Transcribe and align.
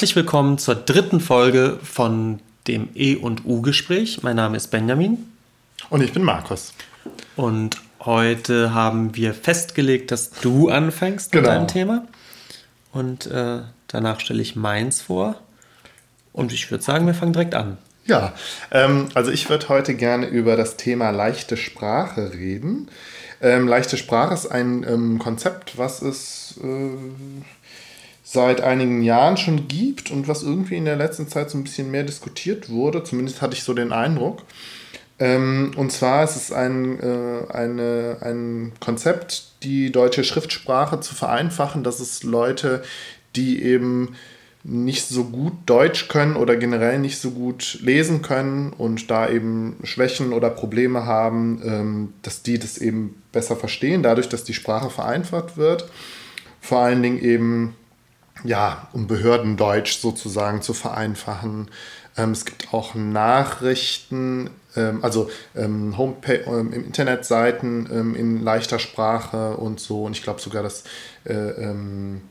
Herzlich 0.00 0.16
willkommen 0.16 0.56
zur 0.56 0.76
dritten 0.76 1.20
Folge 1.20 1.78
von 1.82 2.40
dem 2.66 2.88
E 2.94 3.16
und 3.16 3.44
U 3.44 3.60
Gespräch. 3.60 4.22
Mein 4.22 4.34
Name 4.34 4.56
ist 4.56 4.68
Benjamin. 4.68 5.30
Und 5.90 6.02
ich 6.02 6.14
bin 6.14 6.22
Markus. 6.22 6.72
Und 7.36 7.76
heute 8.00 8.72
haben 8.72 9.14
wir 9.14 9.34
festgelegt, 9.34 10.10
dass 10.10 10.30
du 10.30 10.70
anfängst 10.70 11.32
genau. 11.32 11.42
mit 11.42 11.50
deinem 11.50 11.68
Thema. 11.68 12.08
Und 12.92 13.26
äh, 13.26 13.58
danach 13.88 14.20
stelle 14.20 14.40
ich 14.40 14.56
meins 14.56 15.02
vor. 15.02 15.34
Und 16.32 16.54
ich 16.54 16.70
würde 16.70 16.82
sagen, 16.82 17.06
wir 17.06 17.12
fangen 17.12 17.34
direkt 17.34 17.54
an. 17.54 17.76
Ja, 18.06 18.32
ähm, 18.70 19.10
also 19.12 19.30
ich 19.30 19.50
würde 19.50 19.68
heute 19.68 19.94
gerne 19.94 20.28
über 20.28 20.56
das 20.56 20.78
Thema 20.78 21.10
leichte 21.10 21.58
Sprache 21.58 22.32
reden. 22.32 22.88
Ähm, 23.42 23.68
leichte 23.68 23.98
Sprache 23.98 24.32
ist 24.32 24.46
ein 24.46 24.82
ähm, 24.82 25.18
Konzept, 25.18 25.76
was 25.76 26.00
es 26.00 26.58
äh, 26.64 26.96
seit 28.32 28.60
einigen 28.60 29.02
Jahren 29.02 29.36
schon 29.36 29.66
gibt 29.66 30.12
und 30.12 30.28
was 30.28 30.44
irgendwie 30.44 30.76
in 30.76 30.84
der 30.84 30.94
letzten 30.94 31.26
Zeit 31.26 31.50
so 31.50 31.58
ein 31.58 31.64
bisschen 31.64 31.90
mehr 31.90 32.04
diskutiert 32.04 32.70
wurde. 32.70 33.02
Zumindest 33.02 33.42
hatte 33.42 33.54
ich 33.54 33.64
so 33.64 33.74
den 33.74 33.90
Eindruck. 33.90 34.42
Ähm, 35.18 35.72
und 35.74 35.90
zwar 35.90 36.22
ist 36.22 36.36
es 36.36 36.52
ein, 36.52 37.00
äh, 37.00 37.52
eine, 37.52 38.18
ein 38.20 38.72
Konzept, 38.78 39.54
die 39.64 39.90
deutsche 39.90 40.22
Schriftsprache 40.22 41.00
zu 41.00 41.16
vereinfachen, 41.16 41.82
dass 41.82 41.98
es 41.98 42.22
Leute, 42.22 42.84
die 43.34 43.64
eben 43.64 44.14
nicht 44.62 45.08
so 45.08 45.24
gut 45.24 45.54
Deutsch 45.66 46.06
können 46.06 46.36
oder 46.36 46.54
generell 46.54 47.00
nicht 47.00 47.18
so 47.18 47.32
gut 47.32 47.80
lesen 47.82 48.22
können 48.22 48.72
und 48.72 49.10
da 49.10 49.28
eben 49.28 49.76
Schwächen 49.82 50.32
oder 50.32 50.50
Probleme 50.50 51.04
haben, 51.04 51.60
ähm, 51.64 52.12
dass 52.22 52.44
die 52.44 52.60
das 52.60 52.78
eben 52.78 53.20
besser 53.32 53.56
verstehen, 53.56 54.04
dadurch, 54.04 54.28
dass 54.28 54.44
die 54.44 54.54
Sprache 54.54 54.88
vereinfacht 54.88 55.56
wird. 55.56 55.90
Vor 56.60 56.78
allen 56.78 57.02
Dingen 57.02 57.20
eben, 57.20 57.74
ja, 58.44 58.88
um 58.92 59.06
Behördendeutsch 59.06 59.98
sozusagen 59.98 60.62
zu 60.62 60.72
vereinfachen. 60.72 61.68
Ähm, 62.16 62.32
es 62.32 62.44
gibt 62.44 62.72
auch 62.72 62.94
Nachrichten, 62.94 64.50
ähm, 64.76 65.02
also 65.02 65.30
ähm, 65.54 65.96
Homepage, 65.96 66.44
ähm, 66.46 66.72
Internetseiten 66.72 67.88
ähm, 67.92 68.14
in 68.14 68.42
leichter 68.42 68.78
Sprache 68.78 69.56
und 69.56 69.80
so. 69.80 70.04
Und 70.04 70.16
ich 70.16 70.22
glaube 70.22 70.40
sogar, 70.40 70.62
dass 70.62 70.84
äh, 71.24 71.34
ähm, 71.34 72.22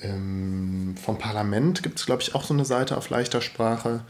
ähm, 0.00 0.94
vom 1.02 1.18
Parlament 1.18 1.82
gibt 1.82 1.98
es, 1.98 2.06
glaube 2.06 2.22
ich, 2.22 2.34
auch 2.34 2.44
so 2.44 2.54
eine 2.54 2.64
Seite 2.64 2.96
auf 2.96 3.10
leichter 3.10 3.40
Sprache. 3.40 4.00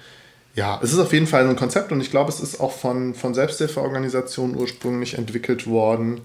Ja, 0.54 0.80
es 0.82 0.92
ist 0.92 0.98
auf 0.98 1.12
jeden 1.12 1.26
Fall 1.26 1.48
ein 1.48 1.56
Konzept 1.56 1.92
und 1.92 2.00
ich 2.00 2.10
glaube, 2.10 2.30
es 2.30 2.40
ist 2.40 2.58
auch 2.60 2.72
von, 2.72 3.14
von 3.14 3.32
Selbsthilfeorganisationen 3.32 4.56
ursprünglich 4.56 5.16
entwickelt 5.16 5.66
worden. 5.66 6.20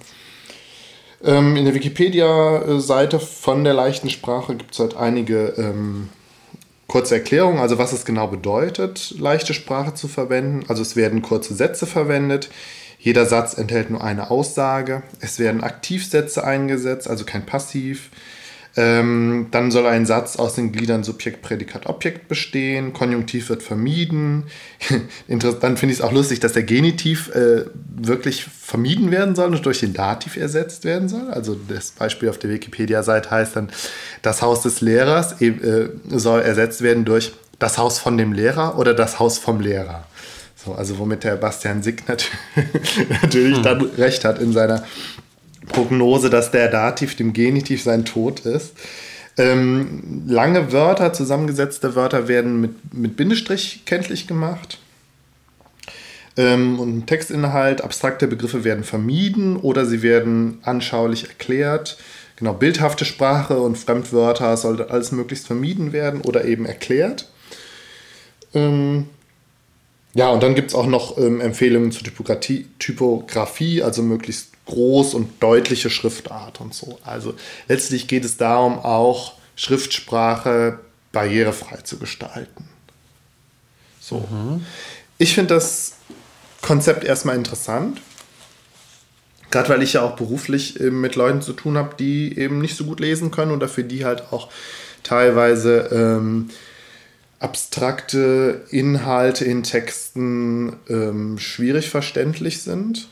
Ähm, 1.24 1.56
in 1.56 1.66
der 1.66 1.74
Wikipedia-Seite 1.74 3.20
von 3.20 3.64
der 3.64 3.74
leichten 3.74 4.10
Sprache 4.10 4.56
gibt 4.56 4.74
es 4.74 4.80
halt 4.80 4.98
einige 4.98 5.54
ähm, 5.58 6.10
kurze 6.88 7.16
Erklärungen, 7.16 7.60
also 7.60 7.78
was 7.78 7.94
es 7.94 8.06
genau 8.06 8.28
bedeutet, 8.28 9.16
leichte 9.18 9.54
Sprache 9.54 9.94
zu 9.94 10.08
verwenden. 10.08 10.66
Also 10.68 10.82
es 10.82 10.96
werden 10.96 11.22
kurze 11.22 11.54
Sätze 11.56 11.86
verwendet. 11.86 12.50
Jeder 13.00 13.26
Satz 13.26 13.58
enthält 13.58 13.90
nur 13.90 14.04
eine 14.04 14.32
Aussage. 14.32 15.04
Es 15.20 15.40
werden 15.40 15.64
Aktivsätze 15.64 16.44
eingesetzt, 16.44 17.10
also 17.10 17.26
kein 17.26 17.46
Passiv. 17.46 18.10
Ähm, 18.76 19.48
dann 19.52 19.70
soll 19.70 19.86
ein 19.86 20.08
Satz 20.08 20.38
aus 20.38 20.56
den 20.56 20.72
Gliedern 20.72 21.04
Subjekt, 21.04 21.44
Prädikat, 21.44 21.86
Objekt 21.86 22.28
bestehen. 22.28 22.92
Konjunktiv 22.92 23.50
wird 23.50 23.62
vermieden. 23.62 24.46
dann 25.28 25.78
finde 25.78 25.94
ich 25.94 26.00
es 26.00 26.02
auch 26.02 26.12
lustig, 26.12 26.40
dass 26.40 26.54
der 26.54 26.64
Genitiv 26.64 27.30
äh, 27.36 27.66
wirklich 27.96 28.46
vermieden 28.46 29.12
werden 29.12 29.36
soll 29.36 29.54
und 29.54 29.64
durch 29.66 29.82
den 29.82 29.94
Dativ 29.94 30.38
ersetzt 30.38 30.86
werden 30.86 31.08
soll. 31.08 31.30
Also 31.30 31.56
das 31.68 31.92
Beispiel 31.92 32.30
auf 32.30 32.40
der 32.40 32.50
Wikipedia-Seite 32.50 33.30
heißt 33.30 33.56
dann, 33.56 33.70
das 34.24 34.42
Haus 34.42 34.64
des 34.64 34.82
Lehrers 34.82 35.40
äh, 35.42 35.90
soll 36.10 36.42
ersetzt 36.42 36.82
werden 36.82 37.06
durch 37.06 37.34
das 37.60 37.78
Haus 37.78 38.00
von 38.00 38.18
dem 38.18 38.34
Lehrer 38.34 38.80
oder 38.80 38.96
das 38.96 39.20
Haus 39.20 39.38
vom 39.38 39.60
Lehrer. 39.62 40.06
So, 40.56 40.74
also 40.74 40.98
womit 40.98 41.24
der 41.24 41.36
Bastian 41.36 41.84
Sick 41.84 42.04
natürlich 43.22 43.58
hm. 43.58 43.64
dann 43.64 43.82
recht 43.98 44.26
hat 44.26 44.40
in 44.40 44.52
seiner 44.54 44.84
Prognose, 45.68 46.30
dass 46.30 46.52
der 46.52 46.68
Dativ 46.70 47.16
dem 47.16 47.34
Genitiv 47.34 47.84
sein 47.84 48.06
Tod 48.06 48.42
ist. 48.42 48.74
Ähm, 49.38 50.24
lange 50.28 50.72
Wörter, 50.72 51.12
zusammengesetzte 51.14 51.96
Wörter 51.96 52.28
werden 52.28 52.62
mit, 52.62 52.94
mit 52.94 53.16
Bindestrich 53.16 53.84
kenntlich 53.86 54.28
gemacht. 54.28 54.78
Ähm, 56.38 56.80
und 56.80 57.08
Textinhalt, 57.08 57.84
abstrakte 57.84 58.28
Begriffe 58.28 58.64
werden 58.64 58.84
vermieden 58.84 59.58
oder 59.58 59.86
sie 59.86 60.02
werden 60.02 60.60
anschaulich 60.64 61.28
erklärt. 61.28 61.98
Genau, 62.36 62.54
bildhafte 62.54 63.06
Sprache 63.06 63.60
und 63.60 63.78
Fremdwörter 63.78 64.58
sollte 64.58 64.90
alles 64.90 65.12
möglichst 65.12 65.48
vermieden 65.48 65.94
werden 65.94 66.22
oder 66.22 66.46
eben 66.46 66.66
erklärt. 66.66 67.30
Ähm, 68.54 69.08
ja, 70.16 70.30
und 70.30 70.44
dann 70.44 70.56
gibt 70.56 70.70
es 70.70 70.76
auch 70.76 70.88
noch 70.88 71.18
ähm, 71.18 71.42
Empfehlungen 71.42 71.92
zur 71.92 72.04
Typografie, 72.04 72.68
Typografie, 72.80 73.82
also 73.82 74.02
möglichst 74.04 74.53
groß 74.66 75.14
und 75.14 75.42
deutliche 75.42 75.90
Schriftart 75.90 76.62
und 76.62 76.74
so. 76.74 77.00
Also 77.04 77.34
letztlich 77.68 78.08
geht 78.08 78.26
es 78.26 78.38
darum, 78.38 78.80
auch 78.80 79.34
Schriftsprache 79.56 80.80
barrierefrei 81.12 81.78
zu 81.78 81.98
gestalten. 81.98 82.68
So. 84.00 84.20
Mhm. 84.30 84.66
Ich 85.18 85.36
finde 85.36 85.54
das 85.56 85.94
Konzept 86.62 87.04
erstmal 87.04 87.36
interessant. 87.36 88.02
Gerade 89.52 89.70
weil 89.70 89.84
ich 89.84 89.94
ja 89.94 90.02
auch 90.02 90.16
beruflich 90.16 90.80
mit 90.80 91.16
Leuten 91.16 91.44
zu 91.44 91.54
tun 91.54 91.78
habe, 91.78 91.96
die 92.00 92.36
eben 92.40 92.60
nicht 92.60 92.76
so 92.76 92.86
gut 92.86 93.00
lesen 93.00 93.30
können 93.30 93.52
und 93.52 93.60
dafür 93.60 93.84
die 93.84 94.04
halt 94.04 94.34
auch 94.34 94.50
teilweise 95.04 95.90
ähm, 95.92 96.50
abstrakte 97.38 98.64
Inhalte 98.72 99.46
in 99.46 99.62
Texten 99.62 100.78
ähm, 100.90 101.38
schwierig 101.38 101.90
verständlich 101.92 102.64
sind 102.64 103.10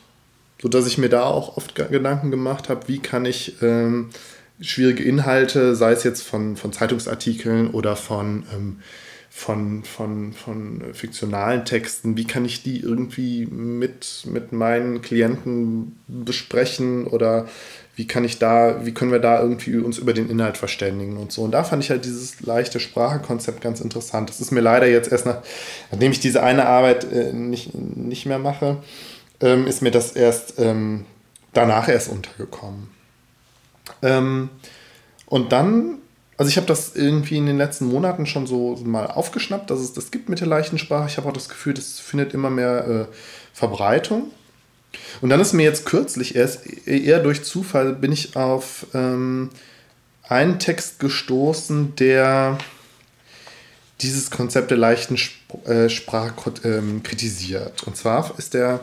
sodass 0.62 0.86
ich 0.86 0.96
mir 0.96 1.08
da 1.08 1.24
auch 1.24 1.56
oft 1.56 1.74
Gedanken 1.74 2.30
gemacht 2.30 2.68
habe, 2.68 2.86
wie 2.86 3.00
kann 3.00 3.24
ich 3.24 3.60
ähm, 3.62 4.10
schwierige 4.60 5.02
Inhalte, 5.02 5.74
sei 5.74 5.92
es 5.92 6.04
jetzt 6.04 6.22
von, 6.22 6.56
von 6.56 6.72
Zeitungsartikeln 6.72 7.70
oder 7.70 7.96
von, 7.96 8.44
ähm, 8.54 8.76
von, 9.28 9.82
von, 9.82 10.32
von 10.32 10.82
fiktionalen 10.92 11.64
Texten, 11.64 12.16
wie 12.16 12.26
kann 12.26 12.44
ich 12.44 12.62
die 12.62 12.78
irgendwie 12.78 13.46
mit, 13.46 14.24
mit 14.26 14.52
meinen 14.52 15.02
Klienten 15.02 15.98
besprechen 16.06 17.08
oder 17.08 17.48
wie 17.96 18.06
kann 18.06 18.24
ich 18.24 18.38
da, 18.38 18.86
wie 18.86 18.92
können 18.92 19.10
wir 19.10 19.18
da 19.18 19.42
irgendwie 19.42 19.76
uns 19.78 19.98
über 19.98 20.12
den 20.12 20.30
Inhalt 20.30 20.56
verständigen 20.56 21.16
und 21.16 21.32
so. 21.32 21.42
Und 21.42 21.50
da 21.50 21.64
fand 21.64 21.82
ich 21.82 21.90
halt 21.90 22.04
dieses 22.04 22.40
leichte 22.40 22.78
Sprachekonzept 22.78 23.60
ganz 23.60 23.80
interessant. 23.80 24.30
Das 24.30 24.40
ist 24.40 24.52
mir 24.52 24.60
leider 24.60 24.86
jetzt 24.86 25.10
erst 25.10 25.26
nach, 25.26 25.42
nachdem 25.90 26.12
ich 26.12 26.20
diese 26.20 26.42
eine 26.42 26.66
Arbeit 26.66 27.10
äh, 27.12 27.32
nicht, 27.32 27.74
nicht 27.74 28.26
mehr 28.26 28.38
mache, 28.38 28.78
ähm, 29.42 29.66
ist 29.66 29.82
mir 29.82 29.90
das 29.90 30.12
erst 30.12 30.58
ähm, 30.58 31.04
danach 31.52 31.88
erst 31.88 32.08
untergekommen. 32.08 32.88
Ähm, 34.00 34.48
und 35.26 35.52
dann, 35.52 35.98
also 36.36 36.48
ich 36.48 36.56
habe 36.56 36.66
das 36.66 36.94
irgendwie 36.94 37.36
in 37.36 37.46
den 37.46 37.58
letzten 37.58 37.86
Monaten 37.86 38.26
schon 38.26 38.46
so 38.46 38.76
mal 38.84 39.06
aufgeschnappt, 39.06 39.70
dass 39.70 39.80
es 39.80 39.92
das 39.92 40.10
gibt 40.10 40.28
mit 40.28 40.40
der 40.40 40.48
leichten 40.48 40.78
Sprache. 40.78 41.08
Ich 41.08 41.16
habe 41.16 41.28
auch 41.28 41.32
das 41.32 41.48
Gefühl, 41.48 41.74
das 41.74 41.98
findet 41.98 42.32
immer 42.34 42.50
mehr 42.50 42.86
äh, 42.86 43.14
Verbreitung. 43.52 44.30
Und 45.20 45.30
dann 45.30 45.40
ist 45.40 45.52
mir 45.52 45.62
jetzt 45.62 45.86
kürzlich 45.86 46.36
erst 46.36 46.66
eher 46.86 47.20
durch 47.20 47.44
Zufall 47.44 47.94
bin 47.94 48.12
ich 48.12 48.36
auf 48.36 48.86
ähm, 48.94 49.50
einen 50.22 50.58
Text 50.58 50.98
gestoßen, 50.98 51.96
der 51.96 52.58
dieses 54.00 54.30
Konzept 54.30 54.70
der 54.70 54.78
leichten 54.78 55.14
Sp 55.16 55.38
äh, 55.64 55.88
Sprache 55.88 56.34
ähm, 56.64 57.02
kritisiert. 57.02 57.84
Und 57.84 57.96
zwar 57.96 58.34
ist 58.38 58.54
der 58.54 58.80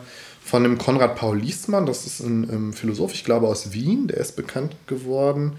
von 0.49 0.63
dem 0.63 0.79
Konrad 0.79 1.15
Paul 1.15 1.37
Liesmann, 1.37 1.85
das 1.85 2.07
ist 2.07 2.21
ein, 2.21 2.49
ähm, 2.51 2.73
Philosoph, 2.73 3.13
ich 3.13 3.23
glaube 3.23 3.47
aus 3.47 3.71
Wien, 3.71 4.07
der 4.07 4.17
ist 4.17 4.35
bekannt 4.35 4.75
geworden 4.87 5.57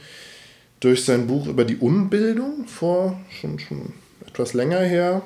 durch 0.81 1.05
sein 1.05 1.29
Buch 1.29 1.47
über 1.47 1.65
die 1.65 1.77
Unbildung 1.77 2.67
vor 2.67 3.21
schon, 3.31 3.61
schon 3.61 3.93
etwas 4.27 4.53
länger 4.53 4.81
her, 4.81 5.23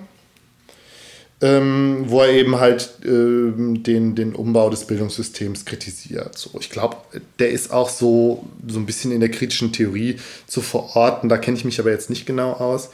ähm, 1.40 2.04
wo 2.08 2.20
er 2.20 2.28
eben 2.32 2.60
halt 2.60 2.98
ähm, 3.06 3.82
den, 3.82 4.14
den 4.14 4.34
Umbau 4.34 4.68
des 4.68 4.84
Bildungssystems 4.84 5.64
kritisiert. 5.64 6.36
So, 6.36 6.50
ich 6.60 6.68
glaube, 6.68 6.98
der 7.38 7.48
ist 7.48 7.72
auch 7.72 7.88
so, 7.88 8.44
so 8.68 8.78
ein 8.78 8.84
bisschen 8.84 9.12
in 9.12 9.20
der 9.20 9.30
kritischen 9.30 9.72
Theorie 9.72 10.18
zu 10.46 10.60
verorten, 10.60 11.30
da 11.30 11.38
kenne 11.38 11.56
ich 11.56 11.64
mich 11.64 11.80
aber 11.80 11.90
jetzt 11.90 12.10
nicht 12.10 12.26
genau 12.26 12.52
aus. 12.52 12.90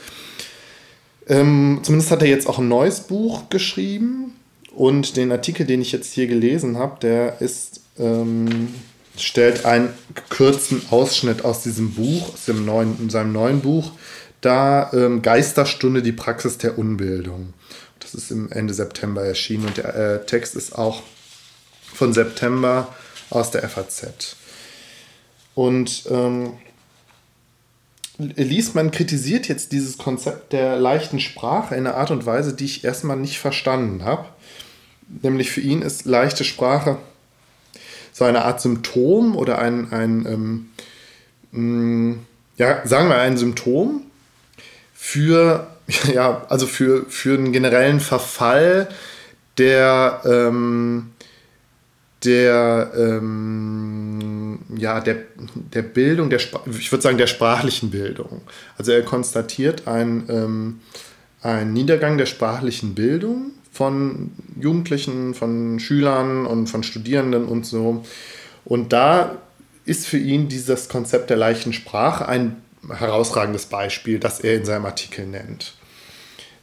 Ähm, 1.26 1.80
zumindest 1.82 2.12
hat 2.12 2.22
er 2.22 2.28
jetzt 2.28 2.46
auch 2.48 2.60
ein 2.60 2.68
neues 2.68 3.00
Buch 3.00 3.50
geschrieben, 3.50 4.36
und 4.74 5.16
den 5.16 5.32
Artikel, 5.32 5.66
den 5.66 5.80
ich 5.80 5.92
jetzt 5.92 6.12
hier 6.12 6.26
gelesen 6.26 6.78
habe, 6.78 6.98
der 7.00 7.40
ist, 7.40 7.80
ähm, 7.98 8.74
stellt 9.16 9.64
einen 9.64 9.90
gekürzten 10.14 10.82
Ausschnitt 10.90 11.44
aus 11.44 11.62
diesem 11.62 11.94
Buch, 11.94 12.34
aus 12.34 12.44
dem 12.46 12.64
neuen, 12.64 12.98
in 13.00 13.10
seinem 13.10 13.32
neuen 13.32 13.60
Buch, 13.60 13.92
da 14.40 14.90
ähm, 14.92 15.22
Geisterstunde, 15.22 16.02
die 16.02 16.12
Praxis 16.12 16.58
der 16.58 16.78
Unbildung. 16.78 17.52
Das 17.98 18.14
ist 18.14 18.30
im 18.30 18.50
Ende 18.50 18.72
September 18.72 19.22
erschienen 19.22 19.66
und 19.66 19.76
der 19.76 19.94
äh, 19.94 20.26
Text 20.26 20.54
ist 20.54 20.76
auch 20.76 21.02
von 21.92 22.12
September 22.12 22.94
aus 23.28 23.50
der 23.50 23.68
FAZ. 23.68 24.36
Und 25.54 26.04
ähm, 26.10 26.54
Liesmann 28.18 28.90
kritisiert 28.90 29.48
jetzt 29.48 29.72
dieses 29.72 29.98
Konzept 29.98 30.52
der 30.52 30.76
leichten 30.78 31.20
Sprache 31.20 31.74
in 31.74 31.86
einer 31.86 31.96
Art 31.96 32.10
und 32.10 32.26
Weise, 32.26 32.54
die 32.54 32.66
ich 32.66 32.84
erstmal 32.84 33.16
nicht 33.16 33.38
verstanden 33.38 34.04
habe. 34.04 34.26
Nämlich 35.22 35.50
für 35.50 35.60
ihn 35.60 35.82
ist 35.82 36.06
leichte 36.06 36.44
Sprache 36.44 36.98
so 38.12 38.24
eine 38.24 38.44
Art 38.44 38.60
Symptom 38.60 39.36
oder 39.36 39.58
ein, 39.58 39.92
ein 39.92 40.26
ähm, 40.26 40.70
mh, 41.52 42.18
ja, 42.56 42.86
sagen 42.86 43.08
wir 43.08 43.16
ein 43.16 43.36
Symptom 43.36 44.02
für, 44.94 45.66
ja, 46.12 46.44
also 46.48 46.66
für, 46.66 47.06
für 47.08 47.38
einen 47.38 47.52
generellen 47.52 48.00
Verfall 48.00 48.88
der, 49.58 50.20
ähm, 50.24 51.12
der, 52.24 52.92
ähm, 52.96 54.58
ja, 54.76 55.00
der, 55.00 55.16
der 55.54 55.82
Bildung, 55.82 56.28
der, 56.28 56.38
ich 56.38 56.92
würde 56.92 57.02
sagen, 57.02 57.18
der 57.18 57.26
sprachlichen 57.26 57.90
Bildung. 57.90 58.42
Also 58.76 58.92
er 58.92 59.02
konstatiert 59.02 59.88
einen, 59.88 60.28
ähm, 60.28 60.80
einen 61.42 61.72
Niedergang 61.72 62.18
der 62.18 62.26
sprachlichen 62.26 62.94
Bildung 62.94 63.52
von 63.72 64.32
Jugendlichen, 64.60 65.34
von 65.34 65.78
Schülern 65.80 66.46
und 66.46 66.66
von 66.66 66.82
Studierenden 66.82 67.46
und 67.46 67.66
so. 67.66 68.04
Und 68.64 68.92
da 68.92 69.38
ist 69.84 70.06
für 70.06 70.18
ihn 70.18 70.48
dieses 70.48 70.88
Konzept 70.88 71.30
der 71.30 71.36
leichten 71.36 71.72
Sprache 71.72 72.28
ein 72.28 72.62
herausragendes 72.88 73.66
Beispiel, 73.66 74.18
das 74.18 74.40
er 74.40 74.54
in 74.54 74.64
seinem 74.64 74.86
Artikel 74.86 75.26
nennt. 75.26 75.74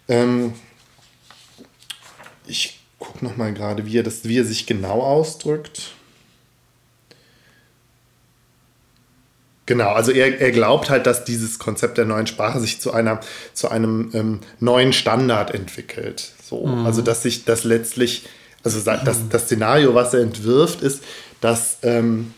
Ähm, 0.07 0.54
ich 2.45 2.80
gucke 3.00 3.24
nochmal 3.24 3.53
gerade, 3.53 3.86
wie 3.86 3.98
er, 3.98 4.06
wie 4.06 4.38
er 4.38 4.45
sich 4.45 4.65
genau 4.65 5.01
ausdrückt. 5.01 5.94
Genau, 9.65 9.89
also 9.89 10.12
er, 10.13 10.39
er 10.39 10.51
glaubt 10.51 10.89
halt, 10.89 11.06
dass 11.06 11.25
dieses 11.25 11.60
Konzept 11.60 11.98
der 11.98 12.06
neuen 12.06 12.25
Sprache 12.25 12.60
sich 12.62 12.80
zu, 12.80 12.94
einer, 12.94 13.19
zu 13.53 13.69
einem 13.69 14.12
ähm, 14.13 14.39
neuen 14.62 14.94
Standard 14.94 15.53
entwickelt. 15.53 16.31
So. 16.48 16.66
Mhm. 16.66 16.86
Also 16.86 17.02
dass 17.02 17.24
sich 17.24 17.46
das 17.46 17.64
letztlich, 17.64 18.24
also 18.64 18.80
das, 18.80 19.30
das 19.30 19.44
Szenario, 19.44 19.94
was 19.94 20.14
er 20.14 20.22
entwirft, 20.22 20.82
ist, 20.82 21.04
dass, 21.42 21.80
ähm, 21.84 22.34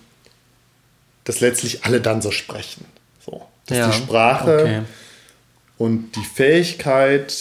dass 1.23 1.39
letztlich 1.41 1.85
alle 1.85 2.01
dann 2.01 2.21
so 2.21 2.31
sprechen. 2.31 2.85
So. 3.23 3.45
Dass 3.67 3.77
ja, 3.77 3.87
die 3.87 3.97
Sprache 3.97 4.61
okay. 4.61 4.81
und 5.77 6.15
die 6.15 6.25
Fähigkeit, 6.25 7.33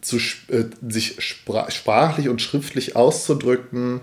zu, 0.00 0.18
äh, 0.48 0.64
sich 0.86 1.16
spra 1.24 1.70
sprachlich 1.70 2.28
und 2.28 2.40
schriftlich 2.42 2.94
auszudrücken, 2.94 4.00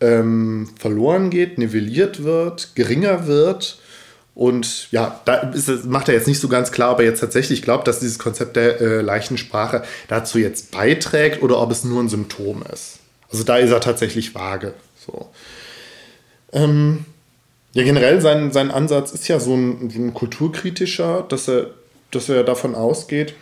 ähm, 0.00 0.70
verloren 0.78 1.30
geht, 1.30 1.58
nivelliert 1.58 2.22
wird, 2.22 2.74
geringer 2.74 3.26
wird. 3.26 3.78
Und 4.34 4.90
ja, 4.92 5.20
da 5.26 5.50
ist, 5.50 5.84
macht 5.84 6.08
er 6.08 6.14
jetzt 6.14 6.26
nicht 6.26 6.40
so 6.40 6.48
ganz 6.48 6.72
klar, 6.72 6.92
ob 6.92 7.00
er 7.00 7.04
jetzt 7.04 7.20
tatsächlich 7.20 7.62
glaubt, 7.62 7.86
dass 7.86 8.00
dieses 8.00 8.18
Konzept 8.18 8.56
der 8.56 8.80
äh, 8.80 9.00
leichten 9.02 9.36
Sprache 9.36 9.82
dazu 10.08 10.38
jetzt 10.38 10.70
beiträgt 10.70 11.42
oder 11.42 11.60
ob 11.60 11.70
es 11.70 11.84
nur 11.84 12.02
ein 12.02 12.08
Symptom 12.08 12.62
ist. 12.72 13.00
Also 13.30 13.44
da 13.44 13.58
ist 13.58 13.70
er 13.70 13.80
tatsächlich 13.80 14.34
vage. 14.34 14.74
So. 15.06 15.30
Ähm, 16.52 17.04
ja, 17.74 17.84
generell 17.84 18.20
sein, 18.20 18.52
sein 18.52 18.70
Ansatz 18.70 19.12
ist 19.12 19.28
ja 19.28 19.38
so 19.38 19.54
ein, 19.54 19.90
ein 19.94 20.14
kulturkritischer, 20.14 21.24
dass 21.28 21.48
er, 21.48 21.70
dass 22.10 22.28
er 22.28 22.44
davon 22.44 22.74
ausgeht, 22.74 23.34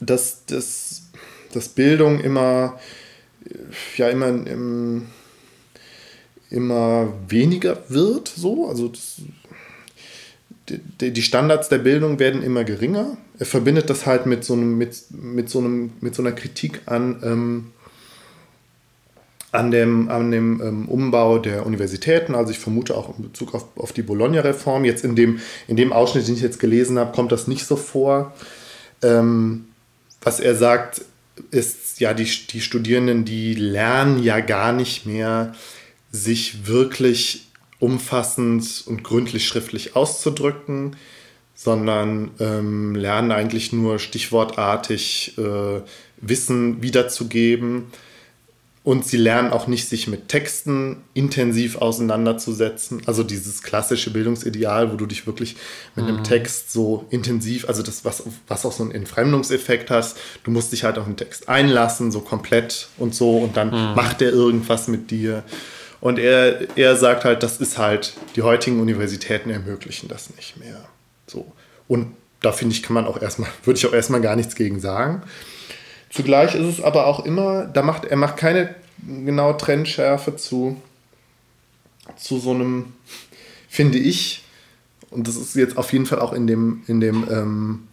dass, 0.00 0.44
dass, 0.46 1.02
dass 1.52 1.68
Bildung 1.68 2.20
immer, 2.20 2.78
ja, 3.96 4.08
immer, 4.08 4.28
im, 4.28 5.08
immer 6.50 7.12
weniger 7.28 7.82
wird, 7.88 8.28
so. 8.28 8.68
Also 8.68 8.88
das, 8.88 9.22
die, 10.68 11.10
die 11.12 11.22
Standards 11.22 11.68
der 11.68 11.78
Bildung 11.78 12.18
werden 12.18 12.42
immer 12.42 12.64
geringer. 12.64 13.16
Er 13.38 13.46
verbindet 13.46 13.90
das 13.90 14.06
halt 14.06 14.26
mit 14.26 14.44
so, 14.44 14.54
einem, 14.54 14.78
mit, 14.78 14.96
mit 15.10 15.48
so, 15.48 15.58
einem, 15.58 15.92
mit 16.00 16.14
so 16.14 16.22
einer 16.22 16.32
Kritik 16.32 16.82
an 16.86 17.20
ähm, 17.22 17.66
an 19.50 19.70
dem, 19.70 20.08
an 20.08 20.30
dem 20.30 20.60
ähm, 20.60 20.88
Umbau 20.88 21.38
der 21.38 21.64
Universitäten, 21.64 22.34
also 22.34 22.50
ich 22.50 22.58
vermute 22.58 22.96
auch 22.96 23.16
in 23.16 23.24
Bezug 23.24 23.54
auf, 23.54 23.64
auf 23.76 23.92
die 23.92 24.02
Bologna-Reform. 24.02 24.84
Jetzt 24.84 25.04
in 25.04 25.16
dem, 25.16 25.40
in 25.66 25.76
dem 25.76 25.92
Ausschnitt, 25.92 26.28
den 26.28 26.34
ich 26.34 26.42
jetzt 26.42 26.60
gelesen 26.60 26.98
habe, 26.98 27.12
kommt 27.12 27.32
das 27.32 27.48
nicht 27.48 27.64
so 27.64 27.76
vor. 27.76 28.34
Ähm, 29.02 29.66
was 30.20 30.40
er 30.40 30.54
sagt, 30.54 31.02
ist, 31.50 32.00
ja, 32.00 32.12
die, 32.12 32.24
die 32.24 32.60
Studierenden, 32.60 33.24
die 33.24 33.54
lernen 33.54 34.22
ja 34.22 34.40
gar 34.40 34.72
nicht 34.72 35.06
mehr, 35.06 35.54
sich 36.12 36.66
wirklich 36.66 37.47
umfassend 37.78 38.84
und 38.86 39.04
gründlich 39.04 39.46
schriftlich 39.46 39.96
auszudrücken, 39.96 40.96
sondern 41.54 42.30
ähm, 42.40 42.94
lernen 42.94 43.32
eigentlich 43.32 43.72
nur 43.72 43.98
stichwortartig 43.98 45.36
äh, 45.38 45.80
Wissen 46.20 46.82
wiederzugeben 46.82 47.86
und 48.88 49.04
sie 49.04 49.18
lernen 49.18 49.52
auch 49.52 49.66
nicht, 49.66 49.86
sich 49.86 50.08
mit 50.08 50.28
Texten 50.28 51.02
intensiv 51.12 51.76
auseinanderzusetzen. 51.76 53.02
Also 53.04 53.22
dieses 53.22 53.62
klassische 53.62 54.10
Bildungsideal, 54.10 54.90
wo 54.90 54.96
du 54.96 55.04
dich 55.04 55.26
wirklich 55.26 55.56
mit 55.94 56.06
mhm. 56.06 56.14
einem 56.14 56.24
Text 56.24 56.72
so 56.72 57.04
intensiv, 57.10 57.68
also 57.68 57.82
das, 57.82 58.06
was, 58.06 58.22
was 58.46 58.64
auch 58.64 58.72
so 58.72 58.84
einen 58.84 58.92
Entfremdungseffekt 58.92 59.90
hast, 59.90 60.16
du 60.42 60.50
musst 60.50 60.72
dich 60.72 60.84
halt 60.84 60.96
auf 60.96 61.04
den 61.04 61.18
Text 61.18 61.50
einlassen, 61.50 62.10
so 62.10 62.20
komplett 62.20 62.88
und 62.96 63.14
so, 63.14 63.36
und 63.36 63.58
dann 63.58 63.68
mhm. 63.68 63.94
macht 63.94 64.22
er 64.22 64.30
irgendwas 64.30 64.88
mit 64.88 65.10
dir. 65.10 65.42
Und 66.00 66.18
er, 66.18 66.76
er 66.76 66.96
sagt 66.96 67.24
halt, 67.24 67.42
das 67.42 67.58
ist 67.58 67.78
halt, 67.78 68.14
die 68.36 68.42
heutigen 68.42 68.80
Universitäten 68.80 69.50
ermöglichen 69.50 70.08
das 70.08 70.34
nicht 70.36 70.56
mehr. 70.56 70.88
So. 71.26 71.50
Und 71.88 72.14
da 72.40 72.52
finde 72.52 72.74
ich, 72.74 72.82
kann 72.82 72.94
man 72.94 73.06
auch 73.06 73.20
erstmal, 73.20 73.50
würde 73.64 73.78
ich 73.78 73.86
auch 73.86 73.92
erstmal 73.92 74.20
gar 74.20 74.36
nichts 74.36 74.54
gegen 74.54 74.80
sagen. 74.80 75.22
Zugleich 76.10 76.54
ist 76.54 76.66
es 76.66 76.80
aber 76.80 77.06
auch 77.06 77.24
immer, 77.24 77.66
da 77.66 77.82
macht 77.82 78.06
er 78.06 78.16
macht 78.16 78.36
keine 78.36 78.74
genaue 79.06 79.56
Trennschärfe 79.56 80.36
zu, 80.36 80.80
zu 82.16 82.38
so 82.38 82.50
einem, 82.50 82.94
finde 83.68 83.98
ich, 83.98 84.42
und 85.10 85.28
das 85.28 85.36
ist 85.36 85.54
jetzt 85.54 85.76
auf 85.76 85.92
jeden 85.92 86.06
Fall 86.06 86.20
auch 86.20 86.32
in 86.32 86.46
dem, 86.46 86.82
in 86.86 87.00
dem, 87.00 87.26
ähm, 87.30 87.88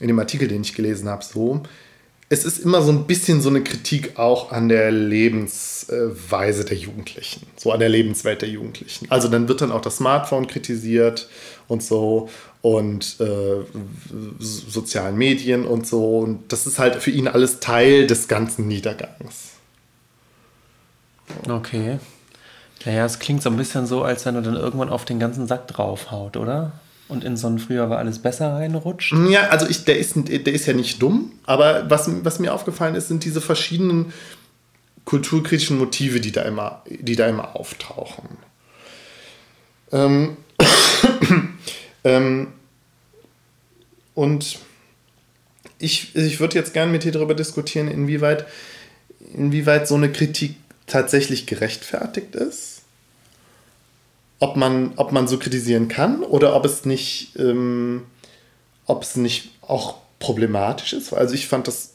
in 0.00 0.08
dem 0.08 0.18
Artikel, 0.18 0.48
den 0.48 0.62
ich 0.62 0.74
gelesen 0.74 1.08
habe, 1.08 1.24
so, 1.24 1.62
es 2.32 2.46
ist 2.46 2.60
immer 2.60 2.80
so 2.80 2.90
ein 2.90 3.06
bisschen 3.06 3.42
so 3.42 3.50
eine 3.50 3.62
Kritik 3.62 4.18
auch 4.18 4.52
an 4.52 4.70
der 4.70 4.90
Lebensweise 4.90 6.64
der 6.64 6.78
Jugendlichen, 6.78 7.42
so 7.56 7.72
an 7.72 7.80
der 7.80 7.90
Lebenswelt 7.90 8.40
der 8.40 8.48
Jugendlichen. 8.48 9.06
Also 9.10 9.28
dann 9.28 9.48
wird 9.48 9.60
dann 9.60 9.70
auch 9.70 9.82
das 9.82 9.98
Smartphone 9.98 10.46
kritisiert 10.46 11.28
und 11.68 11.82
so 11.82 12.30
und 12.62 13.20
äh, 13.20 13.66
sozialen 14.38 15.18
Medien 15.18 15.66
und 15.66 15.86
so. 15.86 16.20
Und 16.20 16.50
das 16.50 16.66
ist 16.66 16.78
halt 16.78 16.96
für 16.96 17.10
ihn 17.10 17.28
alles 17.28 17.60
Teil 17.60 18.06
des 18.06 18.28
ganzen 18.28 18.66
Niedergangs. 18.66 19.50
Okay. 21.46 21.98
Naja, 22.86 23.04
es 23.04 23.18
klingt 23.18 23.42
so 23.42 23.50
ein 23.50 23.58
bisschen 23.58 23.86
so, 23.86 24.04
als 24.04 24.24
wenn 24.24 24.36
er 24.36 24.42
dann 24.42 24.56
irgendwann 24.56 24.88
auf 24.88 25.04
den 25.04 25.18
ganzen 25.18 25.46
Sack 25.46 25.68
draufhaut, 25.68 26.38
oder? 26.38 26.72
Und 27.12 27.24
in 27.24 27.36
so 27.36 27.46
ein 27.46 27.58
früher 27.58 27.90
war 27.90 27.98
alles 27.98 28.20
besser 28.20 28.54
reinrutscht? 28.54 29.14
Ja, 29.28 29.48
also 29.50 29.66
ich, 29.68 29.84
der, 29.84 29.98
ist, 29.98 30.14
der 30.16 30.46
ist 30.46 30.64
ja 30.64 30.72
nicht 30.72 31.02
dumm, 31.02 31.32
aber 31.44 31.90
was, 31.90 32.08
was 32.24 32.38
mir 32.38 32.54
aufgefallen 32.54 32.94
ist, 32.94 33.08
sind 33.08 33.24
diese 33.24 33.42
verschiedenen 33.42 34.14
kulturkritischen 35.04 35.76
Motive, 35.76 36.20
die 36.20 36.32
da 36.32 36.40
immer, 36.40 36.82
die 36.88 37.14
da 37.14 37.28
immer 37.28 37.54
auftauchen. 37.54 38.38
Ähm, 39.92 40.38
ähm, 42.04 42.48
und 44.14 44.58
ich, 45.78 46.16
ich 46.16 46.40
würde 46.40 46.56
jetzt 46.56 46.72
gerne 46.72 46.90
mit 46.90 47.04
dir 47.04 47.12
darüber 47.12 47.34
diskutieren, 47.34 47.88
inwieweit, 47.88 48.46
inwieweit 49.34 49.86
so 49.86 49.96
eine 49.96 50.10
Kritik 50.10 50.54
tatsächlich 50.86 51.44
gerechtfertigt 51.44 52.34
ist. 52.36 52.71
Ob 54.42 54.56
man, 54.56 54.94
ob 54.96 55.12
man 55.12 55.28
so 55.28 55.38
kritisieren 55.38 55.86
kann 55.86 56.24
oder 56.24 56.56
ob 56.56 56.64
es 56.64 56.84
nicht, 56.84 57.38
ähm, 57.38 58.02
ob 58.86 59.04
es 59.04 59.14
nicht 59.14 59.52
auch 59.60 59.94
problematisch 60.18 60.94
ist. 60.94 61.12
Also 61.12 61.34
ich 61.34 61.46
fand 61.46 61.68
das 61.68 61.92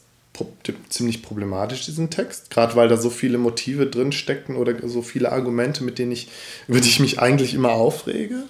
ziemlich 0.88 1.22
problematisch, 1.22 1.84
diesen 1.84 2.08
Text, 2.08 2.50
gerade 2.50 2.74
weil 2.74 2.88
da 2.88 2.96
so 2.96 3.10
viele 3.10 3.36
Motive 3.36 3.86
drin 3.86 4.12
steckten 4.12 4.56
oder 4.56 4.74
so 4.88 5.02
viele 5.02 5.30
Argumente, 5.30 5.84
mit 5.84 5.98
denen 5.98 6.12
ich, 6.12 6.28
über 6.68 6.80
die 6.80 6.88
ich 6.88 7.00
mich 7.00 7.18
eigentlich 7.20 7.52
immer 7.52 7.72
aufrege. 7.72 8.44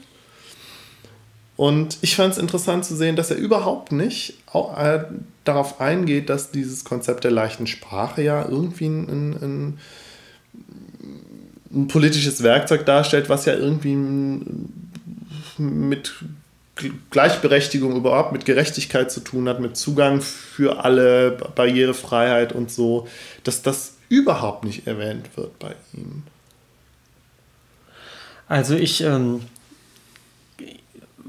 Und 1.57 1.99
ich 2.03 2.15
fand 2.15 2.35
es 2.35 2.39
interessant 2.39 2.85
zu 2.85 2.95
sehen, 2.95 3.17
dass 3.17 3.33
er 3.33 3.37
überhaupt 3.37 3.91
nicht 3.91 4.35
äh, 4.55 5.01
darauf 5.43 5.81
eingeht, 5.81 6.29
dass 6.29 6.53
dieses 6.53 6.85
Konzept 6.85 7.25
der 7.25 7.33
leichten 7.33 7.67
Sprache 7.67 8.23
ja 8.23 8.49
irgendwie 8.49 8.87
ein, 8.87 9.09
ein, 9.09 9.33
ein 9.43 9.79
politisches 11.89 12.43
Werkzeug 12.43 12.87
darstellt, 12.87 13.29
was 13.29 13.45
ja 13.45 13.55
irgendwie 13.55 13.97
mit 15.59 16.15
Gleichberechtigung 17.11 17.97
überhaupt, 17.97 18.33
mit 18.33 18.45
Gerechtigkeit 18.45 19.11
zu 19.11 19.21
tun 19.21 19.49
hat, 19.49 19.61
mit 19.61 19.77
Zugang 19.77 20.21
für 20.21 20.85
alle, 20.85 21.33
Barrierefreiheit 21.55 22.53
und 22.53 22.71
so, 22.71 23.09
dass 23.45 23.63
das 23.63 23.95
überhaupt 24.09 24.65
nicht 24.65 24.87
erwähnt 24.87 25.37
wird 25.37 25.59
bei 25.59 25.75
ihm. 25.93 26.23
Also 28.47 28.75
ich 28.75 29.03
ähm, 29.03 29.43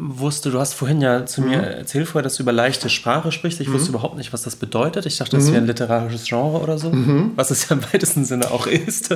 wusste, 0.01 0.49
du 0.49 0.59
hast 0.59 0.73
vorhin 0.73 1.01
ja 1.01 1.25
zu 1.25 1.41
mhm. 1.41 1.49
mir 1.49 1.57
erzählt 1.57 2.07
vorher, 2.07 2.23
dass 2.23 2.35
du 2.35 2.43
über 2.43 2.53
leichte 2.53 2.89
Sprache 2.89 3.33
sprichst. 3.33 3.59
Ich 3.59 3.67
mhm. 3.67 3.73
wusste 3.73 3.89
überhaupt 3.89 4.15
nicht, 4.15 4.31
was 4.31 4.43
das 4.43 4.55
bedeutet. 4.55 5.05
Ich 5.05 5.17
dachte, 5.17 5.35
das 5.35 5.47
wäre 5.47 5.57
ein 5.57 5.63
mhm. 5.63 5.67
literarisches 5.67 6.25
Genre 6.25 6.59
oder 6.59 6.77
so, 6.77 6.89
mhm. 6.89 7.33
was 7.35 7.51
es 7.51 7.67
ja 7.67 7.75
im 7.75 7.83
weitesten 7.93 8.23
Sinne 8.23 8.49
auch 8.51 8.65
ist. 8.65 9.09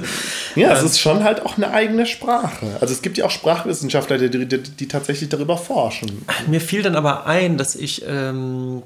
Ja, 0.55 0.71
ähm, 0.71 0.77
es 0.77 0.83
ist 0.83 0.99
schon 0.99 1.23
halt 1.23 1.45
auch 1.45 1.55
eine 1.55 1.71
eigene 1.71 2.05
Sprache. 2.05 2.67
Also 2.81 2.93
es 2.93 3.01
gibt 3.01 3.17
ja 3.17 3.25
auch 3.25 3.31
Sprachwissenschaftler, 3.31 4.17
die, 4.17 4.45
die, 4.45 4.61
die 4.61 4.87
tatsächlich 4.89 5.29
darüber 5.29 5.57
forschen. 5.57 6.25
Mir 6.47 6.59
fiel 6.59 6.81
dann 6.81 6.95
aber 6.95 7.27
ein, 7.27 7.57
dass 7.57 7.75
ich, 7.75 8.03
ähm, 8.05 8.83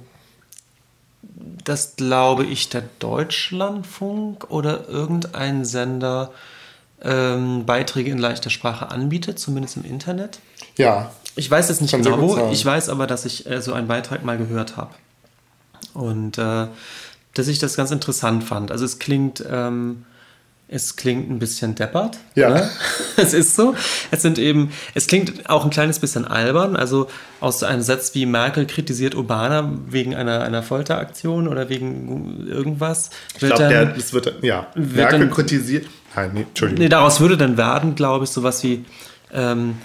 das 1.64 1.96
glaube 1.96 2.46
ich, 2.46 2.70
der 2.70 2.84
Deutschlandfunk 3.00 4.52
oder 4.52 4.88
irgendein 4.88 5.66
Sender 5.66 6.32
ähm, 7.04 7.66
Beiträge 7.66 8.12
in 8.12 8.18
leichter 8.18 8.50
Sprache 8.50 8.90
anbietet, 8.90 9.40
zumindest 9.40 9.78
im 9.78 9.86
Internet. 9.86 10.40
Ja. 10.78 11.12
Ich 11.36 11.50
weiß 11.50 11.70
jetzt 11.70 11.82
nicht 11.82 11.92
genau 11.92 12.20
wo, 12.20 12.50
ich 12.52 12.66
weiß 12.66 12.90
aber, 12.90 13.06
dass 13.06 13.26
ich 13.26 13.50
äh, 13.50 13.62
so 13.62 13.74
einen 13.74 13.88
Beitrag 13.88 14.26
mal 14.26 14.38
gehört 14.38 14.76
habe. 14.76 14.92
Und 15.94 16.38
äh, 16.38 16.68
dass 17.34 17.48
ich 17.48 17.60
das 17.60 17.76
ganz 17.76 17.92
interessant 17.92 18.44
fand. 18.44 18.72
Also 18.72 18.86
es 18.86 18.98
klingt, 18.98 19.44
ähm, 19.50 20.06
es 20.68 20.96
klingt 20.96 21.30
ein 21.30 21.40
bisschen 21.40 21.76
deppert. 21.76 22.18
Ja. 22.36 22.50
Oder? 22.50 22.70
es 23.18 23.34
ist 23.34 23.56
so. 23.56 23.76
Es 24.10 24.24
sind 24.24 24.40
eben, 24.40 24.72
es 24.96 25.06
klingt 25.08 25.50
auch 25.50 25.64
ein 25.64 25.70
kleines 25.70 26.00
bisschen 26.00 26.26
albern. 26.26 26.76
Also 26.76 27.08
aus 27.40 27.62
einem 27.64 27.84
Satz 27.84 28.16
wie 28.16 28.26
Merkel 28.26 28.66
kritisiert 28.66 29.16
Obama 29.16 29.72
wegen 29.88 30.16
einer, 30.16 30.42
einer 30.42 30.64
Folteraktion 30.64 31.48
oder 31.48 31.70
wegen 31.70 32.48
irgendwas. 32.48 33.12
Ich 33.34 33.40
glaube, 33.40 33.94
das 33.96 34.14
wird, 34.14 34.44
ja, 34.44 34.68
wird 34.74 34.96
Merkel 34.96 35.20
dann, 35.20 35.30
kritisiert. 35.30 35.86
Nein, 36.18 36.32
nee, 36.34 36.42
Entschuldigung. 36.42 36.84
Nee, 36.84 36.90
daraus 36.90 37.20
würde 37.20 37.38
dann 37.38 37.58
werden, 37.58 37.96
glaube 37.96 38.26
ich, 38.26 38.32
sowas 38.32 38.64
wie, 38.64 38.84
ähm, 39.32 39.78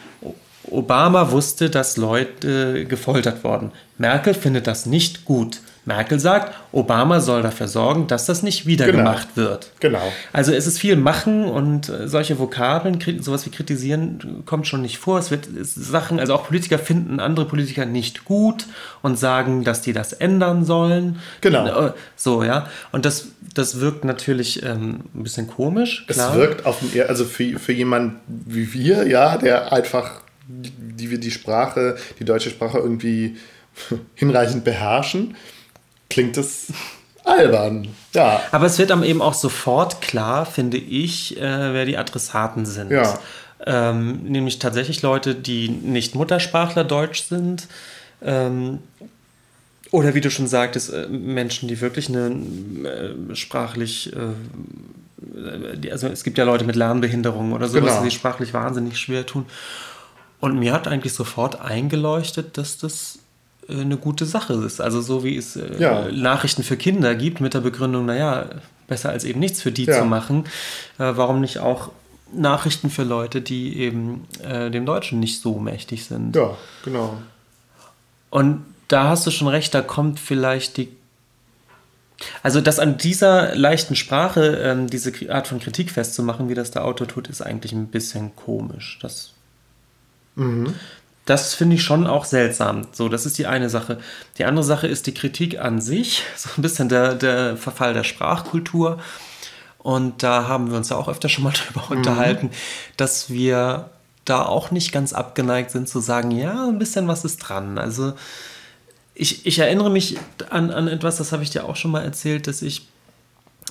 Obama 0.64 1.30
wusste, 1.30 1.70
dass 1.70 1.96
Leute 1.96 2.86
gefoltert 2.86 3.44
wurden. 3.44 3.72
Merkel 3.98 4.32
findet 4.32 4.66
das 4.66 4.86
nicht 4.86 5.24
gut. 5.24 5.60
Merkel 5.84 6.20
sagt, 6.20 6.54
Obama 6.70 7.20
soll 7.20 7.42
dafür 7.42 7.66
sorgen, 7.66 8.06
dass 8.06 8.26
das 8.26 8.42
nicht 8.42 8.66
wieder 8.66 8.86
genau. 8.86 8.98
gemacht 8.98 9.28
wird. 9.34 9.70
Genau. 9.80 10.12
Also 10.32 10.52
es 10.52 10.66
ist 10.66 10.78
viel 10.78 10.96
machen 10.96 11.44
und 11.44 11.88
äh, 11.88 12.08
solche 12.08 12.38
Vokabeln, 12.38 12.98
sowas 13.20 13.44
wie 13.46 13.50
kritisieren, 13.50 14.42
kommt 14.46 14.66
schon 14.68 14.82
nicht 14.82 14.98
vor. 14.98 15.18
Es 15.18 15.30
wird 15.30 15.48
Sachen, 15.62 16.20
also 16.20 16.34
auch 16.34 16.46
Politiker 16.46 16.78
finden 16.78 17.18
andere 17.18 17.46
Politiker 17.46 17.84
nicht 17.84 18.24
gut 18.24 18.66
und 19.02 19.18
sagen, 19.18 19.64
dass 19.64 19.82
die 19.82 19.92
das 19.92 20.12
ändern 20.12 20.64
sollen. 20.64 21.18
Genau. 21.40 21.86
Äh, 21.86 21.92
so, 22.14 22.44
ja. 22.44 22.68
Und 22.92 23.04
das, 23.04 23.28
das 23.54 23.80
wirkt 23.80 24.04
natürlich 24.04 24.62
ähm, 24.62 25.00
ein 25.14 25.22
bisschen 25.24 25.48
komisch. 25.48 26.06
Klar. 26.06 26.30
Es 26.30 26.36
wirkt 26.36 26.66
auf, 26.66 26.80
also 27.08 27.24
für, 27.24 27.58
für 27.58 27.72
jemanden 27.72 28.20
wie 28.26 28.72
wir, 28.72 29.08
ja, 29.08 29.36
der 29.36 29.72
einfach 29.72 30.22
die 30.48 31.10
wir 31.10 31.18
die 31.18 31.30
Sprache, 31.30 31.96
die 32.18 32.24
deutsche 32.24 32.50
Sprache 32.50 32.78
irgendwie 32.78 33.36
hinreichend 34.14 34.64
beherrschen, 34.64 35.36
klingt 36.12 36.36
es 36.36 36.72
albern. 37.24 37.88
Ja. 38.12 38.42
Aber 38.52 38.66
es 38.66 38.78
wird 38.78 38.90
dann 38.90 39.02
eben 39.02 39.22
auch 39.22 39.34
sofort 39.34 40.00
klar, 40.00 40.44
finde 40.46 40.76
ich, 40.76 41.36
äh, 41.38 41.72
wer 41.72 41.84
die 41.84 41.96
Adressaten 41.96 42.66
sind. 42.66 42.90
Ja. 42.90 43.18
Ähm, 43.64 44.24
nämlich 44.24 44.58
tatsächlich 44.58 45.02
Leute, 45.02 45.34
die 45.34 45.68
nicht 45.68 46.14
Muttersprachler 46.14 46.84
Deutsch 46.84 47.22
sind. 47.22 47.68
Ähm, 48.20 48.80
oder 49.90 50.14
wie 50.14 50.20
du 50.20 50.30
schon 50.30 50.46
sagtest, 50.48 50.92
äh, 50.92 51.06
Menschen, 51.08 51.68
die 51.68 51.80
wirklich 51.80 52.08
eine 52.08 52.28
äh, 52.30 53.34
sprachlich, 53.34 54.12
äh, 54.14 55.90
also 55.90 56.08
es 56.08 56.24
gibt 56.24 56.38
ja 56.38 56.44
Leute 56.44 56.64
mit 56.64 56.76
Lernbehinderungen 56.76 57.52
oder 57.52 57.68
sowas, 57.68 57.92
genau. 57.92 58.04
die 58.04 58.10
sprachlich 58.10 58.52
wahnsinnig 58.52 58.98
schwer 58.98 59.24
tun. 59.24 59.46
Und 60.40 60.58
mir 60.58 60.72
hat 60.72 60.88
eigentlich 60.88 61.14
sofort 61.14 61.60
eingeleuchtet, 61.60 62.58
dass 62.58 62.76
das 62.78 63.20
eine 63.68 63.96
gute 63.96 64.26
Sache 64.26 64.54
ist. 64.54 64.80
Also 64.80 65.00
so 65.00 65.24
wie 65.24 65.36
es 65.36 65.56
äh, 65.56 65.78
ja. 65.78 66.10
Nachrichten 66.10 66.62
für 66.62 66.76
Kinder 66.76 67.14
gibt 67.14 67.40
mit 67.40 67.54
der 67.54 67.60
Begründung, 67.60 68.06
naja, 68.06 68.46
besser 68.88 69.10
als 69.10 69.24
eben 69.24 69.40
nichts 69.40 69.62
für 69.62 69.72
die 69.72 69.84
ja. 69.84 69.98
zu 69.98 70.04
machen. 70.04 70.44
Äh, 70.98 71.12
warum 71.14 71.40
nicht 71.40 71.58
auch 71.58 71.90
Nachrichten 72.34 72.90
für 72.90 73.04
Leute, 73.04 73.40
die 73.40 73.78
eben 73.78 74.26
äh, 74.42 74.70
dem 74.70 74.86
Deutschen 74.86 75.20
nicht 75.20 75.40
so 75.40 75.58
mächtig 75.58 76.04
sind? 76.04 76.34
Ja, 76.34 76.56
genau. 76.84 77.18
Und 78.30 78.64
da 78.88 79.08
hast 79.08 79.26
du 79.26 79.30
schon 79.30 79.48
recht, 79.48 79.74
da 79.74 79.82
kommt 79.82 80.18
vielleicht 80.20 80.76
die 80.76 80.88
also 82.44 82.60
das 82.60 82.78
an 82.78 82.98
dieser 82.98 83.56
leichten 83.56 83.96
Sprache 83.96 84.56
ähm, 84.62 84.88
diese 84.88 85.12
Art 85.28 85.48
von 85.48 85.58
Kritik 85.58 85.90
festzumachen, 85.90 86.48
wie 86.48 86.54
das 86.54 86.70
der 86.70 86.84
Autor 86.84 87.08
tut, 87.08 87.26
ist 87.26 87.40
eigentlich 87.40 87.72
ein 87.72 87.88
bisschen 87.88 88.36
komisch. 88.36 89.00
Das 89.02 89.32
Mhm. 90.34 90.74
Das 91.24 91.54
finde 91.54 91.76
ich 91.76 91.82
schon 91.84 92.06
auch 92.06 92.24
seltsam. 92.24 92.88
So, 92.92 93.08
das 93.08 93.26
ist 93.26 93.38
die 93.38 93.46
eine 93.46 93.70
Sache. 93.70 93.98
Die 94.38 94.44
andere 94.44 94.64
Sache 94.64 94.88
ist 94.88 95.06
die 95.06 95.14
Kritik 95.14 95.60
an 95.60 95.80
sich, 95.80 96.24
so 96.36 96.50
ein 96.56 96.62
bisschen 96.62 96.88
der, 96.88 97.14
der 97.14 97.56
Verfall 97.56 97.94
der 97.94 98.04
Sprachkultur. 98.04 98.98
Und 99.78 100.22
da 100.22 100.46
haben 100.46 100.70
wir 100.70 100.76
uns 100.76 100.90
ja 100.90 100.96
auch 100.96 101.08
öfter 101.08 101.28
schon 101.28 101.44
mal 101.44 101.52
drüber 101.74 101.86
mhm. 101.88 101.98
unterhalten, 101.98 102.50
dass 102.96 103.30
wir 103.30 103.90
da 104.24 104.44
auch 104.44 104.70
nicht 104.70 104.92
ganz 104.92 105.12
abgeneigt 105.12 105.72
sind 105.72 105.88
zu 105.88 106.00
sagen, 106.00 106.30
ja, 106.30 106.68
ein 106.68 106.78
bisschen 106.78 107.08
was 107.08 107.24
ist 107.24 107.38
dran. 107.38 107.78
Also 107.78 108.12
ich, 109.14 109.46
ich 109.46 109.58
erinnere 109.58 109.90
mich 109.90 110.16
an, 110.48 110.70
an 110.70 110.86
etwas, 110.86 111.16
das 111.16 111.32
habe 111.32 111.42
ich 111.42 111.50
dir 111.50 111.64
auch 111.64 111.76
schon 111.76 111.90
mal 111.90 112.02
erzählt, 112.02 112.46
dass 112.46 112.62
ich 112.62 112.88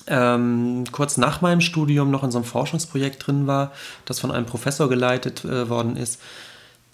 ähm, 0.08 0.84
kurz 0.92 1.18
nach 1.18 1.42
meinem 1.42 1.62
Studium 1.62 2.12
noch 2.12 2.24
in 2.24 2.32
so 2.32 2.38
einem 2.38 2.46
Forschungsprojekt 2.46 3.26
drin 3.26 3.48
war, 3.48 3.72
das 4.06 4.20
von 4.20 4.32
einem 4.32 4.46
Professor 4.46 4.90
geleitet 4.90 5.46
äh, 5.46 5.70
worden 5.70 5.96
ist 5.96 6.20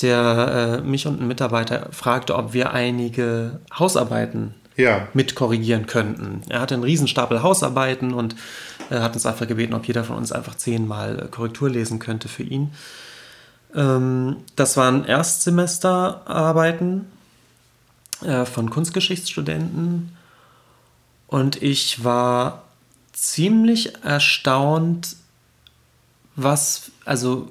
der 0.01 0.79
äh, 0.79 0.87
mich 0.87 1.07
und 1.07 1.21
ein 1.21 1.27
Mitarbeiter 1.27 1.89
fragte, 1.91 2.35
ob 2.35 2.53
wir 2.53 2.71
einige 2.71 3.59
Hausarbeiten 3.77 4.53
ja. 4.75 5.07
mit 5.13 5.35
korrigieren 5.35 5.87
könnten. 5.87 6.41
Er 6.49 6.61
hatte 6.61 6.75
einen 6.75 6.83
Riesenstapel 6.83 7.41
Hausarbeiten 7.41 8.13
und 8.13 8.35
äh, 8.89 8.99
hat 8.99 9.15
uns 9.15 9.25
einfach 9.25 9.47
gebeten, 9.47 9.73
ob 9.73 9.87
jeder 9.87 10.03
von 10.03 10.17
uns 10.17 10.31
einfach 10.31 10.55
zehnmal 10.55 11.19
äh, 11.19 11.27
Korrektur 11.27 11.69
lesen 11.69 11.99
könnte 11.99 12.27
für 12.27 12.43
ihn. 12.43 12.73
Ähm, 13.75 14.37
das 14.55 14.77
waren 14.77 15.03
Erstsemesterarbeiten 15.03 17.05
äh, 18.23 18.45
von 18.45 18.69
Kunstgeschichtsstudenten 18.69 20.15
und 21.27 21.61
ich 21.61 22.03
war 22.03 22.63
ziemlich 23.13 24.03
erstaunt, 24.03 25.15
was, 26.35 26.91
also 27.03 27.49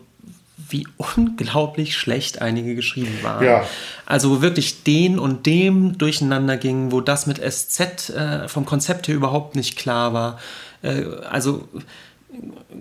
wie 0.68 0.86
unglaublich 0.96 1.96
schlecht 1.96 2.42
einige 2.42 2.74
geschrieben 2.74 3.18
waren. 3.22 3.44
Ja. 3.44 3.64
Also 4.04 4.42
wirklich 4.42 4.82
den 4.82 5.18
und 5.18 5.46
dem 5.46 5.98
durcheinander 5.98 6.56
ging, 6.56 6.92
wo 6.92 7.00
das 7.00 7.26
mit 7.26 7.38
SZ 7.38 8.10
äh, 8.10 8.48
vom 8.48 8.64
Konzept 8.64 9.08
her 9.08 9.14
überhaupt 9.14 9.56
nicht 9.56 9.76
klar 9.76 10.12
war. 10.12 10.38
Äh, 10.82 11.04
also 11.30 11.68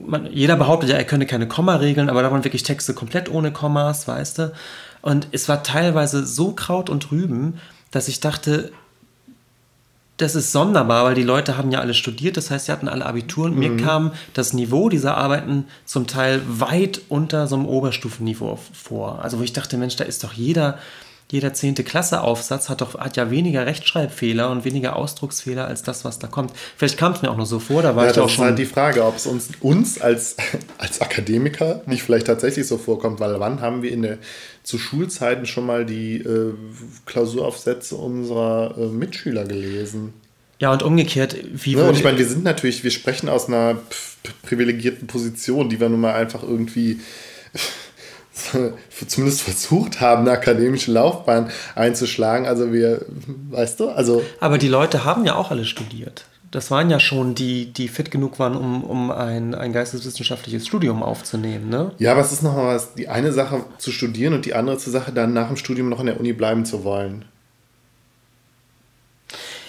man, 0.06 0.32
jeder 0.32 0.56
behauptet 0.56 0.89
ja, 0.89 0.98
er 0.98 1.06
könne 1.06 1.25
keine 1.25 1.48
Komma-Regeln, 1.48 2.10
aber 2.10 2.22
da 2.22 2.32
waren 2.32 2.44
wirklich 2.44 2.63
Texte 2.63 2.94
komplett 2.94 3.30
ohne 3.30 3.51
Kommas, 3.51 4.08
weißt 4.08 4.39
du. 4.39 4.54
Und 5.01 5.27
es 5.32 5.48
war 5.48 5.63
teilweise 5.63 6.25
so 6.25 6.54
Kraut 6.54 6.89
und 6.89 7.12
Rüben, 7.12 7.60
dass 7.92 8.08
ich 8.08 8.20
dachte, 8.20 8.72
das 10.18 10.36
ist 10.36 10.52
sonderbar, 10.52 11.04
weil 11.04 11.16
die 11.16 11.24
Leute 11.24 11.58
haben 11.58 11.72
ja 11.72 11.80
alle 11.80 11.94
studiert, 11.94 12.38
das 12.38 12.50
heißt, 12.50 12.68
sie 12.68 12.72
hatten 12.72 12.88
alle 12.88 13.06
Abitur 13.06 13.46
und 13.46 13.54
mhm. 13.54 13.60
mir 13.60 13.78
kam 13.78 14.12
das 14.34 14.54
Niveau 14.54 14.88
dieser 14.88 15.18
Arbeiten 15.18 15.66
zum 15.84 16.08
Teil 16.08 16.42
weit 16.48 17.02
unter 17.10 17.48
so 17.48 17.56
einem 17.56 17.66
Oberstufenniveau 17.66 18.60
vor. 18.74 19.20
Also 19.22 19.40
wo 19.40 19.44
ich 19.44 19.54
dachte, 19.54 19.78
Mensch, 19.78 19.98
da 19.98 20.06
ist 20.06 20.24
doch 20.24 20.34
jeder, 20.34 20.78
jeder 21.32 21.53
zehnte 21.53 21.84
Klasse-Aufsatz 21.84 22.70
hat 22.70 22.82
doch 22.82 23.00
hat 23.00 23.17
ja 23.17 23.32
weniger 23.32 23.65
Rechtschreibfehler 23.65 24.51
und 24.51 24.63
weniger 24.63 24.96
Ausdrucksfehler 24.96 25.67
als 25.67 25.82
das, 25.82 26.05
was 26.05 26.20
da 26.20 26.27
kommt. 26.27 26.51
Vielleicht 26.77 26.98
kam 26.98 27.13
es 27.13 27.24
mir 27.24 27.32
auch 27.32 27.38
nur 27.38 27.48
so 27.48 27.60
vor, 27.60 27.82
da 27.82 27.96
war 27.96 28.05
ja, 28.05 28.12
ich 28.12 28.20
auch 28.20 28.29
schon. 28.29 28.29
Das 28.29 28.34
ist 28.34 28.39
halt 28.39 28.60
die 28.60 28.65
Frage, 28.65 29.03
ob 29.03 29.15
es 29.15 29.25
uns, 29.25 29.50
uns 29.60 30.00
als, 30.00 30.38
als 30.77 31.01
Akademiker 31.01 31.82
nicht 31.88 32.03
vielleicht 32.03 32.27
tatsächlich 32.27 32.67
so 32.67 32.77
vorkommt, 32.77 33.20
weil 33.20 33.39
wann 33.39 33.60
haben 33.60 33.82
wir 33.82 33.91
in 33.91 34.03
der 34.03 34.17
zu 34.62 34.77
Schulzeiten 34.77 35.46
schon 35.46 35.65
mal 35.65 35.86
die 35.86 36.17
äh, 36.17 36.53
Klausuraufsätze 37.05 37.96
unserer 37.96 38.75
äh, 38.77 38.88
Mitschüler 38.88 39.46
gelesen? 39.46 40.13
Ja, 40.60 40.72
und 40.72 40.84
umgekehrt, 40.84 41.36
wie 41.51 41.74
ja, 41.74 41.88
und 41.88 41.98
ich 41.98 42.03
meine, 42.03 42.17
wir 42.17 42.25
sind 42.25 42.44
natürlich, 42.44 42.84
wir 42.84 42.91
sprechen 42.91 43.29
aus 43.29 43.48
einer 43.48 43.77
privilegierten 44.44 45.08
Position, 45.08 45.70
die 45.70 45.79
wir 45.79 45.89
nun 45.89 46.00
mal 46.00 46.13
einfach 46.13 46.44
irgendwie 46.44 47.00
zumindest 49.08 49.42
versucht 49.42 50.01
haben, 50.01 50.22
eine 50.22 50.32
akademische 50.32 50.92
Laufbahn 50.92 51.50
einzuschlagen. 51.75 52.46
Also 52.46 52.74
wir, 52.74 53.06
weißt 53.51 53.80
du, 53.80 53.89
also. 53.89 54.24
Aber 54.39 54.58
die 54.58 54.68
Leute 54.68 55.06
haben 55.06 55.25
ja 55.25 55.36
auch 55.36 55.51
alle 55.51 55.65
studiert. 55.65 56.25
Das 56.51 56.72
waren 56.72 56.89
ja 56.89 57.01
schon 57.01 57.36
die, 57.36 57.74
die 57.74 57.89
fit 57.89 58.12
genug 58.12 58.39
waren, 58.39 58.56
um, 58.56 58.84
um 58.84 59.12
ein, 59.12 59.56
ein 59.56 59.74
geisteswissenschaftliches 59.74 60.65
Studium 60.65 61.04
aufzunehmen, 61.04 61.68
ne? 61.68 61.92
Ja, 61.98 62.13
aber 62.13 62.22
es 62.22 62.32
ist 62.32 62.44
nochmal 62.44 62.75
was, 62.75 62.94
die 62.94 63.10
eine 63.10 63.34
Sache 63.34 63.65
zu 63.77 63.92
studieren 63.92 64.34
und 64.34 64.46
die 64.46 64.54
andere 64.54 64.80
Sache 64.80 65.12
dann 65.12 65.34
nach 65.34 65.48
dem 65.48 65.58
Studium 65.58 65.89
noch 65.89 66.00
in 66.00 66.06
der 66.06 66.18
Uni 66.18 66.32
bleiben 66.32 66.65
zu 66.65 66.86
wollen. 66.86 67.25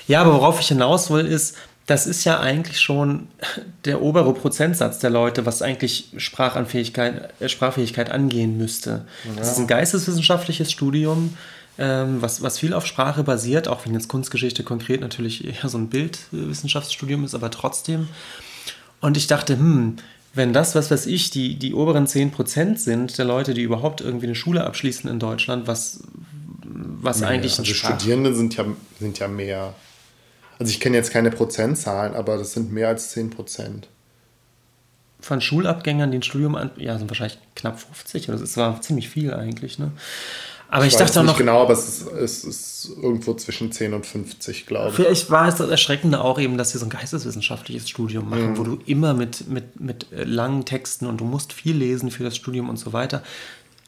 Ja, 0.06 0.20
aber 0.20 0.35
worauf 0.35 0.61
ich 0.61 0.68
hinaus 0.68 1.11
will, 1.11 1.26
ist, 1.26 1.56
das 1.87 2.09
ist 2.09 2.25
ja 2.25 2.40
eigentlich 2.40 2.81
schon 2.81 3.28
der 3.85 4.02
obere 4.02 4.35
Prozentsatz 4.35 4.99
der 4.99 5.11
Leute, 5.11 5.47
was 5.47 5.62
eigentlich 5.62 6.12
Sprachanfähigkeit, 6.16 7.31
äh, 7.40 7.49
Sprachfähigkeit 7.49 8.11
angehen 8.11 8.59
müsste. 8.59 9.07
Ja. 9.25 9.31
Das 9.37 9.52
ist 9.52 9.59
ein 9.59 9.69
geisteswissenschaftliches 9.69 10.71
Studium, 10.73 11.37
ähm, 11.78 12.21
was, 12.21 12.43
was 12.43 12.59
viel 12.59 12.75
auf 12.75 12.87
Sprache 12.87 13.23
basiert, 13.23 13.69
auch 13.69 13.87
wenn 13.87 13.95
jetzt 13.95 14.09
Kunstgeschichte 14.09 14.64
konkret 14.64 15.00
natürlich 15.00 15.45
eher 15.45 15.69
so 15.69 15.78
ein 15.78 15.88
Bildwissenschaftsstudium 15.88 17.25
ist, 17.25 17.35
aber 17.35 17.52
trotzdem. 17.52 18.09
Und 19.00 19.16
ich 19.16 19.28
dachte, 19.28 19.57
hm, 19.57 19.97
wenn 20.35 20.52
das, 20.52 20.75
was 20.75 20.90
weiß 20.90 21.07
ich, 21.07 21.31
die, 21.31 21.57
die 21.57 21.73
oberen 21.73 22.07
10% 22.07 22.78
sind 22.78 23.16
der 23.16 23.25
Leute, 23.25 23.55
die 23.55 23.62
überhaupt 23.62 24.00
irgendwie 24.00 24.26
eine 24.26 24.35
Schule 24.35 24.64
abschließen 24.64 25.09
in 25.09 25.21
Deutschland, 25.21 25.69
was, 25.69 26.00
was 26.64 27.21
nee, 27.21 27.26
eigentlich 27.26 27.59
also 27.59 27.73
Studierende 27.73 28.35
sind 28.35 28.57
ja, 28.57 28.64
sind 28.99 29.19
ja 29.19 29.28
mehr. 29.28 29.75
Also 30.58 30.70
ich 30.70 30.80
kenne 30.80 30.96
jetzt 30.96 31.10
keine 31.10 31.30
Prozentzahlen, 31.30 32.14
aber 32.14 32.38
das 32.38 32.52
sind 32.52 32.72
mehr 32.72 32.88
als 32.88 33.10
10 33.10 33.30
Prozent. 33.30 33.88
Von 35.20 35.40
Schulabgängern, 35.40 36.10
die 36.10 36.18
ein 36.18 36.22
Studium 36.22 36.54
an, 36.54 36.70
ja, 36.76 36.98
sind 36.98 37.10
wahrscheinlich 37.10 37.38
knapp 37.54 37.80
50 37.80 38.28
oder 38.28 38.38
das 38.38 38.56
war 38.56 38.80
ziemlich 38.80 39.08
viel 39.08 39.34
eigentlich, 39.34 39.78
ne? 39.78 39.92
Aber 40.68 40.84
ich, 40.84 40.94
ich 40.94 40.98
dachte 40.98 41.20
auch 41.20 41.25
noch. 41.25 41.38
genau, 41.38 41.62
aber 41.62 41.75
es 41.75 41.88
ist, 41.88 42.12
es 42.12 42.44
ist 42.44 42.90
irgendwo 43.00 43.34
zwischen 43.34 43.70
10 43.70 43.94
und 43.94 44.04
50, 44.04 44.66
glaube 44.66 44.88
ich. 44.88 44.94
Vielleicht 44.96 45.30
war 45.30 45.46
es 45.46 45.56
das 45.56 45.70
Erschreckende 45.70 46.20
auch 46.20 46.40
eben, 46.40 46.58
dass 46.58 46.72
sie 46.72 46.78
so 46.78 46.86
ein 46.86 46.90
geisteswissenschaftliches 46.90 47.88
Studium 47.88 48.28
machen, 48.28 48.52
mhm. 48.52 48.58
wo 48.58 48.64
du 48.64 48.78
immer 48.84 49.14
mit, 49.14 49.48
mit, 49.48 49.80
mit 49.80 50.06
langen 50.10 50.64
Texten 50.64 51.06
und 51.06 51.18
du 51.18 51.25
musst 51.25 51.52
viel 51.52 51.76
lesen 51.76 52.10
für 52.10 52.25
das 52.25 52.34
Studium 52.34 52.68
und 52.68 52.78
so 52.78 52.92
weiter. 52.92 53.22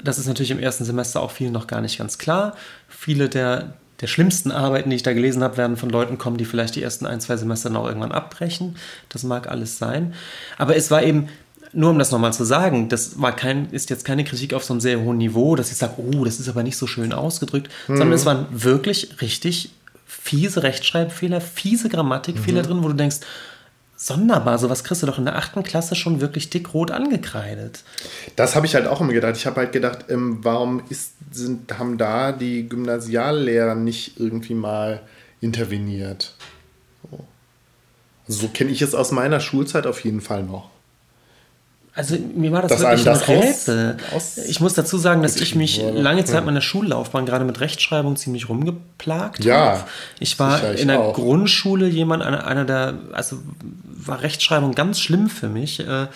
Das 0.03 0.19
ist 0.19 0.27
natürlich 0.27 0.53
im 0.53 0.61
ersten 0.61 0.85
Semester 0.85 1.21
auch 1.21 1.33
vielen 1.33 1.53
noch 1.53 1.67
gar 1.67 1.81
nicht 1.81 1.99
ganz 1.99 2.19
klar. 2.19 2.55
Viele 2.89 3.29
der, 3.29 3.75
der 4.01 4.07
schlimmsten 4.07 4.53
Arbeiten, 4.53 4.91
die 4.91 4.97
ich 4.97 5.03
da 5.03 5.13
gelesen 5.13 5.43
habe, 5.43 5.57
werden 5.57 5.77
von 5.77 5.91
Leuten 5.91 6.19
kommen, 6.19 6.37
die 6.37 6.45
vielleicht 6.45 6.77
die 6.77 6.83
ersten 6.83 7.07
ein, 7.07 7.21
zwei 7.21 7.37
Semester 7.37 7.71
noch 7.71 7.87
irgendwann 7.87 8.13
abbrechen. 8.13 8.77
Das 9.09 9.25
mag 9.25 9.49
alles 9.49 9.79
sein. 9.79 10.15
Aber 10.57 10.77
es 10.77 10.91
war 10.91 11.03
eben, 11.03 11.29
nur 11.73 11.91
um 11.91 11.99
das 11.99 12.13
nochmal 12.13 12.33
zu 12.33 12.45
sagen, 12.45 12.89
das 12.89 13.21
war 13.21 13.35
kein, 13.35 13.71
ist 13.71 13.91
jetzt 13.91 14.05
keine 14.05 14.25
Kritik 14.25 14.55
auf 14.55 14.65
so 14.65 14.73
einem 14.73 14.81
sehr 14.81 15.01
hohen 15.01 15.19
Niveau, 15.19 15.57
dass 15.57 15.73
ich 15.73 15.77
sage, 15.77 15.95
oh, 15.99 16.25
das 16.25 16.39
ist 16.39 16.49
aber 16.49 16.63
nicht 16.63 16.77
so 16.77 16.87
schön 16.87 17.13
ausgedrückt, 17.13 17.71
mhm. 17.89 17.97
sondern 17.97 18.13
es 18.13 18.25
waren 18.25 18.47
wirklich 18.51 19.21
richtig 19.21 19.71
fiese 20.07 20.63
Rechtschreibfehler, 20.63 21.41
fiese 21.41 21.89
Grammatikfehler 21.89 22.63
mhm. 22.63 22.67
drin, 22.67 22.85
wo 22.85 22.89
du 22.89 22.95
denkst, 22.95 23.19
sonderbar. 23.99 24.59
Sowas 24.59 24.85
kriegst 24.85 25.03
du 25.03 25.07
doch 25.07 25.19
in 25.19 25.25
der 25.25 25.37
achten 25.37 25.63
Klasse 25.63 25.95
schon 25.95 26.21
wirklich 26.21 26.49
dickrot 26.49 26.91
angekreidet. 26.91 27.83
Das 28.37 28.57
habe 28.57 28.65
ich 28.65 28.75
halt 28.75 28.87
auch 28.87 29.01
immer 29.01 29.13
gedacht. 29.13 29.37
Ich 29.37 29.47
habe 29.47 29.57
halt 29.57 29.73
gedacht, 29.73 30.07
ähm, 30.09 30.39
warum 30.43 30.83
ist, 30.89 31.13
sind, 31.33 31.79
haben 31.79 31.99
da 31.99 32.33
die 32.33 32.69
Gymnasiallehrer 32.69 33.75
nicht 33.75 34.19
irgendwie 34.19 34.55
mal 34.55 35.03
interveniert? 35.41 36.35
So, 37.11 37.19
also 38.27 38.41
so 38.47 38.49
kenne 38.49 38.71
ich 38.71 38.81
es 38.81 38.95
aus 38.95 39.11
meiner 39.11 39.41
Schulzeit 39.41 39.87
auf 39.87 40.03
jeden 40.05 40.21
Fall 40.21 40.45
noch. 40.45 40.71
Also 41.99 42.17
mir 42.17 42.53
war 42.53 42.63
das 42.63 42.71
dass 42.71 42.81
wirklich 42.81 43.03
das 43.03 43.29
ein 43.29 43.41
Rätsel. 43.41 43.97
Aus, 44.15 44.39
aus 44.39 44.47
ich 44.47 44.61
muss 44.61 44.75
dazu 44.75 44.99
sagen, 44.99 45.21
dass 45.21 45.35
ich 45.35 45.57
mich 45.57 45.83
wurde. 45.83 46.01
lange 46.01 46.25
Zeit 46.25 46.47
meiner 46.47 46.61
Schullaufbahn 46.61 47.27
gerade 47.27 47.45
mit 47.45 47.59
Rechtschreibung 47.59 48.15
ziemlich 48.15 48.49
rumgeplagt 48.49 49.45
ja, 49.45 49.57
habe. 49.57 49.85
Ich 50.21 50.39
war 50.39 50.75
in 50.75 50.87
der 50.87 51.01
auch. 51.01 51.15
Grundschule 51.15 51.89
jemand, 51.89 52.23
einer, 52.23 52.47
einer 52.47 52.65
der, 52.65 52.95
also 53.13 53.39
war 53.85 54.23
Rechtschreibung 54.23 54.77
ganz 54.77 55.01
schlimm 55.01 55.29
für 55.29 55.49
mich. 55.49 55.81
Äh, 55.81 56.07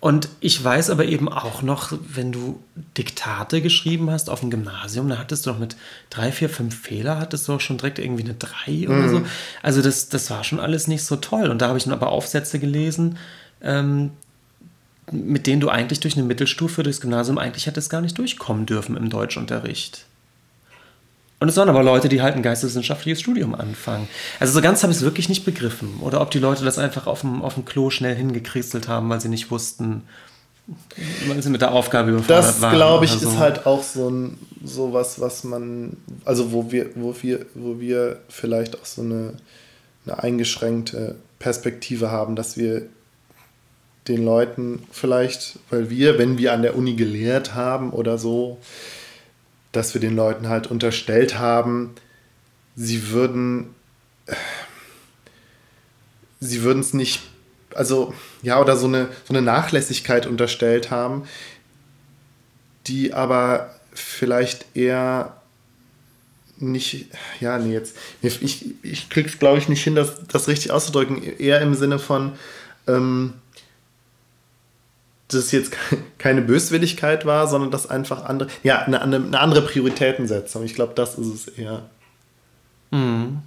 und 0.00 0.30
ich 0.40 0.64
weiß 0.64 0.88
aber 0.88 1.04
eben 1.04 1.30
auch 1.30 1.60
noch, 1.60 1.92
wenn 2.08 2.32
du 2.32 2.58
Diktate 2.96 3.60
geschrieben 3.60 4.10
hast 4.10 4.30
auf 4.30 4.40
dem 4.40 4.48
Gymnasium, 4.48 5.06
da 5.10 5.18
hattest 5.18 5.44
du 5.44 5.50
doch 5.50 5.58
mit 5.58 5.76
drei, 6.08 6.32
vier, 6.32 6.48
fünf 6.48 6.80
Fehler, 6.80 7.18
hattest 7.18 7.46
du 7.46 7.52
auch 7.52 7.60
schon 7.60 7.76
direkt 7.76 7.98
irgendwie 7.98 8.24
eine 8.24 8.34
drei 8.34 8.88
oder 8.88 9.02
mhm. 9.02 9.10
so. 9.10 9.22
Also 9.62 9.82
das, 9.82 10.08
das 10.08 10.30
war 10.30 10.44
schon 10.44 10.60
alles 10.60 10.88
nicht 10.88 11.04
so 11.04 11.16
toll. 11.16 11.50
Und 11.50 11.60
da 11.60 11.68
habe 11.68 11.76
ich 11.76 11.84
dann 11.84 11.92
aber 11.92 12.08
Aufsätze 12.08 12.58
gelesen, 12.58 13.18
ähm, 13.60 14.12
mit 15.10 15.46
denen 15.46 15.60
du 15.60 15.68
eigentlich 15.68 16.00
durch 16.00 16.16
eine 16.16 16.26
Mittelstufe, 16.26 16.82
durchs 16.82 17.00
Gymnasium 17.00 17.38
eigentlich 17.38 17.66
hättest 17.66 17.90
gar 17.90 18.00
nicht 18.00 18.18
durchkommen 18.18 18.66
dürfen 18.66 18.96
im 18.96 19.08
Deutschunterricht. 19.10 20.04
Und 21.38 21.48
es 21.48 21.56
waren 21.56 21.68
aber 21.68 21.82
Leute, 21.82 22.08
die 22.08 22.22
halt 22.22 22.34
ein 22.34 22.42
geisteswissenschaftliches 22.42 23.20
Studium 23.20 23.54
anfangen. 23.54 24.08
Also 24.40 24.54
so 24.54 24.62
ganz 24.62 24.82
habe 24.82 24.92
ich 24.92 24.98
es 24.98 25.04
wirklich 25.04 25.28
nicht 25.28 25.44
begriffen. 25.44 25.98
Oder 26.00 26.22
ob 26.22 26.30
die 26.30 26.38
Leute 26.38 26.64
das 26.64 26.78
einfach 26.78 27.06
auf 27.06 27.20
dem, 27.20 27.42
auf 27.42 27.54
dem 27.54 27.66
Klo 27.66 27.90
schnell 27.90 28.16
hingekriegelt 28.16 28.88
haben, 28.88 29.10
weil 29.10 29.20
sie 29.20 29.28
nicht 29.28 29.50
wussten, 29.50 30.04
weil 31.28 31.42
sie 31.42 31.50
mit 31.50 31.60
der 31.60 31.72
Aufgabe 31.72 32.10
überfordert 32.10 32.38
das, 32.38 32.60
waren. 32.62 32.72
Das, 32.72 32.78
glaube 32.78 33.04
ich, 33.04 33.10
so. 33.10 33.28
ist 33.28 33.36
halt 33.36 33.66
auch 33.66 33.82
so, 33.82 34.08
ein, 34.08 34.38
so 34.64 34.94
was, 34.94 35.20
was 35.20 35.44
man, 35.44 35.98
also 36.24 36.52
wo 36.52 36.72
wir, 36.72 36.90
wo 36.94 37.14
wir, 37.20 37.44
wo 37.54 37.78
wir 37.78 38.18
vielleicht 38.30 38.80
auch 38.80 38.86
so 38.86 39.02
eine, 39.02 39.34
eine 40.06 40.22
eingeschränkte 40.22 41.16
Perspektive 41.38 42.10
haben, 42.10 42.34
dass 42.34 42.56
wir 42.56 42.86
den 44.08 44.24
Leuten 44.24 44.84
vielleicht, 44.92 45.58
weil 45.70 45.90
wir, 45.90 46.18
wenn 46.18 46.38
wir 46.38 46.52
an 46.52 46.62
der 46.62 46.76
Uni 46.76 46.94
gelehrt 46.94 47.54
haben 47.54 47.90
oder 47.90 48.18
so, 48.18 48.58
dass 49.72 49.94
wir 49.94 50.00
den 50.00 50.16
Leuten 50.16 50.48
halt 50.48 50.68
unterstellt 50.68 51.38
haben, 51.38 51.94
sie 52.76 53.10
würden, 53.10 53.74
sie 56.40 56.62
würden 56.62 56.80
es 56.80 56.94
nicht, 56.94 57.22
also 57.74 58.14
ja, 58.42 58.60
oder 58.60 58.76
so 58.76 58.86
eine, 58.86 59.08
so 59.24 59.34
eine 59.34 59.42
Nachlässigkeit 59.42 60.26
unterstellt 60.26 60.90
haben, 60.90 61.24
die 62.86 63.12
aber 63.12 63.74
vielleicht 63.92 64.76
eher 64.76 65.40
nicht, 66.58 67.08
ja, 67.40 67.58
nee, 67.58 67.72
jetzt, 67.74 67.96
ich, 68.22 68.74
ich 68.82 69.10
krieg's 69.10 69.38
glaube 69.38 69.58
ich 69.58 69.68
nicht 69.68 69.82
hin, 69.82 69.94
das, 69.94 70.26
das 70.28 70.48
richtig 70.48 70.70
auszudrücken, 70.70 71.22
eher 71.38 71.60
im 71.60 71.74
Sinne 71.74 71.98
von, 71.98 72.32
ähm, 72.86 73.34
das 75.28 75.50
jetzt 75.52 75.72
keine 76.18 76.42
Böswilligkeit 76.42 77.26
war, 77.26 77.48
sondern 77.48 77.70
dass 77.70 77.88
einfach 77.88 78.24
andere, 78.24 78.48
ja, 78.62 78.82
eine, 78.82 79.02
eine 79.02 79.38
andere 79.38 79.62
Prioritätensetzung. 79.62 80.64
Ich 80.64 80.74
glaube, 80.74 80.94
das 80.94 81.18
ist 81.18 81.34
es 81.34 81.48
eher. 81.48 81.88
Mhm. 82.90 83.42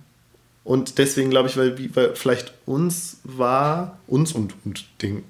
Und 0.64 0.98
deswegen 0.98 1.30
glaube 1.30 1.50
ich, 1.50 1.58
weil, 1.58 1.96
weil 1.96 2.16
vielleicht 2.16 2.54
uns 2.66 3.18
war, 3.24 3.98
uns 4.08 4.34
und, 4.34 4.54
und 4.66 4.86
den 5.02 5.24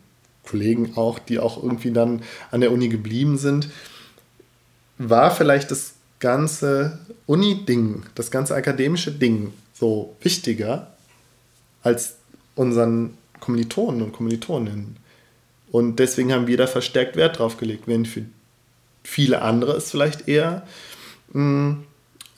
Kollegen 0.43 0.97
auch, 0.97 1.19
die 1.19 1.39
auch 1.39 1.61
irgendwie 1.61 1.91
dann 1.91 2.23
an 2.51 2.61
der 2.61 2.71
Uni 2.71 2.89
geblieben 2.89 3.37
sind, 3.37 3.69
war 4.97 5.31
vielleicht 5.31 5.71
das 5.71 5.93
ganze 6.19 6.99
Uni-Ding, 7.25 8.03
das 8.15 8.31
ganze 8.31 8.55
akademische 8.55 9.11
Ding 9.11 9.53
so 9.73 10.15
wichtiger 10.21 10.91
als 11.83 12.15
unseren 12.55 13.17
Kommilitonen 13.39 14.01
und 14.01 14.11
Kommilitoninnen. 14.11 14.97
Und 15.71 15.97
deswegen 15.97 16.33
haben 16.33 16.47
wir 16.47 16.57
da 16.57 16.67
verstärkt 16.67 17.15
Wert 17.15 17.39
drauf 17.39 17.57
gelegt, 17.57 17.83
während 17.85 18.07
für 18.07 18.25
viele 19.03 19.41
andere 19.41 19.73
es 19.73 19.91
vielleicht 19.91 20.27
eher 20.27 20.65
mh, 21.31 21.41
mm, 21.41 21.83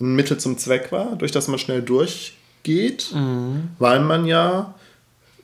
ein 0.01 0.15
Mittel 0.15 0.37
zum 0.37 0.57
Zweck 0.57 0.91
war, 0.91 1.15
durch 1.15 1.31
das 1.31 1.47
man 1.47 1.59
schnell 1.59 1.81
durchgeht, 1.81 3.11
mhm. 3.13 3.69
weil 3.79 3.99
man 3.99 4.25
ja 4.25 4.73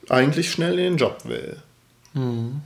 eigentlich 0.09 0.51
schnell 0.51 0.73
in 0.79 0.83
den 0.85 0.97
Job 0.97 1.25
will. 1.25 1.57
Mhm. 2.13 2.61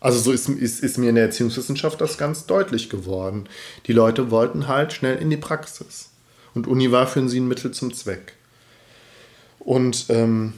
Also 0.00 0.18
so 0.18 0.32
ist, 0.32 0.48
ist, 0.48 0.80
ist 0.82 0.98
mir 0.98 1.08
in 1.08 1.14
der 1.14 1.24
Erziehungswissenschaft 1.24 2.00
das 2.00 2.18
ganz 2.18 2.46
deutlich 2.46 2.90
geworden. 2.90 3.48
Die 3.86 3.92
Leute 3.92 4.30
wollten 4.30 4.68
halt 4.68 4.92
schnell 4.92 5.16
in 5.16 5.30
die 5.30 5.36
Praxis. 5.36 6.10
Und 6.54 6.66
Uni 6.66 6.92
war 6.92 7.06
für 7.06 7.26
sie 7.28 7.40
ein 7.40 7.48
Mittel 7.48 7.70
zum 7.70 7.92
Zweck. 7.94 8.34
Und 9.58 10.06
ähm, 10.10 10.52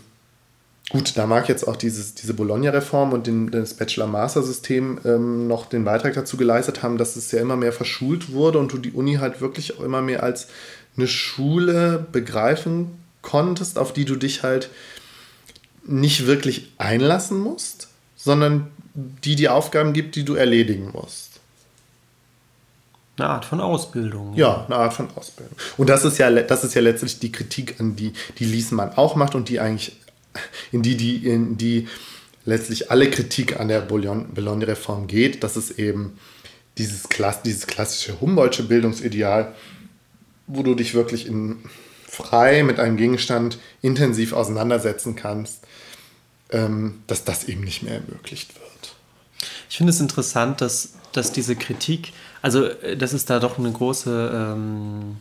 Gut, 0.91 1.17
da 1.17 1.27
mag 1.27 1.49
jetzt 1.49 1.67
auch 1.67 1.75
dieses, 1.75 2.15
diese 2.15 2.33
Bologna-Reform 2.33 3.13
und 3.13 3.27
den, 3.27 3.51
das 3.51 3.75
Bachelor-Master-System 3.75 5.01
ähm, 5.05 5.49
noch 5.49 5.67
den 5.67 5.85
Beitrag 5.85 6.15
dazu 6.15 6.37
geleistet 6.37 6.85
haben, 6.85 6.97
dass 6.97 7.17
es 7.17 7.33
ja 7.33 7.41
immer 7.41 7.57
mehr 7.57 7.73
verschult 7.73 8.33
wurde 8.33 8.61
und 8.61 8.73
du 8.73 8.79
die 8.79 8.93
Uni 8.93 9.15
halt 9.15 9.41
wirklich 9.41 9.77
auch 9.77 9.83
immer 9.83 10.01
mehr 10.01 10.23
als 10.23 10.47
eine 10.97 11.09
Schule 11.09 12.07
begreifen 12.13 12.99
konntest, 13.21 13.79
auf 13.79 13.93
die 13.93 14.05
du 14.05 14.15
dich 14.15 14.45
halt 14.45 14.71
nicht 15.85 16.27
wirklich 16.27 16.73
einlassen 16.79 17.41
musst, 17.41 17.89
sondern 18.17 18.69
die 18.95 19.35
die 19.35 19.49
Aufgaben 19.49 19.93
gibt, 19.93 20.15
die 20.15 20.25
du 20.25 20.35
erledigen 20.35 20.91
musst. 20.93 21.41
Eine 23.19 23.29
Art 23.29 23.45
von 23.45 23.61
Ausbildung. 23.61 24.35
Ja, 24.35 24.67
eine 24.67 24.77
Art 24.77 24.93
von 24.93 25.09
Ausbildung. 25.17 25.57
Und 25.77 25.89
das 25.89 26.05
ist 26.05 26.19
ja, 26.19 26.31
das 26.31 26.65
ist 26.65 26.75
ja 26.75 26.81
letztlich 26.81 27.19
die 27.19 27.33
Kritik, 27.33 27.81
an 27.81 27.97
die, 27.97 28.13
die 28.39 28.45
Liesmann 28.45 28.93
auch 28.95 29.17
macht 29.17 29.35
und 29.35 29.49
die 29.49 29.59
eigentlich 29.59 29.97
in 30.73 30.83
die, 30.83 30.97
die, 30.97 31.27
in 31.27 31.57
die 31.57 31.89
letztlich 32.45 32.91
alle 32.91 33.11
Kritik 33.11 33.59
an 33.59 33.69
der 33.69 33.81
Bologna-Reform 33.81 35.07
geht, 35.07 35.43
dass 35.43 35.57
es 35.57 35.71
eben 35.73 36.19
dieses, 36.79 37.09
Klass 37.09 37.43
dieses 37.43 37.67
klassische 37.67 38.21
Humboldtsche 38.21 38.63
Bildungsideal, 38.63 39.55
wo 40.47 40.63
du 40.63 40.75
dich 40.75 40.95
wirklich 40.95 41.27
in, 41.27 41.59
frei 42.17 42.63
mit 42.63 42.81
einem 42.81 42.97
Gegenstand 42.97 43.59
intensiv 43.83 44.33
auseinandersetzen 44.33 45.17
kannst, 45.17 45.65
ähm, 46.51 47.03
dass 47.07 47.25
das 47.25 47.45
eben 47.45 47.63
nicht 47.63 47.83
mehr 47.83 47.95
ermöglicht 47.95 48.55
wird. 48.55 48.95
Ich 49.69 49.77
finde 49.77 49.91
es 49.91 50.01
interessant, 50.01 50.61
dass, 50.61 50.95
dass 51.13 51.33
diese 51.33 51.57
Kritik, 51.57 52.13
also 52.43 52.65
äh, 52.65 52.97
dass 52.97 53.13
es 53.13 53.25
da 53.25 53.39
doch 53.41 53.59
eine 53.59 53.71
große 53.71 54.55
ähm, 54.55 55.17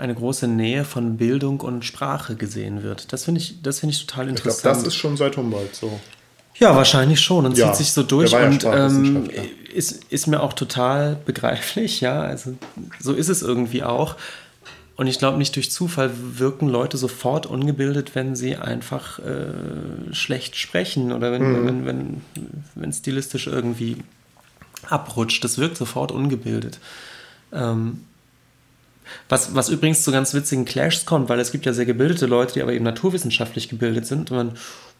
eine 0.00 0.14
große 0.14 0.48
Nähe 0.48 0.84
von 0.84 1.16
Bildung 1.18 1.60
und 1.60 1.84
Sprache 1.84 2.34
gesehen 2.34 2.82
wird. 2.82 3.12
Das 3.12 3.24
finde 3.24 3.40
ich, 3.40 3.58
find 3.62 3.92
ich 3.92 4.06
total 4.06 4.28
interessant. 4.28 4.56
Ich 4.56 4.62
glaube, 4.62 4.78
das 4.78 4.86
ist 4.86 4.94
schon 4.94 5.16
seit 5.16 5.36
Humboldt 5.36 5.76
so. 5.76 6.00
Ja, 6.56 6.74
wahrscheinlich 6.74 7.20
schon 7.20 7.46
und 7.46 7.56
ja, 7.56 7.68
zieht 7.68 7.76
sich 7.76 7.92
so 7.92 8.02
durch 8.02 8.34
und 8.34 8.62
ja 8.62 8.86
ähm, 8.86 9.30
ist, 9.72 10.04
ist 10.10 10.26
mir 10.26 10.42
auch 10.42 10.52
total 10.52 11.16
begreiflich, 11.24 12.00
ja, 12.00 12.20
also 12.20 12.54
so 12.98 13.14
ist 13.14 13.28
es 13.28 13.42
irgendwie 13.42 13.82
auch. 13.82 14.16
Und 14.96 15.06
ich 15.06 15.18
glaube, 15.18 15.38
nicht 15.38 15.56
durch 15.56 15.70
Zufall 15.70 16.10
wirken 16.14 16.68
Leute 16.68 16.98
sofort 16.98 17.46
ungebildet, 17.46 18.14
wenn 18.14 18.36
sie 18.36 18.56
einfach 18.56 19.18
äh, 19.20 20.12
schlecht 20.12 20.56
sprechen 20.56 21.12
oder 21.12 21.32
wenn, 21.32 21.42
mhm. 21.42 21.66
wenn, 21.66 21.86
wenn, 21.86 22.20
wenn 22.74 22.92
stilistisch 22.92 23.46
irgendwie 23.46 23.96
abrutscht. 24.88 25.42
Das 25.42 25.56
wirkt 25.56 25.78
sofort 25.78 26.12
ungebildet. 26.12 26.80
Ähm, 27.52 28.00
was, 29.28 29.54
was 29.54 29.68
übrigens 29.68 30.02
zu 30.02 30.12
ganz 30.12 30.34
witzigen 30.34 30.64
Clashs 30.64 31.06
kommt, 31.06 31.28
weil 31.28 31.40
es 31.40 31.52
gibt 31.52 31.66
ja 31.66 31.72
sehr 31.72 31.86
gebildete 31.86 32.26
Leute, 32.26 32.54
die 32.54 32.62
aber 32.62 32.72
eben 32.72 32.84
naturwissenschaftlich 32.84 33.68
gebildet 33.68 34.06
sind. 34.06 34.30
Und 34.30 34.36
man, 34.36 34.52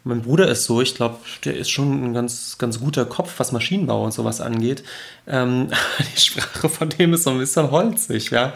mein 0.05 0.23
Bruder 0.23 0.49
ist 0.49 0.65
so, 0.65 0.81
ich 0.81 0.95
glaube, 0.95 1.19
der 1.45 1.57
ist 1.57 1.71
schon 1.71 2.05
ein 2.05 2.15
ganz, 2.15 2.57
ganz 2.59 2.81
guter 2.81 3.05
Kopf, 3.05 3.35
was 3.39 3.53
Maschinenbau 3.53 4.05
und 4.05 4.13
sowas 4.13 4.41
angeht. 4.41 4.83
Ähm, 5.27 5.69
die 6.17 6.21
Sprache 6.21 6.69
von 6.69 6.89
dem 6.89 7.15
ist 7.15 7.25
so 7.25 7.31
ein 7.31 7.39
bisschen 7.39 7.71
holzig, 7.71 8.31
ja. 8.31 8.55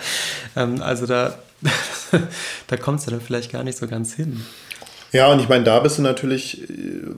Ähm, 0.57 0.81
also 0.81 1.07
da, 1.07 1.39
da 2.67 2.77
es 2.77 3.07
ja 3.07 3.11
dann 3.11 3.21
vielleicht 3.21 3.53
gar 3.53 3.65
nicht 3.65 3.79
so 3.79 3.87
ganz 3.87 4.15
hin. 4.15 4.45
Ja, 5.15 5.31
und 5.31 5.39
ich 5.39 5.49
meine, 5.49 5.63
da 5.63 5.79
bist 5.79 5.99
du 5.99 6.03
natürlich, 6.03 6.63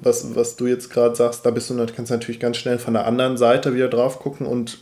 was, 0.02 0.34
was 0.34 0.56
du 0.56 0.66
jetzt 0.66 0.90
gerade 0.90 1.16
sagst, 1.16 1.46
da 1.46 1.50
bist 1.50 1.70
du, 1.70 1.76
kannst 1.86 2.10
du 2.10 2.14
natürlich 2.14 2.40
ganz 2.40 2.58
schnell 2.58 2.78
von 2.78 2.92
der 2.92 3.06
anderen 3.06 3.38
Seite 3.38 3.74
wieder 3.74 3.88
drauf 3.88 4.18
gucken 4.18 4.46
und 4.46 4.78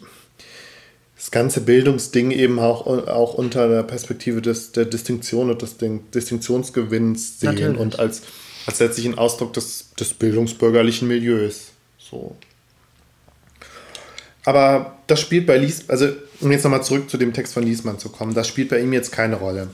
das 1.16 1.31
ganze 1.31 1.61
Bildungsding 1.61 2.31
eben 2.31 2.59
auch, 2.59 2.87
auch 2.87 3.35
unter 3.35 3.68
der 3.68 3.83
Perspektive 3.83 4.42
des, 4.42 4.72
der 4.72 4.85
Distinktion 4.85 5.50
und 5.50 5.62
des 5.62 5.77
Distinktionsgewinns 5.79 7.40
sehen 7.40 7.55
natürlich. 7.55 7.79
und 7.79 7.98
als 7.98 8.22
als 8.66 8.81
letztlichen 8.81 9.18
Ausdruck 9.18 9.53
des, 9.53 9.90
des 9.98 10.14
bildungsbürgerlichen 10.14 11.09
Milieus. 11.09 11.72
So. 11.98 12.37
Aber 14.44 14.98
das 15.07 15.20
spielt 15.20 15.46
bei 15.46 15.57
Lies, 15.57 15.88
also 15.88 16.09
um 16.40 16.50
jetzt 16.50 16.64
nochmal 16.64 16.83
zurück 16.83 17.09
zu 17.09 17.16
dem 17.16 17.33
Text 17.33 17.55
von 17.55 17.62
Liesmann 17.62 17.98
zu 17.98 18.09
kommen, 18.09 18.35
das 18.35 18.48
spielt 18.48 18.68
bei 18.68 18.81
ihm 18.81 18.92
jetzt 18.92 19.12
keine 19.12 19.37
Rolle. 19.37 19.68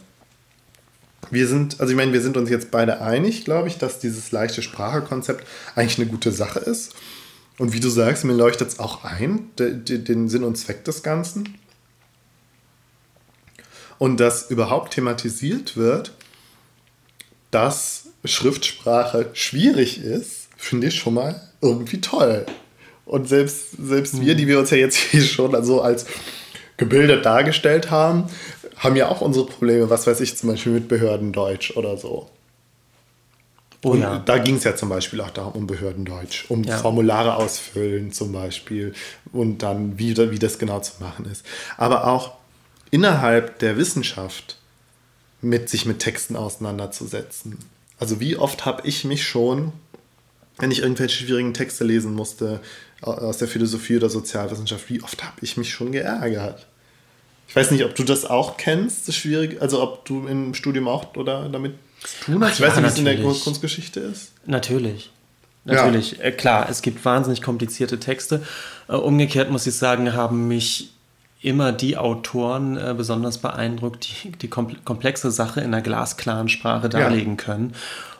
Wir 1.31 1.47
sind, 1.47 1.81
also 1.81 1.93
ich 1.93 1.97
meine, 1.97 2.13
wir 2.13 2.23
sind 2.23 2.37
uns 2.37 2.51
jetzt 2.51 2.71
beide 2.71 3.01
einig, 3.01 3.45
glaube 3.45 3.69
ich, 3.69 3.79
dass 3.79 4.01
dieses 4.01 4.33
leichte 4.33 4.63
Sprachekonzept 4.63 5.47
eigentlich 5.75 5.99
eine 5.99 6.09
gute 6.09 6.33
Sache 6.33 6.61
ist. 6.61 6.95
Und 7.61 7.75
wie 7.75 7.81
du 7.81 7.91
sagst, 7.91 8.25
mir 8.25 8.33
leuchtet 8.33 8.69
es 8.69 8.79
auch 8.79 9.05
ein, 9.05 9.51
den 9.59 10.31
Sinn 10.31 10.45
und 10.45 10.57
Zweck 10.57 10.83
des 10.87 11.03
Ganzen. 11.03 11.59
Und 13.99 14.19
dass 14.19 14.51
überhaupt 14.51 14.95
thematisiert 14.95 15.77
wird, 15.77 16.15
dass 17.51 18.07
Schriftsprache 18.25 19.29
schwierig 19.35 20.03
ist, 20.03 20.49
finde 20.57 20.87
ich 20.87 20.95
schon 20.95 21.13
mal 21.13 21.39
irgendwie 21.61 22.01
toll. 22.01 22.47
Und 23.05 23.29
selbst, 23.29 23.73
selbst 23.79 24.15
mhm. 24.15 24.21
wir, 24.23 24.35
die 24.37 24.47
wir 24.47 24.59
uns 24.59 24.71
ja 24.71 24.79
jetzt 24.79 24.97
hier 24.97 25.23
schon 25.23 25.63
so 25.63 25.83
als 25.83 26.07
gebildet 26.79 27.27
dargestellt 27.27 27.91
haben, 27.91 28.25
haben 28.79 28.97
ja 28.97 29.09
auch 29.09 29.21
unsere 29.21 29.45
Probleme, 29.45 29.91
was 29.91 30.07
weiß 30.07 30.23
ich, 30.23 30.35
zum 30.39 30.49
Beispiel 30.49 30.73
mit 30.73 30.89
Behördendeutsch 30.89 31.77
oder 31.77 31.99
so. 31.99 32.31
Oh, 33.83 33.91
und 33.91 34.01
ja. 34.01 34.19
da 34.19 34.39
ging 34.39 34.57
es 34.57 34.65
ja 34.65 34.77
zum 34.77 34.91
Beispiel 34.91 35.21
auch 35.23 35.31
darum, 35.31 35.53
um 35.55 35.67
Behördendeutsch, 35.67 36.47
um 36.51 36.65
ja. 36.65 36.77
Formulare 36.77 37.37
ausfüllen 37.37 38.13
zum 38.13 38.33
Beispiel 38.33 38.93
und 39.33 39.63
dann, 39.63 39.99
wie, 39.99 40.17
wie 40.17 40.39
das 40.39 40.59
genau 40.59 40.81
zu 40.81 41.03
machen 41.03 41.25
ist. 41.25 41.47
Aber 41.79 42.07
auch 42.07 42.35
innerhalb 42.91 43.59
der 43.61 43.79
Wissenschaft 43.79 44.59
mit 45.41 45.71
sich 45.71 45.87
mit 45.87 46.01
Texten 46.01 46.37
auseinanderzusetzen. 46.37 47.57
Also 47.99 48.21
wie 48.21 48.37
oft 48.37 48.67
habe 48.67 48.87
ich 48.87 49.05
mich 49.05 49.27
schon, 49.27 49.73
wenn 50.59 50.71
ich 50.71 50.83
irgendwelche 50.83 51.25
schwierigen 51.25 51.55
Texte 51.55 51.85
lesen 51.85 52.15
musste, 52.15 52.61
aus 53.01 53.39
der 53.39 53.49
Philosophie 53.49 53.97
oder 53.97 54.11
Sozialwissenschaft, 54.11 54.91
wie 54.91 55.03
oft 55.03 55.25
habe 55.25 55.37
ich 55.41 55.57
mich 55.57 55.73
schon 55.73 55.93
geärgert? 55.93 56.67
Ich 57.51 57.57
weiß 57.57 57.73
nicht, 57.73 57.85
ob 57.85 57.97
du 57.97 58.05
das 58.05 58.25
auch 58.25 58.57
kennst, 58.57 59.09
das 59.09 59.17
Schwierige, 59.17 59.61
also 59.61 59.83
ob 59.83 60.05
du 60.05 60.29
im 60.29 60.55
Studium 60.55 60.87
auch 60.87 61.17
oder 61.17 61.49
damit 61.49 61.75
zu 62.05 62.25
tun 62.27 62.45
hast. 62.45 62.61
Ich 62.61 62.65
weiß 62.65 62.77
nicht, 62.77 62.85
wie 62.85 62.89
es 62.89 62.99
in 62.99 63.05
der 63.05 63.19
Kunstgeschichte 63.19 63.99
ist. 63.99 64.31
Natürlich. 64.47 65.11
Natürlich, 65.65 66.13
ja. 66.13 66.25
Äh, 66.27 66.33
klar, 66.33 66.69
es 66.71 66.81
gibt 66.81 67.05
wahnsinnig 67.05 67.43
komplizierte 67.43 67.99
Texte. 67.99 68.45
Äh, 68.89 68.95
umgekehrt 68.95 69.51
muss 69.51 69.67
ich 69.67 69.75
sagen, 69.75 70.13
haben 70.15 70.47
mich 70.47 70.93
immer 71.43 71.73
die 71.73 71.97
Autoren 71.97 72.77
äh, 72.77 72.95
besonders 72.97 73.39
beeindruckt, 73.39 74.07
die 74.25 74.31
die 74.31 74.49
komplexe 74.49 75.33
Sache 75.33 75.61
in 75.61 75.67
einer 75.67 75.83
glasklaren 75.83 76.49
Sprache 76.49 76.89
darlegen 76.89 77.37
ja. 77.37 77.45
können. 77.45 77.75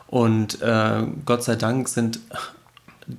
Und 0.07 0.61
äh, 0.61 1.03
Gott 1.25 1.45
sei 1.45 1.55
Dank 1.55 1.87
sind 1.87 2.19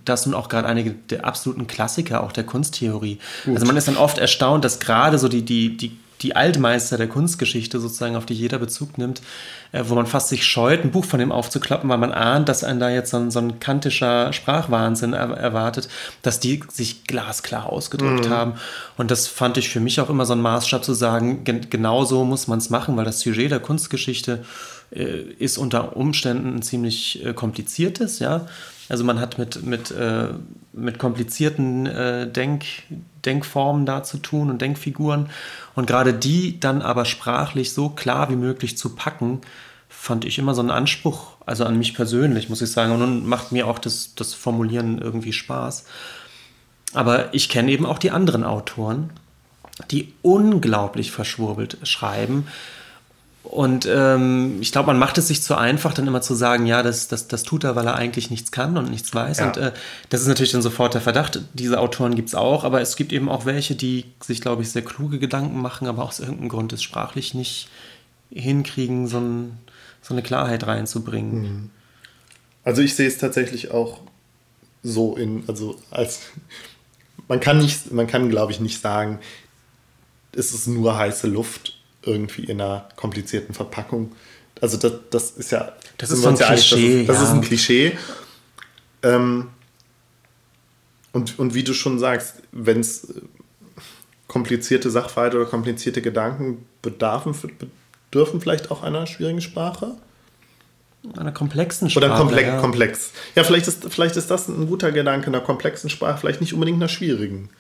das 0.04 0.26
nun 0.26 0.34
auch 0.34 0.48
gerade 0.48 0.68
einige 0.68 0.90
der 0.92 1.24
absoluten 1.24 1.66
Klassiker 1.66 2.22
auch 2.22 2.32
der 2.32 2.44
Kunsttheorie. 2.44 3.18
Gut. 3.44 3.54
Also 3.54 3.66
man 3.66 3.76
ist 3.76 3.88
dann 3.88 3.96
oft 3.96 4.18
erstaunt, 4.18 4.64
dass 4.64 4.78
gerade 4.78 5.18
so 5.18 5.28
die, 5.28 5.42
die, 5.42 5.76
die 5.76 5.96
die 6.22 6.36
Altmeister 6.36 6.96
der 6.96 7.08
Kunstgeschichte 7.08 7.80
sozusagen, 7.80 8.16
auf 8.16 8.26
die 8.26 8.34
jeder 8.34 8.58
Bezug 8.58 8.98
nimmt, 8.98 9.22
äh, 9.72 9.82
wo 9.86 9.94
man 9.94 10.06
fast 10.06 10.28
sich 10.28 10.44
scheut, 10.46 10.84
ein 10.84 10.90
Buch 10.90 11.04
von 11.04 11.18
dem 11.18 11.32
aufzuklappen, 11.32 11.88
weil 11.88 11.98
man 11.98 12.12
ahnt, 12.12 12.48
dass 12.48 12.64
einen 12.64 12.80
da 12.80 12.90
jetzt 12.90 13.10
so 13.10 13.16
ein, 13.16 13.30
so 13.30 13.40
ein 13.40 13.60
kantischer 13.60 14.32
Sprachwahnsinn 14.32 15.12
er, 15.12 15.30
erwartet, 15.30 15.88
dass 16.22 16.40
die 16.40 16.62
sich 16.68 17.04
glasklar 17.04 17.66
ausgedrückt 17.66 18.26
mhm. 18.26 18.30
haben. 18.30 18.54
Und 18.96 19.10
das 19.10 19.26
fand 19.26 19.56
ich 19.56 19.68
für 19.68 19.80
mich 19.80 20.00
auch 20.00 20.10
immer 20.10 20.26
so 20.26 20.34
ein 20.34 20.42
Maßstab 20.42 20.84
zu 20.84 20.94
sagen, 20.94 21.44
gen 21.44 21.68
genau 21.70 22.04
so 22.04 22.24
muss 22.24 22.46
man 22.46 22.58
es 22.58 22.70
machen, 22.70 22.96
weil 22.96 23.04
das 23.04 23.20
Sujet 23.20 23.50
der 23.50 23.60
Kunstgeschichte 23.60 24.44
äh, 24.94 25.22
ist 25.38 25.58
unter 25.58 25.96
Umständen 25.96 26.56
ein 26.56 26.62
ziemlich 26.62 27.24
äh, 27.24 27.32
kompliziertes, 27.32 28.18
ja. 28.18 28.46
Also 28.88 29.04
man 29.04 29.20
hat 29.20 29.38
mit, 29.38 29.62
mit, 29.64 29.90
äh, 29.90 30.28
mit 30.72 30.98
komplizierten 30.98 31.86
äh, 31.86 32.30
Denk, 32.30 32.64
Denkformen 33.24 33.86
da 33.86 34.02
zu 34.02 34.18
tun 34.18 34.50
und 34.50 34.60
Denkfiguren. 34.60 35.30
Und 35.74 35.86
gerade 35.86 36.12
die 36.12 36.60
dann 36.60 36.82
aber 36.82 37.04
sprachlich 37.04 37.72
so 37.72 37.88
klar 37.88 38.28
wie 38.30 38.36
möglich 38.36 38.76
zu 38.76 38.94
packen, 38.94 39.40
fand 39.88 40.24
ich 40.24 40.38
immer 40.38 40.54
so 40.54 40.60
einen 40.60 40.70
Anspruch, 40.70 41.36
also 41.46 41.64
an 41.64 41.78
mich 41.78 41.94
persönlich, 41.94 42.48
muss 42.48 42.62
ich 42.62 42.70
sagen. 42.70 42.92
Und 42.92 43.00
nun 43.00 43.26
macht 43.26 43.52
mir 43.52 43.66
auch 43.66 43.78
das, 43.78 44.14
das 44.14 44.34
Formulieren 44.34 44.98
irgendwie 44.98 45.32
Spaß. 45.32 45.84
Aber 46.92 47.32
ich 47.32 47.48
kenne 47.48 47.70
eben 47.70 47.86
auch 47.86 47.98
die 47.98 48.10
anderen 48.10 48.44
Autoren, 48.44 49.10
die 49.90 50.12
unglaublich 50.22 51.12
verschwurbelt 51.12 51.78
schreiben 51.84 52.46
und 53.42 53.86
ähm, 53.90 54.58
ich 54.60 54.70
glaube, 54.70 54.86
man 54.86 54.98
macht 54.98 55.18
es 55.18 55.28
sich 55.28 55.42
zu 55.42 55.56
einfach, 55.56 55.92
dann 55.94 56.06
immer 56.06 56.22
zu 56.22 56.34
sagen, 56.34 56.64
ja, 56.66 56.82
das, 56.82 57.08
das, 57.08 57.26
das 57.26 57.42
tut 57.42 57.64
er, 57.64 57.74
weil 57.74 57.86
er 57.86 57.96
eigentlich 57.96 58.30
nichts 58.30 58.52
kann 58.52 58.76
und 58.78 58.88
nichts 58.88 59.12
weiß. 59.12 59.38
Ja. 59.38 59.46
Und 59.48 59.56
äh, 59.56 59.72
das 60.10 60.20
ist 60.20 60.28
natürlich 60.28 60.52
dann 60.52 60.62
sofort 60.62 60.94
der 60.94 61.00
Verdacht. 61.00 61.40
Diese 61.52 61.80
Autoren 61.80 62.14
gibt 62.14 62.28
es 62.28 62.34
auch, 62.36 62.62
aber 62.62 62.80
es 62.80 62.94
gibt 62.94 63.12
eben 63.12 63.28
auch 63.28 63.44
welche, 63.44 63.74
die 63.74 64.04
sich, 64.20 64.40
glaube 64.40 64.62
ich, 64.62 64.70
sehr 64.70 64.82
kluge 64.82 65.18
Gedanken 65.18 65.60
machen, 65.60 65.88
aber 65.88 66.04
aus 66.04 66.20
irgendeinem 66.20 66.50
Grund 66.50 66.72
es 66.72 66.82
sprachlich 66.82 67.34
nicht 67.34 67.68
hinkriegen, 68.30 69.08
so, 69.08 69.18
ein, 69.18 69.58
so 70.02 70.14
eine 70.14 70.22
Klarheit 70.22 70.66
reinzubringen. 70.66 71.42
Mhm. 71.42 71.70
Also 72.64 72.80
ich 72.80 72.94
sehe 72.94 73.08
es 73.08 73.18
tatsächlich 73.18 73.72
auch 73.72 74.00
so 74.84 75.16
in, 75.16 75.44
also 75.48 75.76
als 75.90 76.20
man 77.26 77.40
kann 77.40 77.58
nicht, 77.58 77.92
man 77.92 78.06
kann, 78.06 78.30
glaube 78.30 78.52
ich, 78.52 78.60
nicht 78.60 78.80
sagen, 78.80 79.18
es 80.34 80.52
ist 80.52 80.68
nur 80.68 80.96
heiße 80.96 81.26
Luft 81.26 81.81
irgendwie 82.02 82.44
in 82.44 82.60
einer 82.60 82.88
komplizierten 82.96 83.54
Verpackung. 83.54 84.12
Also 84.60 84.76
das, 84.76 84.92
das 85.10 85.30
ist 85.32 85.52
ja... 85.52 85.72
Das 85.98 86.10
ist 86.10 86.22
so 86.22 86.28
ein 86.28 86.36
Klischee. 86.36 86.46
Das, 86.46 87.00
ist, 87.00 87.08
das 87.08 87.16
ja. 87.16 87.22
ist 87.24 87.30
ein 87.30 87.40
Klischee. 87.40 87.98
Ähm, 89.02 89.48
und, 91.12 91.38
und 91.38 91.54
wie 91.54 91.64
du 91.64 91.74
schon 91.74 91.98
sagst, 91.98 92.36
wenn 92.52 92.80
es 92.80 93.04
äh, 93.04 93.20
komplizierte 94.28 94.90
Sachverhalte 94.90 95.36
oder 95.36 95.46
komplizierte 95.46 96.00
Gedanken 96.02 96.64
bedarfen, 96.80 97.34
bedürfen 98.10 98.40
vielleicht 98.40 98.70
auch 98.70 98.82
einer 98.82 99.06
schwierigen 99.06 99.40
Sprache? 99.40 99.96
Einer 101.16 101.32
komplexen 101.32 101.90
Sprache. 101.90 102.06
Oder 102.06 102.16
komplex, 102.16 102.48
ja. 102.48 102.60
komplex. 102.60 103.10
Ja, 103.34 103.44
vielleicht 103.44 103.66
ist, 103.66 103.84
vielleicht 103.92 104.16
ist 104.16 104.30
das 104.30 104.48
ein 104.48 104.68
guter 104.68 104.92
Gedanke, 104.92 105.26
einer 105.26 105.40
komplexen 105.40 105.90
Sprache, 105.90 106.18
vielleicht 106.18 106.40
nicht 106.40 106.54
unbedingt 106.54 106.76
einer 106.76 106.88
schwierigen. 106.88 107.50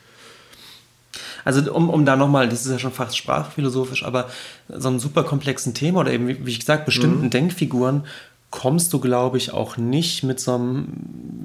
Also 1.44 1.72
um, 1.72 1.90
um 1.90 2.04
da 2.04 2.16
nochmal, 2.16 2.48
das 2.48 2.64
ist 2.64 2.72
ja 2.72 2.78
schon 2.78 2.92
fast 2.92 3.16
sprachphilosophisch, 3.16 4.04
aber 4.04 4.28
so 4.68 4.88
einem 4.88 4.98
super 4.98 5.24
komplexen 5.24 5.74
Thema 5.74 6.00
oder 6.00 6.12
eben, 6.12 6.28
wie 6.28 6.50
ich 6.50 6.60
gesagt, 6.60 6.84
bestimmten 6.84 7.26
mhm. 7.26 7.30
Denkfiguren 7.30 8.04
kommst 8.52 8.92
du, 8.92 9.00
glaube 9.00 9.38
ich, 9.38 9.52
auch 9.52 9.78
nicht 9.78 10.22
mit 10.22 10.38
so 10.38 10.54
einem 10.54 10.86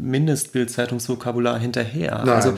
Mindestbildzeitungsvokabular 0.02 1.58
hinterher. 1.58 2.22
Nein. 2.26 2.36
Also 2.36 2.54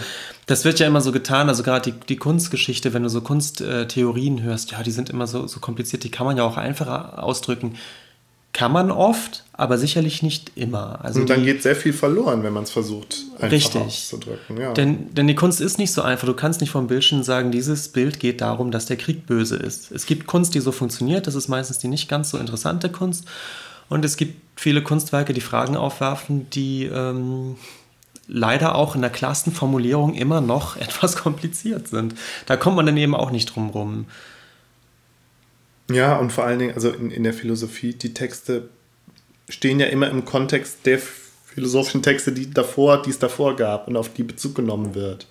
das 0.48 0.66
wird 0.66 0.80
ja 0.80 0.88
immer 0.88 1.02
so 1.02 1.12
getan, 1.12 1.48
also 1.48 1.64
gerade 1.64 1.92
die, 1.92 2.00
die 2.08 2.18
Kunstgeschichte, 2.18 2.94
wenn 2.94 3.04
du 3.04 3.10
so 3.10 3.22
Kunsttheorien 3.22 4.42
hörst, 4.42 4.72
ja, 4.72 4.82
die 4.82 4.92
sind 4.92 5.12
immer 5.12 5.28
so, 5.28 5.46
so 5.46 5.60
kompliziert, 5.60 6.04
die 6.04 6.12
kann 6.12 6.26
man 6.26 6.36
ja 6.36 6.44
auch 6.44 6.58
einfacher 6.58 7.24
ausdrücken. 7.24 7.76
Kann 8.60 8.74
man 8.74 8.92
oft, 8.92 9.46
aber 9.54 9.78
sicherlich 9.78 10.22
nicht 10.22 10.52
immer. 10.56 11.00
Also 11.02 11.22
und 11.22 11.30
dann 11.30 11.40
die, 11.40 11.46
geht 11.46 11.64
sehr 11.64 11.78
viel 11.78 11.94
verloren, 11.94 12.44
wenn 12.44 12.52
man 12.52 12.64
es 12.64 12.72
versucht, 12.72 13.24
einfach 13.36 13.52
richtig. 13.52 13.82
auszudrücken. 13.82 14.58
Ja. 14.60 14.74
Denn, 14.74 15.16
denn 15.16 15.28
die 15.30 15.36
Kunst 15.36 15.62
ist 15.62 15.78
nicht 15.78 15.94
so 15.94 16.02
einfach. 16.02 16.28
Du 16.28 16.34
kannst 16.34 16.60
nicht 16.60 16.70
vom 16.70 16.88
Bildschirm 16.88 17.24
sagen, 17.24 17.52
dieses 17.52 17.88
Bild 17.88 18.20
geht 18.20 18.42
darum, 18.42 18.70
dass 18.70 18.86
der 18.86 18.98
Krieg 18.98 19.26
böse 19.26 19.56
ist. 19.56 19.94
Es 19.94 20.06
gibt 20.06 20.28
Kunst, 20.28 20.56
die 20.56 20.60
so 20.60 20.74
funktioniert. 20.74 21.26
Das 21.26 21.36
ist 21.36 21.48
meistens 21.48 21.78
die 21.78 21.88
nicht 21.88 22.10
ganz 22.10 22.32
so 22.32 22.38
interessante 22.38 22.90
Kunst. 22.90 23.24
Und 23.88 24.04
es 24.04 24.18
gibt 24.18 24.42
viele 24.58 24.84
Kunstwerke, 24.84 25.32
die 25.32 25.40
Fragen 25.40 25.78
aufwerfen, 25.78 26.50
die 26.50 26.84
ähm, 26.84 27.56
leider 28.28 28.76
auch 28.76 28.94
in 28.94 29.00
der 29.00 29.10
klarsten 29.10 29.54
Formulierung 29.54 30.16
immer 30.16 30.42
noch 30.42 30.76
etwas 30.82 31.16
kompliziert 31.16 31.88
sind. 31.88 32.14
Da 32.46 32.58
kommt 32.58 32.76
man 32.76 32.86
dann 32.86 32.98
eben 32.98 33.16
auch 33.16 33.32
nicht 33.32 33.56
drum 33.56 33.70
rum. 33.70 34.08
Ja, 35.90 36.18
und 36.18 36.32
vor 36.32 36.46
allen 36.46 36.60
Dingen, 36.60 36.74
also 36.74 36.90
in, 36.90 37.12
in 37.12 37.24
der 37.24 37.34
Philosophie, 37.34 37.94
die 37.94 38.14
Texte 38.14 38.70
stehen 39.50 39.80
ja 39.80 39.88
immer 39.88 40.10
im 40.10 40.26
Kontext 40.26 40.86
der 40.86 41.00
philosophischen 41.46 42.04
Texte, 42.04 42.32
die, 42.32 42.52
davor, 42.52 43.02
die 43.02 43.10
es 43.10 43.20
davor 43.20 43.56
gab 43.56 43.88
und 43.88 43.98
auf 43.98 44.14
die 44.14 44.24
Bezug 44.24 44.56
genommen 44.56 44.94
wird. 44.96 45.28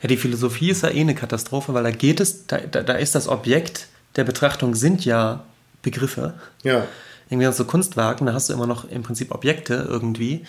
Ja, 0.00 0.08
die 0.08 0.16
Philosophie 0.16 0.70
ist 0.70 0.82
ja 0.82 0.90
eh 0.90 1.00
eine 1.00 1.14
Katastrophe, 1.14 1.74
weil 1.74 1.82
da 1.82 1.90
geht 1.90 2.20
es, 2.20 2.46
da, 2.46 2.58
da, 2.58 2.82
da 2.82 2.94
ist 2.94 3.14
das 3.14 3.28
Objekt 3.28 3.88
der 4.16 4.24
Betrachtung 4.24 4.74
sind 4.74 5.04
ja 5.04 5.44
Begriffe. 5.82 6.34
Ja. 6.62 6.86
Irgendwie 7.28 7.52
so 7.52 7.64
Kunstwerken, 7.64 8.26
da 8.26 8.32
hast 8.32 8.48
du 8.48 8.54
immer 8.54 8.66
noch 8.66 8.88
im 8.88 9.02
Prinzip 9.02 9.32
Objekte 9.32 9.86
irgendwie, 9.88 10.44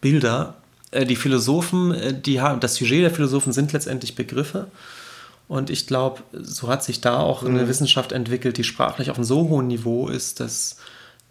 Bilder. 0.00 0.56
Äh, 0.90 1.06
die 1.06 1.16
Philosophen, 1.16 1.94
äh, 1.94 2.14
die 2.14 2.40
haben, 2.40 2.60
das 2.60 2.76
Sujet 2.76 3.02
der 3.02 3.10
Philosophen 3.10 3.52
sind 3.52 3.72
letztendlich 3.72 4.14
Begriffe. 4.14 4.70
Und 5.48 5.70
ich 5.70 5.86
glaube, 5.86 6.22
so 6.32 6.68
hat 6.68 6.84
sich 6.84 7.00
da 7.00 7.18
auch 7.18 7.42
eine 7.42 7.64
mhm. 7.64 7.68
Wissenschaft 7.68 8.12
entwickelt, 8.12 8.58
die 8.58 8.64
sprachlich 8.64 9.10
auf 9.10 9.16
einem 9.16 9.24
so 9.24 9.48
hohen 9.48 9.66
Niveau 9.66 10.08
ist, 10.08 10.40
dass, 10.40 10.76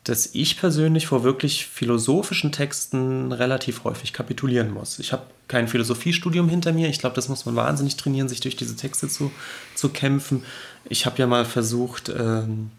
dass 0.04 0.30
ich 0.34 0.60
persönlich 0.60 1.06
vor 1.06 1.24
wirklich 1.24 1.68
philosophischen 1.68 2.52
Texten 2.52 3.32
relativ 3.32 3.84
häufig 3.84 4.14
kapitulieren 4.14 4.74
muss. 4.74 4.98
Ich 4.98 5.14
habe 5.14 5.24
kein 5.48 5.68
Philosophiestudium 5.68 6.50
hinter 6.50 6.74
mir. 6.74 6.90
Ich 6.90 7.00
glaube, 7.00 7.16
das 7.16 7.30
muss 7.30 7.46
man 7.46 7.56
wahnsinnig 7.56 7.96
trainieren, 7.96 8.28
sich 8.28 8.40
durch 8.40 8.56
diese 8.56 8.76
Texte 8.76 9.08
zu, 9.08 9.32
zu 9.76 9.90
kämpfen. 9.90 10.44
Ich 10.90 11.06
habe 11.06 11.20
ja 11.20 11.28
mal 11.28 11.46
versucht, 11.46 12.10
ähm, 12.10 12.72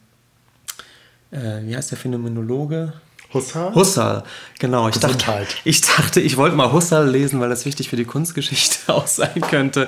äh, 1.31 1.63
wie 1.63 1.77
heißt 1.77 1.93
der 1.93 1.99
Phänomenologe? 1.99 2.95
Husserl? 3.33 3.75
Husserl, 3.75 4.23
genau. 4.59 4.89
Ich 4.89 4.99
dachte, 5.01 5.47
ich 5.65 5.83
dachte, 5.83 6.19
ich 6.19 6.39
wollte 6.39 6.57
mal 6.57 6.73
Husserl 6.73 7.11
lesen, 7.11 7.41
weil 7.41 7.51
das 7.51 7.67
wichtig 7.67 7.91
für 7.91 7.97
die 7.97 8.07
Kunstgeschichte 8.07 8.79
auch 8.95 9.07
sein 9.07 9.43
könnte. 9.43 9.87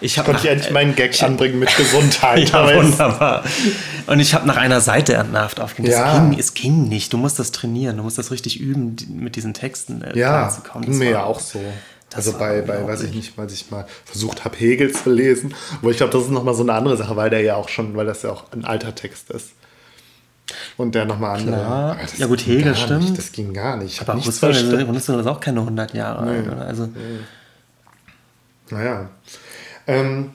Ich 0.00 0.16
konnte 0.16 0.40
ich 0.42 0.46
endlich 0.46 0.72
meinen 0.72 0.96
Gag 0.96 1.14
ich, 1.14 1.22
anbringen 1.22 1.60
mit 1.60 1.76
Gesundheit. 1.76 2.48
ja, 2.52 2.74
wunderbar. 2.74 3.44
Und 4.08 4.18
ich 4.18 4.34
habe 4.34 4.48
nach 4.48 4.56
einer 4.56 4.80
Seite 4.80 5.14
entnervt 5.14 5.60
aufgegeben. 5.60 5.92
Ja. 5.92 6.16
Es, 6.16 6.30
ging, 6.30 6.38
es 6.38 6.54
ging 6.54 6.88
nicht. 6.88 7.12
Du 7.12 7.18
musst 7.18 7.38
das 7.38 7.52
trainieren. 7.52 7.98
Du 7.98 8.02
musst 8.02 8.18
das 8.18 8.32
richtig 8.32 8.58
üben, 8.58 8.96
mit 9.10 9.36
diesen 9.36 9.54
Texten 9.54 10.02
äh, 10.02 10.18
ja, 10.18 10.48
zu 10.48 10.62
kommen. 10.62 10.84
ging 10.84 10.98
mir 10.98 11.10
ja 11.10 11.22
auch 11.22 11.38
so. 11.38 11.60
also 12.12 12.32
bei, 12.32 12.62
bei 12.62 12.84
weiß 12.84 13.04
ich 13.04 13.14
nicht, 13.14 13.38
weil 13.38 13.48
ich 13.52 13.70
mal 13.70 13.86
versucht 14.04 14.44
habe, 14.44 14.56
Hegel 14.56 14.90
zu 14.90 15.08
lesen. 15.08 15.54
Aber 15.80 15.92
ich 15.92 15.98
glaube, 15.98 16.12
das 16.12 16.24
ist 16.24 16.30
nochmal 16.30 16.54
so 16.54 16.64
eine 16.64 16.72
andere 16.72 16.96
Sache, 16.96 17.14
weil 17.14 17.30
der 17.30 17.42
ja 17.42 17.54
auch 17.54 17.68
schon, 17.68 17.94
weil 17.94 18.06
das 18.06 18.22
ja 18.22 18.30
auch 18.30 18.50
ein 18.50 18.64
alter 18.64 18.92
Text 18.92 19.30
ist. 19.30 19.52
Und 20.76 20.94
der 20.94 21.04
nochmal 21.04 21.40
andere. 21.40 21.96
Ja, 22.18 22.26
gut, 22.26 22.46
Hegel 22.46 22.74
stimmt. 22.74 23.02
Nicht, 23.02 23.18
das 23.18 23.32
ging 23.32 23.52
gar 23.52 23.76
nicht. 23.76 23.94
Ich 23.94 24.00
Aber 24.00 24.14
Husserl 24.14 25.20
ist 25.20 25.26
auch 25.26 25.40
keine 25.40 25.60
100 25.60 25.94
Jahre 25.94 26.24
nee. 26.24 26.38
alt. 26.38 26.46
Oder? 26.46 26.66
Also. 26.66 26.86
Nee. 26.86 26.92
Naja. 28.70 29.10
Ähm, 29.86 30.30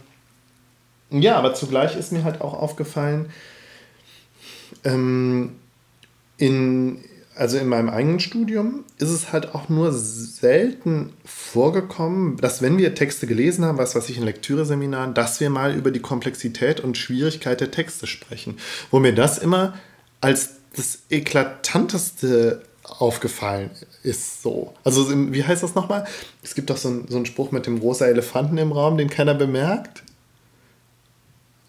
ja, 1.10 1.38
aber 1.38 1.54
zugleich 1.54 1.96
ist 1.96 2.12
mir 2.12 2.24
halt 2.24 2.42
auch 2.42 2.54
aufgefallen, 2.54 3.30
ähm, 4.84 5.56
in, 6.38 7.00
also 7.36 7.58
in 7.58 7.68
meinem 7.68 7.90
eigenen 7.90 8.20
Studium 8.20 8.84
ist 8.98 9.10
es 9.10 9.32
halt 9.32 9.56
auch 9.56 9.70
nur 9.70 9.92
selten 9.94 11.14
vorgekommen, 11.26 12.38
dass 12.38 12.62
wenn 12.62 12.78
wir 12.78 12.94
Texte 12.94 13.26
gelesen 13.26 13.66
haben, 13.66 13.78
was 13.78 13.96
weiß 13.96 14.10
ich 14.10 14.18
in 14.18 14.24
Lektüreseminaren, 14.24 15.14
dass 15.14 15.40
wir 15.40 15.50
mal 15.50 15.74
über 15.76 15.92
die 15.92 16.02
Komplexität 16.02 16.80
und 16.80 16.98
Schwierigkeit 16.98 17.62
der 17.62 17.72
Texte 17.72 18.06
sprechen. 18.06 18.58
Wo 18.92 19.00
mir 19.00 19.16
das 19.16 19.38
immer 19.38 19.74
als 20.22 20.52
das 20.76 21.00
eklatanteste 21.10 22.64
aufgefallen 22.84 23.72
ist 24.04 24.42
so. 24.42 24.74
Also 24.84 25.10
wie 25.32 25.44
heißt 25.44 25.64
das 25.64 25.76
nochmal? 25.76 26.06
Es 26.42 26.56
gibt 26.56 26.70
doch 26.70 26.78
so, 26.78 26.90
ein, 26.90 27.06
so 27.10 27.18
einen 27.18 27.26
Spruch 27.26 27.52
mit 27.52 27.66
dem 27.66 27.80
rosa 27.80 28.06
Elefanten 28.06 28.58
im 28.58 28.72
Raum, 28.72 28.98
den 28.98 29.10
keiner 29.10 29.34
bemerkt. 29.34 30.04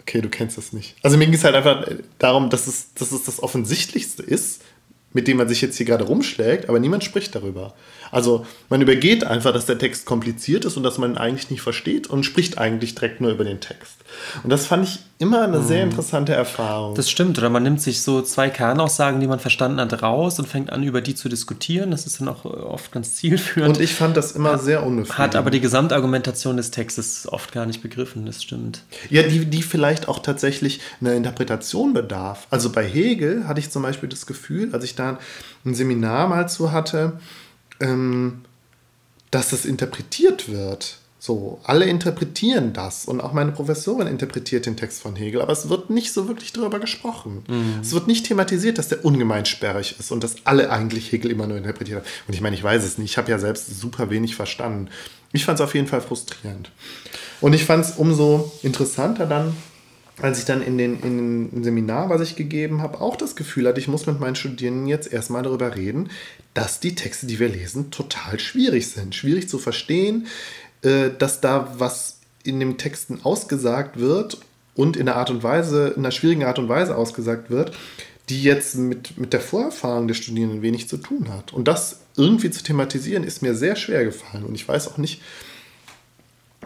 Okay, 0.00 0.20
du 0.20 0.28
kennst 0.28 0.56
das 0.56 0.72
nicht. 0.72 0.96
Also 1.02 1.18
mir 1.18 1.26
ging 1.26 1.34
es 1.34 1.44
halt 1.44 1.54
einfach 1.54 1.86
darum, 2.18 2.50
dass 2.50 2.66
es, 2.66 2.94
dass 2.94 3.12
es 3.12 3.24
das 3.24 3.42
Offensichtlichste 3.42 4.22
ist, 4.22 4.62
mit 5.12 5.26
dem 5.26 5.38
man 5.38 5.48
sich 5.48 5.60
jetzt 5.60 5.76
hier 5.76 5.86
gerade 5.86 6.04
rumschlägt, 6.04 6.68
aber 6.68 6.78
niemand 6.78 7.02
spricht 7.02 7.34
darüber. 7.34 7.74
Also 8.10 8.46
man 8.68 8.80
übergeht 8.80 9.24
einfach, 9.24 9.52
dass 9.52 9.66
der 9.66 9.78
Text 9.78 10.06
kompliziert 10.06 10.64
ist 10.64 10.76
und 10.76 10.82
dass 10.82 10.98
man 10.98 11.12
ihn 11.12 11.18
eigentlich 11.18 11.50
nicht 11.50 11.62
versteht 11.62 12.06
und 12.06 12.24
spricht 12.24 12.58
eigentlich 12.58 12.94
direkt 12.94 13.20
nur 13.20 13.30
über 13.30 13.44
den 13.44 13.60
Text. 13.60 13.96
Und 14.44 14.50
das 14.50 14.66
fand 14.66 14.86
ich 14.86 14.98
immer 15.18 15.42
eine 15.42 15.62
sehr 15.62 15.84
mhm. 15.84 15.90
interessante 15.90 16.32
Erfahrung. 16.32 16.94
Das 16.94 17.10
stimmt. 17.10 17.38
Oder 17.38 17.50
man 17.50 17.64
nimmt 17.64 17.80
sich 17.80 18.02
so 18.02 18.22
zwei 18.22 18.50
Kernaussagen, 18.50 19.20
die 19.20 19.26
man 19.26 19.40
verstanden 19.40 19.80
hat, 19.80 20.02
raus 20.02 20.38
und 20.38 20.46
fängt 20.46 20.70
an, 20.70 20.84
über 20.84 21.00
die 21.00 21.14
zu 21.14 21.28
diskutieren. 21.28 21.90
Das 21.90 22.06
ist 22.06 22.20
dann 22.20 22.28
auch 22.28 22.44
oft 22.44 22.92
ganz 22.92 23.16
zielführend. 23.16 23.76
Und 23.76 23.82
ich 23.82 23.94
fand 23.94 24.16
das 24.16 24.32
immer 24.32 24.52
hat, 24.52 24.62
sehr 24.62 24.86
unnötig. 24.86 25.18
Hat 25.18 25.34
aber 25.34 25.50
die 25.50 25.60
Gesamtargumentation 25.60 26.56
des 26.56 26.70
Textes 26.70 27.28
oft 27.30 27.52
gar 27.52 27.66
nicht 27.66 27.82
begriffen. 27.82 28.26
Das 28.26 28.42
stimmt. 28.42 28.84
Ja, 29.10 29.24
die, 29.24 29.44
die 29.44 29.62
vielleicht 29.62 30.06
auch 30.08 30.20
tatsächlich 30.20 30.80
eine 31.00 31.14
Interpretation 31.14 31.92
bedarf. 31.92 32.46
Also 32.50 32.70
bei 32.70 32.86
Hegel 32.86 33.48
hatte 33.48 33.58
ich 33.58 33.70
zum 33.70 33.82
Beispiel 33.82 34.08
das 34.08 34.26
Gefühl, 34.26 34.72
als 34.72 34.84
ich 34.84 34.94
da 34.94 35.18
ein 35.64 35.74
Seminar 35.74 36.28
mal 36.28 36.48
zu 36.48 36.70
hatte, 36.70 37.18
ähm, 37.80 38.42
dass 39.32 39.50
das 39.50 39.64
interpretiert 39.64 40.48
wird. 40.48 40.98
So, 41.28 41.60
alle 41.62 41.84
interpretieren 41.84 42.72
das 42.72 43.04
und 43.04 43.20
auch 43.20 43.34
meine 43.34 43.52
Professorin 43.52 44.06
interpretiert 44.06 44.64
den 44.64 44.78
Text 44.78 45.02
von 45.02 45.14
Hegel, 45.14 45.42
aber 45.42 45.52
es 45.52 45.68
wird 45.68 45.90
nicht 45.90 46.14
so 46.14 46.26
wirklich 46.26 46.54
darüber 46.54 46.78
gesprochen. 46.78 47.44
Mhm. 47.46 47.80
Es 47.82 47.92
wird 47.92 48.06
nicht 48.06 48.24
thematisiert, 48.24 48.78
dass 48.78 48.88
der 48.88 49.04
ungemein 49.04 49.44
sperrig 49.44 49.96
ist 49.98 50.10
und 50.10 50.24
dass 50.24 50.36
alle 50.44 50.70
eigentlich 50.70 51.12
Hegel 51.12 51.30
immer 51.30 51.46
nur 51.46 51.58
interpretiert 51.58 51.98
haben. 51.98 52.06
Und 52.28 52.32
ich 52.32 52.40
meine, 52.40 52.56
ich 52.56 52.64
weiß 52.64 52.82
es 52.82 52.96
nicht, 52.96 53.10
ich 53.10 53.18
habe 53.18 53.30
ja 53.30 53.38
selbst 53.38 53.78
super 53.78 54.08
wenig 54.08 54.36
verstanden. 54.36 54.88
Ich 55.34 55.44
fand 55.44 55.60
es 55.60 55.62
auf 55.62 55.74
jeden 55.74 55.86
Fall 55.86 56.00
frustrierend. 56.00 56.70
Und 57.42 57.52
ich 57.52 57.66
fand 57.66 57.84
es 57.84 57.90
umso 57.98 58.50
interessanter 58.62 59.26
dann, 59.26 59.54
als 60.22 60.38
ich 60.38 60.46
dann 60.46 60.62
in 60.62 60.78
den, 60.78 60.98
in 61.00 61.50
den 61.50 61.62
Seminar, 61.62 62.08
was 62.08 62.22
ich 62.22 62.36
gegeben 62.36 62.80
habe, 62.80 63.02
auch 63.02 63.16
das 63.16 63.36
Gefühl 63.36 63.68
hatte, 63.68 63.80
ich 63.80 63.86
muss 63.88 64.06
mit 64.06 64.18
meinen 64.18 64.34
Studierenden 64.34 64.86
jetzt 64.86 65.12
erstmal 65.12 65.42
darüber 65.42 65.76
reden, 65.76 66.08
dass 66.54 66.80
die 66.80 66.94
Texte, 66.94 67.26
die 67.26 67.38
wir 67.38 67.50
lesen, 67.50 67.90
total 67.90 68.40
schwierig 68.40 68.88
sind. 68.88 69.14
Schwierig 69.14 69.48
zu 69.50 69.58
verstehen, 69.58 70.26
äh, 70.82 71.10
dass 71.16 71.40
da 71.40 71.74
was 71.78 72.20
in 72.44 72.60
den 72.60 72.78
Texten 72.78 73.20
ausgesagt 73.24 73.98
wird 73.98 74.38
und 74.74 74.96
in 74.96 75.08
einer 75.08 75.16
Art 75.16 75.30
und 75.30 75.42
Weise, 75.42 75.88
in 75.88 76.02
einer 76.02 76.12
schwierigen 76.12 76.44
Art 76.44 76.58
und 76.58 76.68
Weise 76.68 76.96
ausgesagt 76.96 77.50
wird, 77.50 77.72
die 78.28 78.42
jetzt 78.42 78.76
mit, 78.76 79.18
mit 79.18 79.32
der 79.32 79.40
Vorerfahrung 79.40 80.06
der 80.06 80.14
Studierenden 80.14 80.62
wenig 80.62 80.88
zu 80.88 80.98
tun 80.98 81.28
hat. 81.30 81.52
Und 81.52 81.66
das 81.66 82.00
irgendwie 82.16 82.50
zu 82.50 82.62
thematisieren, 82.62 83.24
ist 83.24 83.42
mir 83.42 83.54
sehr 83.54 83.76
schwer 83.76 84.04
gefallen. 84.04 84.44
Und 84.44 84.54
ich 84.54 84.68
weiß 84.68 84.88
auch 84.88 84.98
nicht, 84.98 85.22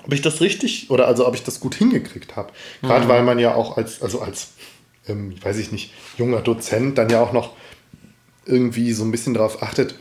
ob 0.04 0.12
ich 0.12 0.22
das 0.22 0.40
richtig 0.40 0.90
oder 0.90 1.06
also 1.06 1.26
ob 1.26 1.34
ich 1.34 1.44
das 1.44 1.60
gut 1.60 1.74
hingekriegt 1.74 2.36
habe. 2.36 2.52
Gerade 2.80 3.04
mhm. 3.04 3.08
weil 3.08 3.22
man 3.22 3.38
ja 3.38 3.54
auch 3.54 3.76
als, 3.76 4.02
also 4.02 4.20
als, 4.20 4.48
ähm, 5.06 5.34
weiß 5.42 5.58
ich 5.58 5.70
nicht, 5.70 5.92
junger 6.18 6.40
Dozent 6.40 6.98
dann 6.98 7.10
ja 7.10 7.22
auch 7.22 7.32
noch 7.32 7.54
irgendwie 8.44 8.92
so 8.92 9.04
ein 9.04 9.12
bisschen 9.12 9.34
darauf 9.34 9.62
achtet, 9.62 9.94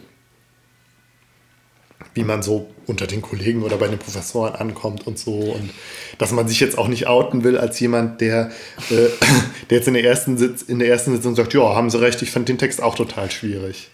wie 2.14 2.24
man 2.24 2.44
so 2.44 2.70
unter 2.88 3.08
den 3.08 3.22
Kollegen 3.22 3.64
oder 3.64 3.78
bei 3.78 3.88
den 3.88 4.00
Professoren 4.00 4.56
ankommt 4.56 5.08
und 5.08 5.18
so. 5.18 5.34
Und 5.34 5.70
dass 6.18 6.32
man 6.32 6.48
sich 6.48 6.60
jetzt 6.60 6.78
auch 6.78 6.88
nicht 6.88 7.08
outen 7.08 7.44
will 7.44 7.58
als 7.58 7.80
jemand, 7.80 8.22
der, 8.22 8.52
äh, 8.90 9.08
der 9.70 9.78
jetzt 9.78 9.88
in 9.88 9.94
der, 9.94 10.04
ersten 10.04 10.38
Sitz, 10.38 10.62
in 10.62 10.80
der 10.80 10.90
ersten 10.90 11.16
Sitzung 11.16 11.36
sagt, 11.36 11.54
ja, 11.54 11.76
haben 11.76 11.90
Sie 11.90 12.02
recht, 12.02 12.22
ich 12.22 12.32
fand 12.32 12.50
den 12.50 12.58
Text 12.58 12.82
auch 12.82 12.96
total 12.96 13.32
schwierig. 13.32 13.90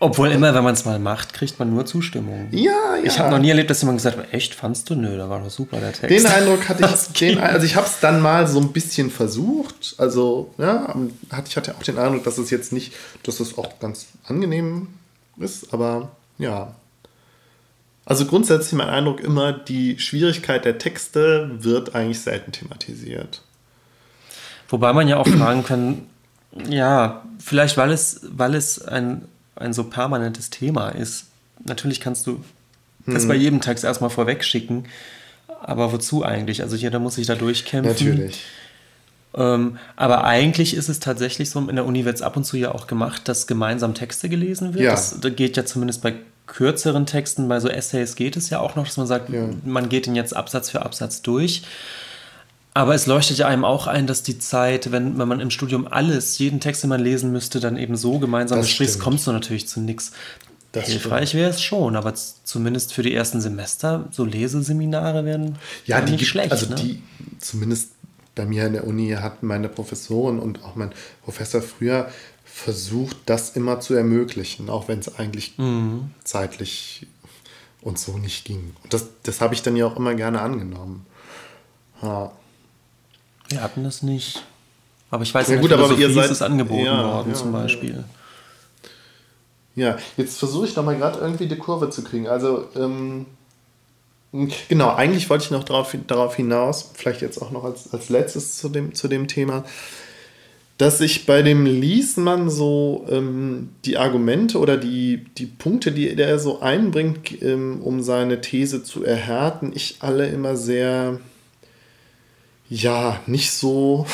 Obwohl 0.00 0.30
immer, 0.30 0.54
wenn 0.54 0.62
man 0.62 0.74
es 0.74 0.84
mal 0.84 1.00
macht, 1.00 1.32
kriegt 1.32 1.58
man 1.58 1.70
nur 1.70 1.84
Zustimmung. 1.84 2.46
Ja, 2.52 2.70
ja. 2.96 3.02
Ich 3.02 3.18
habe 3.18 3.30
noch 3.30 3.40
nie 3.40 3.48
erlebt, 3.48 3.68
dass 3.68 3.80
jemand 3.82 3.98
gesagt 3.98 4.16
hat, 4.16 4.32
echt, 4.32 4.54
fandst 4.54 4.88
du? 4.88 4.94
Nö, 4.94 5.16
da 5.16 5.28
war 5.28 5.40
doch 5.40 5.50
super 5.50 5.78
der 5.80 5.92
Text. 5.92 6.24
Den 6.24 6.26
Eindruck 6.30 6.68
hatte 6.68 6.84
ich, 6.84 7.12
den, 7.18 7.38
also 7.38 7.66
ich 7.66 7.74
habe 7.74 7.86
es 7.86 7.98
dann 7.98 8.20
mal 8.20 8.46
so 8.46 8.60
ein 8.60 8.72
bisschen 8.72 9.10
versucht. 9.10 9.96
Also, 9.98 10.54
ja, 10.56 10.94
ich 11.44 11.56
hatte 11.56 11.74
auch 11.74 11.82
den 11.82 11.98
Eindruck, 11.98 12.22
dass 12.22 12.38
es 12.38 12.50
jetzt 12.50 12.72
nicht, 12.72 12.94
dass 13.24 13.40
es 13.40 13.58
auch 13.58 13.80
ganz 13.80 14.06
angenehm 14.24 14.86
ist, 15.36 15.72
aber 15.74 16.12
ja. 16.38 16.76
Also 18.08 18.24
grundsätzlich 18.24 18.72
mein 18.72 18.88
Eindruck 18.88 19.20
immer, 19.20 19.52
die 19.52 19.98
Schwierigkeit 19.98 20.64
der 20.64 20.78
Texte 20.78 21.50
wird 21.58 21.94
eigentlich 21.94 22.20
selten 22.20 22.52
thematisiert. 22.52 23.42
Wobei 24.68 24.92
man 24.92 25.08
ja 25.08 25.18
auch 25.18 25.28
fragen 25.38 25.62
kann, 25.62 26.06
ja, 26.68 27.22
vielleicht 27.38 27.76
weil 27.76 27.90
es, 27.90 28.22
weil 28.30 28.54
es 28.54 28.82
ein 28.82 29.28
ein 29.58 29.72
so 29.72 29.84
permanentes 29.84 30.50
Thema 30.50 30.90
ist. 30.90 31.26
Natürlich 31.64 32.00
kannst 32.00 32.26
du 32.26 32.40
hm. 33.04 33.14
das 33.14 33.26
bei 33.26 33.34
jedem 33.34 33.60
Text 33.60 33.84
erstmal 33.84 34.10
vorweg 34.10 34.44
schicken, 34.44 34.84
aber 35.62 35.92
wozu 35.92 36.24
eigentlich? 36.24 36.62
Also 36.62 36.76
jeder 36.76 36.98
muss 36.98 37.16
sich 37.16 37.26
da 37.26 37.34
durchkämpfen. 37.34 38.08
Natürlich. 38.08 38.44
Ähm, 39.34 39.78
aber 39.96 40.24
eigentlich 40.24 40.74
ist 40.74 40.88
es 40.88 41.00
tatsächlich 41.00 41.50
so, 41.50 41.60
in 41.60 41.76
der 41.76 41.84
Uni 41.84 42.04
wird 42.04 42.16
es 42.16 42.22
ab 42.22 42.36
und 42.36 42.44
zu 42.44 42.56
ja 42.56 42.72
auch 42.72 42.86
gemacht, 42.86 43.28
dass 43.28 43.46
gemeinsam 43.46 43.94
Texte 43.94 44.28
gelesen 44.28 44.74
wird. 44.74 44.84
Ja. 44.84 44.92
Das, 44.92 45.20
das 45.20 45.36
geht 45.36 45.56
ja 45.56 45.66
zumindest 45.66 46.02
bei 46.02 46.14
kürzeren 46.48 47.06
Texten, 47.06 47.48
bei 47.48 47.60
so 47.60 47.68
Essays 47.68 48.16
geht 48.16 48.36
es 48.36 48.50
ja 48.50 48.58
auch 48.58 48.74
noch, 48.74 48.86
dass 48.86 48.96
man 48.96 49.06
sagt, 49.06 49.30
ja. 49.30 49.48
man 49.64 49.88
geht 49.88 50.08
ihn 50.08 50.16
jetzt 50.16 50.34
Absatz 50.34 50.70
für 50.70 50.82
Absatz 50.82 51.22
durch. 51.22 51.62
Aber 52.74 52.94
es 52.94 53.06
leuchtet 53.06 53.38
ja 53.38 53.46
einem 53.46 53.64
auch 53.64 53.86
ein, 53.86 54.06
dass 54.06 54.22
die 54.22 54.38
Zeit, 54.38 54.92
wenn, 54.92 55.18
wenn 55.18 55.28
man 55.28 55.40
im 55.40 55.50
Studium 55.50 55.86
alles, 55.88 56.38
jeden 56.38 56.60
Text, 56.60 56.82
den 56.82 56.90
man 56.90 57.00
lesen 57.00 57.32
müsste, 57.32 57.60
dann 57.60 57.76
eben 57.76 57.96
so 57.96 58.18
gemeinsam 58.18 58.60
besprichst, 58.60 59.00
kommst 59.00 59.26
du 59.26 59.32
natürlich 59.32 59.68
zu 59.68 59.80
nichts. 59.80 60.12
Hilfreich 60.74 61.34
wäre 61.34 61.50
es 61.50 61.62
schon, 61.62 61.96
aber 61.96 62.14
zumindest 62.14 62.92
für 62.92 63.02
die 63.02 63.14
ersten 63.14 63.40
Semester, 63.40 64.06
so 64.10 64.24
Leseseminare 64.24 65.24
werden 65.24 65.56
ja, 65.86 66.00
die 66.00 66.12
nicht 66.12 66.20
gibt, 66.20 66.30
schlecht. 66.30 66.52
Also 66.52 66.68
ne? 66.68 66.76
die, 66.76 67.02
zumindest 67.40 67.92
bei 68.34 68.44
mir 68.44 68.66
in 68.66 68.74
der 68.74 68.86
Uni 68.86 69.10
hatten 69.10 69.46
meine 69.46 69.68
Professoren 69.68 70.38
und 70.38 70.62
auch 70.62 70.76
mein 70.76 70.92
Professor 71.24 71.60
früher 71.62 72.08
versucht, 72.58 73.16
das 73.26 73.50
immer 73.50 73.78
zu 73.78 73.94
ermöglichen, 73.94 74.68
auch 74.68 74.88
wenn 74.88 74.98
es 74.98 75.16
eigentlich 75.18 75.56
mhm. 75.58 76.10
zeitlich 76.24 77.06
und 77.82 77.98
so 77.98 78.18
nicht 78.18 78.44
ging. 78.44 78.74
Und 78.82 78.92
das, 78.92 79.06
das 79.22 79.40
habe 79.40 79.54
ich 79.54 79.62
dann 79.62 79.76
ja 79.76 79.86
auch 79.86 79.96
immer 79.96 80.14
gerne 80.14 80.40
angenommen. 80.40 81.06
Ja. 82.02 82.32
Wir 83.48 83.62
hatten 83.62 83.84
das 83.84 84.02
nicht. 84.02 84.44
Aber 85.10 85.22
ich 85.22 85.32
weiß 85.32 85.48
ja, 85.48 85.56
nicht, 85.56 85.72
aber 85.72 85.92
ihr 85.92 86.12
seid, 86.12 86.30
es 86.30 86.42
angeboten 86.42 86.84
ja, 86.84 87.02
worden 87.02 87.30
ja, 87.30 87.34
zum 87.34 87.52
Beispiel. 87.52 88.04
Ja, 89.74 89.96
jetzt 90.16 90.38
versuche 90.38 90.66
ich 90.66 90.74
noch 90.74 90.84
mal 90.84 90.96
gerade 90.96 91.20
irgendwie 91.20 91.46
die 91.46 91.56
Kurve 91.56 91.88
zu 91.90 92.02
kriegen. 92.02 92.26
Also, 92.26 92.68
ähm, 92.74 93.26
genau, 94.68 94.94
eigentlich 94.94 95.30
wollte 95.30 95.44
ich 95.44 95.50
noch 95.52 95.64
darauf, 95.64 95.96
darauf 96.08 96.34
hinaus, 96.34 96.90
vielleicht 96.94 97.22
jetzt 97.22 97.40
auch 97.40 97.52
noch 97.52 97.64
als, 97.64 97.92
als 97.94 98.08
letztes 98.08 98.58
zu 98.58 98.68
dem, 98.68 98.94
zu 98.94 99.06
dem 99.06 99.28
Thema, 99.28 99.64
dass 100.78 101.00
ich 101.00 101.26
bei 101.26 101.42
dem 101.42 101.66
Liesmann 101.66 102.48
so 102.48 103.04
ähm, 103.10 103.70
die 103.84 103.98
Argumente 103.98 104.58
oder 104.58 104.76
die, 104.76 105.24
die 105.36 105.46
Punkte, 105.46 105.90
die 105.90 106.08
er 106.08 106.38
so 106.38 106.60
einbringt, 106.60 107.42
ähm, 107.42 107.82
um 107.82 108.00
seine 108.00 108.40
These 108.40 108.84
zu 108.84 109.04
erhärten, 109.04 109.72
ich 109.74 109.96
alle 110.00 110.28
immer 110.28 110.56
sehr, 110.56 111.18
ja, 112.70 113.20
nicht 113.26 113.50
so, 113.50 114.06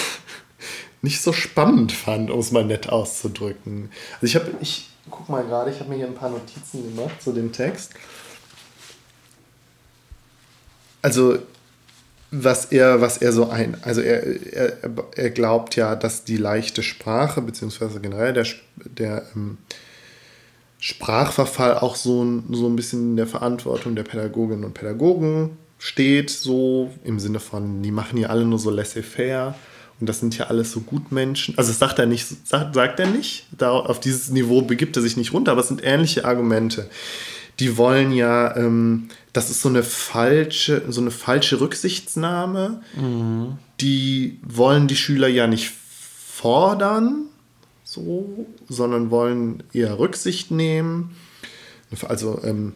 nicht 1.02 1.20
so 1.20 1.34
spannend 1.34 1.92
fand, 1.92 2.30
um 2.30 2.40
es 2.40 2.50
mal 2.50 2.64
nett 2.64 2.88
auszudrücken. 2.88 3.90
Also 4.14 4.26
ich 4.26 4.34
habe, 4.34 4.50
ich, 4.62 4.88
guck 5.10 5.28
mal 5.28 5.44
gerade, 5.44 5.70
ich 5.70 5.80
habe 5.80 5.90
mir 5.90 5.96
hier 5.96 6.06
ein 6.06 6.14
paar 6.14 6.30
Notizen 6.30 6.82
gemacht 6.82 7.22
zu 7.22 7.32
dem 7.32 7.52
Text. 7.52 7.92
Also, 11.02 11.40
was 12.42 12.66
er, 12.66 13.00
was 13.00 13.18
er 13.18 13.32
so 13.32 13.48
ein, 13.48 13.76
also 13.82 14.00
er, 14.00 14.22
er, 14.52 14.72
er 15.14 15.30
glaubt 15.30 15.76
ja, 15.76 15.94
dass 15.94 16.24
die 16.24 16.36
leichte 16.36 16.82
Sprache, 16.82 17.40
beziehungsweise 17.40 18.00
generell 18.00 18.32
der, 18.32 18.46
der 18.76 19.22
ähm, 19.34 19.58
Sprachverfall 20.78 21.78
auch 21.78 21.96
so, 21.96 22.42
so 22.50 22.66
ein 22.66 22.76
bisschen 22.76 23.10
in 23.10 23.16
der 23.16 23.26
Verantwortung 23.26 23.94
der 23.94 24.02
Pädagoginnen 24.02 24.64
und 24.64 24.74
Pädagogen 24.74 25.56
steht, 25.78 26.30
so 26.30 26.90
im 27.04 27.18
Sinne 27.18 27.40
von, 27.40 27.82
die 27.82 27.90
machen 27.90 28.18
ja 28.18 28.28
alle 28.28 28.44
nur 28.44 28.58
so 28.58 28.70
laissez-faire 28.70 29.54
und 30.00 30.08
das 30.08 30.20
sind 30.20 30.36
ja 30.36 30.46
alles 30.46 30.72
so 30.72 30.80
Gutmenschen. 30.80 31.56
Also 31.56 31.70
das 31.70 31.78
sagt 31.78 31.98
er 31.98 32.06
nicht, 32.06 32.26
sagt, 32.46 32.74
sagt 32.74 32.98
er 33.00 33.06
nicht. 33.06 33.46
Da, 33.56 33.70
auf 33.70 34.00
dieses 34.00 34.30
Niveau 34.30 34.62
begibt 34.62 34.96
er 34.96 35.02
sich 35.02 35.16
nicht 35.16 35.32
runter, 35.32 35.52
aber 35.52 35.60
es 35.60 35.68
sind 35.68 35.84
ähnliche 35.84 36.24
Argumente. 36.24 36.88
Die 37.60 37.76
wollen 37.76 38.12
ja, 38.12 38.56
ähm, 38.56 39.08
das 39.32 39.50
ist 39.50 39.62
so 39.62 39.68
eine 39.68 39.82
falsche, 39.82 40.82
so 40.88 41.00
eine 41.00 41.10
falsche 41.10 41.60
Rücksichtsnahme. 41.60 42.82
Mhm. 42.96 43.58
Die 43.80 44.38
wollen 44.42 44.88
die 44.88 44.96
Schüler 44.96 45.28
ja 45.28 45.46
nicht 45.46 45.70
fordern, 45.70 47.26
so, 47.84 48.46
sondern 48.68 49.10
wollen 49.10 49.62
eher 49.72 49.98
Rücksicht 49.98 50.50
nehmen. 50.50 51.16
Also 52.08 52.40
ähm, 52.42 52.72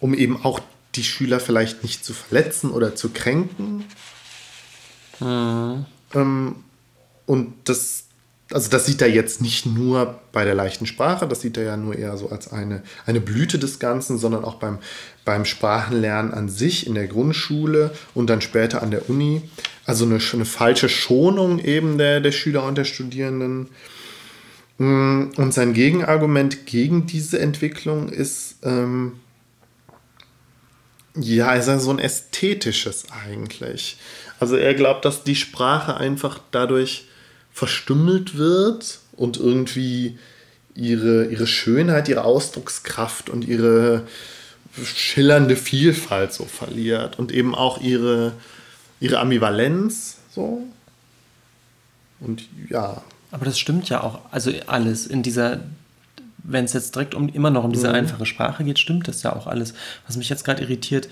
um 0.00 0.14
eben 0.14 0.44
auch 0.44 0.60
die 0.94 1.04
Schüler 1.04 1.40
vielleicht 1.40 1.82
nicht 1.82 2.04
zu 2.04 2.12
verletzen 2.12 2.70
oder 2.70 2.94
zu 2.94 3.10
kränken. 3.10 3.84
Mhm. 5.20 5.86
Ähm, 6.14 6.56
und 7.26 7.54
das, 7.64 8.04
also 8.52 8.68
das 8.68 8.86
sieht 8.86 9.00
er 9.00 9.08
jetzt 9.08 9.40
nicht 9.40 9.64
nur 9.64 10.18
bei 10.32 10.44
der 10.44 10.54
leichten 10.54 10.86
Sprache, 10.86 11.28
das 11.28 11.40
sieht 11.40 11.56
er 11.56 11.64
ja 11.64 11.76
nur 11.76 11.96
eher 11.96 12.16
so 12.16 12.30
als 12.30 12.52
eine, 12.52 12.82
eine 13.06 13.20
Blüte 13.20 13.58
des 13.58 13.78
Ganzen, 13.78 14.18
sondern 14.18 14.44
auch 14.44 14.56
beim, 14.56 14.78
beim 15.24 15.44
Sprachenlernen 15.44 16.34
an 16.34 16.48
sich 16.48 16.86
in 16.86 16.94
der 16.94 17.06
Grundschule 17.06 17.92
und 18.14 18.28
dann 18.28 18.40
später 18.40 18.82
an 18.82 18.90
der 18.90 19.08
Uni. 19.08 19.42
Also 19.86 20.04
eine, 20.04 20.18
eine 20.32 20.44
falsche 20.44 20.88
Schonung 20.88 21.60
eben 21.60 21.96
der, 21.96 22.20
der 22.20 22.32
Schüler 22.32 22.64
und 22.64 22.76
der 22.76 22.84
Studierenden. 22.84 23.68
Mm, 24.78 25.28
und 25.36 25.54
sein 25.54 25.72
Gegenargument 25.72 26.66
gegen 26.66 27.06
diese 27.06 27.38
Entwicklung 27.38 28.08
ist, 28.08 28.56
ähm, 28.64 29.12
ja, 31.14 31.54
ist 31.54 31.68
ja 31.68 31.78
so 31.78 31.90
ein 31.90 31.98
ästhetisches 31.98 33.06
eigentlich. 33.24 33.96
Also 34.40 34.56
er 34.56 34.74
glaubt, 34.74 35.04
dass 35.04 35.22
die 35.22 35.36
Sprache 35.36 35.96
einfach 35.96 36.40
dadurch 36.50 37.06
verstümmelt 37.52 38.36
wird 38.36 39.00
und 39.12 39.36
irgendwie 39.36 40.18
ihre, 40.74 41.26
ihre 41.26 41.46
Schönheit, 41.46 42.08
ihre 42.08 42.24
Ausdruckskraft 42.24 43.28
und 43.28 43.46
ihre 43.46 44.06
schillernde 44.82 45.56
Vielfalt 45.56 46.32
so 46.32 46.44
verliert 46.44 47.18
und 47.18 47.32
eben 47.32 47.54
auch 47.54 47.80
ihre, 47.80 48.32
ihre 49.00 49.18
Ambivalenz 49.18 50.16
so. 50.34 50.62
Und 52.20 52.48
ja. 52.68 53.02
Aber 53.32 53.44
das 53.44 53.58
stimmt 53.58 53.88
ja 53.88 54.02
auch, 54.02 54.20
also 54.30 54.52
alles 54.66 55.06
in 55.06 55.22
dieser, 55.22 55.60
wenn 56.38 56.64
es 56.64 56.72
jetzt 56.72 56.94
direkt 56.94 57.14
um 57.14 57.28
immer 57.28 57.50
noch 57.50 57.64
um 57.64 57.72
diese 57.72 57.88
mhm. 57.88 57.94
einfache 57.94 58.26
Sprache 58.26 58.64
geht, 58.64 58.78
stimmt 58.78 59.08
das 59.08 59.22
ja 59.22 59.34
auch 59.34 59.46
alles. 59.46 59.74
Was 60.06 60.16
mich 60.16 60.28
jetzt 60.28 60.44
gerade 60.44 60.62
irritiert, 60.62 61.08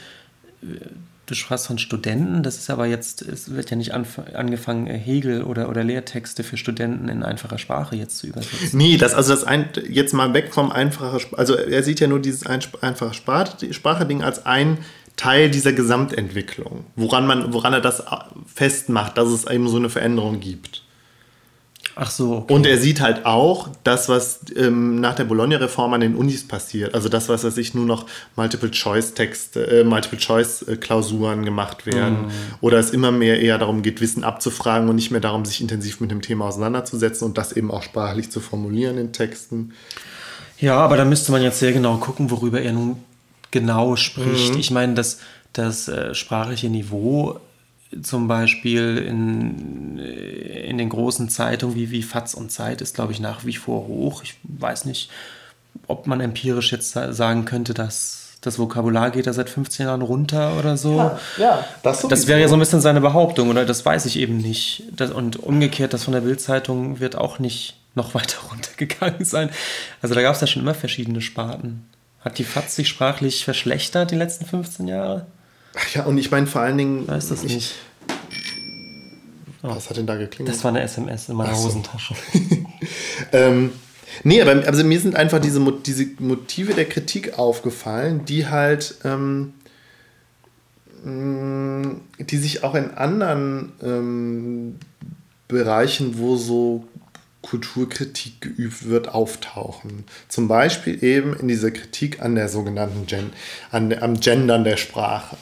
du 1.28 1.34
sprachst 1.34 1.66
von 1.66 1.78
Studenten, 1.78 2.42
das 2.42 2.56
ist 2.56 2.70
aber 2.70 2.86
jetzt, 2.86 3.22
es 3.22 3.54
wird 3.54 3.70
ja 3.70 3.76
nicht 3.76 3.92
angefangen, 3.92 4.86
äh, 4.86 4.98
Hegel 4.98 5.42
oder, 5.42 5.68
oder 5.68 5.84
Lehrtexte 5.84 6.42
für 6.42 6.56
Studenten 6.56 7.08
in 7.08 7.22
einfacher 7.22 7.58
Sprache 7.58 7.96
jetzt 7.96 8.18
zu 8.18 8.26
übersetzen. 8.26 8.70
Nee, 8.72 8.96
das, 8.96 9.14
also 9.14 9.34
das 9.34 9.44
ein, 9.44 9.68
jetzt 9.88 10.14
mal 10.14 10.32
weg 10.32 10.54
vom 10.54 10.72
einfachen, 10.72 11.20
also 11.36 11.54
er 11.54 11.82
sieht 11.82 12.00
ja 12.00 12.06
nur 12.06 12.20
dieses 12.20 12.46
einfache 12.46 13.14
Sprache-Ding 13.14 14.22
als 14.22 14.46
ein 14.46 14.78
Teil 15.16 15.50
dieser 15.50 15.72
Gesamtentwicklung, 15.72 16.84
woran, 16.96 17.26
man, 17.26 17.52
woran 17.52 17.74
er 17.74 17.80
das 17.80 18.04
festmacht, 18.46 19.18
dass 19.18 19.28
es 19.28 19.46
eben 19.46 19.68
so 19.68 19.76
eine 19.76 19.90
Veränderung 19.90 20.40
gibt. 20.40 20.82
Ach 22.00 22.12
so. 22.12 22.36
Okay. 22.36 22.54
Und 22.54 22.64
er 22.64 22.78
sieht 22.78 23.00
halt 23.00 23.26
auch 23.26 23.70
das, 23.82 24.08
was 24.08 24.38
ähm, 24.54 25.00
nach 25.00 25.16
der 25.16 25.24
Bologna-Reform 25.24 25.94
an 25.94 26.00
den 26.00 26.14
Unis 26.14 26.46
passiert. 26.46 26.94
Also 26.94 27.08
das, 27.08 27.28
was 27.28 27.42
sich 27.42 27.74
nur 27.74 27.86
noch 27.86 28.06
Multiple-Choice-Texte, 28.36 29.80
äh, 29.80 29.84
Multiple-Choice-Klausuren 29.84 31.44
gemacht 31.44 31.86
werden. 31.86 32.26
Mm. 32.26 32.30
Oder 32.60 32.78
es 32.78 32.90
immer 32.90 33.10
mehr 33.10 33.40
eher 33.40 33.58
darum 33.58 33.82
geht, 33.82 34.00
Wissen 34.00 34.22
abzufragen 34.22 34.88
und 34.88 34.94
nicht 34.94 35.10
mehr 35.10 35.20
darum, 35.20 35.44
sich 35.44 35.60
intensiv 35.60 35.98
mit 35.98 36.12
dem 36.12 36.22
Thema 36.22 36.44
auseinanderzusetzen 36.44 37.26
und 37.26 37.36
das 37.36 37.50
eben 37.50 37.72
auch 37.72 37.82
sprachlich 37.82 38.30
zu 38.30 38.38
formulieren 38.38 38.96
in 38.96 39.12
Texten. 39.12 39.72
Ja, 40.60 40.76
aber 40.76 40.96
da 40.96 41.04
müsste 41.04 41.32
man 41.32 41.42
jetzt 41.42 41.58
sehr 41.58 41.72
genau 41.72 41.96
gucken, 41.96 42.30
worüber 42.30 42.60
er 42.60 42.74
nun 42.74 43.02
genau 43.50 43.96
spricht. 43.96 44.54
Mhm. 44.54 44.60
Ich 44.60 44.70
meine, 44.70 44.94
das, 44.94 45.18
das 45.52 45.88
äh, 45.88 46.14
sprachliche 46.14 46.68
Niveau 46.68 47.40
zum 48.02 48.28
Beispiel 48.28 48.98
in, 48.98 49.98
in 49.98 50.78
den 50.78 50.88
großen 50.88 51.28
Zeitungen 51.28 51.74
wie, 51.74 51.90
wie 51.90 52.02
FATS 52.02 52.34
und 52.34 52.50
Zeit 52.52 52.80
ist, 52.80 52.94
glaube 52.94 53.12
ich, 53.12 53.20
nach 53.20 53.44
wie 53.44 53.56
vor 53.56 53.86
hoch. 53.86 54.22
Ich 54.22 54.34
weiß 54.42 54.84
nicht, 54.84 55.10
ob 55.86 56.06
man 56.06 56.20
empirisch 56.20 56.72
jetzt 56.72 56.92
sagen 56.92 57.44
könnte, 57.44 57.74
dass 57.74 58.28
das 58.40 58.58
Vokabular 58.58 59.10
geht 59.10 59.26
da 59.26 59.32
seit 59.32 59.50
15 59.50 59.86
Jahren 59.86 60.02
runter 60.02 60.58
oder 60.58 60.76
so. 60.76 60.96
Ja, 60.96 61.18
ja 61.38 61.64
das, 61.82 62.02
das 62.02 62.26
wäre 62.26 62.40
ja 62.40 62.48
so 62.48 62.54
ein 62.54 62.60
bisschen 62.60 62.80
seine 62.80 63.00
Behauptung, 63.00 63.50
oder 63.50 63.64
das 63.64 63.84
weiß 63.84 64.06
ich 64.06 64.18
eben 64.18 64.36
nicht. 64.36 64.84
Das, 64.94 65.10
und 65.10 65.42
umgekehrt, 65.42 65.92
das 65.92 66.04
von 66.04 66.14
der 66.14 66.20
Bildzeitung 66.20 67.00
wird 67.00 67.16
auch 67.16 67.38
nicht 67.38 67.76
noch 67.94 68.14
weiter 68.14 68.38
runtergegangen 68.50 69.24
sein. 69.24 69.50
Also 70.02 70.14
da 70.14 70.22
gab 70.22 70.34
es 70.34 70.40
ja 70.40 70.46
schon 70.46 70.62
immer 70.62 70.74
verschiedene 70.74 71.20
Sparten. 71.20 71.88
Hat 72.20 72.38
die 72.38 72.44
FATS 72.44 72.76
sich 72.76 72.88
sprachlich 72.88 73.44
verschlechtert 73.44 74.10
die 74.10 74.16
letzten 74.16 74.44
15 74.44 74.88
Jahre? 74.88 75.26
Ach 75.74 75.94
ja, 75.94 76.04
und 76.04 76.18
ich 76.18 76.30
meine 76.30 76.46
vor 76.46 76.62
allen 76.62 76.78
Dingen. 76.78 77.08
Weiß 77.08 77.28
das 77.28 77.42
nicht. 77.42 77.74
Oh. 79.62 79.68
Was 79.70 79.90
hat 79.90 79.96
denn 79.96 80.06
da 80.06 80.16
geklingelt? 80.16 80.54
Das 80.54 80.64
war 80.64 80.70
eine 80.70 80.82
SMS 80.82 81.28
in 81.28 81.36
meiner 81.36 81.54
so. 81.54 81.66
Hosentasche. 81.66 82.14
ähm, 83.32 83.72
nee, 84.22 84.40
aber 84.40 84.66
also 84.66 84.84
mir 84.84 85.00
sind 85.00 85.16
einfach 85.16 85.40
diese, 85.40 85.60
diese 85.84 86.06
Motive 86.20 86.74
der 86.74 86.84
Kritik 86.84 87.38
aufgefallen, 87.38 88.24
die 88.24 88.46
halt. 88.46 88.96
Ähm, 89.04 89.54
mm, 91.04 92.00
die 92.20 92.36
sich 92.36 92.64
auch 92.64 92.74
in 92.74 92.92
anderen 92.92 93.72
ähm, 93.82 94.76
Bereichen, 95.48 96.18
wo 96.18 96.36
so 96.36 96.84
Kulturkritik 97.42 98.40
geübt 98.40 98.88
wird, 98.88 99.08
auftauchen. 99.08 100.04
Zum 100.28 100.48
Beispiel 100.48 101.02
eben 101.02 101.34
in 101.34 101.48
dieser 101.48 101.70
Kritik 101.70 102.20
an 102.20 102.34
der 102.34 102.48
sogenannten 102.48 103.06
Gen, 103.06 103.30
an, 103.70 103.92
am 103.92 104.18
Gendern 104.18 104.64
der 104.64 104.76
Sprache. 104.76 105.36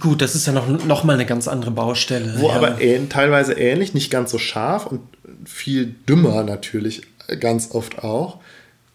Gut, 0.00 0.20
das 0.20 0.34
ist 0.34 0.46
ja 0.46 0.52
noch, 0.52 0.68
noch 0.84 1.04
mal 1.04 1.14
eine 1.14 1.24
ganz 1.24 1.48
andere 1.48 1.70
Baustelle. 1.70 2.38
Wo 2.38 2.48
ja. 2.48 2.56
aber 2.56 2.80
ähn, 2.80 3.08
teilweise 3.08 3.54
ähnlich, 3.54 3.94
nicht 3.94 4.10
ganz 4.10 4.30
so 4.30 4.38
scharf 4.38 4.86
und 4.86 5.00
viel 5.46 5.94
dümmer 6.06 6.42
natürlich, 6.42 7.02
ganz 7.40 7.70
oft 7.72 8.04
auch, 8.04 8.38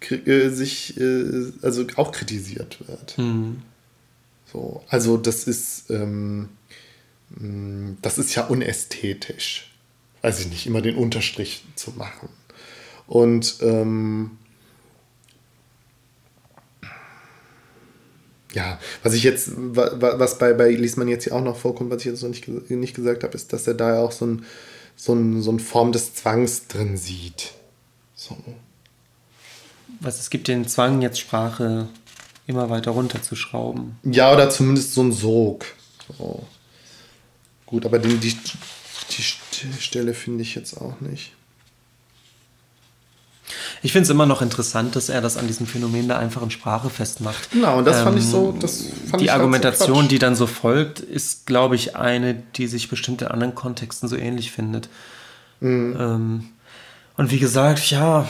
äh, 0.09 0.49
sich 0.49 0.99
äh, 0.99 1.51
also 1.61 1.85
auch 1.95 2.11
kritisiert 2.11 2.77
wird. 2.87 3.17
Mhm. 3.17 3.63
So, 4.51 4.83
also 4.87 5.17
das 5.17 5.45
ist 5.45 5.89
ähm, 5.89 6.49
mm, 7.29 7.93
das 8.01 8.19
ist 8.19 8.35
ja 8.35 8.45
unästhetisch, 8.45 9.72
weiß 10.23 10.39
ich 10.39 10.47
nicht, 10.47 10.65
immer 10.65 10.81
den 10.81 10.95
Unterstrich 10.95 11.63
zu 11.75 11.91
machen. 11.91 12.29
Und 13.05 13.57
ähm, 13.61 14.31
ja, 18.53 18.79
was 19.03 19.13
ich 19.13 19.23
jetzt, 19.23 19.51
was 19.55 20.37
bei, 20.39 20.53
bei 20.53 20.69
Liesmann 20.69 21.09
jetzt 21.09 21.25
hier 21.25 21.35
auch 21.35 21.43
noch 21.43 21.57
vorkommt, 21.57 21.91
was 21.91 21.99
ich 21.99 22.05
jetzt 22.05 22.23
noch 22.23 22.29
nicht, 22.29 22.47
nicht 22.47 22.95
gesagt 22.95 23.23
habe, 23.23 23.35
ist, 23.35 23.51
dass 23.51 23.67
er 23.67 23.73
da 23.73 23.95
ja 23.95 24.01
auch 24.01 24.13
so 24.13 24.25
ein, 24.25 24.45
so 24.95 25.13
ein, 25.13 25.41
so 25.41 25.51
eine 25.51 25.59
Form 25.59 25.91
des 25.91 26.15
Zwangs 26.15 26.67
drin 26.67 26.95
sieht. 26.95 27.51
So. 28.15 28.37
Was, 29.99 30.19
es 30.19 30.29
gibt 30.29 30.47
den 30.47 30.67
Zwang, 30.67 31.01
jetzt 31.01 31.19
Sprache 31.19 31.89
immer 32.47 32.69
weiter 32.69 32.91
runterzuschrauben. 32.91 33.97
Ja, 34.03 34.31
oder 34.31 34.49
zumindest 34.49 34.93
so 34.93 35.03
ein 35.03 35.11
Sog. 35.11 35.65
So. 36.17 36.45
Gut, 37.65 37.85
aber 37.85 37.99
die, 37.99 38.37
die, 39.11 39.23
die 39.63 39.81
Stelle 39.81 40.13
finde 40.13 40.41
ich 40.41 40.55
jetzt 40.55 40.75
auch 40.77 40.99
nicht. 41.01 41.33
Ich 43.81 43.91
finde 43.91 44.03
es 44.03 44.09
immer 44.09 44.25
noch 44.25 44.41
interessant, 44.41 44.95
dass 44.95 45.09
er 45.09 45.21
das 45.21 45.37
an 45.37 45.47
diesem 45.47 45.67
Phänomen 45.67 46.07
der 46.07 46.17
einfachen 46.17 46.49
Sprache 46.51 46.89
festmacht. 46.89 47.51
Genau, 47.51 47.79
und 47.79 47.85
das 47.85 47.97
ähm, 47.97 48.03
fand 48.05 48.17
ich 48.17 48.25
so. 48.25 48.55
Das 48.57 48.85
fand 49.09 49.21
die 49.21 49.25
ich 49.25 49.31
Argumentation, 49.31 50.03
so 50.03 50.07
die 50.07 50.19
dann 50.19 50.35
so 50.35 50.47
folgt, 50.47 50.99
ist, 50.99 51.45
glaube 51.45 51.75
ich, 51.75 51.95
eine, 51.95 52.35
die 52.55 52.67
sich 52.67 52.89
bestimmt 52.89 53.21
in 53.21 53.27
anderen 53.27 53.55
Kontexten 53.55 54.07
so 54.07 54.15
ähnlich 54.15 54.51
findet. 54.51 54.89
Mhm. 55.59 55.97
Ähm, 55.99 56.49
und 57.17 57.31
wie 57.31 57.39
gesagt, 57.39 57.91
ja. 57.91 58.27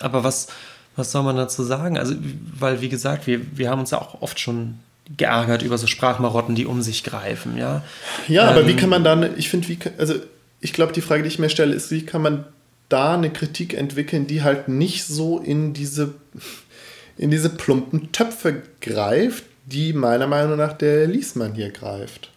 Aber 0.00 0.22
was, 0.22 0.46
was 0.94 1.10
soll 1.10 1.24
man 1.24 1.36
dazu 1.36 1.64
sagen? 1.64 1.98
Also, 1.98 2.14
weil, 2.58 2.80
wie 2.80 2.88
gesagt, 2.88 3.26
wir, 3.26 3.58
wir 3.58 3.70
haben 3.70 3.80
uns 3.80 3.90
ja 3.90 4.00
auch 4.00 4.22
oft 4.22 4.38
schon 4.38 4.78
geärgert 5.16 5.62
über 5.62 5.78
so 5.78 5.86
Sprachmarotten, 5.86 6.54
die 6.54 6.66
um 6.66 6.82
sich 6.82 7.04
greifen, 7.04 7.56
ja. 7.56 7.84
Ja, 8.26 8.42
ähm, 8.42 8.48
aber 8.48 8.66
wie 8.66 8.72
ähm, 8.72 8.76
kann 8.76 8.90
man 8.90 9.04
dann, 9.04 9.38
ich 9.38 9.48
finde, 9.48 9.68
wie, 9.68 9.78
also 9.96 10.14
ich 10.60 10.72
glaube, 10.72 10.92
die 10.92 11.00
Frage, 11.00 11.22
die 11.22 11.28
ich 11.28 11.38
mir 11.38 11.50
stelle, 11.50 11.74
ist, 11.74 11.90
wie 11.90 12.04
kann 12.04 12.22
man 12.22 12.44
da 12.88 13.14
eine 13.14 13.30
Kritik 13.30 13.74
entwickeln, 13.74 14.26
die 14.26 14.42
halt 14.42 14.68
nicht 14.68 15.04
so 15.04 15.38
in 15.38 15.72
diese, 15.72 16.14
in 17.16 17.30
diese 17.30 17.50
plumpen 17.50 18.12
Töpfe 18.12 18.62
greift, 18.80 19.44
die 19.66 19.92
meiner 19.92 20.26
Meinung 20.26 20.56
nach 20.56 20.72
der 20.72 21.06
Liesmann 21.06 21.54
hier 21.54 21.70
greift. 21.70 22.30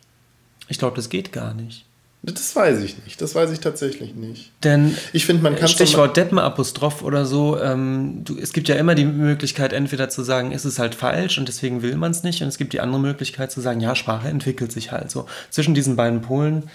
Ich 0.67 0.79
glaube, 0.79 0.95
das 0.95 1.09
geht 1.09 1.31
gar 1.31 1.53
nicht. 1.53 1.85
Das 2.23 2.55
weiß 2.55 2.83
ich 2.83 3.03
nicht. 3.03 3.19
Das 3.19 3.33
weiß 3.33 3.49
ich 3.51 3.61
tatsächlich 3.61 4.13
nicht. 4.13 4.51
Denn 4.63 4.95
ich 5.11 5.25
finde, 5.25 5.41
man 5.41 5.55
kann 5.55 5.67
Stichwort 5.67 6.15
Deppenapostroph 6.15 7.01
oder 7.01 7.25
so. 7.25 7.59
Ähm, 7.59 8.23
du, 8.23 8.37
es 8.37 8.53
gibt 8.53 8.67
ja 8.67 8.75
immer 8.75 8.93
die 8.93 9.05
Möglichkeit, 9.05 9.73
entweder 9.73 10.07
zu 10.09 10.21
sagen, 10.21 10.51
ist 10.51 10.65
es 10.65 10.77
halt 10.77 10.93
falsch 10.93 11.39
und 11.39 11.47
deswegen 11.47 11.81
will 11.81 11.95
man 11.95 12.11
es 12.11 12.21
nicht, 12.21 12.43
und 12.43 12.47
es 12.47 12.59
gibt 12.59 12.73
die 12.73 12.79
andere 12.79 13.01
Möglichkeit 13.01 13.51
zu 13.51 13.59
sagen, 13.59 13.81
ja, 13.81 13.95
Sprache 13.95 14.27
entwickelt 14.27 14.71
sich 14.71 14.91
halt 14.91 15.09
so. 15.09 15.25
Zwischen 15.49 15.73
diesen 15.73 15.95
beiden 15.95 16.21
Polen 16.21 16.69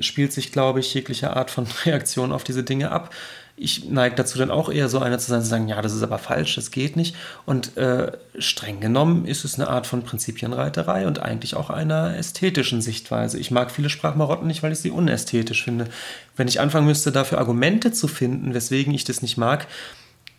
spielt 0.00 0.32
sich, 0.32 0.50
glaube 0.50 0.80
ich, 0.80 0.92
jegliche 0.94 1.36
Art 1.36 1.50
von 1.50 1.66
Reaktion 1.84 2.32
auf 2.32 2.44
diese 2.44 2.62
Dinge 2.62 2.90
ab. 2.90 3.12
Ich 3.58 3.88
neige 3.88 4.14
dazu 4.14 4.38
dann 4.38 4.50
auch 4.50 4.68
eher 4.68 4.90
so 4.90 4.98
einer 4.98 5.18
zu 5.18 5.30
sein, 5.30 5.40
zu 5.40 5.48
sagen, 5.48 5.66
ja, 5.66 5.80
das 5.80 5.94
ist 5.94 6.02
aber 6.02 6.18
falsch, 6.18 6.56
das 6.56 6.70
geht 6.70 6.94
nicht. 6.94 7.16
Und 7.46 7.76
äh, 7.78 8.12
streng 8.38 8.80
genommen 8.80 9.24
ist 9.24 9.44
es 9.44 9.58
eine 9.58 9.68
Art 9.68 9.86
von 9.86 10.02
Prinzipienreiterei 10.02 11.06
und 11.06 11.20
eigentlich 11.20 11.56
auch 11.56 11.70
einer 11.70 12.16
ästhetischen 12.16 12.82
Sichtweise. 12.82 13.38
Ich 13.38 13.50
mag 13.50 13.70
viele 13.70 13.88
Sprachmarotten 13.88 14.46
nicht, 14.46 14.62
weil 14.62 14.72
ich 14.72 14.80
sie 14.80 14.90
unästhetisch 14.90 15.64
finde. 15.64 15.86
Wenn 16.36 16.48
ich 16.48 16.60
anfangen 16.60 16.86
müsste, 16.86 17.12
dafür 17.12 17.38
Argumente 17.38 17.92
zu 17.92 18.08
finden, 18.08 18.52
weswegen 18.52 18.92
ich 18.92 19.04
das 19.04 19.22
nicht 19.22 19.38
mag, 19.38 19.66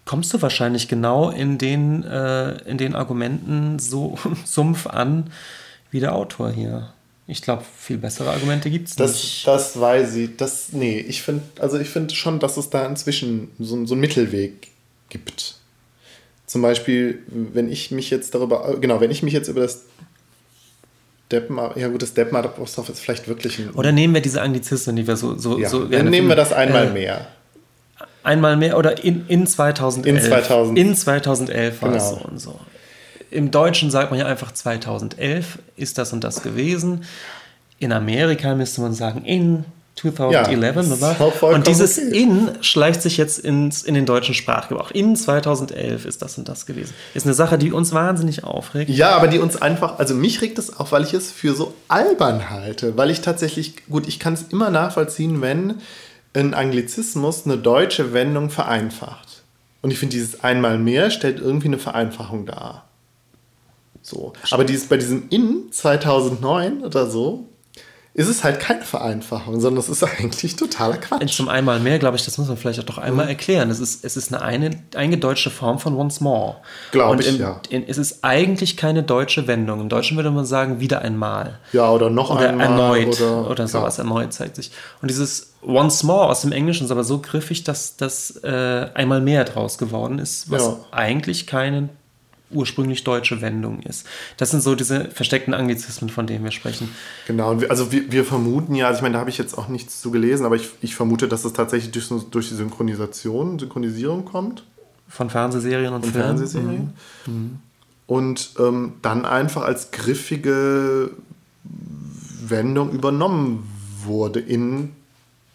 kommst 0.05 0.33
du 0.33 0.41
wahrscheinlich 0.41 0.87
genau 0.87 1.29
in 1.29 1.57
den, 1.57 2.03
äh, 2.03 2.57
in 2.69 2.77
den 2.77 2.95
Argumenten 2.95 3.79
so 3.79 4.17
sumpf 4.45 4.87
an 4.87 5.31
wie 5.91 5.99
der 5.99 6.15
Autor 6.15 6.51
hier. 6.51 6.93
Ich 7.29 7.41
glaube, 7.41 7.63
viel 7.77 7.97
bessere 7.97 8.29
Argumente 8.29 8.69
gibt 8.69 8.87
es 8.87 8.97
nicht. 8.97 9.45
Das 9.45 9.79
weiß 9.79 10.15
ich. 10.15 10.37
Das, 10.37 10.71
nee, 10.71 10.99
ich 10.99 11.21
finde 11.21 11.43
also 11.59 11.77
find 11.83 12.13
schon, 12.13 12.39
dass 12.39 12.55
es 12.55 12.69
da 12.69 12.85
inzwischen 12.85 13.51
so, 13.59 13.85
so 13.85 13.93
einen 13.93 14.01
Mittelweg 14.01 14.69
gibt. 15.09 15.55
Zum 16.45 16.61
Beispiel, 16.61 17.19
wenn 17.27 17.69
ich 17.69 17.91
mich 17.91 18.09
jetzt 18.09 18.33
darüber, 18.33 18.77
genau, 18.79 19.01
wenn 19.01 19.11
ich 19.11 19.23
mich 19.23 19.33
jetzt 19.33 19.49
über 19.49 19.59
das 19.59 19.81
Deppen, 21.29 21.59
ja 21.75 21.89
gut, 21.89 22.01
das 22.01 22.13
Deppen-Apostroph 22.13 22.87
ist 22.87 23.01
vielleicht 23.01 23.27
wirklich 23.27 23.59
ein... 23.59 23.71
Oder 23.71 23.91
nehmen 23.91 24.13
wir 24.13 24.21
diese 24.21 24.41
Anglizismen, 24.41 24.95
die 24.95 25.05
wir 25.05 25.17
so, 25.17 25.37
so, 25.37 25.59
ja, 25.59 25.67
so 25.67 25.83
Dann 25.83 26.09
nehmen 26.09 26.29
wir 26.29 26.37
das 26.37 26.53
einmal 26.53 26.87
äh, 26.87 26.93
mehr. 26.93 27.27
Einmal 28.23 28.55
mehr 28.55 28.77
oder 28.77 29.03
in, 29.03 29.27
in 29.27 29.45
2011. 29.45 30.23
In 30.23 30.29
2000. 30.29 30.79
In 30.79 30.95
2011 30.95 31.81
war 31.81 31.91
genau. 31.91 32.01
es 32.01 32.09
so 32.09 32.25
und 32.25 32.39
so 32.39 32.59
im 33.31 33.51
Deutschen 33.51 33.91
sagt 33.91 34.11
man 34.11 34.19
ja 34.19 34.25
einfach 34.25 34.51
2011 34.51 35.59
ist 35.75 35.97
das 35.97 36.13
und 36.13 36.23
das 36.23 36.43
gewesen. 36.43 37.03
In 37.79 37.91
Amerika 37.91 38.55
müsste 38.55 38.81
man 38.81 38.93
sagen 38.93 39.23
in 39.23 39.65
2011, 39.97 41.01
ja, 41.01 41.25
oder? 41.41 41.55
Und 41.55 41.67
dieses 41.67 41.97
okay. 41.97 42.21
in 42.21 42.49
schleicht 42.61 43.01
sich 43.01 43.17
jetzt 43.17 43.39
ins, 43.39 43.83
in 43.83 43.95
den 43.95 44.05
deutschen 44.05 44.35
Sprachgebrauch. 44.35 44.91
In 44.91 45.15
2011 45.15 46.05
ist 46.05 46.21
das 46.21 46.37
und 46.37 46.47
das 46.47 46.65
gewesen. 46.65 46.93
Ist 47.13 47.25
eine 47.25 47.33
Sache, 47.33 47.57
die 47.57 47.71
uns 47.71 47.93
wahnsinnig 47.93 48.43
aufregt. 48.43 48.91
Ja, 48.91 49.15
aber 49.15 49.27
die 49.27 49.39
uns 49.39 49.59
einfach, 49.59 49.97
also 49.99 50.13
mich 50.13 50.41
regt 50.41 50.59
es 50.59 50.77
auf, 50.77 50.91
weil 50.91 51.03
ich 51.03 51.13
es 51.13 51.31
für 51.31 51.55
so 51.55 51.73
albern 51.87 52.49
halte. 52.49 52.95
Weil 52.97 53.09
ich 53.09 53.21
tatsächlich, 53.21 53.87
gut, 53.87 54.07
ich 54.07 54.19
kann 54.19 54.33
es 54.33 54.43
immer 54.49 54.69
nachvollziehen, 54.69 55.41
wenn 55.41 55.75
ein 56.33 56.53
Anglizismus 56.53 57.45
eine 57.45 57.57
deutsche 57.57 58.13
Wendung 58.13 58.49
vereinfacht. 58.49 59.43
Und 59.81 59.91
ich 59.91 59.97
finde, 59.97 60.15
dieses 60.15 60.43
einmal 60.43 60.77
mehr 60.77 61.09
stellt 61.09 61.39
irgendwie 61.39 61.67
eine 61.67 61.79
Vereinfachung 61.79 62.45
dar. 62.45 62.86
So. 64.07 64.31
Aber 64.51 64.63
dieses, 64.63 64.87
bei 64.87 64.95
diesem 64.95 65.27
In 65.29 65.69
2009 65.69 66.81
oder 66.81 67.09
so 67.09 67.49
ist 68.13 68.29
es 68.29 68.41
halt 68.41 68.61
keine 68.61 68.83
Vereinfachung, 68.83 69.59
sondern 69.59 69.79
es 69.79 69.89
ist 69.89 70.01
eigentlich 70.01 70.55
totaler 70.55 70.95
Quatsch. 70.95 71.35
Zum 71.35 71.49
einmal 71.49 71.81
mehr, 71.81 71.99
glaube 71.99 72.15
ich, 72.15 72.23
das 72.23 72.37
muss 72.37 72.47
man 72.47 72.55
vielleicht 72.55 72.79
auch 72.79 72.85
doch 72.85 72.99
einmal 72.99 73.25
mhm. 73.25 73.31
erklären. 73.31 73.69
Es 73.69 73.81
ist, 73.81 74.05
es 74.05 74.15
ist 74.15 74.33
eine, 74.33 74.41
eine 74.41 74.81
eingedeutschte 74.95 75.49
Form 75.49 75.77
von 75.77 75.93
once 75.95 76.21
more. 76.21 76.55
Glaube 76.91 77.21
ich, 77.21 77.27
im, 77.27 77.37
ja. 77.37 77.61
In, 77.69 77.85
es 77.85 77.97
ist 77.97 78.23
eigentlich 78.23 78.77
keine 78.77 79.03
deutsche 79.03 79.45
Wendung. 79.45 79.81
Im 79.81 79.89
Deutschen 79.89 80.15
würde 80.15 80.31
man 80.31 80.45
sagen, 80.45 80.79
wieder 80.79 81.01
einmal. 81.01 81.59
Ja, 81.73 81.91
oder 81.91 82.09
noch 82.09 82.29
oder 82.29 82.47
einmal. 82.47 82.67
Erneut 82.67 83.21
oder, 83.21 83.51
oder 83.51 83.67
sowas. 83.67 83.97
Ja. 83.97 84.03
Erneut 84.05 84.31
zeigt 84.31 84.55
sich. 84.55 84.71
Und 85.01 85.11
dieses 85.11 85.51
once 85.61 86.01
more 86.03 86.27
aus 86.27 86.41
dem 86.41 86.53
Englischen 86.53 86.85
ist 86.85 86.91
aber 86.91 87.03
so 87.03 87.19
griffig, 87.19 87.65
dass 87.65 87.97
das 87.97 88.37
äh, 88.37 88.87
einmal 88.93 89.19
mehr 89.19 89.43
draus 89.43 89.77
geworden 89.77 90.17
ist, 90.17 90.49
was 90.49 90.63
ja. 90.63 90.77
eigentlich 90.91 91.45
keine 91.45 91.89
ursprünglich 92.49 93.03
deutsche 93.03 93.41
Wendung 93.41 93.81
ist. 93.81 94.05
Das 94.37 94.51
sind 94.51 94.61
so 94.61 94.75
diese 94.75 95.09
versteckten 95.11 95.53
Anglizismen, 95.53 96.09
von 96.09 96.27
denen 96.27 96.43
wir 96.43 96.51
sprechen. 96.51 96.89
Genau, 97.27 97.51
und 97.51 97.61
wir, 97.61 97.71
also 97.71 97.91
wir, 97.91 98.11
wir, 98.11 98.23
vermuten 98.23 98.75
ja, 98.75 98.87
also 98.87 98.97
ich 98.97 99.01
meine, 99.01 99.13
da 99.13 99.19
habe 99.19 99.29
ich 99.29 99.37
jetzt 99.37 99.57
auch 99.57 99.67
nichts 99.67 100.01
zu 100.01 100.11
gelesen, 100.11 100.45
aber 100.45 100.55
ich, 100.55 100.69
ich 100.81 100.95
vermute, 100.95 101.27
dass 101.27 101.43
es 101.43 101.53
tatsächlich 101.53 101.91
durch, 101.91 102.07
durch 102.31 102.49
die 102.49 102.55
Synchronisation, 102.55 103.59
Synchronisierung 103.59 104.25
kommt. 104.25 104.63
Von 105.09 105.29
Fernsehserien 105.29 105.93
und 105.93 106.05
Filmen. 106.05 106.21
Fernsehserien. 106.21 106.93
Mhm. 107.25 107.33
mhm. 107.33 107.59
Und 108.07 108.51
ähm, 108.57 108.93
dann 109.01 109.25
einfach 109.25 109.63
als 109.63 109.91
griffige 109.91 111.11
Wendung 112.49 112.91
übernommen 112.91 113.69
wurde 114.05 114.39
in, 114.39 114.93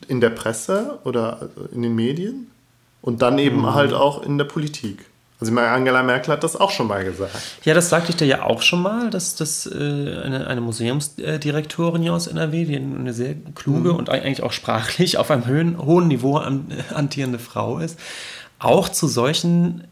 in 0.07 0.20
der 0.20 0.28
Presse 0.28 0.99
oder 1.05 1.49
in 1.72 1.80
den 1.80 1.95
Medien 1.95 2.51
und 3.01 3.22
dann 3.22 3.38
eben 3.38 3.61
mhm. 3.61 3.74
halt 3.74 3.95
auch 3.95 4.22
in 4.22 4.36
der 4.36 4.45
Politik. 4.45 5.07
Also 5.43 5.59
Angela 5.59 6.05
Merkel 6.05 6.32
hat 6.32 6.45
das 6.45 6.55
auch 6.55 6.70
schon 6.70 6.86
mal 6.86 7.05
gesagt. 7.05 7.32
Ja, 7.64 7.74
das 7.74 7.88
sagte 7.88 8.11
ich 8.11 8.16
dir 8.16 8.26
ja 8.26 8.43
auch 8.45 8.62
schon 8.62 8.80
mal, 8.80 9.11
dass 9.11 9.34
das 9.34 9.66
äh, 9.66 9.72
eine, 9.72 10.47
eine 10.47 10.61
Museumsdirektorin 10.61 12.01
hier 12.01 12.14
aus 12.14 12.28
NRW, 12.28 12.64
die 12.64 12.76
eine 12.76 13.12
sehr 13.12 13.34
kluge 13.57 13.93
mhm. 13.93 13.99
und 13.99 14.09
eigentlich 14.09 14.45
auch 14.45 14.53
sprachlich 14.53 15.18
auf 15.18 15.32
einem 15.32 15.47
hohen, 15.49 15.78
hohen 15.78 16.07
Niveau 16.07 16.36
an, 16.36 16.66
antierende 16.95 17.40
Frau 17.40 17.78
ist, 17.78 17.99
auch 18.61 18.88
zu 18.88 19.09
solchen 19.09 19.82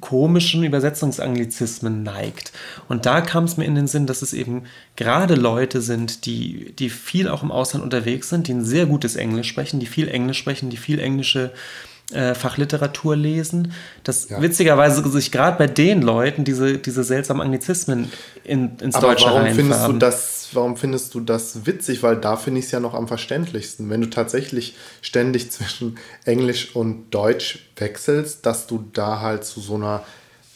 komischen 0.00 0.64
Übersetzungsanglizismen 0.64 2.02
neigt. 2.02 2.52
Und 2.88 3.06
da 3.06 3.20
kam 3.20 3.44
es 3.44 3.56
mir 3.56 3.66
in 3.66 3.76
den 3.76 3.86
Sinn, 3.86 4.06
dass 4.06 4.22
es 4.22 4.32
eben 4.32 4.64
gerade 4.96 5.36
Leute 5.36 5.82
sind, 5.82 6.26
die, 6.26 6.72
die 6.72 6.90
viel 6.90 7.28
auch 7.28 7.44
im 7.44 7.52
Ausland 7.52 7.84
unterwegs 7.84 8.28
sind, 8.28 8.48
die 8.48 8.54
ein 8.54 8.64
sehr 8.64 8.86
gutes 8.86 9.14
Englisch 9.14 9.48
sprechen, 9.48 9.78
die 9.78 9.86
viel 9.86 10.08
Englisch 10.08 10.38
sprechen, 10.38 10.70
die 10.70 10.76
viel 10.76 10.98
englische 10.98 11.46
äh, 11.46 11.89
Fachliteratur 12.34 13.16
lesen, 13.16 13.72
dass 14.04 14.28
ja. 14.28 14.40
witzigerweise 14.42 15.08
sich 15.10 15.30
gerade 15.30 15.58
bei 15.58 15.66
den 15.66 16.02
Leuten 16.02 16.44
diese, 16.44 16.78
diese 16.78 17.04
seltsamen 17.04 17.42
Anglizismen 17.42 18.10
in, 18.44 18.76
ins 18.78 18.96
Aber 18.96 19.08
Deutsche 19.08 19.26
warum 19.26 19.46
findest 19.54 19.86
du 19.86 19.92
das 19.94 20.40
Warum 20.52 20.76
findest 20.76 21.14
du 21.14 21.20
das 21.20 21.66
witzig? 21.66 22.02
Weil 22.02 22.16
da 22.16 22.36
finde 22.36 22.58
ich 22.58 22.66
es 22.66 22.72
ja 22.72 22.80
noch 22.80 22.94
am 22.94 23.06
verständlichsten. 23.06 23.88
Wenn 23.88 24.00
du 24.00 24.10
tatsächlich 24.10 24.74
ständig 25.00 25.50
zwischen 25.52 25.98
Englisch 26.24 26.74
und 26.74 27.10
Deutsch 27.10 27.70
wechselst, 27.76 28.46
dass 28.46 28.66
du 28.66 28.84
da 28.92 29.20
halt 29.20 29.44
zu 29.44 29.60
so 29.60 29.76
einer 29.76 30.02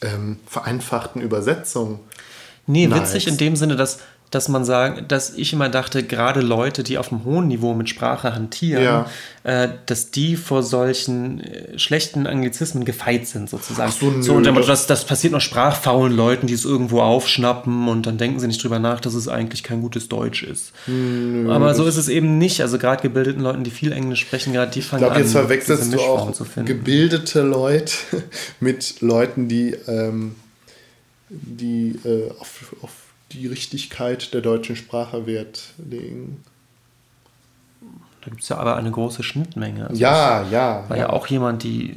ähm, 0.01 0.39
vereinfachten 0.45 1.21
Übersetzung 1.21 1.99
Nee, 2.67 2.87
nice. 2.87 3.13
witzig 3.13 3.27
in 3.27 3.37
dem 3.37 3.55
Sinne, 3.55 3.75
dass 3.75 3.99
dass 4.31 4.49
man 4.49 4.65
sagt, 4.65 5.11
dass 5.11 5.33
ich 5.35 5.53
immer 5.53 5.69
dachte, 5.69 6.03
gerade 6.03 6.41
Leute, 6.41 6.83
die 6.83 6.97
auf 6.97 7.11
einem 7.11 7.23
hohen 7.23 7.47
Niveau 7.47 7.73
mit 7.73 7.89
Sprache 7.89 8.33
hantieren, 8.33 8.83
ja. 8.83 9.09
äh, 9.43 9.69
dass 9.85 10.11
die 10.11 10.35
vor 10.35 10.63
solchen 10.63 11.39
äh, 11.41 11.79
schlechten 11.79 12.27
Anglizismen 12.27 12.85
gefeit 12.85 13.27
sind, 13.27 13.49
sozusagen. 13.49 13.91
Ach 13.93 13.97
so, 13.97 14.09
nö, 14.09 14.23
so 14.23 14.33
und 14.33 14.45
dann, 14.45 14.55
das, 14.55 14.87
das 14.87 15.05
passiert 15.05 15.31
noch 15.31 15.41
sprachfaulen 15.41 16.15
Leuten, 16.15 16.47
die 16.47 16.53
es 16.53 16.65
irgendwo 16.65 17.01
aufschnappen 17.01 17.87
und 17.87 18.07
dann 18.07 18.17
denken 18.17 18.39
sie 18.39 18.47
nicht 18.47 18.63
drüber 18.63 18.79
nach, 18.79 18.99
dass 18.99 19.13
es 19.13 19.27
eigentlich 19.27 19.63
kein 19.63 19.81
gutes 19.81 20.09
Deutsch 20.09 20.43
ist. 20.43 20.73
Nö, 20.87 21.49
Aber 21.51 21.73
so 21.75 21.85
ist 21.85 21.97
es 21.97 22.09
eben 22.09 22.37
nicht. 22.37 22.61
Also 22.61 22.77
gerade 22.77 23.01
gebildeten 23.01 23.41
Leuten, 23.41 23.63
die 23.63 23.71
viel 23.71 23.91
Englisch 23.91 24.21
sprechen, 24.21 24.53
gerade 24.53 24.71
die 24.71 24.81
fangen 24.81 25.03
ich 25.03 25.07
glaub, 25.07 25.15
an, 25.15 25.21
jetzt 25.21 25.31
verwechselst 25.31 25.93
du 25.93 25.99
auch 25.99 26.33
gebildete 26.65 27.41
Leute 27.41 27.93
mit 28.59 29.01
Leuten, 29.01 29.47
die, 29.47 29.75
ähm, 29.87 30.35
die 31.29 31.99
äh, 32.03 32.31
auf, 32.39 32.75
auf 32.81 32.91
die 33.31 33.47
Richtigkeit 33.47 34.33
der 34.33 34.41
deutschen 34.41 34.75
Sprache 34.75 35.25
Wert 35.25 35.73
legen. 35.77 36.43
Da 38.21 38.29
gibt 38.29 38.43
es 38.43 38.49
ja 38.49 38.57
aber 38.57 38.75
eine 38.75 38.91
große 38.91 39.23
Schnittmenge. 39.23 39.87
Also 39.87 40.01
ja, 40.01 40.47
ja. 40.49 40.85
War 40.87 40.97
ja. 40.97 41.03
ja 41.03 41.09
auch 41.09 41.27
jemand, 41.27 41.63
die, 41.63 41.93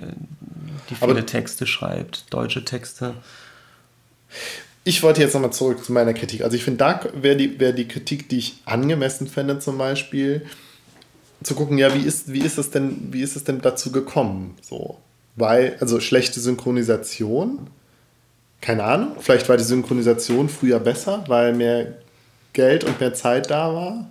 die 0.91 0.95
viele 0.95 1.11
aber 1.13 1.27
Texte 1.27 1.67
schreibt, 1.67 2.33
deutsche 2.33 2.65
Texte. 2.65 3.15
Ich 4.85 5.03
wollte 5.03 5.21
jetzt 5.21 5.35
nochmal 5.35 5.53
zurück 5.53 5.85
zu 5.85 5.93
meiner 5.93 6.15
Kritik. 6.15 6.43
Also 6.43 6.57
ich 6.57 6.65
finde, 6.65 6.79
da 6.79 7.01
wäre 7.15 7.37
die, 7.37 7.59
wär 7.61 7.73
die 7.73 7.89
Kritik, 7.89 8.29
die 8.29 8.39
ich 8.39 8.57
angemessen 8.65 9.27
fände, 9.27 9.59
zum 9.59 9.79
Beispiel, 9.79 10.47
zu 11.43 11.55
gucken, 11.55 11.79
ja, 11.79 11.95
wie 11.95 12.03
ist, 12.03 12.33
wie 12.33 12.41
ist 12.41 12.59
es 12.59 12.71
denn, 12.71 13.13
wie 13.13 13.23
ist 13.23 13.37
es 13.37 13.45
denn 13.45 13.61
dazu 13.61 13.93
gekommen? 13.93 14.57
So. 14.63 14.99
Weil, 15.37 15.77
also 15.81 16.01
schlechte 16.01 16.41
Synchronisation 16.41 17.69
keine 18.61 18.85
Ahnung, 18.85 19.13
vielleicht 19.21 19.49
war 19.49 19.57
die 19.57 19.65
Synchronisation 19.65 20.49
früher 20.49 20.81
besser, 20.81 21.25
weil 21.29 21.55
mehr 21.55 21.99
Geld 22.53 22.85
und 22.85 23.01
mehr 23.01 23.15
Zeit 23.15 23.51
da 23.51 23.73
war. 23.73 24.09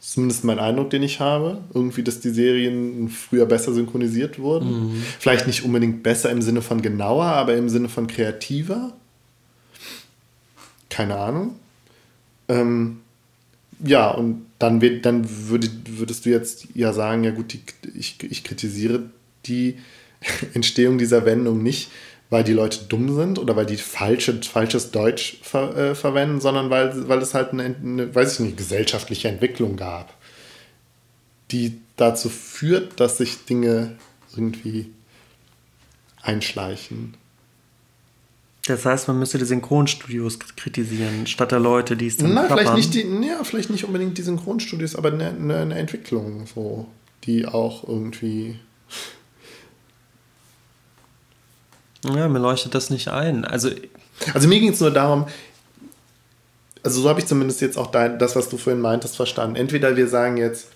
Zumindest 0.00 0.44
mein 0.44 0.58
Eindruck, 0.58 0.90
den 0.90 1.02
ich 1.02 1.18
habe. 1.18 1.58
Irgendwie, 1.72 2.02
dass 2.02 2.20
die 2.20 2.30
Serien 2.30 3.08
früher 3.08 3.46
besser 3.46 3.72
synchronisiert 3.72 4.38
wurden. 4.38 4.92
Mhm. 4.92 5.02
Vielleicht 5.18 5.46
nicht 5.46 5.64
unbedingt 5.64 6.02
besser 6.02 6.30
im 6.30 6.42
Sinne 6.42 6.60
von 6.60 6.82
genauer, 6.82 7.24
aber 7.24 7.56
im 7.56 7.70
Sinne 7.70 7.88
von 7.88 8.06
kreativer. 8.06 8.92
Keine 10.90 11.16
Ahnung. 11.16 11.56
Ähm, 12.48 13.00
ja, 13.80 14.10
und 14.10 14.44
dann, 14.58 14.80
dann 15.02 15.26
würde, 15.48 15.68
würdest 15.86 16.26
du 16.26 16.30
jetzt 16.30 16.68
ja 16.74 16.92
sagen, 16.92 17.24
ja 17.24 17.30
gut, 17.30 17.54
die, 17.54 17.62
ich, 17.98 18.22
ich 18.22 18.44
kritisiere 18.44 19.04
die 19.46 19.78
Entstehung 20.54 20.98
dieser 20.98 21.24
Wendung 21.24 21.62
nicht, 21.62 21.90
weil 22.30 22.44
die 22.44 22.52
Leute 22.52 22.84
dumm 22.88 23.14
sind 23.14 23.38
oder 23.38 23.56
weil 23.56 23.66
die 23.66 23.76
falsche, 23.76 24.42
falsches 24.42 24.90
Deutsch 24.90 25.38
ver, 25.42 25.76
äh, 25.76 25.94
verwenden, 25.94 26.40
sondern 26.40 26.70
weil, 26.70 27.08
weil 27.08 27.18
es 27.18 27.34
halt 27.34 27.52
eine, 27.52 27.64
eine, 27.64 28.14
weiß 28.14 28.34
ich 28.34 28.40
nicht, 28.40 28.56
gesellschaftliche 28.56 29.28
Entwicklung 29.28 29.76
gab, 29.76 30.14
die 31.50 31.80
dazu 31.96 32.28
führt, 32.28 32.98
dass 32.98 33.18
sich 33.18 33.44
Dinge 33.44 33.96
irgendwie 34.36 34.90
einschleichen. 36.22 37.14
Das 38.66 38.86
heißt, 38.86 39.08
man 39.08 39.18
müsste 39.18 39.36
die 39.36 39.44
Synchronstudios 39.44 40.38
kritisieren, 40.38 41.26
statt 41.26 41.52
der 41.52 41.60
Leute, 41.60 41.96
die 41.96 42.06
es 42.06 42.16
dann 42.16 42.32
Na, 42.32 42.48
vielleicht 42.48 42.74
nicht, 42.74 42.94
die, 42.94 43.02
ja, 43.26 43.44
vielleicht 43.44 43.68
nicht 43.68 43.84
unbedingt 43.84 44.16
die 44.16 44.22
Synchronstudios, 44.22 44.96
aber 44.96 45.12
eine, 45.12 45.28
eine 45.28 45.74
Entwicklung, 45.74 46.46
so, 46.46 46.86
die 47.24 47.46
auch 47.46 47.86
irgendwie 47.86 48.58
Ja, 52.04 52.28
mir 52.28 52.38
leuchtet 52.38 52.74
das 52.74 52.90
nicht 52.90 53.08
ein. 53.08 53.44
Also, 53.44 53.70
also 54.32 54.48
mir 54.48 54.60
ging 54.60 54.72
es 54.72 54.80
nur 54.80 54.90
darum, 54.90 55.26
also 56.82 57.00
so 57.00 57.08
habe 57.08 57.18
ich 57.18 57.26
zumindest 57.26 57.62
jetzt 57.62 57.78
auch 57.78 57.86
dein, 57.86 58.18
das, 58.18 58.36
was 58.36 58.48
du 58.48 58.58
vorhin 58.58 58.82
meintest, 58.82 59.16
verstanden. 59.16 59.56
Entweder 59.56 59.96
wir 59.96 60.06
sagen 60.06 60.36
jetzt, 60.36 60.68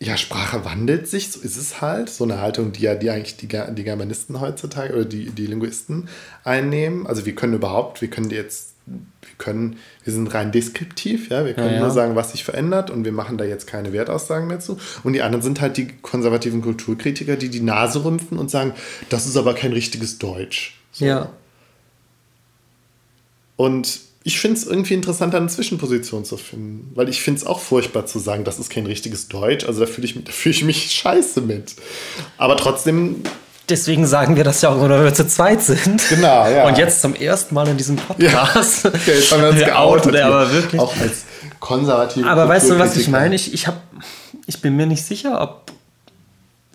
ja, 0.00 0.16
Sprache 0.16 0.64
wandelt 0.64 1.08
sich, 1.08 1.30
so 1.30 1.40
ist 1.40 1.56
es 1.56 1.80
halt. 1.80 2.10
So 2.10 2.24
eine 2.24 2.40
Haltung, 2.40 2.72
die 2.72 2.82
ja 2.82 2.94
die 2.94 3.10
eigentlich 3.10 3.36
die, 3.36 3.46
die 3.46 3.84
Germanisten 3.84 4.40
heutzutage 4.40 4.92
oder 4.94 5.04
die, 5.04 5.30
die 5.30 5.46
Linguisten 5.46 6.08
einnehmen. 6.42 7.06
Also 7.06 7.26
wir 7.26 7.34
können 7.34 7.54
überhaupt, 7.54 8.00
wir 8.00 8.08
können 8.08 8.30
jetzt 8.30 8.73
wir 8.86 9.34
können, 9.38 9.78
wir 10.04 10.12
sind 10.12 10.32
rein 10.34 10.52
deskriptiv, 10.52 11.30
ja, 11.30 11.44
wir 11.44 11.54
können 11.54 11.68
ja, 11.68 11.74
ja. 11.74 11.80
nur 11.80 11.90
sagen, 11.90 12.16
was 12.16 12.32
sich 12.32 12.44
verändert 12.44 12.90
und 12.90 13.04
wir 13.04 13.12
machen 13.12 13.38
da 13.38 13.44
jetzt 13.44 13.66
keine 13.66 13.92
Wertaussagen 13.92 14.46
mehr 14.46 14.60
zu. 14.60 14.78
Und 15.02 15.14
die 15.14 15.22
anderen 15.22 15.42
sind 15.42 15.60
halt 15.60 15.76
die 15.76 15.88
konservativen 15.88 16.60
Kulturkritiker, 16.62 17.36
die 17.36 17.48
die 17.48 17.60
Nase 17.60 18.04
rümpfen 18.04 18.38
und 18.38 18.50
sagen, 18.50 18.74
das 19.08 19.26
ist 19.26 19.36
aber 19.36 19.54
kein 19.54 19.72
richtiges 19.72 20.18
Deutsch. 20.18 20.78
So. 20.92 21.04
Ja. 21.04 21.30
Und 23.56 24.00
ich 24.26 24.38
finde 24.38 24.58
es 24.58 24.66
irgendwie 24.66 24.94
interessant, 24.94 25.34
eine 25.34 25.48
Zwischenposition 25.48 26.24
zu 26.24 26.36
finden, 26.38 26.90
weil 26.94 27.08
ich 27.08 27.20
finde 27.20 27.40
es 27.40 27.46
auch 27.46 27.60
furchtbar 27.60 28.06
zu 28.06 28.18
sagen, 28.18 28.44
das 28.44 28.58
ist 28.58 28.70
kein 28.70 28.86
richtiges 28.86 29.28
Deutsch. 29.28 29.66
Also 29.66 29.80
da 29.80 29.86
fühle 29.86 30.06
ich, 30.06 30.14
fühl 30.30 30.52
ich 30.52 30.64
mich 30.64 30.90
scheiße 30.92 31.42
mit. 31.42 31.74
Aber 32.38 32.56
trotzdem 32.56 33.22
Deswegen 33.68 34.06
sagen 34.06 34.36
wir 34.36 34.44
das 34.44 34.60
ja 34.60 34.68
auch, 34.68 34.80
wenn 34.80 34.90
wir 34.90 35.14
zu 35.14 35.26
zweit 35.26 35.62
sind. 35.62 36.06
Genau, 36.10 36.46
ja. 36.48 36.66
Und 36.66 36.76
jetzt 36.76 37.00
zum 37.00 37.14
ersten 37.14 37.54
Mal 37.54 37.66
in 37.68 37.76
diesem 37.76 37.96
Podcast. 37.96 38.84
Ja. 38.84 38.90
Okay, 38.94 39.12
jetzt 39.14 39.32
haben 39.32 39.42
wir 39.42 39.48
uns 39.50 39.64
geoutet. 39.64 40.16
aber 40.16 40.52
wirklich. 40.52 40.80
Auch 40.80 40.94
als 40.98 41.24
konservativ. 41.60 42.26
Aber 42.26 42.46
weißt 42.46 42.70
du, 42.70 42.78
was 42.78 42.96
ich 42.96 43.08
meine? 43.08 43.34
Ich, 43.34 43.54
ich, 43.54 43.66
hab, 43.66 43.80
ich 44.46 44.60
bin 44.60 44.76
mir 44.76 44.86
nicht 44.86 45.04
sicher, 45.04 45.40
ob, 45.40 45.72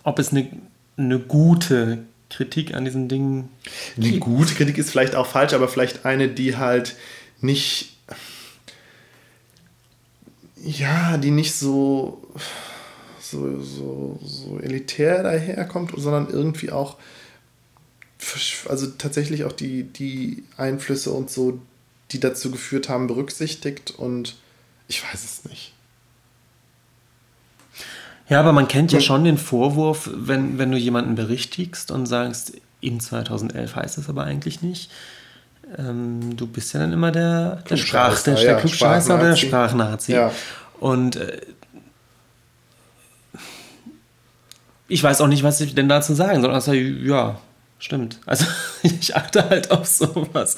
ob 0.02 0.18
es 0.18 0.30
eine, 0.30 0.48
eine 0.96 1.20
gute 1.20 1.98
Kritik 2.28 2.74
an 2.74 2.84
diesen 2.84 3.08
Dingen 3.08 3.50
gibt. 3.96 4.08
Eine 4.08 4.18
gute 4.18 4.54
Kritik 4.54 4.78
ist 4.78 4.90
vielleicht 4.90 5.14
auch 5.14 5.26
falsch, 5.26 5.52
aber 5.52 5.68
vielleicht 5.68 6.04
eine, 6.04 6.28
die 6.28 6.56
halt 6.56 6.96
nicht. 7.40 7.96
Ja, 10.62 11.16
die 11.16 11.30
nicht 11.30 11.54
so 11.54 12.20
so, 13.30 13.60
so, 13.60 14.18
so 14.22 14.58
elitär 14.60 15.22
daherkommt, 15.22 15.92
sondern 15.96 16.28
irgendwie 16.28 16.70
auch, 16.70 16.96
also 18.68 18.86
tatsächlich 18.86 19.44
auch 19.44 19.52
die, 19.52 19.84
die 19.84 20.44
Einflüsse 20.56 21.10
und 21.10 21.30
so, 21.30 21.60
die 22.12 22.20
dazu 22.20 22.50
geführt 22.50 22.88
haben, 22.88 23.06
berücksichtigt 23.06 23.92
und 23.96 24.36
ich 24.88 25.02
weiß 25.02 25.24
es 25.24 25.44
nicht. 25.44 25.72
Ja, 28.28 28.38
aber 28.38 28.52
man 28.52 28.68
kennt 28.68 28.92
ja 28.92 29.00
schon 29.00 29.24
den 29.24 29.38
Vorwurf, 29.38 30.08
wenn, 30.14 30.58
wenn 30.58 30.70
du 30.70 30.78
jemanden 30.78 31.16
berichtigst 31.16 31.90
und 31.90 32.06
sagst, 32.06 32.52
in 32.80 33.00
2011 33.00 33.74
heißt 33.74 33.98
es 33.98 34.08
aber 34.08 34.24
eigentlich 34.24 34.62
nicht. 34.62 34.90
Ähm, 35.76 36.36
du 36.36 36.46
bist 36.46 36.72
ja 36.72 36.80
dann 36.80 36.92
immer 36.92 37.10
der, 37.10 37.62
der, 37.68 37.76
Sprach, 37.76 38.22
der, 38.22 38.34
der 38.34 38.56
Klugscheißer 38.56 39.14
oder 39.16 39.30
der 39.30 39.36
Sprachnazi. 39.36 40.12
Ja. 40.12 40.32
Und 40.78 41.16
äh, 41.16 41.40
ich 44.90 45.02
weiß 45.02 45.20
auch 45.20 45.28
nicht, 45.28 45.42
was 45.42 45.60
ich 45.60 45.74
denn 45.74 45.88
dazu 45.88 46.14
sagen 46.14 46.42
soll. 46.42 46.50
Also, 46.50 46.72
ja, 46.72 47.40
stimmt. 47.78 48.18
Also 48.26 48.44
ich 48.82 49.16
achte 49.16 49.48
halt 49.48 49.70
auf 49.70 49.86
sowas 49.86 50.56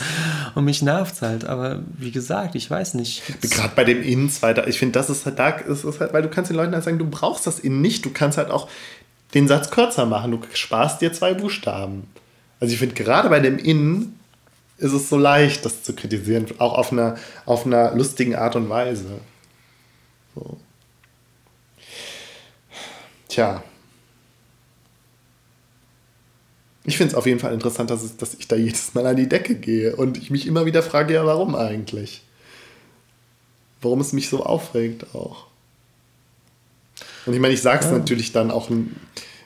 und 0.54 0.64
mich 0.64 0.82
nervt 0.82 1.22
halt. 1.22 1.44
Aber 1.44 1.80
wie 1.98 2.10
gesagt, 2.10 2.54
ich 2.54 2.70
weiß 2.70 2.94
nicht. 2.94 3.22
Gerade 3.42 3.72
bei 3.76 3.84
dem 3.84 4.02
Ins 4.02 4.42
weiter. 4.42 4.66
Ich 4.66 4.78
finde, 4.78 4.92
das 4.92 5.10
ist 5.10 5.26
halt 5.26 5.38
da, 5.38 5.50
ist, 5.50 5.84
ist 5.84 6.00
halt, 6.00 6.12
weil 6.12 6.22
du 6.22 6.28
kannst 6.28 6.50
den 6.50 6.56
Leuten 6.56 6.72
halt 6.72 6.82
sagen, 6.82 6.98
du 6.98 7.08
brauchst 7.08 7.46
das 7.46 7.58
In 7.58 7.80
nicht. 7.80 8.04
Du 8.04 8.10
kannst 8.10 8.38
halt 8.38 8.50
auch 8.50 8.68
den 9.34 9.48
Satz 9.48 9.70
kürzer 9.70 10.06
machen. 10.06 10.30
Du 10.30 10.40
sparst 10.54 11.00
dir 11.00 11.12
zwei 11.12 11.34
Buchstaben. 11.34 12.08
Also 12.58 12.72
ich 12.72 12.78
finde, 12.78 12.94
gerade 12.94 13.28
bei 13.28 13.40
dem 13.40 13.58
In 13.58 14.14
ist 14.78 14.92
es 14.92 15.08
so 15.08 15.18
leicht, 15.18 15.64
das 15.64 15.82
zu 15.82 15.94
kritisieren, 15.94 16.46
auch 16.58 16.74
auf 16.74 16.90
einer, 16.90 17.16
auf 17.44 17.66
einer 17.66 17.94
lustigen 17.94 18.34
Art 18.34 18.56
und 18.56 18.68
Weise. 18.68 19.20
So. 20.34 20.56
Tja. 23.28 23.62
Ich 26.84 26.96
finde 26.96 27.12
es 27.12 27.14
auf 27.14 27.26
jeden 27.26 27.38
Fall 27.38 27.52
interessant, 27.52 27.90
dass, 27.90 28.02
es, 28.02 28.16
dass 28.16 28.34
ich 28.34 28.48
da 28.48 28.56
jedes 28.56 28.94
Mal 28.94 29.06
an 29.06 29.16
die 29.16 29.28
Decke 29.28 29.54
gehe 29.54 29.94
und 29.94 30.18
ich 30.18 30.30
mich 30.30 30.46
immer 30.46 30.66
wieder 30.66 30.82
frage, 30.82 31.14
ja, 31.14 31.24
warum 31.24 31.54
eigentlich? 31.54 32.22
Warum 33.80 34.00
es 34.00 34.12
mich 34.12 34.28
so 34.28 34.44
aufregt 34.44 35.14
auch. 35.14 35.46
Und 37.26 37.34
ich 37.34 37.40
meine, 37.40 37.54
ich 37.54 37.62
sage 37.62 37.84
es 37.84 37.90
ja. 37.90 37.98
natürlich 37.98 38.32
dann 38.32 38.50
auch, 38.50 38.68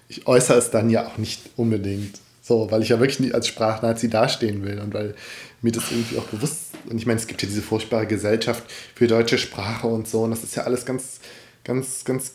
ich 0.09 0.27
äußere 0.27 0.57
es 0.57 0.71
dann 0.71 0.89
ja 0.89 1.07
auch 1.07 1.19
nicht 1.19 1.43
unbedingt 1.57 2.19
so, 2.47 2.71
weil 2.71 2.83
ich 2.83 2.91
ja 2.91 3.01
wirklich 3.01 3.21
nicht 3.21 3.35
als 3.35 3.49
Sprachnazi 3.49 4.09
dastehen 4.09 4.63
will 4.65 4.79
und 4.79 4.95
weil 4.95 5.15
mir 5.63 5.73
das 5.73 5.91
irgendwie 5.91 6.17
auch 6.17 6.25
bewusst 6.25 6.75
und 6.89 6.97
ich 6.97 7.05
meine, 7.05 7.19
es 7.19 7.27
gibt 7.27 7.43
ja 7.43 7.49
diese 7.49 7.63
furchtbare 7.63 8.07
Gesellschaft 8.07 8.63
für 8.95 9.09
deutsche 9.09 9.37
Sprache 9.37 9.89
und 9.89 10.07
so 10.07 10.23
und 10.23 10.31
das 10.31 10.45
ist 10.45 10.55
ja 10.55 10.63
alles 10.63 10.87
ganz, 10.87 11.19
ganz, 11.65 12.05
ganz 12.05 12.33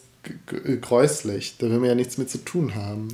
gräuslich. 0.82 1.56
Da 1.58 1.70
will 1.70 1.80
man 1.80 1.90
ja 1.90 1.96
nichts 1.96 2.18
mit 2.18 2.30
zu 2.30 2.40
tun 2.40 2.76
haben. 2.76 3.10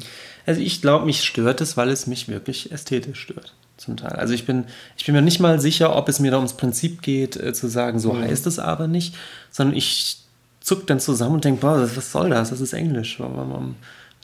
Also 0.45 0.62
ich 0.62 0.82
glaube, 0.82 1.05
mich 1.05 1.24
stört 1.24 1.62
es, 1.62 1.78
weil 1.78 1.89
es 1.89 2.08
mich 2.08 2.28
wirklich 2.28 2.72
ästhetisch 2.72 3.22
stört. 3.22 3.53
Zum 3.78 3.95
Teil. 3.95 4.14
Also 4.14 4.34
ich 4.34 4.45
bin, 4.47 4.66
ich 4.97 5.05
bin 5.05 5.14
mir 5.14 5.22
nicht 5.22 5.39
mal 5.39 5.62
sicher, 5.62 5.95
ob 5.95 6.10
es 6.10 6.20
mir 6.20 6.32
da 6.32 6.38
ums 6.38 6.53
Prinzip 6.53 7.03
geht, 7.03 7.36
äh, 7.36 7.53
zu 7.53 7.68
sagen, 7.68 7.99
so 7.99 8.14
mhm. 8.14 8.22
heißt 8.22 8.47
es 8.47 8.58
aber 8.58 8.88
nicht, 8.88 9.16
sondern 9.51 9.78
ich 9.78 10.18
zuck 10.62 10.88
dann 10.88 10.99
zusammen 10.99 11.36
und 11.36 11.45
denke, 11.45 11.62
boah, 11.62 11.88
was 11.95 12.12
soll 12.12 12.32
das? 12.32 12.49
Das 12.49 12.60
ist 12.60 12.74
Englisch. 12.74 13.22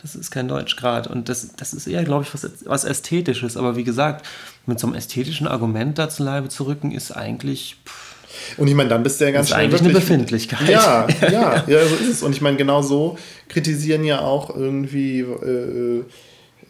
Das 0.01 0.15
ist 0.15 0.31
kein 0.31 0.47
Deutsch 0.47 0.75
gerade. 0.75 1.09
Und 1.09 1.29
das, 1.29 1.55
das 1.55 1.73
ist 1.73 1.85
eher, 1.85 2.03
glaube 2.03 2.23
ich, 2.23 2.33
was, 2.33 2.49
was 2.65 2.83
Ästhetisches. 2.83 3.55
Aber 3.55 3.75
wie 3.75 3.83
gesagt, 3.83 4.25
mit 4.65 4.79
so 4.79 4.87
einem 4.87 4.95
ästhetischen 4.95 5.47
Argument 5.47 5.99
da 5.99 6.09
zu 6.09 6.23
Leibe 6.23 6.49
zu 6.49 6.63
rücken, 6.63 6.91
ist 6.91 7.11
eigentlich. 7.11 7.77
Pff, 7.85 8.12
und 8.57 8.67
ich 8.67 8.75
meine, 8.75 8.89
dann 8.89 9.03
bist 9.03 9.19
du 9.19 9.25
ja 9.25 9.31
ganz 9.31 9.49
schnell. 9.49 9.61
Eigentlich 9.61 9.81
wirklich, 9.81 9.95
eine 9.95 9.99
Befindlichkeit. 9.99 10.69
Ja, 10.69 11.07
ja, 11.21 11.63
ja, 11.67 11.85
so 11.85 11.95
ist 11.95 12.09
es. 12.09 12.23
Und 12.23 12.33
ich 12.33 12.41
meine, 12.41 12.57
genau 12.57 12.81
so 12.81 13.17
kritisieren 13.49 14.03
ja 14.03 14.21
auch 14.21 14.55
irgendwie 14.55 15.19
äh, 15.21 16.03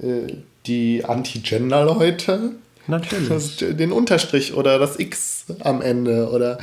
äh, 0.06 0.28
die 0.66 1.04
Anti-Gender-Leute. 1.06 2.52
Natürlich. 2.88 3.30
Das, 3.30 3.58
den 3.58 3.92
Unterstrich 3.92 4.54
oder 4.54 4.78
das 4.78 5.00
X 5.00 5.46
am 5.62 5.82
Ende 5.82 6.30
oder 6.30 6.58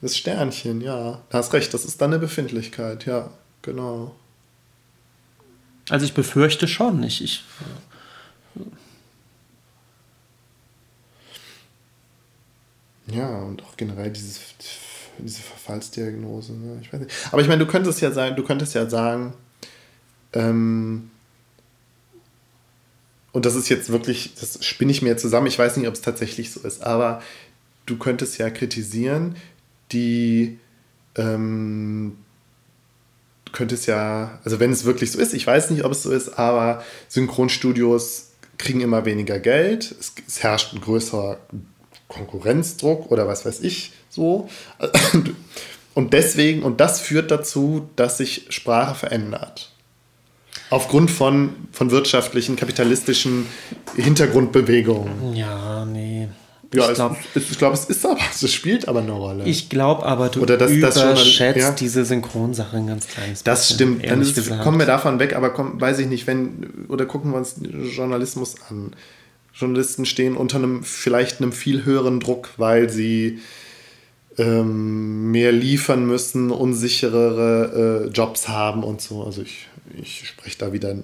das 0.00 0.16
Sternchen, 0.16 0.80
ja. 0.80 1.20
Du 1.30 1.38
hast 1.38 1.52
recht, 1.52 1.72
das 1.72 1.84
ist 1.84 2.00
dann 2.00 2.12
eine 2.12 2.18
Befindlichkeit, 2.18 3.06
ja, 3.06 3.30
genau. 3.62 4.14
Also 5.88 6.04
ich 6.04 6.12
befürchte 6.12 6.68
schon. 6.68 7.02
Ich, 7.02 7.22
ich 7.22 7.44
ja, 13.12 13.38
und 13.42 13.62
auch 13.62 13.76
generell 13.76 14.10
dieses, 14.10 14.40
diese 15.18 15.42
Verfallsdiagnose. 15.42 16.52
Ne? 16.52 16.78
Ich 16.82 16.92
weiß 16.92 17.00
nicht. 17.00 17.14
Aber 17.30 17.42
ich 17.42 17.48
meine, 17.48 17.64
du 17.64 17.70
könntest 17.70 18.00
ja 18.00 18.10
sagen, 18.10 18.36
du 18.36 18.42
könntest 18.42 18.74
ja 18.74 18.88
sagen, 18.88 19.34
ähm, 20.32 21.10
und 23.32 23.46
das 23.46 23.54
ist 23.54 23.68
jetzt 23.68 23.90
wirklich, 23.90 24.34
das 24.38 24.64
spinne 24.64 24.92
ich 24.92 25.02
mir 25.02 25.16
zusammen, 25.16 25.46
ich 25.46 25.58
weiß 25.58 25.76
nicht, 25.76 25.88
ob 25.88 25.94
es 25.94 26.02
tatsächlich 26.02 26.52
so 26.52 26.60
ist, 26.60 26.82
aber 26.82 27.22
du 27.86 27.96
könntest 27.96 28.38
ja 28.38 28.50
kritisieren, 28.50 29.36
die 29.90 30.58
ähm, 31.16 32.16
könntest 33.52 33.86
ja, 33.86 34.38
also 34.44 34.60
wenn 34.60 34.70
es 34.72 34.84
wirklich 34.84 35.12
so 35.12 35.18
ist, 35.18 35.34
ich 35.34 35.46
weiß 35.46 35.70
nicht, 35.70 35.84
ob 35.84 35.92
es 35.92 36.02
so 36.02 36.10
ist, 36.10 36.38
aber 36.38 36.82
Synchronstudios 37.08 38.32
kriegen 38.58 38.80
immer 38.80 39.04
weniger 39.04 39.38
Geld, 39.38 39.94
es, 39.98 40.14
es 40.26 40.42
herrscht 40.42 40.74
ein 40.74 40.80
größerer 40.80 41.38
Konkurrenzdruck 42.12 43.10
oder 43.10 43.26
was 43.26 43.44
weiß 43.44 43.60
ich 43.60 43.92
so. 44.08 44.48
Und 45.94 46.14
deswegen, 46.14 46.62
und 46.62 46.80
das 46.80 47.00
führt 47.00 47.30
dazu, 47.30 47.90
dass 47.96 48.16
sich 48.16 48.46
Sprache 48.48 48.94
verändert. 48.94 49.72
Aufgrund 50.70 51.10
von, 51.10 51.50
von 51.70 51.90
wirtschaftlichen, 51.90 52.56
kapitalistischen 52.56 53.46
Hintergrundbewegungen. 53.94 55.36
Ja, 55.36 55.84
nee. 55.84 56.28
Ja, 56.74 56.88
ich 56.88 56.94
glaube, 56.94 57.16
es, 57.34 57.58
glaub, 57.58 57.74
es 57.74 57.84
ist 57.84 58.06
aber, 58.06 58.18
es 58.32 58.52
spielt 58.52 58.88
aber 58.88 59.00
eine 59.00 59.12
Rolle. 59.12 59.44
Ich 59.44 59.68
glaube 59.68 60.06
aber, 60.06 60.30
du 60.30 60.40
Oder 60.40 60.56
das, 60.56 60.70
überschätzt 60.70 61.56
das 61.56 61.62
ja? 61.62 61.70
diese 61.72 62.06
Synchronsache 62.06 62.78
ein 62.78 62.86
ganz 62.86 63.06
kleines 63.08 63.44
Das 63.44 63.68
bisschen, 63.68 63.98
stimmt. 63.98 64.10
Dann 64.10 64.22
ist, 64.22 64.62
kommen 64.62 64.78
wir 64.78 64.86
davon 64.86 65.18
weg, 65.18 65.36
aber 65.36 65.50
komm, 65.50 65.78
weiß 65.78 65.98
ich 65.98 66.06
nicht, 66.06 66.26
wenn, 66.26 66.86
oder 66.88 67.04
gucken 67.04 67.32
wir 67.32 67.36
uns 67.36 67.56
Journalismus 67.94 68.54
an. 68.70 68.92
Journalisten 69.54 70.06
stehen 70.06 70.36
unter 70.36 70.58
einem, 70.58 70.82
vielleicht 70.82 71.40
einem 71.40 71.52
viel 71.52 71.84
höheren 71.84 72.20
Druck, 72.20 72.50
weil 72.56 72.88
sie 72.88 73.40
ähm, 74.38 75.30
mehr 75.30 75.52
liefern 75.52 76.06
müssen, 76.06 76.50
unsicherere 76.50 78.06
äh, 78.06 78.10
Jobs 78.10 78.48
haben 78.48 78.82
und 78.82 79.00
so. 79.00 79.22
Also 79.22 79.42
ich, 79.42 79.68
ich 80.00 80.26
spreche 80.26 80.58
da 80.58 80.72
wieder 80.72 80.96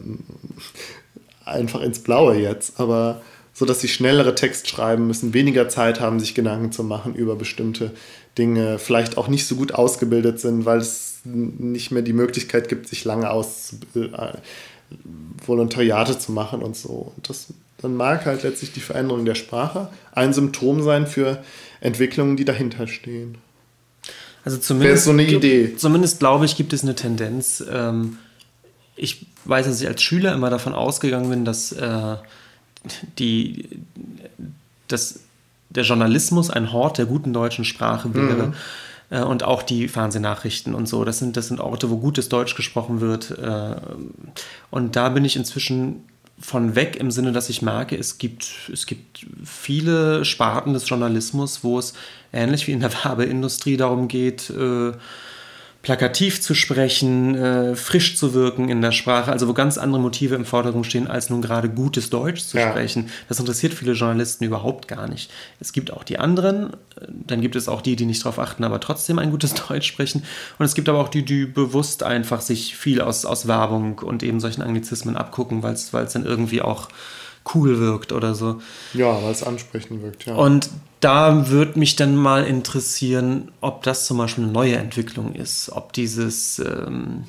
einfach 1.44 1.82
ins 1.82 1.98
Blaue 2.00 2.36
jetzt, 2.36 2.80
aber 2.80 3.20
so 3.52 3.64
dass 3.64 3.80
sie 3.80 3.88
schnellere 3.88 4.34
Text 4.34 4.68
schreiben 4.68 5.08
müssen, 5.08 5.34
weniger 5.34 5.68
Zeit 5.68 6.00
haben, 6.00 6.20
sich 6.20 6.34
Gedanken 6.34 6.70
zu 6.70 6.84
machen 6.84 7.14
über 7.14 7.34
bestimmte 7.34 7.90
Dinge, 8.38 8.78
vielleicht 8.78 9.18
auch 9.18 9.26
nicht 9.26 9.46
so 9.46 9.56
gut 9.56 9.74
ausgebildet 9.74 10.38
sind, 10.38 10.64
weil 10.64 10.78
es 10.78 11.20
nicht 11.24 11.90
mehr 11.90 12.02
die 12.02 12.12
Möglichkeit 12.12 12.68
gibt, 12.68 12.88
sich 12.88 13.04
lange 13.04 13.30
aus 13.30 13.74
äh, 13.96 14.32
Volontariate 15.44 16.18
zu 16.18 16.30
machen 16.30 16.62
und 16.62 16.76
so. 16.76 17.12
Und 17.16 17.28
das 17.28 17.48
dann 17.80 17.94
mag 17.94 18.26
halt 18.26 18.42
letztlich 18.42 18.72
die 18.72 18.80
Veränderung 18.80 19.24
der 19.24 19.34
Sprache 19.34 19.88
ein 20.12 20.32
Symptom 20.32 20.82
sein 20.82 21.06
für 21.06 21.42
Entwicklungen, 21.80 22.36
die 22.36 22.44
dahinter 22.44 22.86
stehen. 22.88 23.38
Also 24.44 24.58
zumindest 24.58 25.04
so 25.04 25.10
eine 25.10 25.24
Idee. 25.24 25.76
Zumindest 25.76 26.18
glaube 26.18 26.44
ich, 26.44 26.56
gibt 26.56 26.72
es 26.72 26.82
eine 26.82 26.94
Tendenz. 26.94 27.64
Ähm, 27.70 28.18
ich 28.96 29.26
weiß, 29.44 29.66
dass 29.66 29.80
ich 29.80 29.86
als 29.86 30.02
Schüler 30.02 30.34
immer 30.34 30.50
davon 30.50 30.74
ausgegangen 30.74 31.30
bin, 31.30 31.44
dass 31.44 31.72
äh, 31.72 32.16
die, 33.18 33.68
dass 34.88 35.20
der 35.70 35.84
Journalismus 35.84 36.50
ein 36.50 36.72
Hort 36.72 36.98
der 36.98 37.06
guten 37.06 37.32
deutschen 37.32 37.64
Sprache 37.64 38.14
wäre. 38.14 38.48
Mhm. 38.48 38.54
Äh, 39.10 39.22
und 39.22 39.42
auch 39.42 39.62
die 39.62 39.88
Fernsehnachrichten 39.88 40.74
und 40.74 40.88
so. 40.88 41.04
Das 41.04 41.18
sind, 41.18 41.36
das 41.36 41.48
sind 41.48 41.60
Orte, 41.60 41.90
wo 41.90 41.98
gutes 41.98 42.28
Deutsch 42.28 42.54
gesprochen 42.54 43.00
wird. 43.00 43.30
Äh, 43.38 43.76
und 44.70 44.96
da 44.96 45.08
bin 45.10 45.24
ich 45.24 45.36
inzwischen 45.36 46.04
von 46.40 46.74
weg 46.76 46.96
im 46.96 47.10
Sinne, 47.10 47.32
dass 47.32 47.48
ich 47.48 47.62
merke, 47.62 47.96
es 47.96 48.18
gibt, 48.18 48.70
es 48.72 48.86
gibt 48.86 49.26
viele 49.44 50.24
Sparten 50.24 50.72
des 50.72 50.88
Journalismus, 50.88 51.64
wo 51.64 51.78
es 51.78 51.94
ähnlich 52.32 52.66
wie 52.66 52.72
in 52.72 52.80
der 52.80 52.92
Werbeindustrie 53.04 53.76
darum 53.76 54.08
geht, 54.08 54.50
äh, 54.50 54.92
plakativ 55.88 56.42
zu 56.42 56.54
sprechen, 56.54 57.34
äh, 57.34 57.74
frisch 57.74 58.18
zu 58.18 58.34
wirken 58.34 58.68
in 58.68 58.82
der 58.82 58.92
Sprache, 58.92 59.32
also 59.32 59.48
wo 59.48 59.54
ganz 59.54 59.78
andere 59.78 60.02
Motive 60.02 60.34
im 60.34 60.44
Vordergrund 60.44 60.84
stehen, 60.84 61.06
als 61.06 61.30
nun 61.30 61.40
gerade 61.40 61.70
gutes 61.70 62.10
Deutsch 62.10 62.42
zu 62.42 62.58
ja. 62.58 62.68
sprechen. 62.68 63.08
Das 63.30 63.40
interessiert 63.40 63.72
viele 63.72 63.92
Journalisten 63.92 64.44
überhaupt 64.44 64.86
gar 64.86 65.08
nicht. 65.08 65.30
Es 65.60 65.72
gibt 65.72 65.90
auch 65.90 66.04
die 66.04 66.18
anderen, 66.18 66.72
dann 67.08 67.40
gibt 67.40 67.56
es 67.56 67.68
auch 67.68 67.80
die, 67.80 67.96
die 67.96 68.04
nicht 68.04 68.22
darauf 68.22 68.38
achten, 68.38 68.64
aber 68.64 68.80
trotzdem 68.80 69.18
ein 69.18 69.30
gutes 69.30 69.54
Deutsch 69.68 69.86
sprechen. 69.86 70.24
Und 70.58 70.66
es 70.66 70.74
gibt 70.74 70.90
aber 70.90 70.98
auch 70.98 71.08
die, 71.08 71.24
die 71.24 71.46
bewusst 71.46 72.02
einfach 72.02 72.42
sich 72.42 72.76
viel 72.76 73.00
aus, 73.00 73.24
aus 73.24 73.48
Werbung 73.48 74.00
und 74.00 74.22
eben 74.22 74.40
solchen 74.40 74.60
Anglizismen 74.60 75.16
abgucken, 75.16 75.62
weil 75.62 75.72
es 75.72 75.90
dann 75.90 76.26
irgendwie 76.26 76.60
auch 76.60 76.88
cool 77.54 77.78
wirkt 77.78 78.12
oder 78.12 78.34
so. 78.34 78.60
Ja, 78.94 79.22
weil 79.22 79.32
es 79.32 79.42
ansprechend 79.42 80.02
wirkt, 80.02 80.26
ja. 80.26 80.34
Und 80.34 80.70
da 81.00 81.48
würde 81.48 81.78
mich 81.78 81.96
dann 81.96 82.16
mal 82.16 82.44
interessieren, 82.44 83.52
ob 83.60 83.82
das 83.82 84.06
zum 84.06 84.18
Beispiel 84.18 84.44
eine 84.44 84.52
neue 84.52 84.76
Entwicklung 84.76 85.34
ist, 85.34 85.70
ob 85.70 85.92
dieses, 85.92 86.58
ähm, 86.58 87.24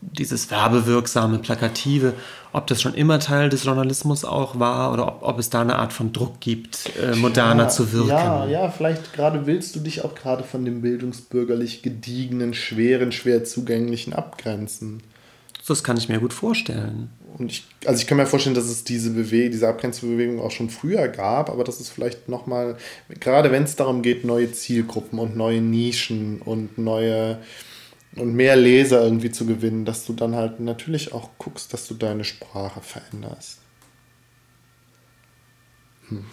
dieses 0.00 0.50
werbewirksame, 0.50 1.38
plakative, 1.38 2.14
ob 2.52 2.66
das 2.66 2.82
schon 2.82 2.94
immer 2.94 3.18
Teil 3.20 3.48
des 3.48 3.64
Journalismus 3.64 4.24
auch 4.24 4.58
war 4.58 4.92
oder 4.92 5.06
ob, 5.06 5.22
ob 5.22 5.38
es 5.38 5.48
da 5.48 5.62
eine 5.62 5.76
Art 5.76 5.92
von 5.92 6.12
Druck 6.12 6.40
gibt, 6.40 6.90
äh, 7.00 7.14
moderner 7.16 7.64
ja, 7.64 7.68
zu 7.68 7.92
wirken. 7.92 8.08
Ja, 8.08 8.46
ja, 8.46 8.68
vielleicht 8.68 9.12
gerade 9.12 9.46
willst 9.46 9.74
du 9.76 9.80
dich 9.80 10.04
auch 10.04 10.14
gerade 10.14 10.44
von 10.44 10.64
dem 10.64 10.82
bildungsbürgerlich 10.82 11.82
gediegenen, 11.82 12.52
schweren, 12.52 13.12
schwer 13.12 13.44
zugänglichen 13.44 14.12
abgrenzen. 14.12 15.02
Das 15.72 15.82
kann 15.82 15.96
ich 15.96 16.10
mir 16.10 16.20
gut 16.20 16.34
vorstellen. 16.34 17.08
Und 17.38 17.50
ich, 17.50 17.64
also 17.86 17.98
ich 17.98 18.06
kann 18.06 18.18
mir 18.18 18.26
vorstellen, 18.26 18.54
dass 18.54 18.66
es 18.66 18.84
diese 18.84 19.10
Bewegung, 19.10 19.52
diese 19.52 19.68
Abgrenzungsbewegung 19.68 20.38
auch 20.38 20.50
schon 20.50 20.68
früher 20.68 21.08
gab, 21.08 21.48
aber 21.48 21.64
das 21.64 21.80
ist 21.80 21.88
vielleicht 21.88 22.28
nochmal, 22.28 22.76
gerade 23.20 23.50
wenn 23.50 23.62
es 23.62 23.74
darum 23.74 24.02
geht, 24.02 24.26
neue 24.26 24.52
Zielgruppen 24.52 25.18
und 25.18 25.34
neue 25.34 25.62
Nischen 25.62 26.42
und 26.42 26.76
neue 26.76 27.38
und 28.16 28.34
mehr 28.34 28.54
Leser 28.54 29.02
irgendwie 29.02 29.30
zu 29.30 29.46
gewinnen, 29.46 29.86
dass 29.86 30.04
du 30.04 30.12
dann 30.12 30.36
halt 30.36 30.60
natürlich 30.60 31.14
auch 31.14 31.30
guckst, 31.38 31.72
dass 31.72 31.88
du 31.88 31.94
deine 31.94 32.24
Sprache 32.24 32.82
veränderst. 32.82 33.60
Hm. 36.08 36.26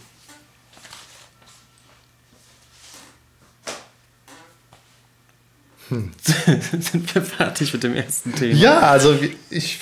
Hm. 5.89 6.11
Sind 6.79 7.13
wir 7.13 7.21
fertig 7.21 7.73
mit 7.73 7.83
dem 7.83 7.95
ersten 7.95 8.33
Thema? 8.33 8.55
Ja, 8.55 8.79
also 8.79 9.17
ich. 9.49 9.79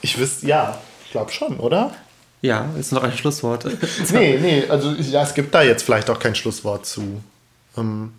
Ich 0.00 0.16
wüsste, 0.16 0.46
ja, 0.46 0.80
ich 1.04 1.10
glaube 1.10 1.32
schon, 1.32 1.58
oder? 1.58 1.92
Ja, 2.40 2.66
ist 2.78 2.92
noch 2.92 3.02
ein 3.02 3.12
Schlusswort. 3.12 3.66
nee, 4.12 4.38
nee, 4.40 4.64
also 4.68 4.92
ja, 4.92 5.22
es 5.22 5.34
gibt 5.34 5.52
da 5.54 5.62
jetzt 5.62 5.82
vielleicht 5.82 6.08
auch 6.08 6.20
kein 6.20 6.36
Schlusswort 6.36 6.86
zu. 6.86 7.20
Ähm, 7.76 8.12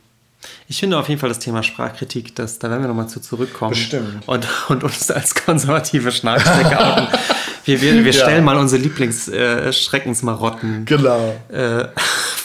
ich 0.67 0.79
finde 0.79 0.97
auf 0.97 1.07
jeden 1.09 1.19
Fall 1.19 1.29
das 1.29 1.39
Thema 1.39 1.63
Sprachkritik, 1.63 2.35
das, 2.35 2.59
da 2.59 2.69
werden 2.69 2.81
wir 2.81 2.89
nochmal 2.89 3.09
zu 3.09 3.21
zurückkommen. 3.21 3.71
Bestimmt. 3.71 4.27
Und, 4.27 4.47
und 4.69 4.83
uns 4.83 5.09
als 5.11 5.35
konservative 5.35 6.11
Schnarchstrecke 6.11 6.79
outen. 6.79 7.07
Wir, 7.65 7.81
wir, 7.81 8.05
wir 8.05 8.13
stellen 8.13 8.37
ja. 8.37 8.41
mal 8.41 8.57
unsere 8.57 8.81
Lieblingsschreckensmarotten. 8.81 10.81
Äh, 10.81 10.85
genau. 10.85 11.35
Äh, 11.51 11.89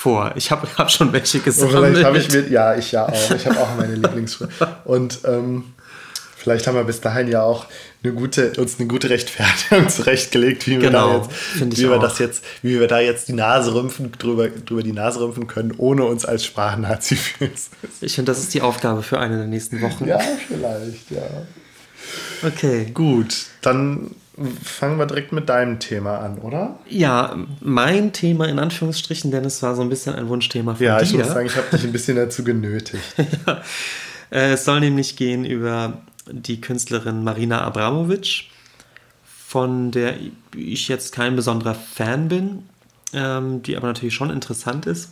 vor. 0.04 0.32
Ich 0.34 0.50
habe 0.50 0.68
hab 0.76 0.90
schon 0.90 1.14
welche 1.14 1.40
gesammelt. 1.40 1.96
Vielleicht 1.96 2.04
habe 2.04 2.18
ich 2.18 2.30
mit, 2.30 2.50
ja, 2.50 2.74
ich 2.76 2.92
ja 2.92 3.08
auch. 3.08 3.30
Ich 3.30 3.46
habe 3.46 3.58
auch 3.58 3.74
meine 3.74 3.94
Lieblings. 3.94 4.38
Und 4.84 5.20
ähm, 5.24 5.72
vielleicht 6.36 6.66
haben 6.66 6.74
wir 6.74 6.84
bis 6.84 7.00
dahin 7.00 7.26
ja 7.28 7.42
auch 7.42 7.64
eine 8.02 8.12
gute, 8.12 8.52
uns 8.58 8.78
eine 8.78 8.86
gute 8.86 9.08
Rechtfertigung 9.08 9.88
zurechtgelegt, 9.88 10.66
wie 10.66 10.72
wir, 10.72 10.90
genau, 10.90 11.20
da 11.20 11.64
jetzt, 11.64 11.78
wie 11.78 11.88
wir 11.88 11.98
das 11.98 12.18
jetzt, 12.18 12.44
wie 12.60 12.78
wir 12.78 12.86
da 12.86 13.00
jetzt 13.00 13.28
die 13.28 13.32
Nase 13.32 13.74
rümpfen, 13.74 14.12
drüber, 14.12 14.48
drüber 14.48 14.82
die 14.82 14.92
Nase 14.92 15.20
rümpfen 15.20 15.46
können, 15.46 15.72
ohne 15.78 16.04
uns 16.04 16.26
als 16.26 16.44
Sprachnazi 16.44 17.16
fühlen 17.16 17.52
Ich 18.02 18.14
finde, 18.14 18.30
das 18.30 18.40
ist 18.40 18.52
die 18.52 18.60
Aufgabe 18.60 19.02
für 19.02 19.18
eine 19.18 19.38
der 19.38 19.46
nächsten 19.46 19.80
Wochen. 19.80 20.06
Ja, 20.06 20.18
vielleicht, 20.18 21.10
ja. 21.12 21.22
Okay. 22.46 22.90
Gut, 22.92 23.46
dann 23.62 24.10
fangen 24.62 24.98
wir 24.98 25.06
direkt 25.06 25.32
mit 25.32 25.48
deinem 25.48 25.78
Thema 25.78 26.18
an, 26.18 26.38
oder? 26.38 26.78
Ja, 26.88 27.36
mein 27.60 28.12
Thema 28.12 28.48
in 28.48 28.58
Anführungsstrichen, 28.58 29.30
denn 29.30 29.44
es 29.44 29.62
war 29.62 29.76
so 29.76 29.82
ein 29.82 29.88
bisschen 29.88 30.14
ein 30.14 30.28
Wunschthema 30.28 30.74
von 30.74 30.84
ja, 30.84 30.98
dir. 30.98 31.04
Ja, 31.04 31.10
ich 31.10 31.16
muss 31.16 31.28
sagen, 31.28 31.46
ich 31.46 31.56
habe 31.56 31.68
dich 31.70 31.84
ein 31.84 31.92
bisschen 31.92 32.16
dazu 32.16 32.42
genötigt. 32.42 33.04
ja. 33.46 33.62
Äh, 34.30 34.52
es 34.52 34.64
soll 34.64 34.80
nämlich 34.80 35.16
gehen 35.16 35.44
über 35.44 36.02
die 36.30 36.60
Künstlerin 36.60 37.22
Marina 37.22 37.60
Abramovic, 37.62 38.46
von 39.24 39.90
der 39.92 40.14
ich 40.56 40.88
jetzt 40.88 41.14
kein 41.14 41.36
besonderer 41.36 41.74
Fan 41.74 42.28
bin, 42.28 42.62
ähm, 43.12 43.62
die 43.62 43.76
aber 43.76 43.86
natürlich 43.86 44.14
schon 44.14 44.30
interessant 44.30 44.86
ist 44.86 45.10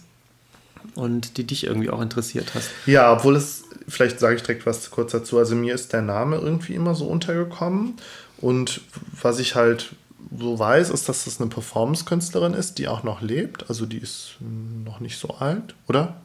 und 0.97 1.37
die 1.37 1.45
dich 1.45 1.65
irgendwie 1.65 1.91
auch 1.91 2.01
interessiert 2.01 2.55
hast. 2.55 2.71
Ja, 2.87 3.13
obwohl 3.13 3.37
es, 3.37 3.65
vielleicht 3.87 4.19
sage 4.19 4.37
ich 4.37 4.43
direkt 4.43 4.67
was 4.67 4.91
kurz 4.91 5.13
dazu, 5.13 5.39
also 5.39 5.55
mir 5.55 5.75
ist 5.75 5.93
der 5.93 6.03
Name 6.03 6.37
irgendwie 6.37 6.75
immer 6.75 6.95
so 6.95 7.07
untergekommen 7.07 7.95
und 8.43 8.83
was 9.21 9.39
ich 9.39 9.55
halt 9.55 9.95
so 10.37 10.59
weiß, 10.59 10.91
ist, 10.91 11.09
dass 11.09 11.25
das 11.25 11.41
eine 11.41 11.49
Performance-Künstlerin 11.49 12.55
ist, 12.55 12.79
die 12.79 12.89
auch 12.89 13.03
noch 13.03 13.23
lebt. 13.23 13.69
Also 13.69 13.87
die 13.87 13.99
ist 13.99 14.37
noch 14.85 15.01
nicht 15.01 15.19
so 15.19 15.31
alt, 15.31 15.75
oder? 15.89 16.21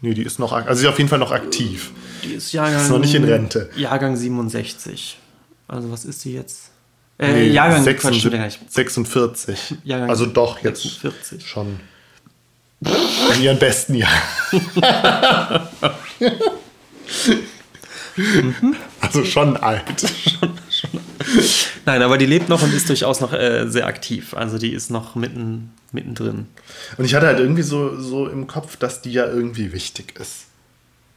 Nee, 0.00 0.14
die 0.14 0.22
ist 0.22 0.38
noch, 0.38 0.52
also 0.52 0.74
sie 0.74 0.86
ist 0.86 0.92
auf 0.92 0.98
jeden 0.98 1.10
Fall 1.10 1.18
noch 1.18 1.32
aktiv. 1.32 1.90
Die 2.22 2.34
ist 2.34 2.52
Jahrgang. 2.52 2.82
Ist 2.82 2.90
noch 2.90 2.98
nicht 2.98 3.14
in 3.14 3.24
Rente. 3.24 3.70
Jahrgang 3.76 4.16
67. 4.16 5.18
Also 5.66 5.90
was 5.90 6.04
ist 6.04 6.20
sie 6.20 6.34
jetzt? 6.34 6.70
Äh, 7.18 7.32
nee, 7.32 7.48
Jahrgang 7.48 7.82
46. 7.82 8.60
46. 8.68 9.74
Jahrgang 9.84 10.10
also 10.10 10.26
doch 10.26 10.62
jetzt 10.62 10.82
46. 10.82 11.46
schon 11.46 11.80
in 13.34 13.42
ihren 13.42 13.58
besten 13.58 13.94
Jahren. 13.94 14.22
Also 19.00 19.24
schon 19.24 19.56
alt. 19.56 19.84
Nein, 21.86 22.02
aber 22.02 22.18
die 22.18 22.26
lebt 22.26 22.48
noch 22.48 22.62
und 22.62 22.72
ist 22.72 22.88
durchaus 22.88 23.20
noch 23.20 23.32
äh, 23.32 23.66
sehr 23.68 23.86
aktiv. 23.86 24.34
Also 24.34 24.58
die 24.58 24.72
ist 24.72 24.90
noch 24.90 25.14
mitten, 25.14 25.72
mittendrin. 25.92 26.46
Und 26.96 27.04
ich 27.04 27.14
hatte 27.14 27.26
halt 27.26 27.38
irgendwie 27.38 27.62
so, 27.62 27.98
so 28.00 28.28
im 28.28 28.46
Kopf, 28.46 28.76
dass 28.76 29.02
die 29.02 29.12
ja 29.12 29.26
irgendwie 29.26 29.72
wichtig 29.72 30.18
ist. 30.18 30.46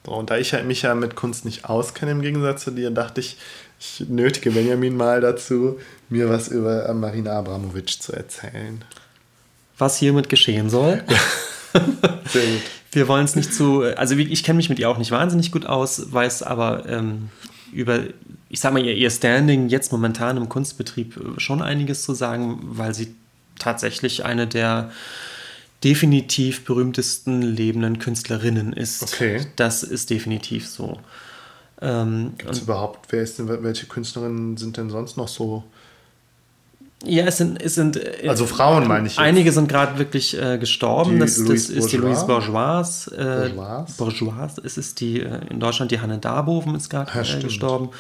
So, 0.06 0.14
und 0.14 0.30
da 0.30 0.38
ich 0.38 0.54
halt 0.54 0.66
mich 0.66 0.82
ja 0.82 0.96
mit 0.96 1.16
Kunst 1.16 1.46
nicht 1.46 1.66
auskenne 1.66 2.12
im 2.12 2.22
Gegensatz 2.22 2.64
zu 2.64 2.72
dir, 2.72 2.90
dachte 2.90 3.22
ich, 3.22 3.38
ich 3.80 4.08
nötige 4.10 4.52
Benjamin 4.52 4.96
mal 4.96 5.22
dazu, 5.22 5.80
mir 6.10 6.30
was 6.30 6.48
über 6.48 6.88
äh, 6.88 6.94
Marina 6.94 7.38
Abramovic 7.38 8.02
zu 8.02 8.14
erzählen. 8.14 8.84
Was 9.78 9.98
hiermit 9.98 10.30
geschehen 10.30 10.70
soll. 10.70 11.04
Sehr 11.74 12.46
gut. 12.46 12.62
Wir 12.92 13.08
wollen 13.08 13.26
es 13.26 13.36
nicht 13.36 13.54
zu, 13.54 13.82
also 13.82 14.16
ich 14.16 14.44
kenne 14.44 14.58
mich 14.58 14.70
mit 14.70 14.78
ihr 14.78 14.90
auch 14.90 14.98
nicht 14.98 15.12
wahnsinnig 15.12 15.52
gut 15.52 15.66
aus, 15.66 16.12
weiß 16.12 16.44
aber 16.44 16.86
ähm, 16.88 17.30
über, 17.72 18.02
ich 18.52 18.60
sag 18.60 18.74
mal, 18.74 18.84
ihr, 18.84 18.96
ihr 18.96 19.10
Standing 19.10 19.70
jetzt 19.70 19.94
momentan 19.94 20.36
im 20.36 20.50
Kunstbetrieb 20.50 21.16
äh, 21.16 21.40
schon 21.40 21.62
einiges 21.62 22.04
zu 22.04 22.14
sagen, 22.14 22.60
weil 22.62 22.94
sie 22.94 23.16
tatsächlich 23.58 24.26
eine 24.26 24.46
der 24.46 24.92
definitiv 25.86 26.66
berühmtesten 26.66 27.42
lebenden 27.42 27.98
Künstlerinnen 27.98 28.74
ist. 28.74 29.04
Okay. 29.04 29.48
Das 29.56 29.84
ist 29.84 30.10
definitiv 30.10 30.68
so. 30.68 31.00
Ähm, 31.82 32.34
Gibt 32.38 32.52
es 32.52 32.60
überhaupt, 32.60 33.12
wer 33.12 33.24
ist 33.24 33.40
denn, 33.40 33.48
welche 33.64 33.88
Künstlerinnen 33.88 34.58
sind 34.58 34.78
denn 34.78 34.90
sonst 34.90 35.18
noch 35.18 35.30
so 35.30 35.64
ja, 37.04 37.24
es 37.24 37.38
sind, 37.38 37.60
es 37.60 37.74
sind 37.74 37.98
äh, 37.98 38.28
also 38.28 38.46
Frauen 38.46 38.88
meine 38.88 39.08
ich. 39.08 39.14
Jetzt. 39.14 39.24
Einige 39.24 39.52
sind 39.52 39.68
gerade 39.68 39.98
wirklich 39.98 40.40
äh, 40.40 40.60
gestorben. 40.60 41.18
Das, 41.18 41.44
das 41.44 41.70
ist 41.70 41.92
die 41.92 41.98
Louise 41.98 42.28
Bourgeois. 42.28 43.08
Äh, 43.08 43.50
Bourgeois. 43.50 43.86
Bourgeois. 43.98 44.50
Es 44.64 44.78
ist 44.78 45.00
die 45.00 45.20
äh, 45.20 45.40
in 45.50 45.60
Deutschland 45.60 45.90
die 45.90 46.00
Hanne 46.00 46.20
Darboven 46.20 46.76
ist 46.76 46.90
gerade 46.90 47.12
ja, 47.12 47.38
äh, 47.38 47.42
gestorben. 47.42 47.86
Vor 47.86 47.96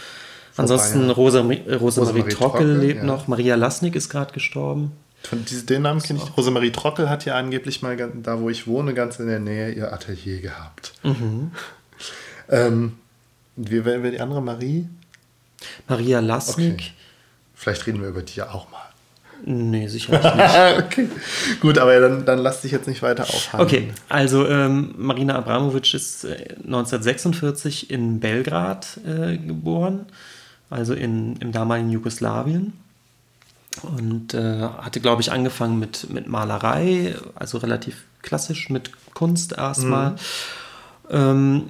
Ansonsten 0.58 1.10
Rosa, 1.10 1.42
Rosemarie 1.42 1.76
Rosa 1.76 2.04
Trockel, 2.04 2.34
Trockel 2.34 2.78
lebt 2.78 3.00
ja. 3.00 3.04
noch. 3.06 3.28
Maria 3.28 3.56
Lasnik 3.56 3.96
ist 3.96 4.10
gerade 4.10 4.34
gestorben. 4.34 4.92
Den 5.70 5.84
Namen 5.84 6.02
kenne 6.02 6.20
ich. 6.24 6.38
Rosemarie 6.38 6.72
Trockel 6.72 7.10
hat 7.10 7.26
ja 7.26 7.36
angeblich 7.36 7.82
mal 7.82 7.96
da, 7.96 8.40
wo 8.40 8.50
ich 8.50 8.68
wohne, 8.68 8.94
ganz 8.94 9.20
in 9.20 9.28
der 9.28 9.40
Nähe 9.40 9.72
ihr 9.72 9.94
Atelier 9.94 10.42
gehabt. 10.42 10.94
Mhm. 11.04 11.52
ähm, 12.50 12.94
wie 13.56 13.86
wäre 13.86 14.12
die 14.12 14.20
andere 14.20 14.42
Marie? 14.42 14.88
Maria 15.88 16.20
Lasnik. 16.20 16.74
Okay. 16.74 16.92
Vielleicht 17.54 17.86
reden 17.86 18.02
wir 18.02 18.10
über 18.10 18.24
die 18.24 18.36
ja 18.36 18.50
auch 18.50 18.72
mal. 18.72 18.82
Nee, 19.44 19.88
sicherlich 19.88 20.24
nicht. 20.24 20.80
okay. 20.86 21.08
Gut, 21.60 21.78
aber 21.78 22.00
dann, 22.00 22.26
dann 22.26 22.40
lass 22.40 22.62
dich 22.62 22.72
jetzt 22.72 22.88
nicht 22.88 23.02
weiter 23.02 23.24
aufhalten. 23.24 23.66
Okay, 23.66 23.94
also 24.10 24.48
ähm, 24.48 24.94
Marina 24.98 25.36
Abramovic 25.36 25.94
ist 25.94 26.26
1946 26.26 27.90
äh, 27.90 27.94
in 27.94 28.20
Belgrad 28.20 29.00
äh, 29.06 29.38
geboren, 29.38 30.06
also 30.72 30.94
in, 30.94 31.36
im 31.38 31.52
damaligen 31.52 31.92
Jugoslawien. 31.92 32.74
Und 33.84 34.34
äh, 34.34 34.62
hatte, 34.62 35.00
glaube 35.00 35.22
ich, 35.22 35.32
angefangen 35.32 35.80
mit, 35.80 36.10
mit 36.10 36.28
Malerei, 36.28 37.16
also 37.36 37.58
relativ 37.58 38.04
klassisch 38.22 38.70
mit 38.70 38.92
Kunst 39.14 39.54
erstmal. 39.54 40.12
Mhm. 40.12 40.18
Ähm, 41.10 41.64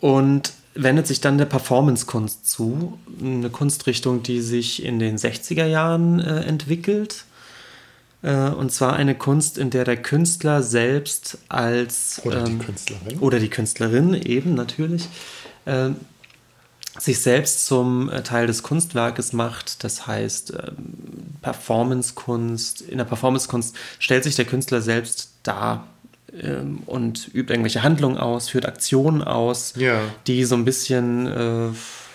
und 0.00 0.52
wendet 0.74 1.06
sich 1.06 1.20
dann 1.20 1.38
der 1.38 1.46
Performance-Kunst 1.46 2.48
zu, 2.48 2.98
eine 3.20 3.50
Kunstrichtung, 3.50 4.22
die 4.22 4.40
sich 4.40 4.84
in 4.84 4.98
den 4.98 5.16
60er 5.16 5.66
Jahren 5.66 6.20
äh, 6.20 6.40
entwickelt. 6.42 7.24
Äh, 8.22 8.48
und 8.50 8.72
zwar 8.72 8.94
eine 8.94 9.14
Kunst, 9.14 9.58
in 9.58 9.70
der 9.70 9.84
der 9.84 9.96
Künstler 9.96 10.62
selbst 10.62 11.38
als... 11.48 12.20
Oder 12.24 12.46
ähm, 12.46 12.58
die 12.58 12.64
Künstlerin. 12.64 13.18
Oder 13.20 13.40
die 13.40 13.48
Künstlerin 13.48 14.14
eben 14.14 14.54
natürlich. 14.54 15.08
Äh, 15.64 15.90
sich 16.98 17.20
selbst 17.20 17.66
zum 17.66 18.10
äh, 18.10 18.22
Teil 18.22 18.46
des 18.46 18.62
Kunstwerkes 18.62 19.32
macht. 19.32 19.84
Das 19.84 20.06
heißt, 20.06 20.52
ähm, 20.52 21.34
Performance-Kunst. 21.42 22.82
In 22.82 22.98
der 22.98 23.04
Performance-Kunst 23.04 23.76
stellt 23.98 24.24
sich 24.24 24.36
der 24.36 24.44
Künstler 24.44 24.80
selbst 24.80 25.32
dar 25.42 25.86
ähm, 26.32 26.80
und 26.86 27.28
übt 27.34 27.52
irgendwelche 27.52 27.82
Handlungen 27.82 28.18
aus, 28.18 28.48
führt 28.48 28.66
Aktionen 28.66 29.22
aus, 29.22 29.74
ja. 29.76 30.00
die 30.26 30.44
so 30.44 30.54
ein 30.54 30.64
bisschen 30.64 31.26
äh, 31.26 31.68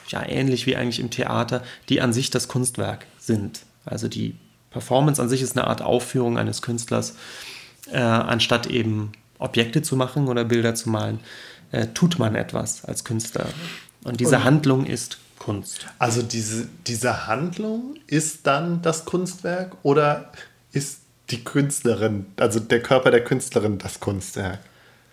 ja, 0.10 0.28
ähnlich 0.28 0.66
wie 0.66 0.76
eigentlich 0.76 1.00
im 1.00 1.10
Theater, 1.10 1.64
die 1.90 2.02
an 2.02 2.14
sich 2.14 2.30
das 2.30 2.48
Kunstwerk 2.48 3.06
sind. 3.20 3.62
Also 3.86 4.08
die 4.08 4.36
Performance 4.72 5.22
an 5.22 5.30
sich 5.30 5.42
ist 5.42 5.58
eine 5.58 5.68
Art 5.68 5.82
Aufführung 5.82 6.38
eines 6.38 6.62
Künstlers, 6.62 7.16
äh, 7.92 7.98
anstatt 7.98 8.68
eben 8.68 9.12
Objekte 9.38 9.82
zu 9.82 9.96
machen 9.96 10.28
oder 10.28 10.44
Bilder 10.44 10.76
zu 10.76 10.90
malen, 10.90 11.20
tut 11.96 12.20
man 12.20 12.36
etwas 12.36 12.84
als 12.86 13.06
Künstler. 13.06 13.48
Und 14.04 14.20
diese 14.20 14.38
und, 14.38 14.44
Handlung 14.44 14.86
ist 14.86 15.18
Kunst. 15.40 15.88
Also 15.98 16.22
diese, 16.22 16.68
diese 16.86 17.28
Handlung 17.28 17.96
ist 18.08 18.46
dann 18.46 18.82
das 18.82 19.06
Kunstwerk 19.06 19.76
oder 19.84 20.32
ist 20.72 21.00
die 21.30 21.44
Künstlerin, 21.44 22.28
also 22.38 22.60
der 22.60 22.82
Körper 22.82 23.10
der 23.10 23.24
Künstlerin 23.24 23.78
das 23.78 24.00
Kunstwerk. 24.00 24.60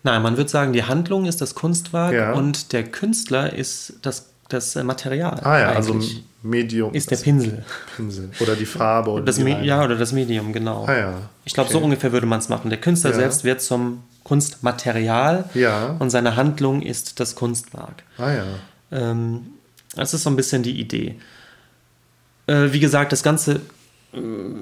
Nein, 0.03 0.22
man 0.22 0.36
würde 0.36 0.51
sagen, 0.51 0.72
die 0.72 0.84
Handlung 0.84 1.24
ist 1.24 1.41
das 1.41 1.55
Kunstwerk 1.55 2.12
ja. 2.12 2.32
und 2.32 2.72
der 2.72 2.84
Künstler 2.84 3.53
ist 3.53 3.95
das, 4.03 4.30
das 4.49 4.74
Material. 4.76 5.41
Ah 5.43 5.59
ja, 5.59 5.68
also 5.70 5.99
Medium. 6.43 6.95
Ist 6.95 7.11
der 7.11 7.16
Pinsel. 7.16 7.64
Pinsel. 7.97 8.30
Oder 8.41 8.55
die 8.55 8.66
Farbe. 8.66 9.11
Oder 9.11 9.24
das 9.24 9.36
die 9.36 9.45
ja, 9.45 9.82
oder 9.84 9.97
das 9.97 10.12
Medium, 10.12 10.53
genau. 10.53 10.84
Ah 10.86 10.97
ja. 10.97 11.14
Ich 11.45 11.55
glaube, 11.55 11.70
okay. 11.70 11.78
so 11.78 11.84
ungefähr 11.84 12.12
würde 12.12 12.26
man 12.26 12.39
es 12.39 12.49
machen. 12.49 12.70
Der 12.70 12.80
Künstler 12.80 13.11
ja. 13.11 13.16
selbst 13.16 13.45
wird 13.45 13.61
zum 13.61 14.05
Kunstmaterial 14.24 15.49
ja. 15.55 15.97
und 15.99 16.11
seine 16.11 16.36
Handlung 16.36 16.82
ist 16.82 17.18
das 17.18 17.34
Kunstwerk. 17.34 18.05
Ah 18.18 18.32
ja. 18.32 18.45
Ähm, 18.91 19.47
das 19.95 20.14
ist 20.14 20.22
so 20.22 20.30
ein 20.30 20.36
bisschen 20.36 20.62
die 20.62 20.78
Idee. 20.80 21.16
Äh, 22.47 22.72
wie 22.72 22.80
gesagt, 22.80 23.12
das 23.12 23.22
Ganze 23.22 23.61
äh, 24.12 24.18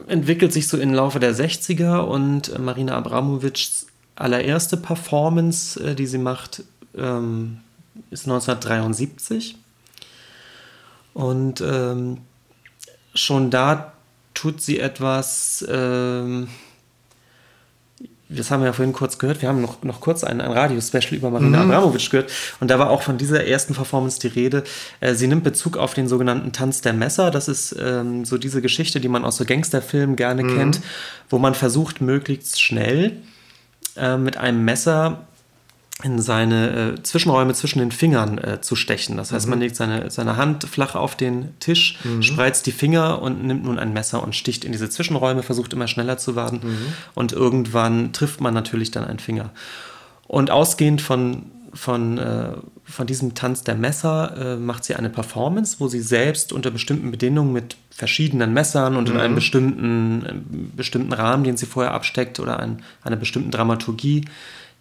entwickelt 0.09 0.53
sich 0.53 0.69
so 0.69 0.79
im 0.79 0.95
Laufe 0.95 1.21
der 1.21 1.35
60er 1.35 2.01
und 2.01 2.49
äh, 2.49 2.59
Marina 2.59 2.97
Abramovics 2.97 3.87
allererste 4.17 4.77
Performance, 4.77 5.79
äh, 5.83 5.95
die 5.95 6.07
sie 6.07 6.19
macht, 6.19 6.65
ähm, 6.97 7.59
ist 8.11 8.25
1973. 8.25 9.57
Und 11.15 11.61
ähm, 11.61 12.19
schon 13.15 13.51
da 13.51 13.93
tut 14.35 14.61
sie 14.61 14.81
etwas, 14.81 15.65
ähm, 15.69 16.49
das 18.29 18.51
haben 18.51 18.61
wir 18.61 18.67
ja 18.67 18.73
vorhin 18.73 18.93
kurz 18.93 19.19
gehört, 19.19 19.41
wir 19.41 19.49
haben 19.49 19.61
noch, 19.61 19.83
noch 19.85 20.01
kurz 20.01 20.25
ein, 20.25 20.41
ein 20.41 20.51
Radio-Special 20.51 21.15
über 21.15 21.31
Marina 21.31 21.63
mhm. 21.63 21.71
Abramovic 21.71 22.11
gehört 22.11 22.33
und 22.61 22.71
da 22.71 22.79
war 22.79 22.91
auch 22.91 23.03
von 23.03 23.19
dieser 23.19 23.47
ersten 23.47 23.75
Performance 23.75 24.19
die 24.19 24.27
Rede. 24.27 24.65
Äh, 25.01 25.15
sie 25.15 25.29
nimmt 25.29 25.45
Bezug 25.45 25.77
auf 25.77 25.95
den 25.95 26.09
sogenannten 26.09 26.53
Tanz 26.53 26.81
der 26.81 26.93
Messer. 26.93 27.31
Das 27.31 27.47
ist 27.47 27.77
ähm, 27.79 28.25
so 28.25 28.37
diese 28.39 28.61
Geschichte, 28.63 29.01
die 29.01 29.09
man 29.09 29.25
aus 29.25 29.37
so 29.37 29.45
Gangsterfilmen 29.45 30.17
gerne 30.17 30.43
mhm. 30.43 30.57
kennt, 30.57 30.81
wo 31.31 31.39
man 31.39 31.55
versucht, 31.55 32.01
möglichst 32.01 32.61
schnell 32.61 33.13
äh, 33.97 34.17
mit 34.17 34.37
einem 34.37 34.65
Messer 34.65 35.27
in 36.03 36.21
seine 36.21 36.95
äh, 36.99 37.03
Zwischenräume 37.03 37.55
zwischen 37.55 37.79
den 37.79 37.91
Fingern 37.91 38.37
äh, 38.37 38.61
zu 38.61 38.77
stechen. 38.77 39.17
Das 39.17 39.33
heißt, 39.33 39.47
mhm. 39.47 39.51
man 39.51 39.61
legt 39.61 39.77
seine, 39.77 40.11
seine 40.11 40.37
Hand 40.37 40.65
flach 40.65 40.95
auf 40.95 41.17
den 41.17 41.59
Tisch, 41.59 41.99
mhm. 42.05 42.23
spreizt 42.23 42.67
die 42.67 42.73
Finger 42.73 43.23
und 43.23 43.45
nimmt 43.45 43.65
nun 43.65 43.79
ein 43.79 43.95
Messer 43.95 44.23
und 44.23 44.35
sticht 44.35 44.65
in 44.67 44.73
diese 44.73 44.91
Zwischenräume, 44.91 45.43
versucht 45.43 45.73
immer 45.73 45.89
schneller 45.89 46.19
zu 46.19 46.37
werden 46.37 46.61
mhm. 46.63 46.93
und 47.15 47.33
irgendwann 47.33 48.13
trifft 48.13 48.43
man 48.43 48.53
natürlich 48.53 48.91
dann 48.91 49.05
einen 49.05 49.21
Finger. 49.21 49.51
Und 50.29 50.51
ausgehend 50.51 51.01
von, 51.01 51.47
von, 51.73 52.19
äh, 52.19 52.49
von 52.85 53.07
diesem 53.07 53.35
Tanz 53.35 53.65
der 53.65 53.77
Messer 53.77 54.37
äh, 54.37 54.57
macht 54.57 54.85
sie 54.85 54.97
eine 54.97 55.09
Performance, 55.09 55.77
wo 55.79 55.89
sie 55.89 56.01
selbst 56.01 56.53
unter 56.53 56.71
bestimmten 56.71 57.11
Bedingungen 57.11 57.55
mit 57.55 57.77
verschiedenen 57.89 58.53
Messern 58.53 58.97
und 58.97 59.09
in 59.09 59.17
einem 59.17 59.33
mhm. 59.33 59.37
bestimmten, 59.37 60.73
bestimmten 60.77 61.15
Rahmen, 61.15 61.45
den 61.45 61.57
sie 61.57 61.65
vorher 61.65 61.95
absteckt 61.95 62.39
oder 62.39 62.61
ein, 62.61 62.83
einer 63.03 63.17
bestimmten 63.17 63.51
Dramaturgie 63.51 64.27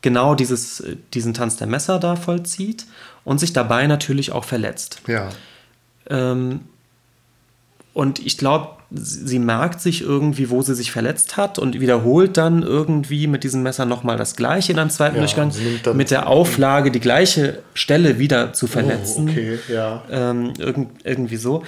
genau 0.05 0.35
dieses, 0.35 0.83
diesen 1.15 1.33
Tanz 1.33 1.57
der 1.57 1.65
Messer 1.65 1.97
da 1.97 2.15
vollzieht 2.15 2.85
und 3.23 3.39
sich 3.39 3.53
dabei 3.53 3.87
natürlich 3.87 4.31
auch 4.31 4.45
verletzt. 4.45 5.01
Ja. 5.07 5.29
Ähm, 6.07 6.61
und 7.95 8.19
ich 8.19 8.37
glaube, 8.37 8.75
sie 8.91 9.39
merkt 9.39 9.81
sich 9.81 10.01
irgendwie, 10.01 10.51
wo 10.51 10.61
sie 10.61 10.75
sich 10.75 10.91
verletzt 10.91 11.37
hat 11.37 11.57
und 11.57 11.79
wiederholt 11.79 12.37
dann 12.37 12.61
irgendwie 12.61 13.25
mit 13.25 13.43
diesem 13.43 13.63
Messer 13.63 13.87
nochmal 13.87 14.15
das 14.15 14.35
Gleiche 14.35 14.73
in 14.73 14.77
einem 14.77 14.91
zweiten 14.91 15.15
ja, 15.15 15.21
Durchgang, 15.21 15.51
mit 15.95 16.11
der 16.11 16.27
Auflage, 16.27 16.91
die 16.91 16.99
gleiche 16.99 17.63
Stelle 17.73 18.19
wieder 18.19 18.53
zu 18.53 18.67
verletzen. 18.67 19.27
Oh, 19.27 19.31
okay, 19.31 19.57
ja. 19.69 20.03
Ähm, 20.11 20.53
irgend, 20.59 21.03
irgendwie 21.03 21.37
so. 21.37 21.63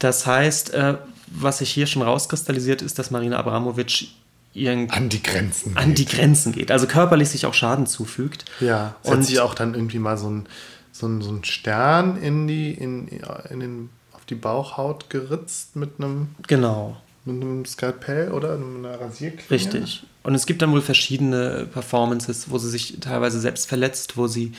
Das 0.00 0.26
heißt, 0.26 0.74
äh, 0.74 0.96
was 1.28 1.58
sich 1.58 1.70
hier 1.70 1.86
schon 1.86 2.02
rauskristallisiert, 2.02 2.82
ist, 2.82 2.98
dass 2.98 3.12
Marina 3.12 3.38
Abramovic 3.38 4.08
ihren 4.54 4.90
an 4.90 5.08
die 5.08 5.22
Grenzen 5.22 5.76
an 5.76 5.94
geht. 5.94 5.98
die 5.98 6.16
Grenzen 6.16 6.52
geht, 6.52 6.70
also 6.70 6.86
körperlich 6.86 7.30
sich 7.30 7.46
auch 7.46 7.54
Schaden 7.54 7.86
zufügt. 7.86 8.44
Ja, 8.60 8.96
und 9.02 9.18
hat 9.18 9.24
sie 9.24 9.40
auch 9.40 9.54
dann 9.54 9.74
irgendwie 9.74 9.98
mal 9.98 10.16
so 10.16 10.28
ein 10.28 10.46
so 10.92 11.06
ein, 11.06 11.22
so 11.22 11.30
ein 11.30 11.42
Stern 11.44 12.16
in 12.16 12.46
die 12.46 12.72
in, 12.72 13.08
in 13.50 13.60
den 13.60 13.90
auf 14.12 14.24
die 14.26 14.34
Bauchhaut 14.34 15.10
geritzt 15.10 15.76
mit 15.76 15.92
einem 15.98 16.28
genau 16.46 16.96
mit 17.24 17.40
einem 17.40 17.64
Skalpell 17.64 18.32
oder 18.32 18.54
einer 18.54 19.00
Rasierklinge. 19.00 19.50
Richtig. 19.50 20.02
Und 20.24 20.34
es 20.34 20.44
gibt 20.44 20.60
dann 20.60 20.72
wohl 20.72 20.82
verschiedene 20.82 21.68
Performances, 21.72 22.50
wo 22.50 22.58
sie 22.58 22.68
sich 22.68 22.98
teilweise 23.00 23.40
selbst 23.40 23.68
verletzt, 23.68 24.16
wo 24.16 24.26
sie 24.26 24.52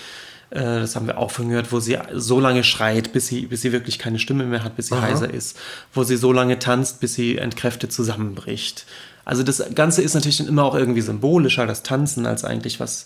äh, 0.49 0.79
das 0.79 0.95
haben 0.95 1.07
wir 1.07 1.17
auch 1.17 1.31
von 1.31 1.49
gehört, 1.49 1.71
wo 1.71 1.79
sie 1.79 1.97
so 2.13 2.39
lange 2.39 2.63
schreit, 2.63 3.11
bis 3.11 3.27
sie, 3.27 3.47
bis 3.47 3.61
sie 3.61 3.71
wirklich 3.71 3.99
keine 3.99 4.19
Stimme 4.19 4.45
mehr 4.45 4.63
hat, 4.63 4.75
bis 4.75 4.87
sie 4.87 4.95
Aha. 4.95 5.01
heiser 5.01 5.33
ist, 5.33 5.57
wo 5.93 6.03
sie 6.03 6.15
so 6.15 6.31
lange 6.31 6.59
tanzt, 6.59 6.99
bis 6.99 7.15
sie 7.15 7.37
entkräftet 7.37 7.91
zusammenbricht. 7.91 8.85
Also 9.25 9.43
das 9.43 9.63
Ganze 9.73 10.01
ist 10.01 10.13
natürlich 10.13 10.37
dann 10.37 10.47
immer 10.47 10.63
auch 10.63 10.75
irgendwie 10.75 11.01
symbolischer, 11.01 11.65
das 11.65 11.83
Tanzen, 11.83 12.25
als 12.25 12.43
eigentlich 12.43 12.79
was, 12.79 13.05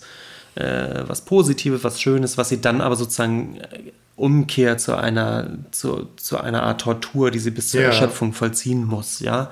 äh, 0.56 1.04
was 1.06 1.22
Positives, 1.22 1.84
was 1.84 2.00
Schönes, 2.00 2.36
was 2.36 2.48
sie 2.48 2.60
dann 2.60 2.80
aber 2.80 2.96
sozusagen 2.96 3.56
äh, 3.56 3.92
umkehrt 4.16 4.80
zu 4.80 4.96
einer, 4.96 5.50
zu, 5.70 6.08
zu 6.16 6.38
einer 6.38 6.64
Art 6.64 6.80
Tortur, 6.80 7.30
die 7.30 7.38
sie 7.38 7.52
bis 7.52 7.70
zur 7.70 7.80
ja. 7.80 7.88
Erschöpfung 7.88 8.32
vollziehen 8.32 8.84
muss, 8.84 9.20
ja. 9.20 9.50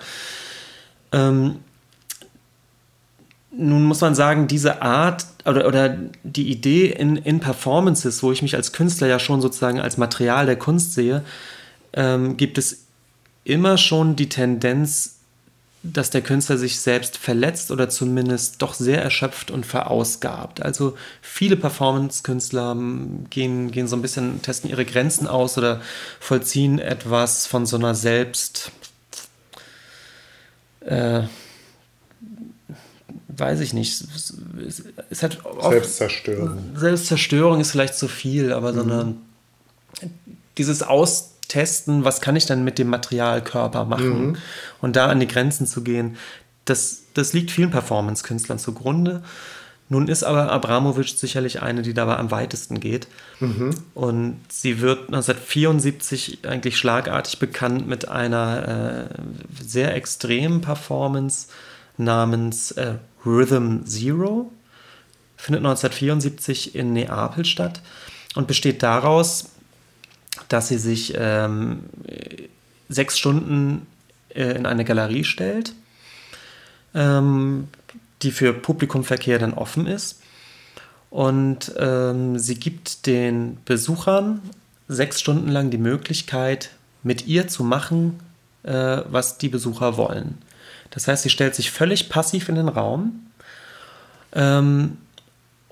Ähm, 1.13 1.57
nun 3.59 3.85
muss 3.85 4.01
man 4.01 4.15
sagen, 4.15 4.49
diese 4.49 4.83
Art 4.83 5.25
oder, 5.45 5.67
oder 5.67 5.97
die 6.25 6.51
Idee 6.51 6.87
in, 6.87 7.17
in 7.17 7.41
Performances, 7.41 8.23
wo 8.23 8.33
ich 8.33 8.43
mich 8.43 8.55
als 8.55 8.73
Künstler 8.73 9.07
ja 9.07 9.19
schon 9.19 9.41
sozusagen 9.41 9.81
als 9.81 9.97
Material 9.97 10.47
der 10.47 10.57
Kunst 10.57 10.93
sehe, 10.93 11.23
ähm, 11.95 12.37
gibt 12.37 12.59
es 12.59 12.87
immer 13.45 13.79
schon 13.79 14.17
die 14.17 14.29
Tendenz, 14.29 15.16
dass 15.93 16.11
der 16.11 16.23
Künstler 16.23 16.59
sich 16.59 16.81
selbst 16.81 17.17
verletzt 17.17 17.71
oder 17.71 17.89
zumindest 17.89 18.63
doch 18.63 18.75
sehr 18.75 19.03
erschöpft 19.03 19.51
und 19.51 19.67
verausgabt. 19.67 20.63
Also 20.63 20.97
viele 21.23 21.57
Performance-Künstler 21.57 22.73
ähm, 22.73 23.27
gehen, 23.31 23.71
gehen 23.71 23.89
so 23.89 23.97
ein 23.97 24.03
bisschen, 24.03 24.43
testen 24.43 24.71
ihre 24.71 24.85
Grenzen 24.85 25.27
aus 25.27 25.59
oder 25.59 25.81
vollziehen 26.21 26.79
etwas 26.79 27.47
von 27.47 27.67
so 27.67 27.77
einer 27.77 27.95
Selbst... 27.95 28.71
Äh, 30.81 31.23
weiß 33.29 33.61
ich 33.61 33.75
nicht. 33.75 34.03
Es, 34.67 34.85
es 35.11 35.23
hat 35.23 35.39
Selbstzerstörung. 35.61 36.77
Selbstzerstörung 36.77 37.61
ist 37.61 37.71
vielleicht 37.71 37.95
zu 37.95 38.09
viel, 38.09 38.53
aber 38.53 38.73
mhm. 38.73 38.77
so 38.77 38.83
eine, 38.83 39.15
dieses 40.59 40.83
Austesten, 41.47 42.05
was 42.05 42.21
kann 42.21 42.37
ich 42.37 42.47
dann 42.47 42.65
mit 42.65 42.79
dem 42.79 42.89
Materialkörper 42.89 43.85
machen 43.85 44.27
mhm. 44.27 44.37
und 44.81 44.97
da 44.97 45.07
an 45.07 45.21
die 45.21 45.29
Grenzen 45.29 45.67
zu 45.67 45.83
gehen, 45.83 46.17
das, 46.65 47.05
das 47.15 47.33
liegt 47.33 47.51
vielen 47.53 47.71
Performance-Künstlern 47.71 48.59
zugrunde. 48.59 49.23
Nun 49.89 50.09
ist 50.09 50.25
aber 50.25 50.51
Abramovic 50.51 51.11
sicherlich 51.11 51.63
eine, 51.63 51.83
die 51.83 51.95
dabei 51.95 52.17
am 52.17 52.33
weitesten 52.33 52.81
geht. 52.81 53.07
Mhm. 53.39 53.71
Und 53.95 54.41
sie 54.49 54.81
wird 54.81 55.07
1974 55.07 56.41
eigentlich 56.45 56.77
schlagartig 56.77 57.39
bekannt 57.39 57.87
mit 57.87 58.09
einer 58.09 59.09
äh, 59.13 59.65
sehr 59.65 59.95
extremen 59.95 60.61
Performance 60.61 61.47
namens 61.97 62.73
äh, 62.73 62.95
Rhythm 63.25 63.85
Zero. 63.87 64.51
Findet 65.37 65.61
1974 65.61 66.75
in 66.75 66.93
Neapel 66.93 67.45
statt 67.45 67.81
und 68.35 68.49
besteht 68.49 68.83
daraus, 68.83 69.51
dass 70.49 70.69
sie 70.69 70.79
sich 70.79 71.15
ähm, 71.17 71.85
sechs 72.89 73.19
Stunden 73.19 73.87
äh, 74.35 74.57
in 74.57 74.67
eine 74.67 74.85
Galerie 74.85 75.25
stellt, 75.25 75.73
ähm, 76.95 77.69
die 78.23 78.31
für 78.31 78.53
Publikumverkehr 78.53 79.39
dann 79.39 79.55
offen 79.55 79.87
ist. 79.87 80.21
Und 81.11 81.73
ähm, 81.79 82.39
sie 82.39 82.57
gibt 82.57 83.07
den 83.07 83.59
Besuchern 83.65 84.41
sechs 84.89 85.21
Stunden 85.21 85.49
lang 85.49 85.71
die 85.71 85.79
Möglichkeit, 85.79 86.71
mit 87.03 87.27
ihr 87.27 87.49
zu 87.49 87.65
machen, 87.65 88.21
äh, 88.65 89.03
was 89.09 89.39
die 89.39 89.49
Besucher 89.49 89.97
wollen. 89.97 90.39
Das 90.91 91.09
heißt, 91.09 91.23
sie 91.23 91.31
stellt 91.31 91.55
sich 91.55 91.71
völlig 91.71 92.09
passiv 92.09 92.49
in 92.49 92.57
den 92.57 92.69
Raum 92.69 93.27
ähm, 94.33 94.99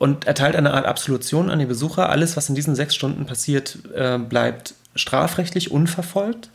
und 0.04 0.26
erteilt 0.26 0.54
eine 0.54 0.74
Art 0.74 0.84
Absolution 0.84 1.48
an 1.48 1.58
die 1.58 1.64
Besucher. 1.64 2.10
Alles, 2.10 2.36
was 2.36 2.50
in 2.50 2.54
diesen 2.54 2.74
sechs 2.74 2.94
Stunden 2.94 3.24
passiert, 3.24 3.78
äh, 3.94 4.18
bleibt 4.18 4.74
strafrechtlich 4.94 5.70
unverfolgt. 5.70 6.50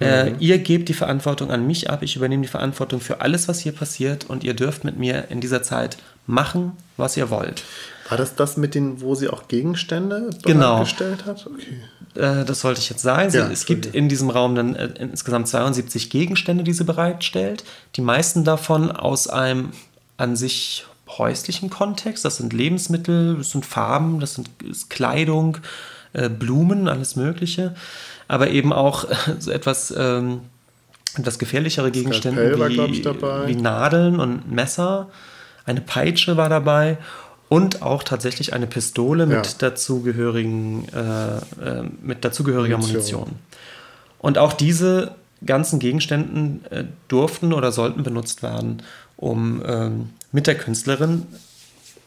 Äh, 0.00 0.30
mhm. 0.30 0.36
ihr 0.40 0.58
gebt 0.58 0.88
die 0.88 0.94
Verantwortung 0.94 1.52
an 1.52 1.64
mich 1.64 1.90
ab, 1.90 2.02
ich 2.02 2.16
übernehme 2.16 2.42
die 2.42 2.48
Verantwortung 2.48 3.00
für 3.00 3.20
alles, 3.20 3.46
was 3.46 3.60
hier 3.60 3.70
passiert 3.70 4.24
und 4.28 4.42
ihr 4.42 4.52
dürft 4.52 4.82
mit 4.82 4.98
mir 4.98 5.26
in 5.28 5.40
dieser 5.40 5.62
Zeit 5.62 5.96
machen, 6.26 6.72
was 6.96 7.16
ihr 7.16 7.30
wollt. 7.30 7.62
War 8.08 8.18
das 8.18 8.34
das 8.34 8.56
mit 8.56 8.74
den, 8.74 9.00
wo 9.00 9.14
sie 9.14 9.28
auch 9.28 9.46
Gegenstände 9.46 10.30
genau. 10.42 10.80
gestellt 10.80 11.24
hat? 11.24 11.46
Okay. 11.46 12.20
Äh, 12.20 12.44
das 12.44 12.62
sollte 12.62 12.80
ich 12.80 12.90
jetzt 12.90 13.02
sagen. 13.02 13.30
Sie, 13.30 13.38
ja, 13.38 13.48
es 13.48 13.64
gibt 13.64 13.86
in 13.86 14.08
diesem 14.08 14.28
Raum 14.28 14.56
dann 14.56 14.74
äh, 14.74 14.88
insgesamt 14.98 15.46
72 15.46 16.10
Gegenstände, 16.10 16.64
die 16.64 16.72
sie 16.72 16.84
bereitstellt. 16.84 17.62
Die 17.94 18.00
meisten 18.00 18.42
davon 18.42 18.90
aus 18.90 19.28
einem 19.28 19.70
an 20.16 20.34
sich 20.34 20.84
häuslichen 21.08 21.70
Kontext. 21.70 22.24
Das 22.24 22.36
sind 22.36 22.52
Lebensmittel, 22.52 23.36
das 23.36 23.50
sind 23.50 23.64
Farben, 23.64 24.20
das 24.20 24.34
sind 24.34 24.48
ist 24.62 24.90
Kleidung, 24.90 25.58
äh, 26.12 26.28
Blumen, 26.28 26.88
alles 26.88 27.16
Mögliche. 27.16 27.74
Aber 28.28 28.50
eben 28.50 28.72
auch 28.72 29.06
so 29.38 29.50
etwas, 29.50 29.94
ähm, 29.96 30.40
etwas 31.16 31.38
gefährlichere 31.38 31.90
Gegenstände 31.90 32.58
wie, 32.58 33.04
wie 33.46 33.56
Nadeln 33.56 34.20
und 34.20 34.50
Messer. 34.50 35.08
Eine 35.64 35.80
Peitsche 35.80 36.36
war 36.36 36.48
dabei 36.48 36.98
und 37.48 37.82
auch 37.82 38.02
tatsächlich 38.02 38.52
eine 38.52 38.66
Pistole 38.66 39.26
mit 39.26 39.46
ja. 39.46 39.52
dazugehörigen 39.58 40.88
äh, 40.92 41.36
äh, 41.36 41.84
mit 42.02 42.24
dazugehöriger 42.24 42.78
Munition. 42.78 43.20
Munition. 43.20 43.38
Und 44.18 44.38
auch 44.38 44.52
diese 44.52 45.14
ganzen 45.44 45.78
Gegenständen 45.78 46.64
äh, 46.70 46.84
durften 47.08 47.52
oder 47.52 47.70
sollten 47.70 48.02
benutzt 48.02 48.42
werden, 48.42 48.82
um 49.16 49.62
ähm, 49.66 50.10
mit 50.32 50.46
der 50.46 50.56
Künstlerin 50.56 51.26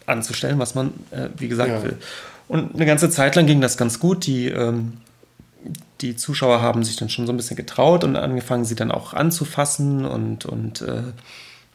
anzustellen, 0.05 0.59
was 0.59 0.75
man, 0.75 0.93
äh, 1.11 1.29
wie 1.37 1.47
gesagt, 1.47 1.69
ja. 1.69 1.83
will. 1.83 1.97
Und 2.47 2.75
eine 2.75 2.85
ganze 2.85 3.09
Zeit 3.09 3.35
lang 3.35 3.45
ging 3.45 3.61
das 3.61 3.77
ganz 3.77 3.99
gut. 3.99 4.25
Die, 4.25 4.47
ähm, 4.47 4.97
die 6.01 6.15
Zuschauer 6.15 6.61
haben 6.61 6.83
sich 6.83 6.95
dann 6.95 7.09
schon 7.09 7.27
so 7.27 7.33
ein 7.33 7.37
bisschen 7.37 7.57
getraut 7.57 8.03
und 8.03 8.15
angefangen, 8.15 8.65
sie 8.65 8.75
dann 8.75 8.91
auch 8.91 9.13
anzufassen 9.13 10.05
und, 10.05 10.45
und 10.45 10.81
äh, 10.81 11.03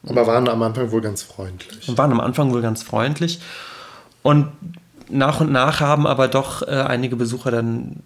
aber 0.07 0.27
waren 0.27 0.49
am 0.49 0.63
Anfang 0.63 0.91
wohl 0.91 1.01
ganz 1.01 1.23
freundlich. 1.23 1.89
Und 1.89 1.97
waren 1.97 2.13
am 2.13 2.21
Anfang 2.21 2.53
wohl 2.53 2.61
ganz 2.61 2.83
freundlich. 2.83 3.41
Und 4.23 4.49
nach 5.09 5.41
und 5.41 5.53
nach 5.53 5.81
haben 5.81 6.07
aber 6.07 6.29
doch 6.29 6.63
äh, 6.63 6.71
einige 6.71 7.17
Besucher 7.17 7.51
dann 7.51 8.03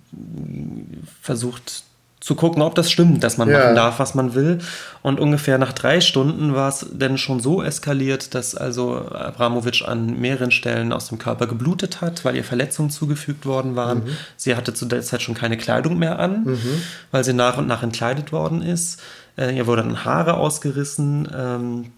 versucht 1.21 1.85
zu 2.29 2.35
gucken, 2.35 2.61
ob 2.61 2.75
das 2.75 2.91
stimmt, 2.91 3.25
dass 3.25 3.39
man 3.39 3.49
ja. 3.49 3.59
machen 3.59 3.75
darf, 3.75 3.99
was 3.99 4.15
man 4.15 4.35
will. 4.35 4.59
Und 5.01 5.19
ungefähr 5.19 5.57
nach 5.57 5.73
drei 5.73 6.03
Stunden 6.03 6.55
war 6.55 6.69
es 6.69 6.85
dann 6.93 7.17
schon 7.17 7.41
so 7.41 7.63
eskaliert, 7.63 8.35
dass 8.35 8.55
also 8.55 8.99
Abramovic 8.99 9.89
an 9.89 10.21
mehreren 10.21 10.51
Stellen 10.51 10.93
aus 10.93 11.09
dem 11.09 11.17
Körper 11.17 11.47
geblutet 11.47 12.03
hat, 12.03 12.27
weil 12.27 12.37
ihr 12.37 12.45
Verletzungen 12.45 12.91
zugefügt 12.91 13.47
worden 13.47 13.77
waren. 13.77 14.01
Mhm. 14.01 14.17
Sie 14.37 14.55
hatte 14.55 14.75
zu 14.75 14.85
der 14.85 15.01
Zeit 15.01 15.23
schon 15.23 15.35
keine 15.35 15.57
Kleidung 15.57 15.99
mehr 15.99 16.19
an, 16.19 16.45
mhm. 16.45 16.83
weil 17.13 17.25
sie 17.25 17.33
nach 17.33 17.57
und 17.57 17.67
nach 17.67 17.83
entkleidet 17.83 18.31
worden 18.31 18.61
ist. 18.61 19.01
Äh, 19.39 19.57
ihr 19.57 19.67
wurden 19.67 20.05
Haare 20.05 20.35
ausgerissen 20.35 21.31
ähm, 21.35 21.93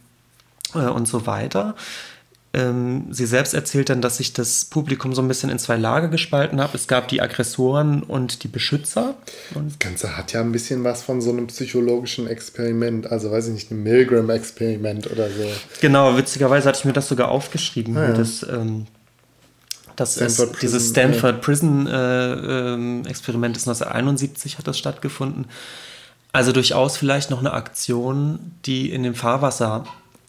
äh, 0.76 0.88
und 0.88 1.08
so 1.08 1.26
weiter. 1.26 1.74
Ähm, 2.52 3.06
sie 3.10 3.26
selbst 3.26 3.54
erzählt 3.54 3.90
dann, 3.90 4.00
dass 4.00 4.16
sich 4.16 4.32
das 4.32 4.64
Publikum 4.64 5.14
so 5.14 5.22
ein 5.22 5.28
bisschen 5.28 5.50
in 5.50 5.58
zwei 5.60 5.76
Lager 5.76 6.08
gespalten 6.08 6.60
hat. 6.60 6.74
Es 6.74 6.88
gab 6.88 7.06
die 7.06 7.22
Aggressoren 7.22 8.02
und 8.02 8.42
die 8.42 8.48
Beschützer. 8.48 9.14
Und 9.54 9.70
das 9.70 9.78
Ganze 9.78 10.16
hat 10.16 10.32
ja 10.32 10.40
ein 10.40 10.50
bisschen 10.50 10.82
was 10.82 11.02
von 11.02 11.20
so 11.20 11.30
einem 11.30 11.46
psychologischen 11.46 12.26
Experiment, 12.26 13.10
also 13.10 13.30
weiß 13.30 13.46
ich 13.48 13.54
nicht, 13.54 13.70
ein 13.70 13.84
Milgram-Experiment 13.84 15.08
oder 15.12 15.28
so. 15.28 15.44
Genau, 15.80 16.16
witzigerweise 16.16 16.68
hatte 16.68 16.80
ich 16.80 16.84
mir 16.84 16.92
das 16.92 17.06
sogar 17.06 17.28
aufgeschrieben. 17.28 17.96
Ah, 17.96 18.08
ja. 18.08 18.12
das, 18.14 18.42
ähm, 18.42 18.86
das 19.94 20.14
Stanford 20.14 20.52
ist, 20.54 20.62
dieses 20.62 20.88
Stanford 20.88 21.42
Prison 21.42 21.86
äh, 21.86 22.32
äh, 22.74 23.08
Experiment 23.08 23.56
ist 23.56 23.68
1971 23.68 24.58
hat 24.58 24.66
das 24.66 24.76
stattgefunden. 24.76 25.46
Also 26.32 26.50
durchaus 26.50 26.96
vielleicht 26.96 27.30
noch 27.30 27.38
eine 27.38 27.52
Aktion, 27.52 28.56
die 28.66 28.90
in 28.90 29.04
dem 29.04 29.14
Fahrwasser 29.14 29.84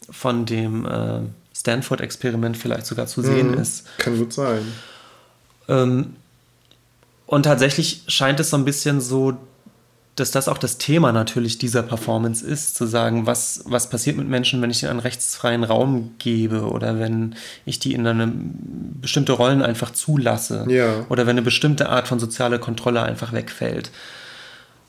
von 0.08 0.46
dem 0.46 0.86
äh, 0.86 1.22
Stanford-Experiment 1.54 2.56
vielleicht 2.56 2.86
sogar 2.86 3.06
zu 3.06 3.22
sehen 3.22 3.52
mhm, 3.52 3.58
ist. 3.58 3.86
Kann 3.98 4.18
gut 4.18 4.32
sein. 4.32 4.62
Ähm, 5.68 6.16
und 7.26 7.44
tatsächlich 7.44 8.02
scheint 8.08 8.40
es 8.40 8.50
so 8.50 8.56
ein 8.56 8.64
bisschen 8.64 9.00
so, 9.00 9.36
dass 10.16 10.30
das 10.30 10.48
auch 10.48 10.58
das 10.58 10.76
Thema 10.76 11.12
natürlich 11.12 11.56
dieser 11.56 11.82
Performance 11.82 12.44
ist, 12.44 12.74
zu 12.74 12.86
sagen, 12.86 13.26
was, 13.26 13.62
was 13.64 13.88
passiert 13.88 14.18
mit 14.18 14.28
Menschen, 14.28 14.60
wenn 14.60 14.70
ich 14.70 14.82
ihnen 14.82 14.90
einen 14.90 15.00
rechtsfreien 15.00 15.64
Raum 15.64 16.10
gebe 16.18 16.68
oder 16.68 16.98
wenn 16.98 17.34
ich 17.64 17.78
die 17.78 17.94
in 17.94 18.06
eine 18.06 18.30
bestimmte 19.00 19.32
Rollen 19.32 19.62
einfach 19.62 19.90
zulasse 19.92 20.66
Ja. 20.68 21.06
oder 21.08 21.22
wenn 21.26 21.30
eine 21.36 21.42
bestimmte 21.42 21.88
Art 21.88 22.08
von 22.08 22.20
sozialer 22.20 22.58
Kontrolle 22.58 23.02
einfach 23.02 23.32
wegfällt. 23.32 23.90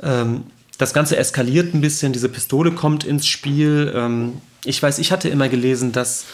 Ähm, 0.01 0.43
das 0.77 0.93
Ganze 0.93 1.17
eskaliert 1.17 1.73
ein 1.73 1.81
bisschen, 1.81 2.13
diese 2.13 2.29
Pistole 2.29 2.71
kommt 2.71 3.03
ins 3.03 3.27
Spiel. 3.27 3.91
Ähm, 3.95 4.33
ich 4.65 4.81
weiß, 4.81 4.99
ich 4.99 5.11
hatte 5.11 5.29
immer 5.29 5.49
gelesen, 5.49 5.91
dass 5.91 6.25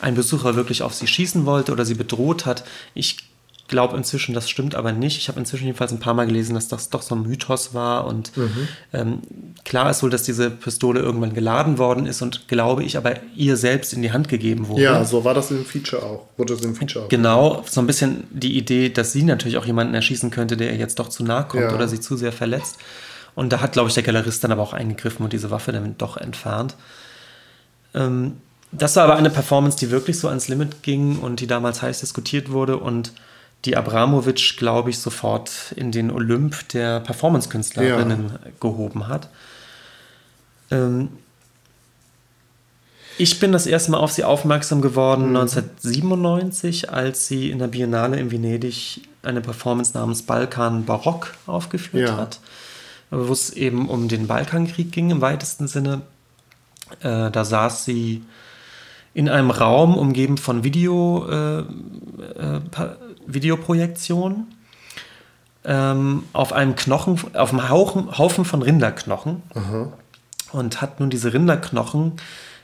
ein 0.00 0.14
Besucher 0.14 0.54
wirklich 0.56 0.82
auf 0.82 0.94
sie 0.94 1.06
schießen 1.06 1.46
wollte 1.46 1.72
oder 1.72 1.84
sie 1.84 1.94
bedroht 1.94 2.46
hat. 2.46 2.64
Ich 2.94 3.16
glaube 3.66 3.96
inzwischen, 3.98 4.34
das 4.34 4.48
stimmt 4.48 4.74
aber 4.74 4.92
nicht. 4.92 5.18
Ich 5.18 5.28
habe 5.28 5.38
inzwischen 5.38 5.64
jedenfalls 5.64 5.92
ein 5.92 5.98
paar 6.00 6.14
Mal 6.14 6.26
gelesen, 6.26 6.54
dass 6.54 6.68
das 6.68 6.88
doch 6.88 7.02
so 7.02 7.14
ein 7.14 7.22
Mythos 7.22 7.74
war. 7.74 8.06
Und 8.06 8.32
ähm, 8.94 9.18
klar 9.64 9.90
ist 9.90 10.02
wohl, 10.02 10.08
dass 10.08 10.22
diese 10.22 10.50
Pistole 10.50 11.00
irgendwann 11.00 11.34
geladen 11.34 11.76
worden 11.76 12.06
ist 12.06 12.22
und 12.22 12.48
glaube 12.48 12.82
ich 12.84 12.96
aber 12.96 13.16
ihr 13.36 13.58
selbst 13.58 13.92
in 13.92 14.00
die 14.00 14.10
Hand 14.12 14.28
gegeben 14.28 14.68
wurde. 14.68 14.82
Ja, 14.82 15.04
so 15.04 15.22
war 15.24 15.34
das 15.34 15.50
im 15.50 15.66
Feature 15.66 16.02
auch. 16.02 16.24
Wurde 16.38 16.54
es 16.54 16.62
im 16.62 16.74
Feature 16.76 17.04
auch. 17.04 17.08
Genau, 17.10 17.62
so 17.68 17.80
ein 17.82 17.86
bisschen 17.86 18.24
die 18.30 18.56
Idee, 18.56 18.88
dass 18.88 19.12
sie 19.12 19.22
natürlich 19.22 19.58
auch 19.58 19.66
jemanden 19.66 19.92
erschießen 19.94 20.30
könnte, 20.30 20.56
der 20.56 20.72
ihr 20.72 20.78
jetzt 20.78 20.98
doch 20.98 21.08
zu 21.08 21.22
nahe 21.22 21.44
kommt 21.44 21.64
Ja. 21.64 21.74
oder 21.74 21.88
sie 21.88 22.00
zu 22.00 22.16
sehr 22.16 22.32
verletzt. 22.32 22.78
Und 23.34 23.52
da 23.52 23.60
hat, 23.60 23.72
glaube 23.72 23.88
ich, 23.88 23.94
der 23.94 24.02
Galerist 24.02 24.42
dann 24.42 24.52
aber 24.52 24.62
auch 24.62 24.72
eingegriffen 24.72 25.24
und 25.24 25.32
diese 25.32 25.50
Waffe 25.50 25.72
dann 25.72 25.96
doch 25.98 26.16
entfernt. 26.16 26.74
Ähm, 27.94 28.38
das 28.72 28.96
war 28.96 29.04
aber 29.04 29.16
eine 29.16 29.30
Performance, 29.30 29.78
die 29.78 29.90
wirklich 29.90 30.18
so 30.18 30.28
ans 30.28 30.48
Limit 30.48 30.82
ging 30.82 31.18
und 31.18 31.40
die 31.40 31.46
damals 31.46 31.80
heiß 31.82 32.00
diskutiert 32.00 32.50
wurde 32.50 32.76
und 32.76 33.12
die 33.64 33.76
Abramowitsch, 33.76 34.56
glaube 34.58 34.90
ich, 34.90 34.98
sofort 34.98 35.72
in 35.74 35.90
den 35.90 36.10
Olymp 36.10 36.68
der 36.68 37.00
Performance-Künstlerinnen 37.00 38.38
gehoben 38.60 39.08
hat. 39.08 39.28
Ähm, 40.70 41.08
ich 43.16 43.40
bin 43.40 43.50
das 43.50 43.66
erste 43.66 43.90
Mal 43.90 43.98
auf 43.98 44.12
sie 44.12 44.22
aufmerksam 44.22 44.80
geworden 44.80 45.36
1997, 45.36 46.90
als 46.90 47.26
sie 47.26 47.50
in 47.50 47.58
der 47.58 47.66
Biennale 47.66 48.16
in 48.18 48.30
Venedig 48.30 49.00
eine 49.24 49.40
Performance 49.40 49.92
namens 49.94 50.22
Balkan 50.22 50.84
Barock 50.84 51.34
aufgeführt 51.46 52.10
Ja. 52.10 52.16
hat, 52.16 52.38
wo 53.10 53.32
es 53.32 53.50
eben 53.50 53.88
um 53.88 54.08
den 54.08 54.26
Balkankrieg 54.26 54.92
ging 54.92 55.10
im 55.10 55.20
weitesten 55.20 55.68
Sinne. 55.68 56.02
Äh, 57.00 57.30
da 57.30 57.44
saß 57.44 57.84
sie 57.84 58.24
in 59.14 59.28
einem 59.28 59.50
Raum 59.50 59.96
umgeben 59.96 60.38
von 60.38 60.64
Video, 60.64 61.26
äh, 61.28 61.58
äh, 61.60 62.60
Videoprojektionen 63.26 64.46
ähm, 65.64 66.24
auf 66.32 66.52
einem 66.52 66.76
Knochen, 66.76 67.18
auf 67.34 67.52
einem 67.52 67.68
Haufen, 67.68 68.16
Haufen 68.16 68.44
von 68.44 68.62
Rinderknochen 68.62 69.42
und 70.52 70.80
hat 70.80 71.00
nun 71.00 71.10
diese 71.10 71.32
Rinderknochen 71.32 72.12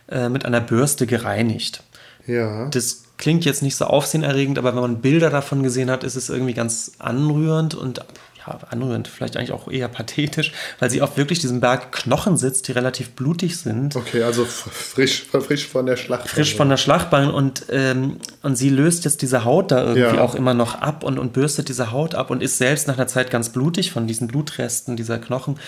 äh, 0.09 0.29
mit 0.29 0.47
einer 0.47 0.61
Bürste 0.61 1.07
gereinigt. 1.07 1.83
Ja. 2.27 2.69
Das 2.69 3.05
klingt 3.17 3.45
jetzt 3.45 3.63
nicht 3.63 3.77
so 3.77 3.87
aufsehenerregend, 3.87 4.59
aber 4.59 4.75
wenn 4.75 4.83
man 4.83 5.01
Bilder 5.01 5.31
davon 5.31 5.63
gesehen 5.63 5.91
hat, 5.91 6.05
ist 6.05 6.17
es 6.17 6.29
irgendwie 6.29 6.55
ganz 6.55 6.93
anrührend 6.99 7.75
und 7.75 8.05
ja, 8.47 8.59
anrührend, 8.71 9.09
vielleicht 9.09 9.37
eigentlich 9.37 9.53
auch 9.53 9.69
eher 9.69 9.89
pathetisch, 9.89 10.53
weil 10.79 10.91
sie 10.91 11.01
auf 11.03 11.17
wirklich 11.17 11.39
diesem 11.39 11.61
Berg 11.61 11.93
Knochen 11.93 12.37
sitzt, 12.37 12.69
die 12.69 12.73
relativ 12.73 13.11
blutig 13.13 13.57
sind. 13.59 13.97
Okay, 13.97 14.23
also 14.23 14.45
frisch, 14.45 15.25
frisch 15.25 15.67
von 15.67 15.87
der 15.87 15.97
Schlacht. 15.97 16.29
Frisch 16.29 16.55
von 16.55 16.69
der 16.69 16.77
Schlachtbahn 16.77 17.31
und, 17.31 17.67
ähm, 17.71 18.19
und 18.43 18.57
sie 18.57 18.69
löst 18.71 19.05
jetzt 19.05 19.23
diese 19.23 19.45
Haut 19.45 19.71
da 19.71 19.83
irgendwie 19.83 20.17
Ja. 20.17 20.21
auch 20.21 20.35
immer 20.35 20.55
noch 20.55 20.75
ab 20.81 21.05
und, 21.05 21.19
und 21.19 21.33
bürstet 21.33 21.69
diese 21.69 21.91
Haut 21.93 22.15
ab 22.15 22.31
und 22.31 22.43
ist 22.43 22.59
selbst 22.59 22.87
nach 22.89 22.97
einer 22.99 23.07
Zeit 23.07 23.31
ganz 23.31 23.49
blutig 23.51 23.93
von 23.93 24.07
diesen 24.07 24.29
Blutresten 24.29 24.97
dieser 24.97 25.19
Knochen. 25.19 25.59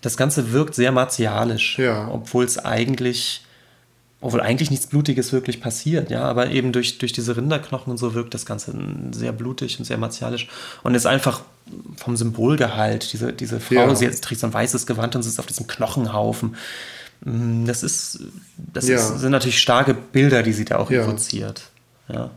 Das 0.00 0.16
Ganze 0.16 0.52
wirkt 0.52 0.74
sehr 0.74 0.92
martialisch, 0.92 1.78
Ja. 1.78 2.08
obwohl 2.12 2.44
es 2.44 2.58
eigentlich, 2.58 3.42
obwohl 4.20 4.40
eigentlich 4.40 4.70
nichts 4.70 4.86
Blutiges 4.86 5.32
wirklich 5.32 5.60
passiert, 5.60 6.10
ja, 6.10 6.22
aber 6.24 6.50
eben 6.50 6.72
durch, 6.72 6.98
durch 6.98 7.12
diese 7.12 7.36
Rinderknochen 7.36 7.90
und 7.90 7.96
so 7.98 8.14
wirkt 8.14 8.34
das 8.34 8.46
Ganze 8.46 8.74
sehr 9.12 9.32
blutig 9.32 9.78
und 9.78 9.84
sehr 9.84 9.98
martialisch 9.98 10.48
und 10.82 10.94
ist 10.94 11.06
einfach 11.06 11.40
vom 11.96 12.16
Symbolgehalt, 12.16 13.12
diese, 13.12 13.32
diese 13.32 13.58
Frau, 13.60 13.74
Ja. 13.88 13.94
sie 13.94 14.04
jetzt 14.04 14.24
trägt 14.24 14.40
so 14.40 14.46
ein 14.46 14.52
weißes 14.54 14.86
Gewand 14.86 15.16
und 15.16 15.22
sitzt 15.22 15.38
auf 15.40 15.46
diesem 15.46 15.66
Knochenhaufen. 15.66 16.56
Mm, 17.24 17.64
Das 17.64 17.82
ist, 17.82 18.20
das 18.56 18.86
Ja. 18.88 18.96
ist, 18.96 19.20
sind 19.20 19.30
natürlich 19.30 19.58
starke 19.60 19.94
Bilder, 19.94 20.42
die 20.42 20.52
sie 20.52 20.64
da 20.64 20.76
auch 20.76 20.90
Ja. 20.90 21.02
evoziert. 21.04 21.70
Ja. 22.08 22.30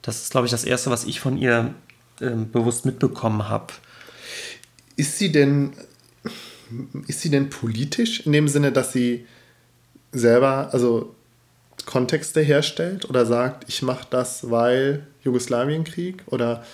Das 0.00 0.22
ist, 0.22 0.30
glaube 0.30 0.46
ich, 0.46 0.50
das 0.50 0.64
Erste, 0.64 0.90
was 0.90 1.04
ich 1.04 1.20
von 1.20 1.36
ihr 1.36 1.74
ähm, 2.20 2.50
bewusst 2.50 2.84
mitbekommen 2.86 3.48
habe. 3.48 3.72
Ist 4.96 5.18
sie 5.18 5.32
denn, 5.32 5.72
ist 7.08 7.20
sie 7.20 7.30
denn 7.30 7.50
politisch 7.50 8.20
in 8.26 8.32
dem 8.32 8.48
Sinne, 8.48 8.70
dass 8.72 8.92
sie 8.92 9.26
selber, 10.12 10.70
also 10.72 11.14
Kontexte 11.86 12.40
herstellt 12.40 13.08
oder 13.08 13.26
sagt, 13.26 13.64
ich 13.68 13.82
mache 13.82 14.06
das, 14.10 14.50
weil 14.50 15.06
Jugoslawienkrieg 15.24 16.22
oder 16.26 16.64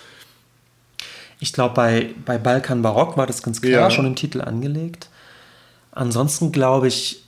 Ich 1.40 1.52
glaube, 1.52 1.74
bei, 1.74 2.10
bei 2.24 2.38
Balkan 2.38 2.82
Barock 2.82 3.16
war 3.16 3.26
das 3.26 3.42
ganz 3.42 3.60
klar 3.60 3.72
Ja. 3.72 3.90
schon 3.90 4.06
im 4.06 4.16
Titel 4.16 4.40
angelegt. 4.40 5.08
Ansonsten 5.92 6.52
glaube 6.52 6.88
ich, 6.88 7.22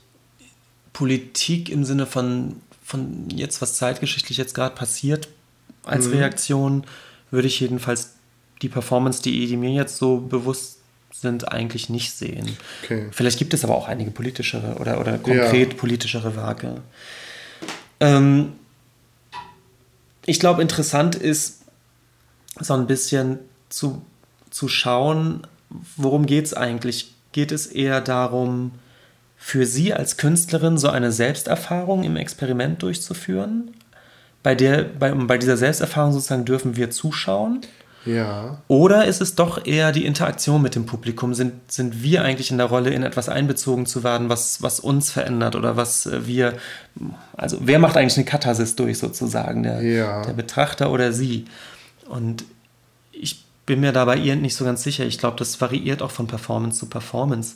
Politik 0.93 1.69
im 1.69 1.85
Sinne 1.85 2.05
von, 2.05 2.57
von 2.83 3.29
jetzt, 3.29 3.61
was 3.61 3.75
zeitgeschichtlich 3.75 4.37
jetzt 4.37 4.53
gerade 4.53 4.75
passiert, 4.75 5.29
als 5.83 6.07
Mhm. 6.07 6.13
Reaktion, 6.13 6.83
würde 7.31 7.47
ich 7.47 7.59
jedenfalls 7.59 8.11
die 8.61 8.69
Performance, 8.69 9.21
die, 9.21 9.47
die 9.47 9.57
mir 9.57 9.71
jetzt 9.71 9.97
so 9.97 10.17
bewusst 10.17 10.77
sind, 11.13 11.51
eigentlich 11.51 11.89
nicht 11.89 12.11
sehen. 12.13 12.57
Okay. 12.83 13.07
Vielleicht 13.11 13.39
gibt 13.39 13.53
es 13.53 13.63
aber 13.63 13.75
auch 13.75 13.87
einige 13.87 14.11
politischere 14.11 14.75
oder, 14.75 14.99
oder 14.99 15.17
konkret 15.17 15.77
politischere 15.77 16.35
Werke. 16.35 16.81
Ähm, 17.99 18.53
ich 20.25 20.39
glaube, 20.39 20.61
interessant 20.61 21.15
ist, 21.15 21.61
so 22.59 22.73
ein 22.73 22.85
bisschen 22.87 23.39
zu, 23.71 24.01
zu 24.49 24.67
schauen, 24.67 25.47
worum 25.97 26.25
geht 26.25 26.45
es 26.45 26.53
eigentlich? 26.53 27.13
Geht 27.31 27.51
es 27.51 27.65
eher 27.67 28.01
darum, 28.01 28.71
für 29.37 29.65
Sie 29.65 29.93
als 29.93 30.17
Künstlerin 30.17 30.77
so 30.77 30.89
eine 30.89 31.11
Selbsterfahrung 31.11 32.03
im 32.03 32.15
Experiment 32.17 32.83
durchzuführen? 32.83 33.71
Bei, 34.43 34.53
der, 34.55 34.83
bei, 34.83 35.11
bei 35.11 35.37
dieser 35.37 35.57
Selbsterfahrung 35.57 36.13
sozusagen 36.13 36.45
dürfen 36.45 36.75
wir 36.75 36.89
zuschauen? 36.91 37.61
ja, 38.05 38.61
Oder 38.67 39.05
ist 39.05 39.21
es 39.21 39.35
doch 39.35 39.65
eher 39.65 39.91
die 39.91 40.05
Interaktion 40.05 40.61
mit 40.61 40.73
dem 40.75 40.87
Publikum? 40.87 41.33
Sind, 41.35 41.71
sind 41.71 42.01
wir 42.01 42.23
eigentlich 42.23 42.49
in 42.51 42.57
der 42.57 42.65
Rolle, 42.65 42.89
in 42.89 43.03
etwas 43.03 43.29
einbezogen 43.29 43.85
zu 43.85 44.03
werden, 44.03 44.27
was, 44.29 44.61
was 44.63 44.79
uns 44.79 45.11
verändert 45.11 45.55
oder 45.55 45.77
was 45.77 46.07
äh, 46.07 46.25
wir, 46.25 46.57
also 47.37 47.57
wer 47.61 47.77
macht 47.79 47.95
eigentlich 47.97 48.17
eine 48.17 48.25
Katharsis 48.25 48.75
durch 48.75 48.97
sozusagen? 48.97 49.61
Der, 49.63 49.81
Ja. 49.83 50.23
der 50.25 50.33
Betrachter 50.33 50.91
oder 50.91 51.13
sie? 51.13 51.45
Und 52.09 52.43
ich 53.11 53.45
bin 53.65 53.79
mir 53.79 53.91
da 53.91 54.05
bei 54.05 54.17
ihr 54.17 54.35
nicht 54.35 54.55
so 54.55 54.65
ganz 54.65 54.83
sicher. 54.83 55.05
Ich 55.05 55.17
glaube, 55.17 55.37
das 55.37 55.59
variiert 55.61 56.01
auch 56.01 56.11
von 56.11 56.27
Performance 56.27 56.79
zu 56.79 56.87
Performance. 56.87 57.55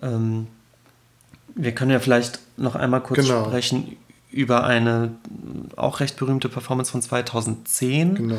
Ähm, 0.00 0.46
wir 1.54 1.72
können 1.72 1.90
ja 1.90 2.00
vielleicht 2.00 2.40
noch 2.56 2.74
einmal 2.76 3.02
kurz 3.02 3.26
Genau. 3.26 3.44
sprechen 3.44 3.96
über 4.30 4.64
eine 4.64 5.12
auch 5.76 6.00
recht 6.00 6.16
berühmte 6.16 6.48
Performance 6.48 6.90
von 6.90 7.02
2010 7.02 8.14
genau. 8.14 8.38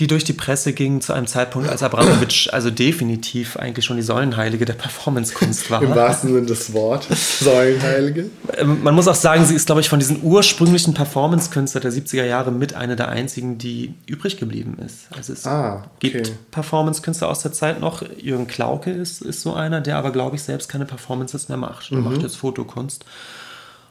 Die 0.00 0.06
durch 0.08 0.24
die 0.24 0.32
Presse 0.32 0.72
ging 0.72 1.00
zu 1.00 1.12
einem 1.12 1.26
Zeitpunkt, 1.28 1.68
als 1.68 1.82
Abramowitsch 1.82 2.48
also 2.52 2.70
definitiv 2.70 3.56
eigentlich 3.56 3.84
schon 3.84 3.96
die 3.98 4.02
Säulenheilige 4.02 4.64
der 4.64 4.72
Performancekunst 4.72 5.70
war. 5.70 5.82
Im 5.82 5.94
wahrsten 5.94 6.32
Sinne 6.32 6.46
des 6.46 6.72
Wortes, 6.72 7.38
Säulenheilige. 7.40 8.30
Ähm, 8.56 8.82
Man 8.82 8.94
muss 8.94 9.06
auch 9.06 9.14
sagen, 9.14 9.44
sie 9.44 9.54
ist, 9.54 9.66
glaube 9.66 9.82
ich, 9.82 9.88
von 9.88 9.98
diesen 10.00 10.22
ursprünglichen 10.22 10.94
Performance-Künstlern 10.94 11.82
der 11.82 11.92
70er 11.92 12.24
Jahre 12.24 12.50
mit 12.50 12.74
einer 12.74 12.96
der 12.96 13.10
einzigen, 13.10 13.58
die 13.58 13.94
übrig 14.06 14.38
geblieben 14.38 14.78
ist. 14.84 15.06
Also 15.16 15.32
es 15.34 15.46
Ah, 15.46 15.84
okay. 15.96 16.10
gibt 16.10 16.50
Performance-Künstler 16.50 17.28
aus 17.28 17.40
der 17.42 17.52
Zeit 17.52 17.78
noch. 17.80 18.02
Jürgen 18.18 18.46
Klauke 18.46 18.90
ist, 18.90 19.20
ist 19.22 19.42
so 19.42 19.52
einer, 19.54 19.80
der 19.80 19.98
aber, 19.98 20.10
glaube 20.10 20.36
ich, 20.36 20.42
selbst 20.42 20.68
keine 20.68 20.86
Performances 20.86 21.48
mehr 21.48 21.58
macht. 21.58 21.92
Er 21.92 21.98
Mhm. 21.98 22.04
macht 22.04 22.22
jetzt 22.22 22.36
Fotokunst. 22.36 23.04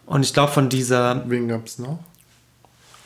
Und 0.07 0.23
ich 0.23 0.33
glaube, 0.33 0.51
von 0.51 0.69
dieser 0.69 1.23
Wen 1.29 1.47
gab 1.47 1.67
es 1.67 1.77
noch? 1.77 1.99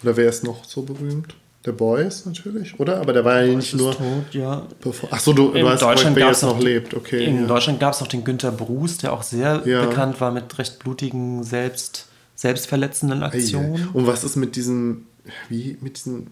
Oder 0.03 0.15
wer 0.15 0.29
ist 0.29 0.43
noch 0.45 0.63
so 0.65 0.83
berühmt? 0.83 1.35
Der 1.65 1.71
Boys 1.71 2.25
natürlich, 2.25 2.77
oder? 2.79 2.99
Aber 2.99 3.13
der 3.13 3.23
war 3.23 3.41
ja 3.41 3.55
nicht 3.55 3.73
ist 3.73 3.79
nur. 3.79 3.93
tot, 3.95 4.25
ja, 4.33 4.63
Achso, 5.11 5.31
du, 5.31 5.51
du 5.51 5.57
In 5.57 5.65
weißt, 5.65 5.81
Deutschland 5.81 6.15
wer 6.17 6.25
gab's 6.25 6.41
jetzt 6.41 6.49
noch 6.49 6.59
lebt. 6.59 6.93
Okay. 6.93 7.23
In 7.23 7.41
ja. 7.41 7.47
Deutschland 7.47 7.79
gab 7.79 7.93
es 7.93 8.01
noch 8.01 8.07
den 8.07 8.23
Günter 8.25 8.51
Bruce, 8.51 8.97
der 8.97 9.13
auch 9.13 9.23
sehr 9.23 9.61
Ja. 9.65 9.85
bekannt 9.85 10.19
war 10.19 10.31
mit 10.31 10.57
recht 10.57 10.79
blutigen, 10.79 11.43
selbst, 11.43 12.07
selbstverletzenden. 12.35 13.23
Aktionen. 13.23 13.87
Und 13.93 14.07
was 14.07 14.25
ist 14.25 14.35
mit 14.35 14.57
diesen, 14.57 15.05
wie, 15.47 15.77
mit 15.79 15.95
diesen 15.97 16.27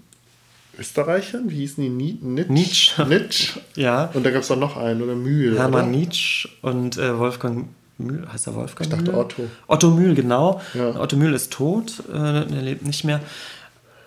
Österreichern? 0.77 1.49
Wie 1.49 1.55
hießen 1.57 1.83
die? 1.83 1.89
Nie- 1.89 2.19
Nitsch? 2.21 2.49
Nietzsche. 2.49 3.05
Nitsch. 3.07 3.57
Ja, 3.75 4.09
Und 4.13 4.25
da 4.25 4.31
gab 4.31 4.41
es 4.41 4.47
doch 4.49 4.57
noch 4.57 4.75
einen, 4.77 5.01
oder 5.01 5.15
Mühl. 5.15 5.57
Hermann 5.57 5.83
oder? 5.89 5.97
Nietzsche 5.97 6.49
und 6.61 6.97
äh, 6.97 7.17
Wolfgang 7.17 7.67
Mühl, 7.97 8.27
heißt 8.31 8.47
er 8.47 8.55
Wolfgang 8.55 8.89
Ich 8.89 8.89
dachte 8.97 9.11
Mühl? 9.11 9.19
Otto. 9.19 9.43
Otto 9.67 9.91
Mühl, 9.91 10.15
genau. 10.15 10.59
Ja. 10.73 10.99
Otto 10.99 11.15
Mühl 11.17 11.33
ist 11.33 11.53
tot, 11.53 12.03
äh, 12.11 12.17
er 12.17 12.43
lebt 12.61 12.85
nicht 12.85 13.03
mehr. 13.03 13.21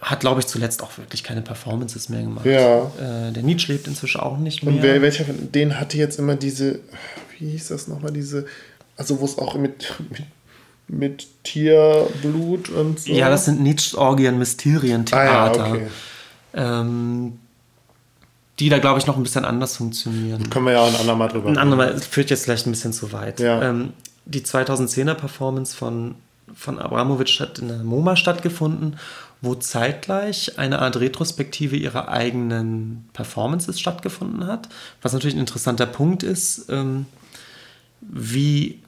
Hat, 0.04 0.20
glaube 0.20 0.40
ich, 0.40 0.46
zuletzt 0.46 0.82
auch 0.82 0.98
wirklich 0.98 1.24
keine 1.24 1.40
Performances 1.40 2.10
mehr 2.10 2.22
gemacht. 2.22 2.44
Ja. 2.44 2.90
Äh, 2.98 3.32
der 3.32 3.42
Nietzsche 3.42 3.72
lebt 3.72 3.86
inzwischen 3.86 4.20
auch 4.20 4.36
nicht 4.36 4.62
mehr. 4.62 4.74
Und 4.74 4.82
wer, 4.82 5.00
welcher 5.00 5.24
von 5.24 5.50
denen 5.50 5.80
hatte 5.80 5.96
jetzt 5.96 6.18
immer 6.18 6.36
diese, 6.36 6.80
wie 7.38 7.50
hieß 7.50 7.68
das 7.68 7.88
nochmal, 7.88 8.12
diese, 8.12 8.44
also 8.98 9.18
wo 9.20 9.24
es 9.24 9.38
auch 9.38 9.54
mit, 9.54 9.94
mit, 10.10 10.26
mit 10.88 11.26
Tierblut 11.42 12.68
und 12.68 13.00
so. 13.00 13.12
Ja, 13.12 13.30
das 13.30 13.46
sind 13.46 13.62
Nietzsche 13.62 13.96
Orgien 13.96 14.38
Mysterien 14.38 15.06
Theater. 15.06 15.64
Ah, 15.64 15.68
ja, 15.68 15.72
okay. 15.72 15.86
ähm, 16.52 17.38
die 18.58 18.68
da, 18.68 18.78
glaube 18.78 18.98
ich, 18.98 19.06
noch 19.06 19.16
ein 19.16 19.22
bisschen 19.22 19.46
anders 19.46 19.78
funktionieren. 19.78 20.50
Können 20.50 20.66
wir 20.66 20.72
ja 20.72 20.80
auch 20.80 20.88
ein 20.88 20.96
andermal 20.96 21.28
drüber 21.28 21.46
reden. 21.46 21.56
Ein 21.56 21.62
andermal 21.62 21.98
führt 21.98 22.28
jetzt 22.28 22.44
vielleicht 22.44 22.66
ein 22.66 22.70
bisschen 22.70 22.92
zu 22.92 23.10
weit. 23.12 23.40
Ja. 23.40 23.62
Ähm, 23.62 23.94
die 24.26 24.42
2010er 24.42 25.14
Performance 25.14 25.74
von, 25.74 26.14
von 26.54 26.78
Abramowitsch 26.78 27.40
hat 27.40 27.58
in 27.58 27.68
der 27.68 27.78
MoMA 27.78 28.16
stattgefunden, 28.16 28.96
wo 29.44 29.54
zeitgleich 29.54 30.58
eine 30.58 30.80
Art 30.80 30.96
Retrospektive 30.96 31.76
ihrer 31.76 32.08
eigenen 32.08 33.08
Performances 33.12 33.78
stattgefunden 33.78 34.46
hat. 34.46 34.68
Was 35.02 35.12
natürlich 35.12 35.36
ein 35.36 35.40
interessanter 35.40 35.86
Punkt 35.86 36.22
ist, 36.22 36.66
ähm, 36.70 37.06
wie, 38.00 38.82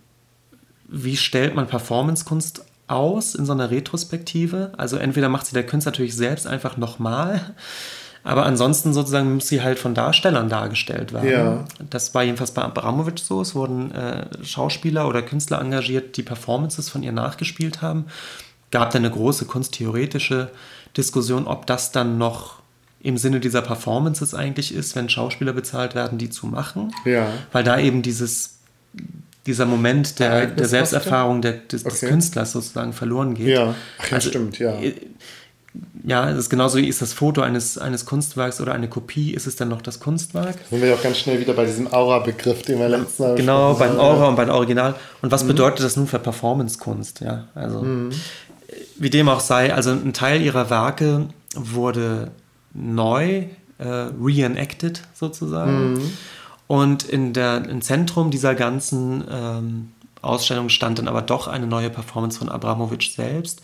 wie 0.88 1.16
stellt 1.16 1.54
man 1.54 1.66
Performancekunst 1.66 2.64
aus 2.88 3.34
in 3.34 3.46
so 3.46 3.52
einer 3.52 3.70
Retrospektive? 3.70 4.72
Also 4.76 4.96
entweder 4.96 5.28
macht 5.28 5.46
sie 5.46 5.54
der 5.54 5.66
Künstler 5.66 5.92
natürlich 5.92 6.16
selbst 6.16 6.46
einfach 6.46 6.76
nochmal 6.76 7.54
aber 8.26 8.44
ansonsten 8.44 8.92
sozusagen 8.92 9.36
muss 9.36 9.46
sie 9.46 9.62
halt 9.62 9.78
von 9.78 9.94
Darstellern 9.94 10.48
dargestellt 10.48 11.12
werden. 11.12 11.30
Ja. 11.30 11.64
Das 11.90 12.12
war 12.12 12.24
jedenfalls 12.24 12.50
bei 12.50 12.62
Abramowitsch 12.62 13.22
so. 13.22 13.40
Es 13.40 13.54
wurden 13.54 13.92
äh, 13.92 14.26
Schauspieler 14.42 15.06
oder 15.06 15.22
Künstler 15.22 15.60
engagiert, 15.60 16.16
die 16.16 16.24
Performances 16.24 16.88
von 16.88 17.04
ihr 17.04 17.12
nachgespielt 17.12 17.82
haben. 17.82 18.06
Gab 18.76 18.90
dann 18.90 19.06
eine 19.06 19.14
große 19.14 19.46
kunsttheoretische 19.46 20.50
Diskussion, 20.98 21.46
ob 21.46 21.64
das 21.66 21.92
dann 21.92 22.18
noch 22.18 22.56
im 23.00 23.16
Sinne 23.16 23.40
dieser 23.40 23.62
Performances 23.62 24.34
eigentlich 24.34 24.74
ist, 24.74 24.94
wenn 24.94 25.08
Schauspieler 25.08 25.54
bezahlt 25.54 25.94
werden, 25.94 26.18
die 26.18 26.28
zu 26.28 26.46
machen. 26.46 26.92
Ja. 27.06 27.28
Weil 27.52 27.64
da 27.64 27.78
eben 27.78 28.02
dieses, 28.02 28.58
dieser 29.46 29.64
Moment 29.64 30.18
der, 30.18 30.44
der 30.48 30.68
Selbsterfahrung 30.68 31.40
der, 31.40 31.52
des, 31.52 31.86
okay. 31.86 31.94
des, 31.94 32.00
Künstlers 32.06 32.52
sozusagen 32.52 32.92
verloren 32.92 33.32
geht. 33.32 33.48
Ja, 33.48 33.74
Ach, 33.96 34.10
ja 34.10 34.14
also, 34.16 34.28
stimmt, 34.28 34.58
ja. 34.58 34.78
Äh, 34.78 34.92
ja, 36.04 36.30
es 36.30 36.36
ist 36.36 36.50
genauso 36.50 36.76
wie 36.78 36.86
ist 36.86 37.00
das 37.00 37.14
Foto 37.14 37.40
eines, 37.40 37.78
eines 37.78 38.04
Kunstwerks 38.04 38.60
oder 38.60 38.74
eine 38.74 38.88
Kopie, 38.88 39.32
ist 39.32 39.46
es 39.46 39.56
dann 39.56 39.68
noch 39.68 39.80
das 39.80 40.00
Kunstwerk? 40.00 40.56
Sind 40.70 40.82
wir 40.82 40.90
ja 40.90 40.94
auch 40.94 41.02
ganz 41.02 41.16
schnell 41.16 41.40
wieder 41.40 41.54
bei 41.54 41.64
diesem 41.64 41.92
Aura-Begriff, 41.92 42.62
den 42.62 42.78
wir 42.78 42.88
letztes 42.88 43.18
Mal 43.18 43.34
Genau, 43.36 43.74
beim 43.74 43.98
Aura 43.98 44.28
und 44.28 44.36
beim 44.36 44.50
Original. 44.50 44.94
Und 45.22 45.32
was 45.32 45.44
mhm. 45.44 45.48
bedeutet 45.48 45.84
das 45.84 45.96
nun 45.96 46.06
für 46.06 46.18
Performance-Kunst? 46.18 47.20
Ja, 47.20 47.48
also, 47.54 47.82
mhm. 47.82 48.10
Wie 48.98 49.10
dem 49.10 49.28
auch 49.28 49.40
sei, 49.40 49.74
also 49.74 49.90
ein 49.90 50.12
Teil 50.12 50.42
ihrer 50.42 50.70
Werke 50.70 51.28
wurde 51.54 52.30
neu 52.74 53.44
äh, 53.78 53.84
reenacted 53.86 55.02
sozusagen. 55.14 55.94
Mhm. 55.94 56.12
Und 56.66 57.04
in 57.04 57.32
der, 57.32 57.68
im 57.68 57.80
Zentrum 57.80 58.30
dieser 58.30 58.54
ganzen 58.54 59.24
ähm, 59.30 59.92
Ausstellung 60.20 60.68
stand 60.68 60.98
dann 60.98 61.08
aber 61.08 61.22
doch 61.22 61.46
eine 61.46 61.66
neue 61.66 61.90
Performance 61.90 62.38
von 62.38 62.48
Abramowitsch 62.48 63.14
selbst 63.14 63.62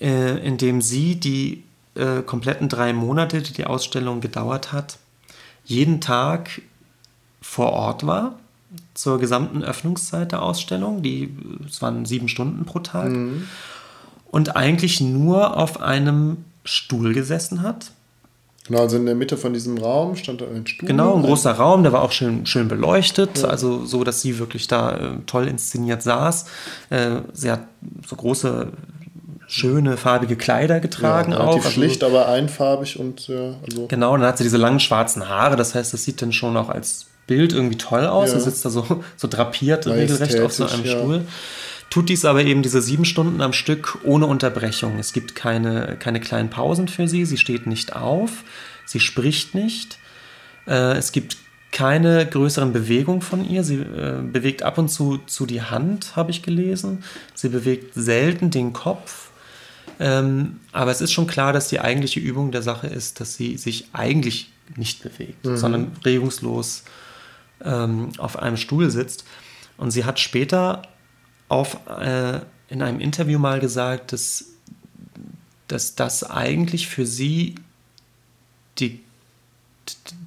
äh, 0.00 0.46
in 0.46 0.56
dem 0.56 0.80
sie 0.80 1.16
die 1.16 1.64
äh, 1.94 2.22
kompletten 2.22 2.68
drei 2.68 2.92
Monate, 2.92 3.42
die 3.42 3.52
die 3.52 3.66
Ausstellung 3.66 4.20
gedauert 4.20 4.72
hat, 4.72 4.98
jeden 5.64 6.00
Tag 6.00 6.62
vor 7.40 7.72
Ort 7.72 8.06
war 8.06 8.38
zur 8.94 9.18
gesamten 9.18 9.62
Öffnungszeit 9.62 10.32
der 10.32 10.42
Ausstellung. 10.42 11.02
Die, 11.02 11.34
es 11.66 11.80
waren 11.80 12.04
sieben 12.04 12.28
Stunden 12.28 12.64
pro 12.64 12.80
Tag. 12.80 13.10
Mhm. 13.10 13.46
Und 14.34 14.56
eigentlich 14.56 15.00
nur 15.00 15.56
auf 15.56 15.80
einem 15.80 16.38
Stuhl 16.64 17.14
gesessen 17.14 17.62
hat. 17.62 17.92
Genau, 18.66 18.80
also 18.80 18.96
in 18.96 19.06
der 19.06 19.14
Mitte 19.14 19.36
von 19.36 19.52
diesem 19.52 19.78
Raum 19.78 20.16
stand 20.16 20.40
da 20.40 20.46
ein 20.46 20.66
Stuhl. 20.66 20.88
Genau, 20.88 21.14
ein 21.14 21.22
großer 21.22 21.52
Raum, 21.52 21.84
der 21.84 21.92
war 21.92 22.02
auch 22.02 22.10
schön, 22.10 22.44
schön 22.44 22.66
beleuchtet, 22.66 23.42
ja. 23.42 23.48
also 23.48 23.84
so, 23.84 24.02
dass 24.02 24.22
sie 24.22 24.40
wirklich 24.40 24.66
da 24.66 24.96
äh, 24.96 25.10
toll 25.26 25.46
inszeniert 25.46 26.02
saß. 26.02 26.46
Äh, 26.90 27.10
sie 27.32 27.48
hat 27.48 27.60
so 28.04 28.16
große 28.16 28.72
schöne 29.46 29.96
farbige 29.96 30.34
Kleider 30.34 30.80
getragen 30.80 31.30
ja, 31.30 31.38
relativ 31.38 31.60
auch. 31.60 31.66
Also, 31.66 31.70
schlicht, 31.70 32.02
aber 32.02 32.26
einfarbig 32.26 32.98
und 32.98 33.28
ja, 33.28 33.54
also. 33.64 33.86
Genau, 33.86 34.14
und 34.14 34.20
dann 34.20 34.30
hat 34.30 34.38
sie 34.38 34.44
diese 34.44 34.56
langen 34.56 34.80
schwarzen 34.80 35.28
Haare, 35.28 35.54
das 35.54 35.76
heißt, 35.76 35.94
das 35.94 36.02
sieht 36.02 36.20
dann 36.22 36.32
schon 36.32 36.56
auch 36.56 36.70
als 36.70 37.06
Bild 37.28 37.52
irgendwie 37.52 37.78
toll 37.78 38.04
aus. 38.04 38.32
Ja. 38.32 38.40
Sie 38.40 38.46
sitzt 38.46 38.64
da 38.64 38.70
so, 38.70 39.04
so 39.16 39.28
drapiert 39.28 39.86
regelrecht 39.86 40.40
auf 40.40 40.52
so 40.52 40.66
einem 40.66 40.84
ja. 40.84 40.90
Stuhl. 40.90 41.26
Tut 41.94 42.08
dies 42.08 42.24
aber 42.24 42.42
eben 42.42 42.64
diese 42.64 42.82
sieben 42.82 43.04
Stunden 43.04 43.40
am 43.40 43.52
Stück 43.52 44.00
ohne 44.02 44.26
Unterbrechung. 44.26 44.98
Es 44.98 45.12
gibt 45.12 45.36
keine, 45.36 45.96
keine 45.96 46.18
kleinen 46.18 46.50
Pausen 46.50 46.88
für 46.88 47.06
sie, 47.06 47.24
sie 47.24 47.38
steht 47.38 47.68
nicht 47.68 47.94
auf, 47.94 48.42
sie 48.84 48.98
spricht 48.98 49.54
nicht. 49.54 50.00
Äh, 50.66 50.96
es 50.96 51.12
gibt 51.12 51.36
keine 51.70 52.26
größeren 52.26 52.72
Bewegungen 52.72 53.22
von 53.22 53.48
ihr. 53.48 53.62
Sie 53.62 53.76
äh, 53.76 54.22
bewegt 54.24 54.64
ab 54.64 54.76
und 54.76 54.88
zu, 54.88 55.18
zu 55.18 55.46
die 55.46 55.62
Hand, 55.62 56.16
habe 56.16 56.32
ich 56.32 56.42
gelesen. 56.42 57.04
Sie 57.32 57.48
bewegt 57.48 57.94
selten 57.94 58.50
den 58.50 58.72
Kopf. 58.72 59.30
Ähm, 60.00 60.58
aber 60.72 60.90
es 60.90 61.00
ist 61.00 61.12
schon 61.12 61.28
klar, 61.28 61.52
dass 61.52 61.68
die 61.68 61.78
eigentliche 61.78 62.18
Übung 62.18 62.50
der 62.50 62.62
Sache 62.62 62.88
ist, 62.88 63.20
dass 63.20 63.36
sie 63.36 63.56
sich 63.56 63.90
eigentlich 63.92 64.50
nicht 64.74 65.04
bewegt, 65.04 65.44
mhm. 65.46 65.56
sondern 65.56 65.92
regungslos 66.04 66.82
ähm, 67.64 68.08
auf 68.18 68.36
einem 68.36 68.56
Stuhl 68.56 68.90
sitzt. 68.90 69.24
Und 69.76 69.92
sie 69.92 70.04
hat 70.04 70.18
später 70.18 70.82
auf, 71.48 71.78
äh, 71.88 72.40
in 72.68 72.82
einem 72.82 73.00
Interview 73.00 73.38
mal 73.38 73.60
gesagt, 73.60 74.12
dass, 74.12 74.46
dass 75.68 75.94
das 75.94 76.28
eigentlich 76.28 76.88
für 76.88 77.06
sie 77.06 77.56
die 78.78 79.04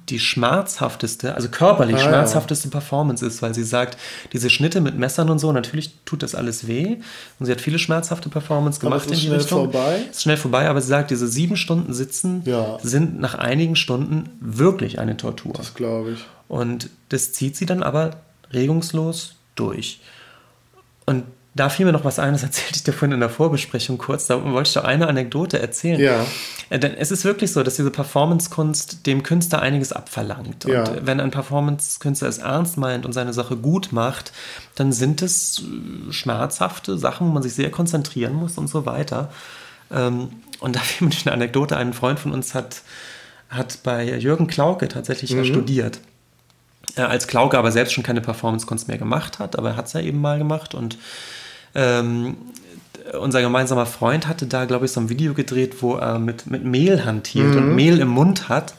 die 0.08 0.18
schmerzhafteste, 0.18 1.34
also 1.34 1.48
körperlich 1.48 1.96
ah, 1.96 2.00
schmerzhafteste 2.00 2.68
ja. 2.68 2.72
Performance 2.72 3.24
ist, 3.24 3.42
weil 3.42 3.54
sie 3.54 3.64
sagt, 3.64 3.98
diese 4.32 4.50
Schnitte 4.50 4.80
mit 4.80 4.96
Messern 4.96 5.28
und 5.30 5.38
so, 5.38 5.52
natürlich 5.52 5.92
tut 6.04 6.22
das 6.22 6.34
alles 6.34 6.66
weh. 6.66 6.96
Und 7.38 7.46
sie 7.46 7.52
hat 7.52 7.60
viele 7.60 7.78
schmerzhafte 7.78 8.28
Performances 8.28 8.80
gemacht 8.80 9.02
aber 9.02 9.12
ist 9.12 9.18
in 9.18 9.20
die 9.20 9.26
schnell 9.26 9.38
Richtung. 9.38 9.72
vorbei. 9.72 10.02
Ist 10.10 10.22
schnell 10.22 10.36
vorbei, 10.36 10.68
aber 10.68 10.80
sie 10.80 10.88
sagt, 10.88 11.10
diese 11.10 11.28
sieben 11.28 11.56
Stunden 11.56 11.92
Sitzen 11.92 12.42
ja. 12.46 12.78
sind 12.82 13.20
nach 13.20 13.34
einigen 13.34 13.76
Stunden 13.76 14.30
wirklich 14.40 14.98
eine 14.98 15.16
Tortur. 15.16 15.52
Das 15.54 15.74
glaube 15.74 16.12
ich. 16.12 16.24
Und 16.48 16.88
das 17.10 17.32
zieht 17.32 17.56
sie 17.56 17.66
dann 17.66 17.82
aber 17.82 18.16
regungslos 18.52 19.34
durch. 19.54 20.00
Und 21.08 21.24
da 21.54 21.70
fiel 21.70 21.86
mir 21.86 21.92
noch 21.92 22.04
was 22.04 22.18
ein, 22.18 22.34
das 22.34 22.42
erzählte 22.42 22.76
ich 22.76 22.84
dir 22.84 22.92
vorhin 22.92 23.14
in 23.14 23.20
der 23.20 23.30
Vorbesprechung 23.30 23.96
kurz. 23.96 24.26
Da 24.26 24.44
wollte 24.44 24.68
ich 24.68 24.74
doch 24.74 24.84
eine 24.84 25.08
Anekdote 25.08 25.58
erzählen. 25.58 25.98
Ja. 25.98 26.26
Äh, 26.68 26.78
denn 26.78 26.94
es 26.94 27.10
ist 27.10 27.24
wirklich 27.24 27.50
so, 27.50 27.62
dass 27.62 27.76
diese 27.76 27.90
Performance-Kunst 27.90 29.06
dem 29.06 29.22
Künstler 29.22 29.62
einiges 29.62 29.94
abverlangt. 29.94 30.66
Ja. 30.66 30.84
Und 30.84 31.06
wenn 31.06 31.18
ein 31.18 31.30
Performance-Künstler 31.30 32.28
es 32.28 32.36
ernst 32.36 32.76
meint 32.76 33.06
und 33.06 33.12
seine 33.12 33.32
Sache 33.32 33.56
gut 33.56 33.88
macht, 33.90 34.32
dann 34.74 34.92
sind 34.92 35.22
es 35.22 35.62
äh, 35.62 36.12
schmerzhafte 36.12 36.98
Sachen, 36.98 37.28
wo 37.28 37.32
man 37.32 37.42
sich 37.42 37.54
sehr 37.54 37.70
konzentrieren 37.70 38.34
muss 38.34 38.58
und 38.58 38.68
so 38.68 38.84
weiter. 38.84 39.32
Ähm, 39.90 40.28
und 40.60 40.76
da 40.76 40.80
fiel 40.80 41.08
mir 41.08 41.14
eine 41.24 41.32
Anekdote. 41.32 41.78
Ein 41.78 41.94
Freund 41.94 42.20
von 42.20 42.32
uns 42.32 42.54
hat, 42.54 42.82
hat 43.48 43.78
bei 43.82 44.04
Jürgen 44.18 44.46
Klauke 44.46 44.88
tatsächlich 44.88 45.32
mhm. 45.32 45.46
studiert 45.46 46.00
äh, 46.96 47.02
als 47.02 47.26
Klauke 47.26 47.58
aber 47.58 47.72
selbst 47.72 47.92
schon 47.92 48.04
keine 48.04 48.20
Performance-Kunst 48.20 48.88
mehr 48.88 48.98
gemacht 48.98 49.38
hat, 49.38 49.56
aber 49.58 49.70
er 49.70 49.76
hat 49.76 49.86
es 49.86 49.92
ja 49.92 50.00
eben 50.00 50.20
mal 50.20 50.38
gemacht 50.38 50.74
und 50.74 50.98
ähm, 51.74 52.36
unser 53.20 53.40
gemeinsamer 53.40 53.86
Freund 53.86 54.26
hatte 54.26 54.46
da, 54.46 54.64
glaube 54.64 54.86
ich, 54.86 54.92
so 54.92 55.00
ein 55.00 55.08
Video 55.08 55.34
gedreht, 55.34 55.82
wo 55.82 55.94
er 55.96 56.18
mit, 56.18 56.50
mit 56.50 56.64
Mehl 56.64 57.04
hantiert 57.04 57.48
mhm. 57.48 57.56
und 57.56 57.74
Mehl 57.74 58.00
im 58.00 58.08
Mund 58.08 58.48
hat. 58.48 58.74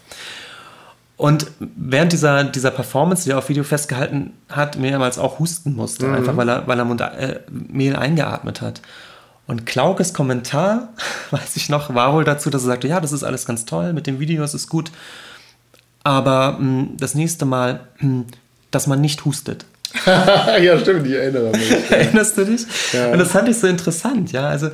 Und 1.17 1.47
während 1.59 2.13
dieser, 2.13 2.45
dieser 2.45 2.71
Performance, 2.71 3.23
die 3.23 3.31
er 3.31 3.39
auf 3.39 3.49
Video 3.49 3.63
festgehalten 3.63 4.33
hat, 4.47 4.77
mehrmals 4.77 5.17
auch 5.17 5.39
husten 5.39 5.75
musste, 5.75 6.07
mhm. 6.07 6.15
einfach 6.15 6.37
weil 6.37 6.49
er, 6.49 6.67
weil 6.67 6.79
er 6.79 6.85
Mund, 6.85 7.01
äh, 7.01 7.41
Mehl 7.49 7.95
eingeatmet 7.95 8.61
hat. 8.61 8.81
Und 9.45 9.65
Klaukes 9.65 10.13
Kommentar, 10.13 10.89
weiß 11.31 11.55
ich 11.55 11.69
noch, 11.69 11.93
war 11.93 12.13
wohl 12.13 12.23
dazu, 12.23 12.49
dass 12.49 12.63
er 12.63 12.67
sagte, 12.67 12.87
ja, 12.87 13.01
das 13.01 13.11
ist 13.11 13.23
alles 13.23 13.45
ganz 13.45 13.65
toll, 13.65 13.93
mit 13.93 14.07
dem 14.07 14.19
Video 14.19 14.43
ist 14.43 14.53
es 14.53 14.69
gut, 14.69 14.91
aber 16.09 16.53
mh, 16.53 16.57
hm, 16.57 16.97
das 16.97 17.13
nächste 17.13 17.45
Mal, 17.45 17.81
mh, 17.99 18.01
hm, 18.01 18.25
dass 18.71 18.87
man 18.87 18.99
nicht 18.99 19.25
hustet. 19.25 19.65
ja, 20.05 20.79
stimmt, 20.79 21.05
ich 21.07 21.13
erinnere 21.13 21.51
mich. 21.51 21.71
Erinnerst 21.91 22.37
du 22.37 22.45
dich? 22.45 22.65
Ja. 22.93 23.11
Und 23.11 23.19
das 23.19 23.29
fand 23.29 23.47
ich 23.49 23.57
so 23.57 23.67
interessant, 23.67 24.31
ja. 24.31 24.47
Also 24.47 24.69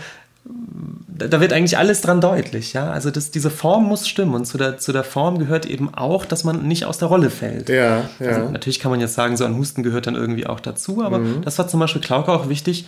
da 1.08 1.40
wird 1.40 1.54
eigentlich 1.54 1.78
alles 1.78 2.02
dran 2.02 2.20
deutlich, 2.20 2.74
ja. 2.74 2.92
Also 2.92 3.12
das, 3.12 3.32
diese 3.32 3.50
Form 3.50 3.86
muss 3.86 4.08
stimmen 4.08 4.34
und 4.34 4.46
zu 4.46 4.58
der, 4.58 4.78
zu 4.78 4.92
der 4.92 5.04
Form 5.04 5.40
gehört 5.40 5.66
eben 5.66 5.94
auch, 5.94 6.26
dass 6.26 6.44
man 6.44 6.68
nicht 6.68 6.86
aus 6.86 6.98
der 6.98 7.08
Rolle 7.08 7.30
fällt. 7.30 7.70
Ja, 7.70 8.10
ja. 8.20 8.28
Also 8.28 8.50
natürlich 8.50 8.80
kann 8.80 8.92
man 8.92 9.00
jetzt 9.00 9.14
sagen, 9.14 9.38
so 9.38 9.46
ein 9.46 9.56
Husten 9.56 9.84
gehört 9.84 10.08
dann 10.08 10.16
irgendwie 10.16 10.46
auch 10.46 10.60
dazu, 10.60 11.04
aber 11.04 11.20
mhm. 11.20 11.42
das 11.44 11.58
war 11.58 11.68
zum 11.68 11.80
Beispiel 11.80 12.02
Klauke 12.02 12.32
auch 12.32 12.50
wichtig, 12.50 12.88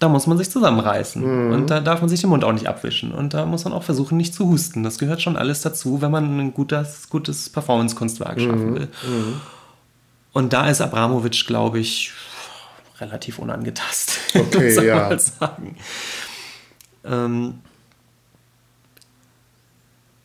da 0.00 0.08
muss 0.08 0.26
man 0.26 0.38
sich 0.38 0.50
zusammenreißen 0.50 1.22
mhm. 1.22 1.52
und 1.52 1.70
da 1.70 1.80
darf 1.80 2.00
man 2.00 2.08
sich 2.08 2.22
den 2.22 2.30
Mund 2.30 2.42
auch 2.42 2.52
nicht 2.52 2.66
abwischen 2.66 3.12
und 3.12 3.34
da 3.34 3.46
muss 3.46 3.64
man 3.64 3.72
auch 3.72 3.82
versuchen, 3.82 4.16
nicht 4.16 4.34
zu 4.34 4.48
husten. 4.48 4.82
Das 4.82 4.98
gehört 4.98 5.20
schon 5.20 5.36
alles 5.36 5.60
dazu, 5.60 6.00
wenn 6.00 6.10
man 6.10 6.40
ein 6.40 6.54
gutes, 6.54 7.08
gutes 7.10 7.50
Performance-Kunstwerk 7.50 8.38
mhm. 8.38 8.40
schaffen 8.40 8.74
will. 8.74 8.88
Mhm. 9.06 9.40
Und 10.32 10.52
da 10.52 10.68
ist 10.68 10.80
Abramowitsch, 10.80 11.46
glaube 11.46 11.80
ich, 11.80 12.12
relativ 12.98 13.38
unangetastet. 13.38 14.16
Okay, 14.34 14.86
ja. 14.86 15.08
Mal 15.08 15.18
sagen. 15.18 15.76
Ähm, 17.04 17.54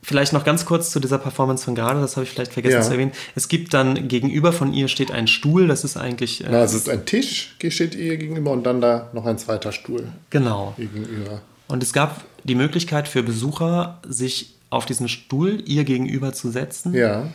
Vielleicht 0.05 0.33
noch 0.33 0.43
ganz 0.43 0.65
kurz 0.65 0.91
zu 0.91 0.99
dieser 0.99 1.17
Performance 1.17 1.65
von 1.65 1.73
gerade, 1.73 1.99
das 1.99 2.15
habe 2.15 2.25
ich 2.25 2.29
vielleicht 2.29 2.53
vergessen 2.53 2.75
ja. 2.75 2.81
zu 2.83 2.91
erwähnen. 2.91 3.11
Es 3.33 3.47
gibt 3.47 3.73
dann 3.73 4.07
gegenüber 4.07 4.53
von 4.53 4.71
ihr 4.71 4.87
steht 4.87 5.11
ein 5.11 5.25
Stuhl, 5.25 5.67
das 5.67 5.83
ist 5.83 5.97
eigentlich. 5.97 6.43
Äh, 6.43 6.49
Na, 6.51 6.63
es 6.63 6.75
ist 6.75 6.87
ein 6.87 7.07
Tisch, 7.07 7.55
steht 7.69 7.95
ihr 7.95 8.17
gegenüber 8.17 8.51
und 8.51 8.65
dann 8.65 8.81
da 8.81 9.09
noch 9.13 9.25
ein 9.25 9.39
zweiter 9.39 9.71
Stuhl. 9.71 10.09
Genau. 10.29 10.75
Gegenüber. 10.77 11.41
Und 11.67 11.81
es 11.81 11.91
gab 11.91 12.23
die 12.43 12.53
Möglichkeit 12.53 13.07
für 13.07 13.23
Besucher, 13.23 13.99
sich 14.07 14.53
auf 14.69 14.85
diesen 14.85 15.09
Stuhl 15.09 15.63
ihr 15.65 15.85
gegenüber 15.85 16.33
zu 16.33 16.51
setzen. 16.51 16.93
Ja. 16.93 17.31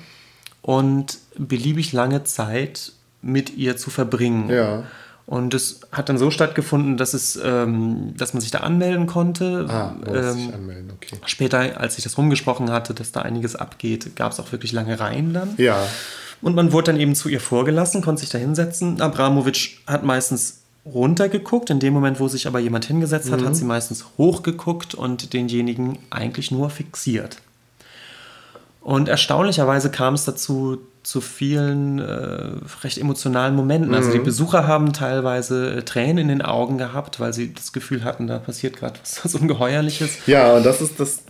Und 0.63 1.19
beliebig 1.37 1.93
lange 1.93 2.23
Zeit 2.23 2.93
mit 3.21 3.57
ihr 3.57 3.79
zu 3.79 3.91
verbringen. 3.91 4.49
Ja. 4.49 4.85
Und 5.31 5.55
es 5.55 5.78
hat 5.93 6.09
dann 6.09 6.19
so 6.19 6.32
stattgefunden, 6.32 6.97
dass, 6.97 7.15
es, 7.15 7.39
ähm, 7.40 8.15
dass 8.16 8.35
man 8.35 8.40
sich 8.40 8.51
da 8.51 8.59
anmelden 8.59 9.07
konnte. 9.07 9.65
Ah, 9.69 9.94
ähm, 10.05 10.51
anmelden, 10.52 10.90
okay. 10.93 11.19
Später, 11.24 11.78
als 11.78 11.97
ich 11.98 12.02
das 12.02 12.19
rumgesprochen 12.19 12.73
hatte, 12.73 12.94
dass 12.94 13.12
da 13.12 13.23
einiges 13.23 13.55
abgeht, 13.55 14.16
gab 14.16 14.32
es 14.32 14.40
auch 14.40 14.51
wirklich 14.51 14.73
lange 14.73 14.98
Reihen 14.98 15.32
dann. 15.32 15.55
Ja. 15.57 15.86
Und 16.43 16.57
man 16.57 16.73
wurde 16.73 16.86
dann 16.86 17.01
eben 17.01 17.15
zu 17.15 17.28
ihr 17.28 17.39
vorgelassen, 17.39 18.02
konnte 18.02 18.23
sich 18.23 18.31
da 18.31 18.39
hinsetzen. 18.39 19.01
Abramowitsch 19.01 19.77
hat 19.86 20.02
meistens 20.02 20.62
runtergeguckt. 20.85 21.70
In 21.70 21.78
dem 21.78 21.94
Moment, 21.94 22.19
wo 22.19 22.27
sich 22.27 22.48
aber 22.48 22.59
jemand 22.59 22.86
hingesetzt 22.86 23.31
hat, 23.31 23.40
mhm. 23.40 23.47
hat 23.47 23.55
sie 23.55 23.65
meistens 23.65 24.07
hochgeguckt 24.19 24.97
und 24.97 25.32
denjenigen 25.32 26.01
eigentlich 26.11 26.51
nur 26.51 26.70
fixiert. 26.70 27.36
Und 28.81 29.09
erstaunlicherweise 29.09 29.93
kam 29.93 30.15
es 30.15 30.24
dazu, 30.24 30.78
zu 31.03 31.21
vielen 31.21 31.99
äh, 31.99 32.83
recht 32.83 32.99
emotionalen 32.99 33.57
Momenten. 33.57 33.95
Also 33.95 34.13
die 34.13 34.19
mhm. 34.19 34.25
Besucher 34.25 34.67
haben 34.67 34.93
teilweise 34.93 35.77
äh, 35.77 35.83
Tränen 35.83 36.19
in 36.19 36.29
den 36.29 36.43
Augen 36.43 36.79
gehabt, 36.79 37.21
weil 37.21 37.33
sie 37.33 37.55
das 37.55 37.73
Gefühl 37.73 38.05
hatten, 38.05 38.27
da 38.27 38.39
passiert 38.39 38.77
gerade 38.77 39.01
was 39.23 39.35
Ungeheuerliches. 39.35 40.11
Ja, 40.27 40.55
und 40.57 40.67
das 40.67 40.81
ist 40.81 41.01
das 41.01 41.23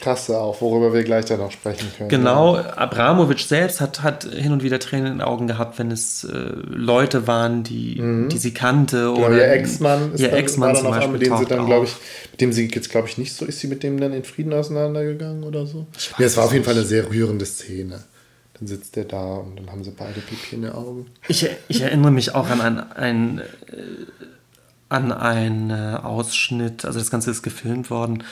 Krasse 0.00 0.38
auch, 0.38 0.60
worüber 0.60 0.92
wir 0.92 1.04
gleich 1.04 1.26
dann 1.26 1.38
noch 1.38 1.52
sprechen 1.52 1.88
können. 1.96 2.08
Genau, 2.08 2.56
ja. 2.56 2.62
Abramowitsch 2.74 3.46
selbst 3.46 3.80
hat, 3.80 4.02
hat 4.02 4.24
hin 4.24 4.52
und 4.52 4.62
wieder 4.62 4.78
Tränen 4.78 5.06
in 5.06 5.12
den 5.18 5.22
Augen 5.22 5.46
gehabt, 5.46 5.78
wenn 5.78 5.90
es 5.90 6.24
äh, 6.24 6.52
Leute 6.66 7.26
waren, 7.26 7.62
die, 7.62 8.00
mhm. 8.00 8.28
die 8.28 8.38
sie 8.38 8.52
kannte. 8.52 9.12
Genau, 9.14 9.26
oder 9.26 9.36
ihr 9.36 9.52
Ex-Mann 9.52 10.14
ist 10.14 10.20
ihr 10.20 10.30
dann, 10.30 10.38
Ex 10.38 10.58
war 10.58 10.72
dann 10.72 10.86
auch 10.86 11.08
mit 11.08 11.22
dem 11.22 11.36
sie 11.36 11.44
dann, 11.44 11.66
glaube 11.66 11.86
ich, 11.86 11.94
mit 12.32 12.40
dem 12.40 12.52
sie 12.52 12.68
jetzt, 12.68 12.90
glaube 12.90 13.08
ich, 13.08 13.18
nicht 13.18 13.34
so, 13.34 13.44
ist 13.44 13.60
sie 13.60 13.68
mit 13.68 13.82
dem 13.82 14.00
dann 14.00 14.12
in 14.12 14.24
Frieden 14.24 14.52
auseinandergegangen 14.52 15.44
oder 15.44 15.66
so? 15.66 15.86
Ja, 16.18 16.26
es 16.26 16.36
war 16.36 16.44
auf 16.44 16.52
jeden 16.52 16.64
Fall 16.64 16.74
eine 16.74 16.84
sehr 16.84 17.08
rührende 17.10 17.46
Szene. 17.46 18.00
Dann 18.58 18.68
sitzt 18.68 18.96
der 18.96 19.04
da 19.04 19.36
und 19.36 19.56
dann 19.56 19.70
haben 19.70 19.82
sie 19.82 19.90
beide 19.90 20.20
Pipi 20.20 20.56
in 20.56 20.62
den 20.62 20.72
Augen. 20.72 21.06
Ich, 21.28 21.48
ich 21.68 21.80
erinnere 21.80 22.12
mich 22.12 22.34
auch 22.34 22.48
an 22.48 22.60
ein, 22.60 22.92
ein, 22.92 23.38
äh, 23.38 23.42
an 24.88 25.12
einen 25.12 25.70
äh, 25.70 25.98
Ausschnitt, 26.02 26.84
also 26.84 26.98
das 26.98 27.10
Ganze 27.10 27.30
ist 27.30 27.42
gefilmt 27.42 27.90
worden, 27.90 28.22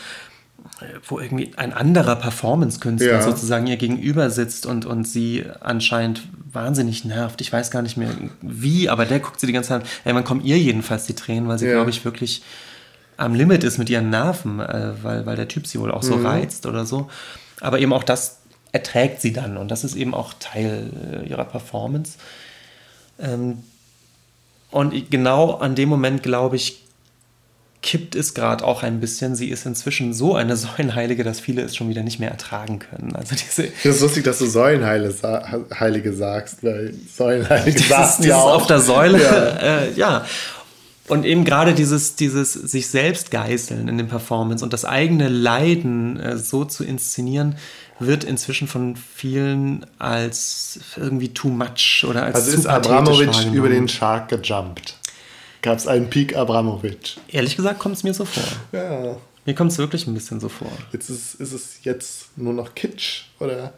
wo 1.07 1.19
irgendwie 1.19 1.53
ein 1.57 1.73
anderer 1.73 2.17
Performance-Künstler 2.17 3.13
ja. 3.13 3.23
sozusagen 3.23 3.67
ihr 3.67 3.77
gegenüber 3.77 4.31
sitzt 4.31 4.67
und, 4.67 4.85
und 4.87 5.07
sie 5.07 5.45
anscheinend 5.61 6.23
wahnsinnig 6.53 7.05
nervt. 7.05 7.41
Ich 7.41 7.53
weiß 7.53 7.71
gar 7.71 7.83
nicht 7.83 7.97
mehr 7.97 8.11
wie, 8.41 8.89
aber 8.89 9.05
der 9.05 9.21
guckt 9.21 9.41
sie 9.41 9.47
die 9.47 9.53
ganze 9.53 9.71
Zeit 9.71 9.83
an. 9.83 9.89
Ey, 10.05 10.13
man 10.13 10.25
kommt 10.25 10.45
ihr 10.45 10.59
jedenfalls 10.59 11.07
die 11.07 11.15
Tränen, 11.15 11.49
weil 11.49 11.59
sie, 11.59 11.67
ja. 11.67 11.73
glaube 11.73 11.91
ich, 11.91 12.05
wirklich 12.05 12.43
am 13.17 13.35
Limit 13.35 13.65
ist 13.65 13.79
mit 13.79 13.91
ihren 13.91 14.11
Nerven, 14.11 14.61
äh, 14.61 14.93
weil, 15.03 15.27
weil 15.27 15.37
der 15.37 15.49
Typ 15.49 15.67
sie 15.67 15.81
wohl 15.81 15.91
auch 15.91 16.03
so 16.03 16.17
mhm. 16.17 16.27
reizt 16.27 16.67
oder 16.67 16.87
so. 16.87 17.09
Aber 17.61 17.79
eben 17.79 17.93
auch 17.93 18.05
das 18.05 18.42
erträgt 18.73 19.21
sie 19.21 19.33
dann 19.33 19.57
und 19.57 19.71
das 19.71 19.85
ist 19.85 19.95
eben 19.95 20.15
auch 20.15 20.35
Teil 20.41 20.91
äh, 21.25 21.29
ihrer 21.29 21.45
Performance. 21.45 22.19
Ähm, 23.21 23.59
und 24.71 25.11
genau 25.11 25.53
an 25.57 25.75
dem 25.75 25.91
Moment, 25.91 26.23
glaube 26.23 26.57
ich, 26.57 26.83
kippt 27.83 28.15
es 28.15 28.33
gerade 28.33 28.65
auch 28.65 28.83
ein 28.83 29.01
bisschen. 29.01 29.35
Sie 29.35 29.49
ist 29.49 29.67
inzwischen 29.67 30.15
so 30.15 30.35
eine 30.35 30.57
Säulenheilige, 30.57 31.25
dass 31.25 31.41
viele 31.41 31.63
es 31.63 31.77
schon 31.77 31.89
wieder 31.89 32.03
nicht 32.03 32.19
mehr 32.19 32.31
ertragen 32.31 32.79
können. 32.79 33.15
Also 33.15 33.35
diese, 33.35 33.69
das 33.85 33.97
ist 33.97 34.01
lustig, 34.01 34.25
dass 34.25 34.39
du 34.39 34.47
Säulenheilige 34.47 36.13
sagst, 36.13 36.65
weil 36.65 36.95
Säulenheilige 37.15 37.83
sagst 37.89 38.25
ja 38.25 38.37
auch. 38.37 38.55
auf 38.55 38.67
der 38.67 38.81
Säule, 38.81 39.23
ja. 39.23 39.47
Äh, 39.57 39.93
ja. 39.95 40.25
Und 41.09 41.27
eben 41.27 41.45
gerade 41.45 41.75
dieses, 41.75 42.15
dieses 42.15 42.53
sich 42.53 42.87
selbst 42.87 43.33
geißeln 43.33 43.89
in 43.89 43.99
den 43.99 44.09
Performance 44.09 44.65
und 44.65 44.73
das 44.73 44.85
eigene 44.85 45.29
Leiden 45.29 46.19
äh, 46.19 46.39
so 46.39 46.65
zu 46.65 46.85
inszenieren, 46.85 47.57
wird 48.07 48.25
inzwischen 48.25 48.69
von 48.69 48.97
vielen 48.97 49.87
als 49.99 50.81
irgendwie 50.97 51.33
too 51.33 51.49
much 51.49 52.05
oder 52.09 52.25
als 52.25 52.37
Also 52.37 52.53
ist 52.53 52.67
Abramowitsch 52.67 53.47
über 53.53 53.69
den 53.69 53.89
Shark 53.89 54.29
gejumpt. 54.29 54.97
Gab 55.63 55.79
es 55.79 55.87
einen 55.87 56.11
Peak 56.11 56.37
Abramowitsch? 56.37 57.17
Ehrlich 57.29 57.57
gesagt 57.57 57.79
kommt 57.79 57.97
es 57.97 58.03
mir 58.03 58.15
so 58.15 58.25
vor. 58.25 58.43
Ja. 58.73 59.17
Mir 59.45 59.55
kommt 59.55 59.73
es 59.73 59.79
wirklich 59.79 60.07
ein 60.07 60.15
bisschen 60.15 60.41
so 60.41 60.49
vor. 60.49 60.71
Jetzt 60.93 61.11
ist, 61.11 61.35
ist 61.35 61.53
es 61.53 61.79
jetzt 61.83 62.37
nur 62.37 62.53
noch 62.53 62.75
Kitsch, 62.75 63.25
oder? 63.41 63.73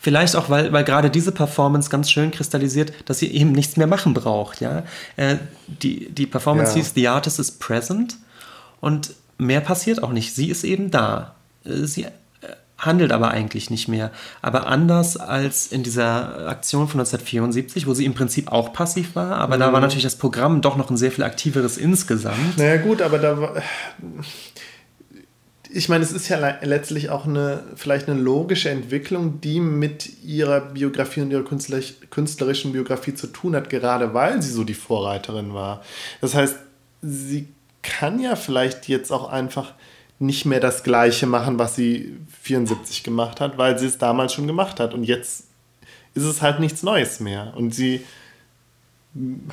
Vielleicht 0.00 0.34
auch, 0.34 0.48
weil, 0.48 0.72
weil 0.72 0.84
gerade 0.84 1.10
diese 1.10 1.30
Performance 1.30 1.90
ganz 1.90 2.10
schön 2.10 2.30
kristallisiert, 2.30 2.92
dass 3.04 3.18
sie 3.18 3.30
eben 3.32 3.52
nichts 3.52 3.76
mehr 3.76 3.86
machen 3.86 4.14
braucht. 4.14 4.60
Ja? 4.60 4.84
Äh, 5.16 5.36
die, 5.66 6.08
die 6.10 6.26
Performance 6.26 6.72
ja. 6.72 6.76
hieß 6.78 6.94
The 6.94 7.08
Artist 7.08 7.38
is 7.38 7.52
Present 7.52 8.16
und 8.80 9.12
mehr 9.38 9.60
passiert 9.60 10.02
auch 10.02 10.12
nicht. 10.12 10.34
Sie 10.34 10.48
ist 10.50 10.64
eben 10.64 10.90
da. 10.90 11.34
Äh, 11.64 11.84
sie 11.84 12.06
handelt 12.80 13.12
aber 13.12 13.30
eigentlich 13.30 13.70
nicht 13.70 13.88
mehr. 13.88 14.10
Aber 14.42 14.66
anders 14.66 15.16
als 15.16 15.68
in 15.68 15.82
dieser 15.82 16.48
Aktion 16.48 16.88
von 16.88 17.00
1974, 17.00 17.86
wo 17.86 17.94
sie 17.94 18.04
im 18.04 18.14
Prinzip 18.14 18.50
auch 18.50 18.72
passiv 18.72 19.14
war, 19.14 19.36
aber 19.36 19.56
mhm. 19.56 19.60
da 19.60 19.66
war 19.66 19.80
mhm. 19.80 19.82
natürlich 19.82 20.04
das 20.04 20.16
Programm 20.16 20.62
doch 20.62 20.76
noch 20.76 20.90
ein 20.90 20.96
sehr 20.96 21.12
viel 21.12 21.24
aktiveres 21.24 21.76
insgesamt. 21.76 22.58
Naja 22.58 22.78
gut, 22.78 23.02
aber 23.02 23.18
da 23.18 23.40
war... 23.40 23.62
Ich 25.72 25.88
meine, 25.88 26.02
es 26.02 26.10
ist 26.10 26.28
ja 26.28 26.58
letztlich 26.62 27.10
auch 27.10 27.26
eine 27.26 27.62
vielleicht 27.76 28.08
eine 28.08 28.20
logische 28.20 28.70
Entwicklung, 28.70 29.40
die 29.40 29.60
mit 29.60 30.20
ihrer 30.24 30.60
Biografie 30.60 31.20
und 31.20 31.30
ihrer 31.30 31.44
künstlerischen 31.44 32.72
Biografie 32.72 33.14
zu 33.14 33.28
tun 33.28 33.54
hat, 33.54 33.70
gerade 33.70 34.12
weil 34.12 34.42
sie 34.42 34.50
so 34.50 34.64
die 34.64 34.74
Vorreiterin 34.74 35.54
war. 35.54 35.82
Das 36.20 36.34
heißt, 36.34 36.56
sie 37.02 37.46
kann 37.82 38.18
ja 38.18 38.34
vielleicht 38.34 38.88
jetzt 38.88 39.12
auch 39.12 39.30
einfach 39.30 39.74
nicht 40.20 40.44
mehr 40.44 40.60
das 40.60 40.84
Gleiche 40.84 41.26
machen, 41.26 41.58
was 41.58 41.74
sie 41.74 42.16
74 42.42 43.02
gemacht 43.02 43.40
hat, 43.40 43.58
weil 43.58 43.78
sie 43.78 43.86
es 43.86 43.98
damals 43.98 44.34
schon 44.34 44.46
gemacht 44.46 44.78
hat. 44.78 44.94
Und 44.94 45.04
jetzt 45.04 45.44
ist 46.14 46.24
es 46.24 46.42
halt 46.42 46.60
nichts 46.60 46.82
Neues 46.82 47.20
mehr. 47.20 47.54
Und 47.56 47.74
sie 47.74 48.04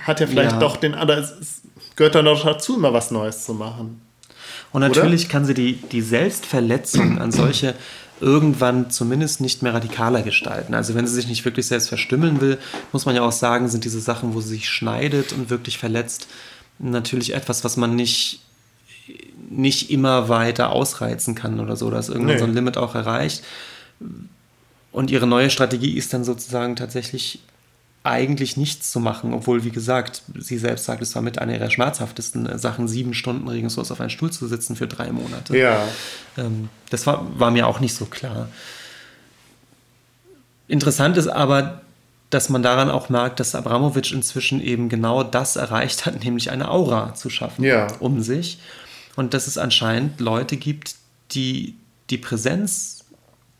hat 0.02 0.20
ja 0.20 0.28
vielleicht 0.28 0.52
ja. 0.52 0.60
doch 0.60 0.78
den, 0.78 0.94
aber 0.94 1.18
es 1.18 1.62
gehört 1.96 2.16
dann 2.16 2.26
doch 2.26 2.44
dazu, 2.44 2.76
immer 2.76 2.94
was 2.94 3.12
Neues 3.12 3.46
zu 3.46 3.54
machen. 3.54 4.02
Und 4.74 4.82
natürlich 4.82 5.24
Oder? 5.24 5.32
kann 5.32 5.46
sie 5.46 5.54
die, 5.54 5.74
die 5.74 6.02
Selbstverletzung 6.02 7.18
an 7.20 7.32
solche 7.32 7.74
irgendwann 8.20 8.90
zumindest 8.90 9.42
nicht 9.42 9.62
mehr 9.62 9.74
radikaler 9.74 10.22
gestalten. 10.22 10.74
Also 10.74 10.96
wenn 10.96 11.08
sie 11.08 11.14
sich 11.14 11.28
nicht 11.28 11.46
wirklich 11.46 11.68
selbst 11.68 11.88
verstümmeln 11.88 12.42
will, 12.42 12.58
muss 12.92 13.06
man 13.06 13.16
ja 13.16 13.22
auch 13.22 13.32
sagen, 13.32 13.70
sind 13.70 13.86
diese 13.86 14.02
Sachen, 14.02 14.34
wo 14.34 14.42
sie 14.42 14.50
sich 14.50 14.70
schneidet 14.70 15.32
und 15.34 15.50
wirklich 15.50 15.78
verletzt, 15.78 16.28
natürlich 16.80 17.34
etwas, 17.34 17.64
was 17.64 17.78
man 17.78 17.96
nicht 17.96 18.42
nicht 19.50 19.90
immer 19.90 20.30
weiter 20.30 20.72
ausreizen 20.72 21.36
kann 21.36 21.60
oder 21.60 21.76
so. 21.76 21.90
Da 21.90 22.00
ist 22.00 22.10
irgendwann 22.10 22.36
nee. 22.36 22.40
so 22.40 22.46
ein 22.46 22.54
Limit 22.54 22.78
auch 22.78 22.96
erreicht. 22.96 23.44
Und 24.92 25.12
ihre 25.12 25.28
neue 25.28 25.50
Strategie 25.50 25.98
ist 25.98 26.14
dann 26.14 26.24
sozusagen 26.24 26.76
tatsächlich 26.76 27.40
eigentlich 28.04 28.56
nichts 28.56 28.92
zu 28.92 29.00
machen, 29.00 29.34
obwohl, 29.34 29.66
wie 29.66 29.70
gesagt, 29.70 30.22
sie 30.38 30.58
selbst 30.58 30.86
sagt, 30.86 31.02
es 31.02 31.14
war 31.14 31.22
mit 31.22 31.40
einer 31.40 31.54
ihrer 31.54 31.70
schmerzhaftesten 31.70 32.58
Sachen, 32.58 32.88
sieben 32.88 33.14
Stunden 33.14 33.48
regungslos 33.50 33.92
auf 33.92 34.00
einem 34.00 34.10
Stuhl 34.10 34.32
zu 34.32 34.48
sitzen 34.48 34.78
für 34.78 34.88
drei 34.88 35.12
Monate. 35.12 35.58
Ja. 35.58 35.84
Ähm, 36.38 36.70
das 36.90 37.06
war, 37.06 37.28
war 37.38 37.52
mir 37.52 37.68
auch 37.68 37.82
nicht 37.82 37.96
so 37.96 38.06
klar. 38.06 38.48
Interessant 40.70 41.18
ist 41.18 41.28
aber, 41.28 41.82
dass 42.30 42.50
man 42.50 42.64
daran 42.64 42.90
auch 42.90 43.10
merkt, 43.10 43.40
dass 43.40 43.56
Abramowitsch 43.56 44.14
inzwischen 44.14 44.62
eben 44.62 44.88
genau 44.88 45.24
das 45.24 45.58
erreicht 45.58 46.06
hat, 46.06 46.24
nämlich 46.24 46.50
eine 46.50 46.72
Aura 46.72 47.14
zu 47.14 47.30
schaffen 47.30 47.64
ja. 47.64 47.88
um 48.00 48.22
sich 48.22 48.60
und 49.18 49.34
dass 49.34 49.48
es 49.48 49.58
anscheinend 49.58 50.22
Leute 50.22 50.56
gibt, 50.56 50.96
die 51.32 51.76
die 52.10 52.18
Präsenz 52.18 53.04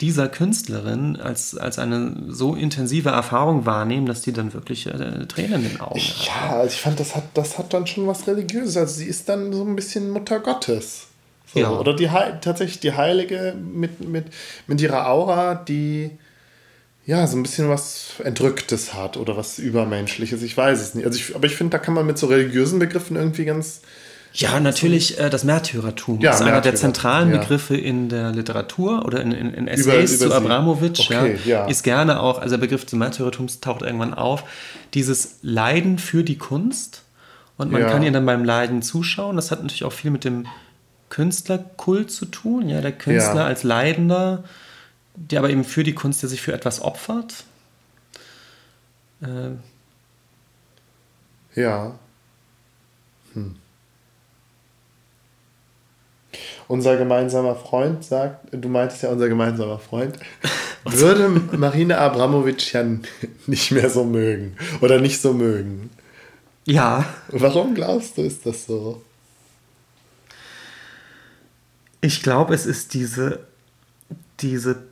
dieser 0.00 0.28
Künstlerin 0.28 1.16
als, 1.16 1.56
als 1.56 1.78
eine 1.80 2.14
so 2.28 2.54
intensive 2.54 3.08
Erfahrung 3.08 3.66
wahrnehmen, 3.66 4.06
dass 4.06 4.22
die 4.22 4.32
dann 4.32 4.54
wirklich 4.54 4.86
äh, 4.86 5.26
Tränen 5.26 5.64
in 5.64 5.70
den 5.70 5.80
Augen 5.80 6.00
haben. 6.00 6.24
Ja, 6.24 6.56
also 6.60 6.72
ich 6.72 6.80
fand, 6.80 7.00
das 7.00 7.16
hat, 7.16 7.24
das 7.34 7.58
hat 7.58 7.74
dann 7.74 7.88
schon 7.88 8.06
was 8.06 8.26
Religiöses. 8.28 8.76
Also 8.76 8.94
sie 8.94 9.06
ist 9.06 9.28
dann 9.28 9.52
so 9.52 9.64
ein 9.64 9.74
bisschen 9.74 10.10
Mutter 10.10 10.38
Gottes. 10.38 11.08
So, 11.52 11.58
ja. 11.58 11.70
Oder 11.70 11.96
die 11.96 12.08
tatsächlich 12.40 12.78
die 12.78 12.92
Heilige 12.92 13.56
mit, 13.60 14.00
mit, 14.00 14.26
mit 14.68 14.80
ihrer 14.80 15.08
Aura, 15.08 15.56
die 15.56 16.12
ja 17.04 17.26
so 17.26 17.36
ein 17.36 17.42
bisschen 17.42 17.68
was 17.68 18.20
Entrücktes 18.22 18.94
hat 18.94 19.16
oder 19.16 19.36
was 19.36 19.58
Übermenschliches. 19.58 20.42
Ich 20.42 20.56
weiß 20.56 20.80
es 20.80 20.94
nicht. 20.94 21.06
Also 21.06 21.18
ich, 21.18 21.34
aber 21.34 21.46
ich 21.46 21.56
finde, 21.56 21.72
da 21.72 21.78
kann 21.78 21.94
man 21.94 22.06
mit 22.06 22.18
so 22.18 22.28
religiösen 22.28 22.78
Begriffen 22.78 23.16
irgendwie 23.16 23.46
ganz 23.46 23.80
ja, 24.40 24.60
natürlich 24.60 25.18
äh, 25.18 25.30
das 25.30 25.42
Märtyrertum. 25.42 26.20
Ja, 26.20 26.30
das 26.30 26.40
ist 26.40 26.44
Märtyrer. 26.44 26.56
einer 26.56 26.62
der 26.62 26.74
zentralen 26.76 27.32
ja. 27.32 27.38
Begriffe 27.38 27.76
in 27.76 28.08
der 28.08 28.30
Literatur 28.30 29.04
oder 29.04 29.20
in, 29.20 29.32
in, 29.32 29.52
in 29.52 29.66
Essays 29.66 30.16
über, 30.16 30.26
über 30.26 30.34
zu 30.34 30.36
Abramowitsch. 30.36 31.10
Okay, 31.10 31.38
ja, 31.44 31.66
Ist 31.66 31.82
gerne 31.82 32.20
auch, 32.20 32.38
also 32.38 32.56
der 32.56 32.60
Begriff 32.60 32.84
des 32.84 32.92
Märtyrertums 32.94 33.60
taucht 33.60 33.82
irgendwann 33.82 34.14
auf. 34.14 34.44
Dieses 34.94 35.38
Leiden 35.42 35.98
für 35.98 36.22
die 36.22 36.38
Kunst 36.38 37.02
und 37.56 37.72
man 37.72 37.82
kann 37.82 38.04
ihr 38.04 38.12
dann 38.12 38.24
beim 38.24 38.44
Leiden 38.44 38.82
zuschauen. 38.82 39.34
Das 39.34 39.50
hat 39.50 39.60
natürlich 39.60 39.82
auch 39.82 39.92
viel 39.92 40.12
mit 40.12 40.24
dem 40.24 40.46
Künstlerkult 41.10 42.12
zu 42.12 42.26
tun, 42.26 42.68
ja, 42.68 42.80
der 42.80 42.92
Künstler 42.92 43.44
als 43.44 43.64
Leidender, 43.64 44.44
der 45.16 45.40
aber 45.40 45.50
eben 45.50 45.64
für 45.64 45.82
die 45.82 45.94
Kunst, 45.94 46.22
der 46.22 46.28
sich 46.28 46.40
für 46.40 46.52
etwas 46.52 46.80
opfert. 46.80 47.44
Äh, 49.20 49.56
ja. 51.60 51.98
Hm. 53.34 53.56
Unser 56.68 56.98
gemeinsamer 56.98 57.56
Freund 57.56 58.04
sagt, 58.04 58.46
du 58.52 58.68
meintest 58.68 59.02
ja 59.02 59.08
unser 59.08 59.28
gemeinsamer 59.28 59.78
Freund, 59.78 60.18
würde 60.84 61.28
Marina 61.56 61.98
Abramovic 61.98 62.72
ja 62.72 62.84
nicht 63.46 63.72
mehr 63.72 63.90
so 63.90 64.04
mögen 64.04 64.56
oder 64.80 65.00
nicht 65.00 65.20
so 65.20 65.32
mögen. 65.32 65.90
Ja. 66.66 67.06
Warum 67.28 67.74
glaubst 67.74 68.18
du, 68.18 68.22
ist 68.22 68.44
das 68.44 68.66
so? 68.66 69.02
Ich 72.02 72.22
glaube, 72.22 72.54
es 72.54 72.66
ist 72.66 72.92
diese, 72.92 73.40
diese 74.40 74.87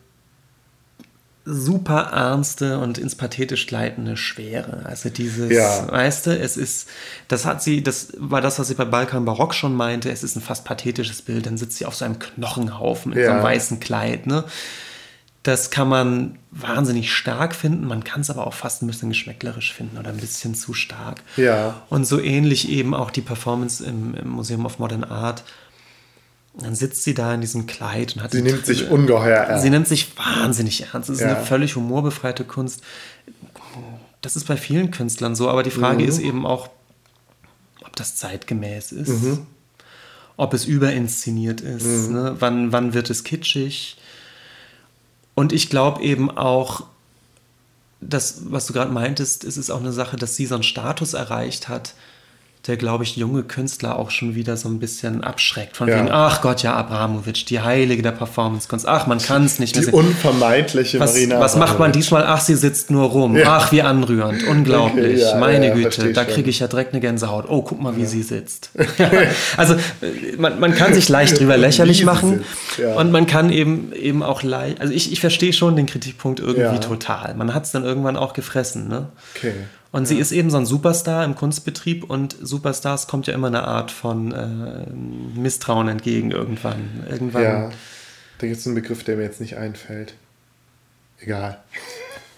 super 1.49 2.11
ernste 2.13 2.81
und 2.81 2.99
ins 2.99 3.15
Pathetisch 3.15 3.69
gleitende 3.69 4.17
Schwere. 4.17 4.85
Also 4.85 5.09
dieses, 5.11 5.53
ja. 5.53 5.89
weißt 5.89 6.27
du, 6.27 6.37
es 6.37 6.57
ist, 6.57 6.89
das 7.29 7.47
hat 7.47 7.63
sie, 7.63 7.85
das 7.85 8.09
war 8.19 8.41
das, 8.41 8.59
was 8.59 8.67
sie 8.67 8.75
bei 8.75 8.85
Balkan 8.85 9.25
Barock 9.25 9.55
schon 9.55 9.75
meinte, 9.75 10.11
es 10.11 10.25
ist 10.25 10.35
ein 10.35 10.43
fast 10.43 10.65
pathetisches 10.65 11.23
Bild, 11.23 11.47
dann 11.47 11.57
sitzt 11.57 11.77
sie 11.77 11.87
auf 11.87 11.95
so 11.95 12.05
einem 12.05 12.19
Knochenhaufen 12.19 13.13
in 13.13 13.21
ja. 13.21 13.27
so 13.27 13.31
einem 13.33 13.43
weißen 13.45 13.79
Kleid, 13.79 14.27
ne? 14.27 14.45
Das 15.45 15.71
kann 15.71 15.89
man 15.89 16.39
wahnsinnig 16.51 17.13
stark 17.13 17.55
finden, 17.55 17.87
man 17.87 18.03
kann 18.03 18.23
es 18.23 18.31
aber 18.31 18.49
auch 18.49 18.55
fast 18.55 18.83
ein 18.83 18.89
bisschen 18.89 19.11
geschmäcklerisch 19.11 19.73
finden 19.73 19.97
oder 19.97 20.11
ein 20.11 20.17
bisschen 20.17 20.57
zu 20.57 20.75
stark. 20.75 21.23
Ja. 21.37 21.83
Und 21.89 22.05
so 22.05 22.21
ähnlich 22.21 22.69
eben 22.69 22.93
auch 22.93 23.13
die 23.13 23.21
Performance 23.21 23.85
im, 23.85 24.15
im 24.17 24.29
Museum 24.29 24.67
of 24.67 24.81
Modern 24.81 25.05
Art 25.05 25.45
dann 26.59 26.75
sitzt 26.75 27.03
sie 27.05 27.15
da 27.15 27.35
in 27.35 27.41
diesem 27.41 27.67
Kleid 27.67 28.17
und 28.17 28.23
hat. 28.23 28.33
Sie 28.33 28.43
nimmt 28.43 28.65
Trille. 28.65 28.79
sich 28.79 28.89
ungeheuer 28.89 29.39
ernst. 29.39 29.63
Sie 29.63 29.71
nimmt 29.71 29.87
sich 29.87 30.17
wahnsinnig 30.17 30.83
ernst. 30.93 31.09
Das 31.09 31.17
ist 31.17 31.21
ja. 31.21 31.37
eine 31.37 31.45
völlig 31.45 31.77
humorbefreite 31.77 32.45
Kunst. 32.45 32.83
Das 34.23 34.37
ist 34.37 34.47
bei 34.47 34.57
vielen 34.57 34.91
Künstlern 34.91 35.35
so, 35.35 35.49
aber 35.49 35.63
die 35.63 35.71
Frage 35.71 36.03
mhm. 36.03 36.09
ist 36.09 36.19
eben 36.19 36.47
auch, 36.47 36.71
ob 37.85 37.95
das 37.97 38.17
zeitgemäß 38.17 38.93
ist, 38.93 39.09
mhm. 39.09 39.47
ob 40.37 40.55
es 40.55 40.65
überinszeniert 40.65 41.61
ist, 41.61 42.09
mhm. 42.09 42.13
ne? 42.13 42.37
wann, 42.39 42.73
wann 42.73 42.95
wird 42.95 43.11
es 43.11 43.23
kitschig. 43.23 43.99
Und 45.35 45.53
ich 45.53 45.69
glaube 45.69 46.03
eben 46.03 46.31
auch, 46.31 46.85
das, 48.01 48.43
was 48.47 48.67
du 48.67 48.73
gerade 48.73 48.93
meintest, 48.93 49.45
es 49.45 49.57
ist 49.57 49.71
auch 49.71 49.81
eine 49.81 49.93
Sache, 49.93 50.17
dass 50.17 50.37
sie 50.37 50.47
so 50.47 50.55
einen 50.55 50.65
Status 50.65 51.15
erreicht 51.15 51.69
hat, 51.69 51.95
der, 52.67 52.77
glaube 52.77 53.05
ich, 53.05 53.17
junge 53.17 53.45
Künstler 53.45 53.97
auch 53.97 54.11
schon 54.11 54.35
wieder 54.35 54.57
so 54.57 54.69
ein 54.69 54.81
bisschen 54.81 55.23
abschreckt. 55.23 55.77
Von 55.77 55.89
ja. 55.89 55.99
wegen, 55.99 56.11
ach 56.11 56.41
Gott, 56.41 56.63
ja, 56.63 56.75
Abramowitsch, 56.75 57.45
die 57.49 57.61
Heilige 57.61 58.03
der 58.03 58.11
Performance-Kunst. 58.11 58.89
Ach, 58.89 59.07
man 59.07 59.19
kann 59.19 59.45
es 59.45 59.61
nicht 59.61 59.77
mehr. 59.77 59.85
Die 59.85 59.93
unvermeidliche 59.93 60.99
was, 60.99 61.15
Marina. 61.15 61.39
Was 61.39 61.57
macht 61.57 61.79
man 61.79 61.93
diesmal? 61.93 62.25
Ach, 62.27 62.41
sie 62.41 62.57
sitzt 62.57 62.91
nur 62.91 63.09
rum. 63.09 63.37
Ja. 63.37 63.59
Ach, 63.59 63.71
wie 63.71 63.83
anrührend. 63.83 64.43
Unglaublich. 64.45 65.23
Okay, 65.23 65.31
ja, 65.31 65.37
Meine 65.39 65.73
Güte, 65.73 66.13
da 66.13 66.25
kriege 66.25 66.51
ich 66.51 66.59
ja 66.59 66.67
direkt 66.67 66.93
eine 66.93 67.01
Gänsehaut. 67.01 67.45
Oh, 67.49 67.63
guck 67.63 67.81
mal, 67.81 67.97
wie 67.97 68.07
sie 68.07 68.23
sitzt. 68.23 68.71
also, 69.57 69.75
äh, 69.75 70.37
man, 70.37 70.59
man 70.59 70.75
kann 70.75 70.93
sich 70.93 71.09
leicht 71.09 71.39
drüber 71.39 71.57
lächerlich 71.57 72.05
machen. 72.05 72.45
Und 72.97 73.13
man 73.13 73.27
kann 73.27 73.51
eben, 73.51 73.93
eben 73.93 74.23
auch 74.23 74.43
leicht. 74.43 74.81
Also, 74.81 74.93
ich, 74.93 75.13
ich 75.13 75.21
verstehe 75.21 75.53
schon 75.53 75.77
den 75.77 75.87
Kritikpunkt 75.87 76.41
irgendwie 76.41 76.81
total. 76.81 77.35
Man 77.35 77.55
hat 77.55 77.65
es 77.65 77.71
dann 77.71 77.85
irgendwann 77.85 78.17
auch 78.17 78.33
gefressen. 78.33 78.89
Ne? 78.89 79.07
Okay. 79.37 79.53
Und 79.93 80.03
ja. 80.03 80.07
sie 80.07 80.19
ist 80.19 80.33
eben 80.33 80.51
so 80.51 80.57
ein 80.57 80.67
Superstar 80.67 81.25
im 81.25 81.35
Kunstbetrieb 81.35 82.05
und 82.05 82.37
Superstars 82.41 83.07
kommt 83.07 83.27
ja 83.27 83.35
immer 83.35 83.47
eine 83.47 83.65
Art 83.65 83.91
von 83.91 84.33
äh, 84.33 84.91
Misstrauen 85.39 85.89
entgegen 85.89 86.31
irgendwann. 86.31 87.05
irgendwann. 87.09 87.43
Ja, 87.43 87.71
da 88.39 88.47
gibt 88.47 88.59
es 88.59 88.67
einen 88.67 88.75
Begriff, 88.75 89.05
der 89.05 89.17
mir 89.17 89.23
jetzt 89.23 89.41
nicht 89.41 89.57
einfällt. 89.57 90.15
Egal. 91.19 91.59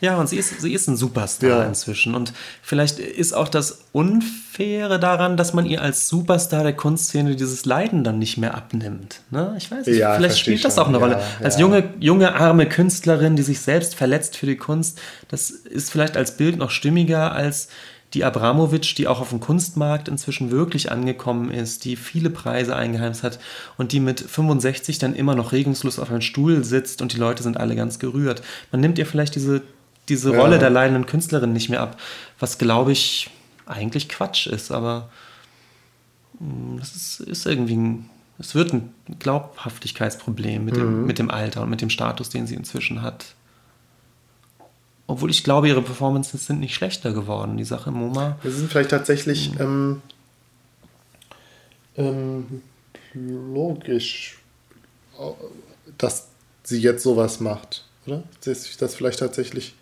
Ja, 0.00 0.16
und 0.16 0.28
sie 0.28 0.36
ist, 0.36 0.60
sie 0.60 0.72
ist 0.72 0.86
ein 0.88 0.96
Superstar 0.96 1.50
ja. 1.50 1.64
inzwischen. 1.64 2.14
Und 2.14 2.32
vielleicht 2.62 3.00
ist 3.00 3.32
auch 3.32 3.48
das 3.48 3.80
Unfaire 3.92 4.98
daran, 4.98 5.36
dass 5.36 5.54
man 5.54 5.66
ihr 5.66 5.82
als 5.82 6.08
Superstar 6.08 6.62
der 6.62 6.74
Kunstszene 6.74 7.34
dieses 7.34 7.64
Leiden 7.64 8.04
dann 8.04 8.18
nicht 8.18 8.38
mehr 8.38 8.54
abnimmt. 8.54 9.20
Ne? 9.30 9.54
Ich 9.58 9.70
weiß 9.70 9.86
nicht, 9.86 9.98
ja, 9.98 10.14
vielleicht 10.14 10.38
spielt 10.38 10.64
das 10.64 10.78
auch 10.78 10.88
eine 10.88 10.98
Rolle. 10.98 11.20
als 11.42 11.56
ja. 11.56 11.62
junge, 11.62 11.94
junge, 11.98 12.34
arme 12.34 12.68
Künstlerin, 12.68 13.34
die 13.34 13.42
sich 13.42 13.60
selbst 13.60 13.94
verletzt 13.96 14.36
für 14.36 14.46
die 14.46 14.56
Kunst, 14.56 15.00
das 15.28 15.50
ist 15.50 15.90
vielleicht 15.90 16.16
als 16.16 16.36
Bild 16.36 16.58
noch 16.58 16.70
stimmiger 16.70 17.32
als 17.32 17.68
die 18.14 18.24
Abramowitsch, 18.24 18.96
die 18.96 19.06
auch 19.06 19.20
auf 19.20 19.30
dem 19.30 19.40
Kunstmarkt 19.40 20.08
inzwischen 20.08 20.50
wirklich 20.50 20.90
angekommen 20.90 21.50
ist, 21.50 21.84
die 21.84 21.96
viele 21.96 22.30
Preise 22.30 22.74
eingeheimst 22.74 23.22
hat 23.22 23.38
und 23.76 23.92
die 23.92 24.00
mit 24.00 24.20
65 24.20 24.98
dann 24.98 25.14
immer 25.14 25.34
noch 25.34 25.52
regungslos 25.52 25.98
auf 25.98 26.10
einem 26.10 26.22
Stuhl 26.22 26.64
sitzt 26.64 27.02
und 27.02 27.12
die 27.12 27.18
Leute 27.18 27.42
sind 27.42 27.58
alle 27.58 27.76
ganz 27.76 27.98
gerührt. 27.98 28.42
Man 28.72 28.80
nimmt 28.80 28.98
ihr 28.98 29.04
vielleicht 29.04 29.34
diese 29.34 29.62
diese 30.08 30.36
Rolle 30.36 30.54
ja. 30.54 30.58
der 30.58 30.70
leidenden 30.70 31.06
Künstlerin 31.06 31.52
nicht 31.52 31.68
mehr 31.68 31.80
ab, 31.80 32.00
was 32.38 32.58
glaube 32.58 32.92
ich 32.92 33.30
eigentlich 33.66 34.08
Quatsch 34.08 34.46
ist, 34.46 34.70
aber 34.70 35.10
hm, 36.38 36.78
das 36.78 36.94
ist, 36.94 37.20
ist 37.20 37.46
irgendwie 37.46 37.76
ein, 37.76 38.10
es 38.38 38.54
wird 38.54 38.72
ein 38.72 38.94
Glaubhaftigkeitsproblem 39.18 40.64
mit, 40.64 40.76
mhm. 40.76 40.80
dem, 40.80 41.06
mit 41.06 41.18
dem 41.18 41.30
Alter 41.30 41.62
und 41.62 41.70
mit 41.70 41.80
dem 41.80 41.90
Status, 41.90 42.30
den 42.30 42.46
sie 42.46 42.54
inzwischen 42.54 43.02
hat. 43.02 43.34
Obwohl 45.06 45.30
ich 45.30 45.42
glaube, 45.42 45.68
ihre 45.68 45.82
Performances 45.82 46.46
sind 46.46 46.60
nicht 46.60 46.74
schlechter 46.74 47.12
geworden, 47.12 47.56
die 47.56 47.64
Sache 47.64 47.90
MoMA. 47.90 48.38
Wir 48.42 48.52
sind 48.52 48.70
vielleicht 48.70 48.90
tatsächlich 48.90 49.54
mhm. 49.54 49.60
ähm, 49.60 50.02
ähm, 51.96 52.62
logisch, 53.14 54.38
dass 55.96 56.28
sie 56.62 56.80
jetzt 56.80 57.02
sowas 57.02 57.40
macht, 57.40 57.86
oder? 58.06 58.22
Dass 58.44 58.64
sich 58.64 58.76
das 58.76 58.94
vielleicht 58.94 59.18
tatsächlich 59.18 59.74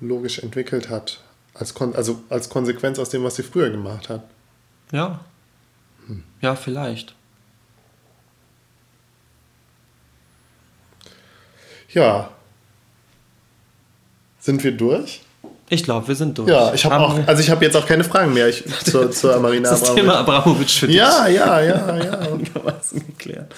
logisch 0.00 0.38
entwickelt 0.38 0.88
hat. 0.88 1.20
Als 1.54 1.74
also 1.80 2.22
als 2.28 2.48
Konsequenz 2.48 2.98
aus 2.98 3.10
dem, 3.10 3.24
was 3.24 3.36
sie 3.36 3.42
früher 3.42 3.70
gemacht 3.70 4.08
hat. 4.08 4.22
Ja. 4.92 5.24
Hm. 6.06 6.22
Ja, 6.40 6.54
vielleicht. 6.54 7.14
Ja. 11.88 12.30
Sind 14.38 14.62
wir 14.62 14.76
durch? 14.76 15.22
Ich 15.68 15.82
glaube, 15.82 16.06
wir 16.08 16.14
sind 16.14 16.38
durch. 16.38 16.48
Ja, 16.48 16.72
ich 16.72 16.84
habe 16.84 16.98
auch, 16.98 17.18
also 17.26 17.42
ich 17.42 17.50
habe 17.50 17.64
jetzt 17.64 17.76
auch 17.76 17.86
keine 17.86 18.04
Fragen 18.04 18.32
mehr 18.32 18.48
ich, 18.48 18.64
zur, 18.84 19.10
zur 19.10 19.38
Marina 19.40 19.70
das 19.70 19.82
Abramovic. 19.82 20.02
Thema 20.02 20.18
Abramovic 20.18 20.70
für 20.70 20.86
dich. 20.86 20.96
Ja, 20.96 21.26
ja, 21.26 21.60
ja, 21.60 21.96
ja. 21.96 22.20
geklärt. 23.18 23.54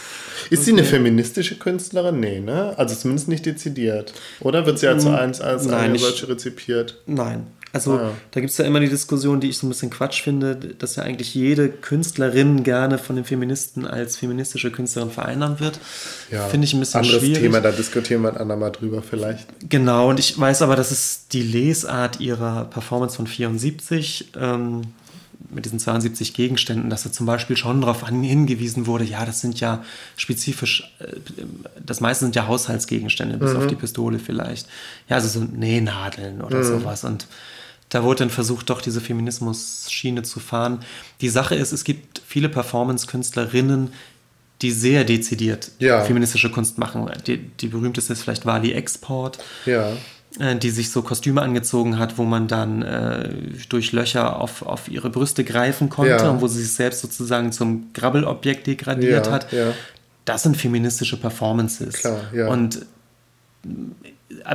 Ist 0.50 0.60
okay. 0.60 0.64
sie 0.64 0.72
eine 0.72 0.84
feministische 0.84 1.56
Künstlerin? 1.56 2.20
Nee, 2.20 2.40
ne? 2.40 2.72
Also 2.78 2.94
zumindest 2.94 3.28
nicht 3.28 3.44
dezidiert. 3.44 4.14
Oder 4.40 4.64
wird 4.64 4.78
sie 4.78 4.88
als, 4.88 5.04
als, 5.04 5.40
als 5.42 5.66
Nein, 5.66 5.90
eine 5.90 5.98
solche 5.98 6.28
rezipiert? 6.28 6.96
Nein. 7.06 7.46
Also 7.72 7.98
ah. 7.98 8.12
da 8.30 8.40
gibt 8.40 8.50
es 8.50 8.58
ja 8.58 8.64
immer 8.64 8.80
die 8.80 8.88
Diskussion, 8.88 9.40
die 9.40 9.50
ich 9.50 9.58
so 9.58 9.66
ein 9.66 9.68
bisschen 9.68 9.90
Quatsch 9.90 10.22
finde, 10.22 10.56
dass 10.56 10.96
ja 10.96 11.02
eigentlich 11.02 11.34
jede 11.34 11.68
Künstlerin 11.68 12.64
gerne 12.64 12.98
von 12.98 13.16
den 13.16 13.24
Feministen 13.24 13.86
als 13.86 14.16
feministische 14.16 14.70
Künstlerin 14.70 15.10
vereinnahmt 15.10 15.60
wird. 15.60 15.78
Ja, 16.30 16.46
finde 16.48 16.66
ich 16.66 16.72
ein 16.72 16.80
bisschen 16.80 17.00
anderes 17.00 17.20
schwierig. 17.20 17.42
Thema, 17.42 17.60
da 17.60 17.70
diskutieren 17.70 18.22
wir 18.22 18.30
ein 18.30 18.38
andermal 18.38 18.72
drüber 18.72 19.02
vielleicht. 19.02 19.46
Genau, 19.68 20.08
und 20.08 20.18
ich 20.18 20.38
weiß 20.38 20.62
aber, 20.62 20.76
dass 20.76 20.90
es 20.90 21.28
die 21.30 21.42
Lesart 21.42 22.20
ihrer 22.20 22.64
Performance 22.64 23.16
von 23.16 23.26
74 23.26 24.32
ähm, 24.36 24.82
mit 25.50 25.64
diesen 25.64 25.78
72 25.78 26.34
Gegenständen, 26.34 26.90
dass 26.90 27.04
da 27.04 27.12
zum 27.12 27.26
Beispiel 27.26 27.56
schon 27.56 27.80
darauf 27.80 28.06
hingewiesen 28.08 28.86
wurde, 28.86 29.04
ja, 29.04 29.24
das 29.24 29.40
sind 29.40 29.60
ja 29.60 29.84
spezifisch, 30.16 30.94
äh, 30.98 31.16
das 31.84 32.00
meiste 32.00 32.24
sind 32.24 32.36
ja 32.36 32.46
Haushaltsgegenstände, 32.46 33.36
bis 33.38 33.52
mhm. 33.52 33.58
auf 33.58 33.66
die 33.66 33.76
Pistole 33.76 34.18
vielleicht. 34.18 34.68
Ja, 35.08 35.16
also 35.16 35.28
so 35.28 35.44
Nähnadeln 35.44 36.40
oder 36.40 36.58
mhm. 36.58 36.64
sowas. 36.64 37.04
Und 37.04 37.26
da 37.88 38.02
wurde 38.02 38.20
dann 38.20 38.30
versucht, 38.30 38.70
doch 38.70 38.80
diese 38.80 39.00
Feminismus-Schiene 39.00 40.22
zu 40.22 40.40
fahren. 40.40 40.80
Die 41.20 41.28
Sache 41.28 41.54
ist, 41.54 41.72
es 41.72 41.84
gibt 41.84 42.20
viele 42.26 42.48
Performance-Künstlerinnen, 42.48 43.92
die 44.62 44.70
sehr 44.72 45.04
dezidiert 45.04 45.70
ja. 45.78 46.04
feministische 46.04 46.50
Kunst 46.50 46.78
machen. 46.78 47.10
Die, 47.26 47.38
die 47.38 47.68
berühmteste 47.68 48.12
ist 48.12 48.22
vielleicht 48.22 48.44
Wali 48.44 48.72
Export. 48.72 49.38
Ja 49.66 49.92
äh, 50.38 50.56
die 50.56 50.68
sich 50.68 50.90
so 50.90 51.00
Kostüme 51.00 51.40
angezogen 51.40 51.98
hat, 51.98 52.18
wo 52.18 52.24
man 52.24 52.48
dann 52.48 52.82
äh, 52.82 53.30
durch 53.70 53.92
Löcher 53.92 54.38
auf, 54.38 54.60
auf 54.62 54.88
ihre 54.88 55.08
Brüste 55.08 55.42
greifen 55.42 55.88
konnte 55.88 56.10
ja. 56.10 56.28
und 56.28 56.42
wo 56.42 56.48
sie 56.48 56.60
sich 56.60 56.74
selbst 56.74 57.00
sozusagen 57.00 57.50
zum 57.50 57.92
Grabbelobjekt 57.94 58.66
degradiert 58.66 59.30
hat. 59.30 59.46
Das 60.26 60.42
sind 60.42 60.58
feministische 60.58 61.16
Performances. 61.16 61.94
Klar, 61.94 62.20
und 62.50 62.84
äh, 63.64 63.68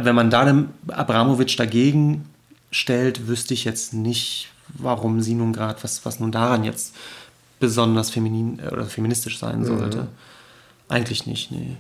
wenn 0.03 0.14
man 0.14 0.30
da 0.30 0.45
den 0.45 0.69
Abramowitsch 0.89 1.60
dagegen 1.60 2.26
stellt, 2.74 3.28
wüsste 3.28 3.54
ich 3.54 3.64
jetzt 3.64 3.94
nicht, 3.94 4.50
warum 4.68 5.22
sie 5.22 5.36
nun 5.36 5.54
gerade, 5.54 5.82
was, 5.84 6.06
was 6.06 6.20
nun 6.20 6.32
daran 6.32 6.64
jetzt 6.64 6.95
besonders 7.60 8.10
feminin 8.10 8.60
äh, 8.60 8.68
oder 8.70 8.86
feministisch 8.86 9.40
sein 9.40 9.60
mhm. 9.60 9.66
sollte. 9.66 10.08
Eigentlich 10.90 11.26
nicht, 11.26 11.52
nee. 11.52 11.78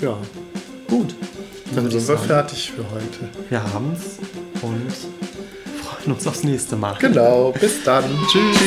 Ja. 0.00 0.16
Gut. 0.88 1.14
Dann 1.74 1.90
sind 1.90 2.06
wir 2.06 2.18
fertig 2.18 2.70
für 2.70 2.88
heute. 2.90 3.28
Wir 3.48 3.62
haben 3.62 3.92
es 3.92 4.18
und 4.62 4.92
freuen 5.82 6.12
uns 6.12 6.26
aufs 6.26 6.44
nächste 6.44 6.76
Mal. 6.76 6.96
Genau, 7.00 7.52
bis 7.52 7.82
dann. 7.82 8.04
Tschüss. 8.30 8.58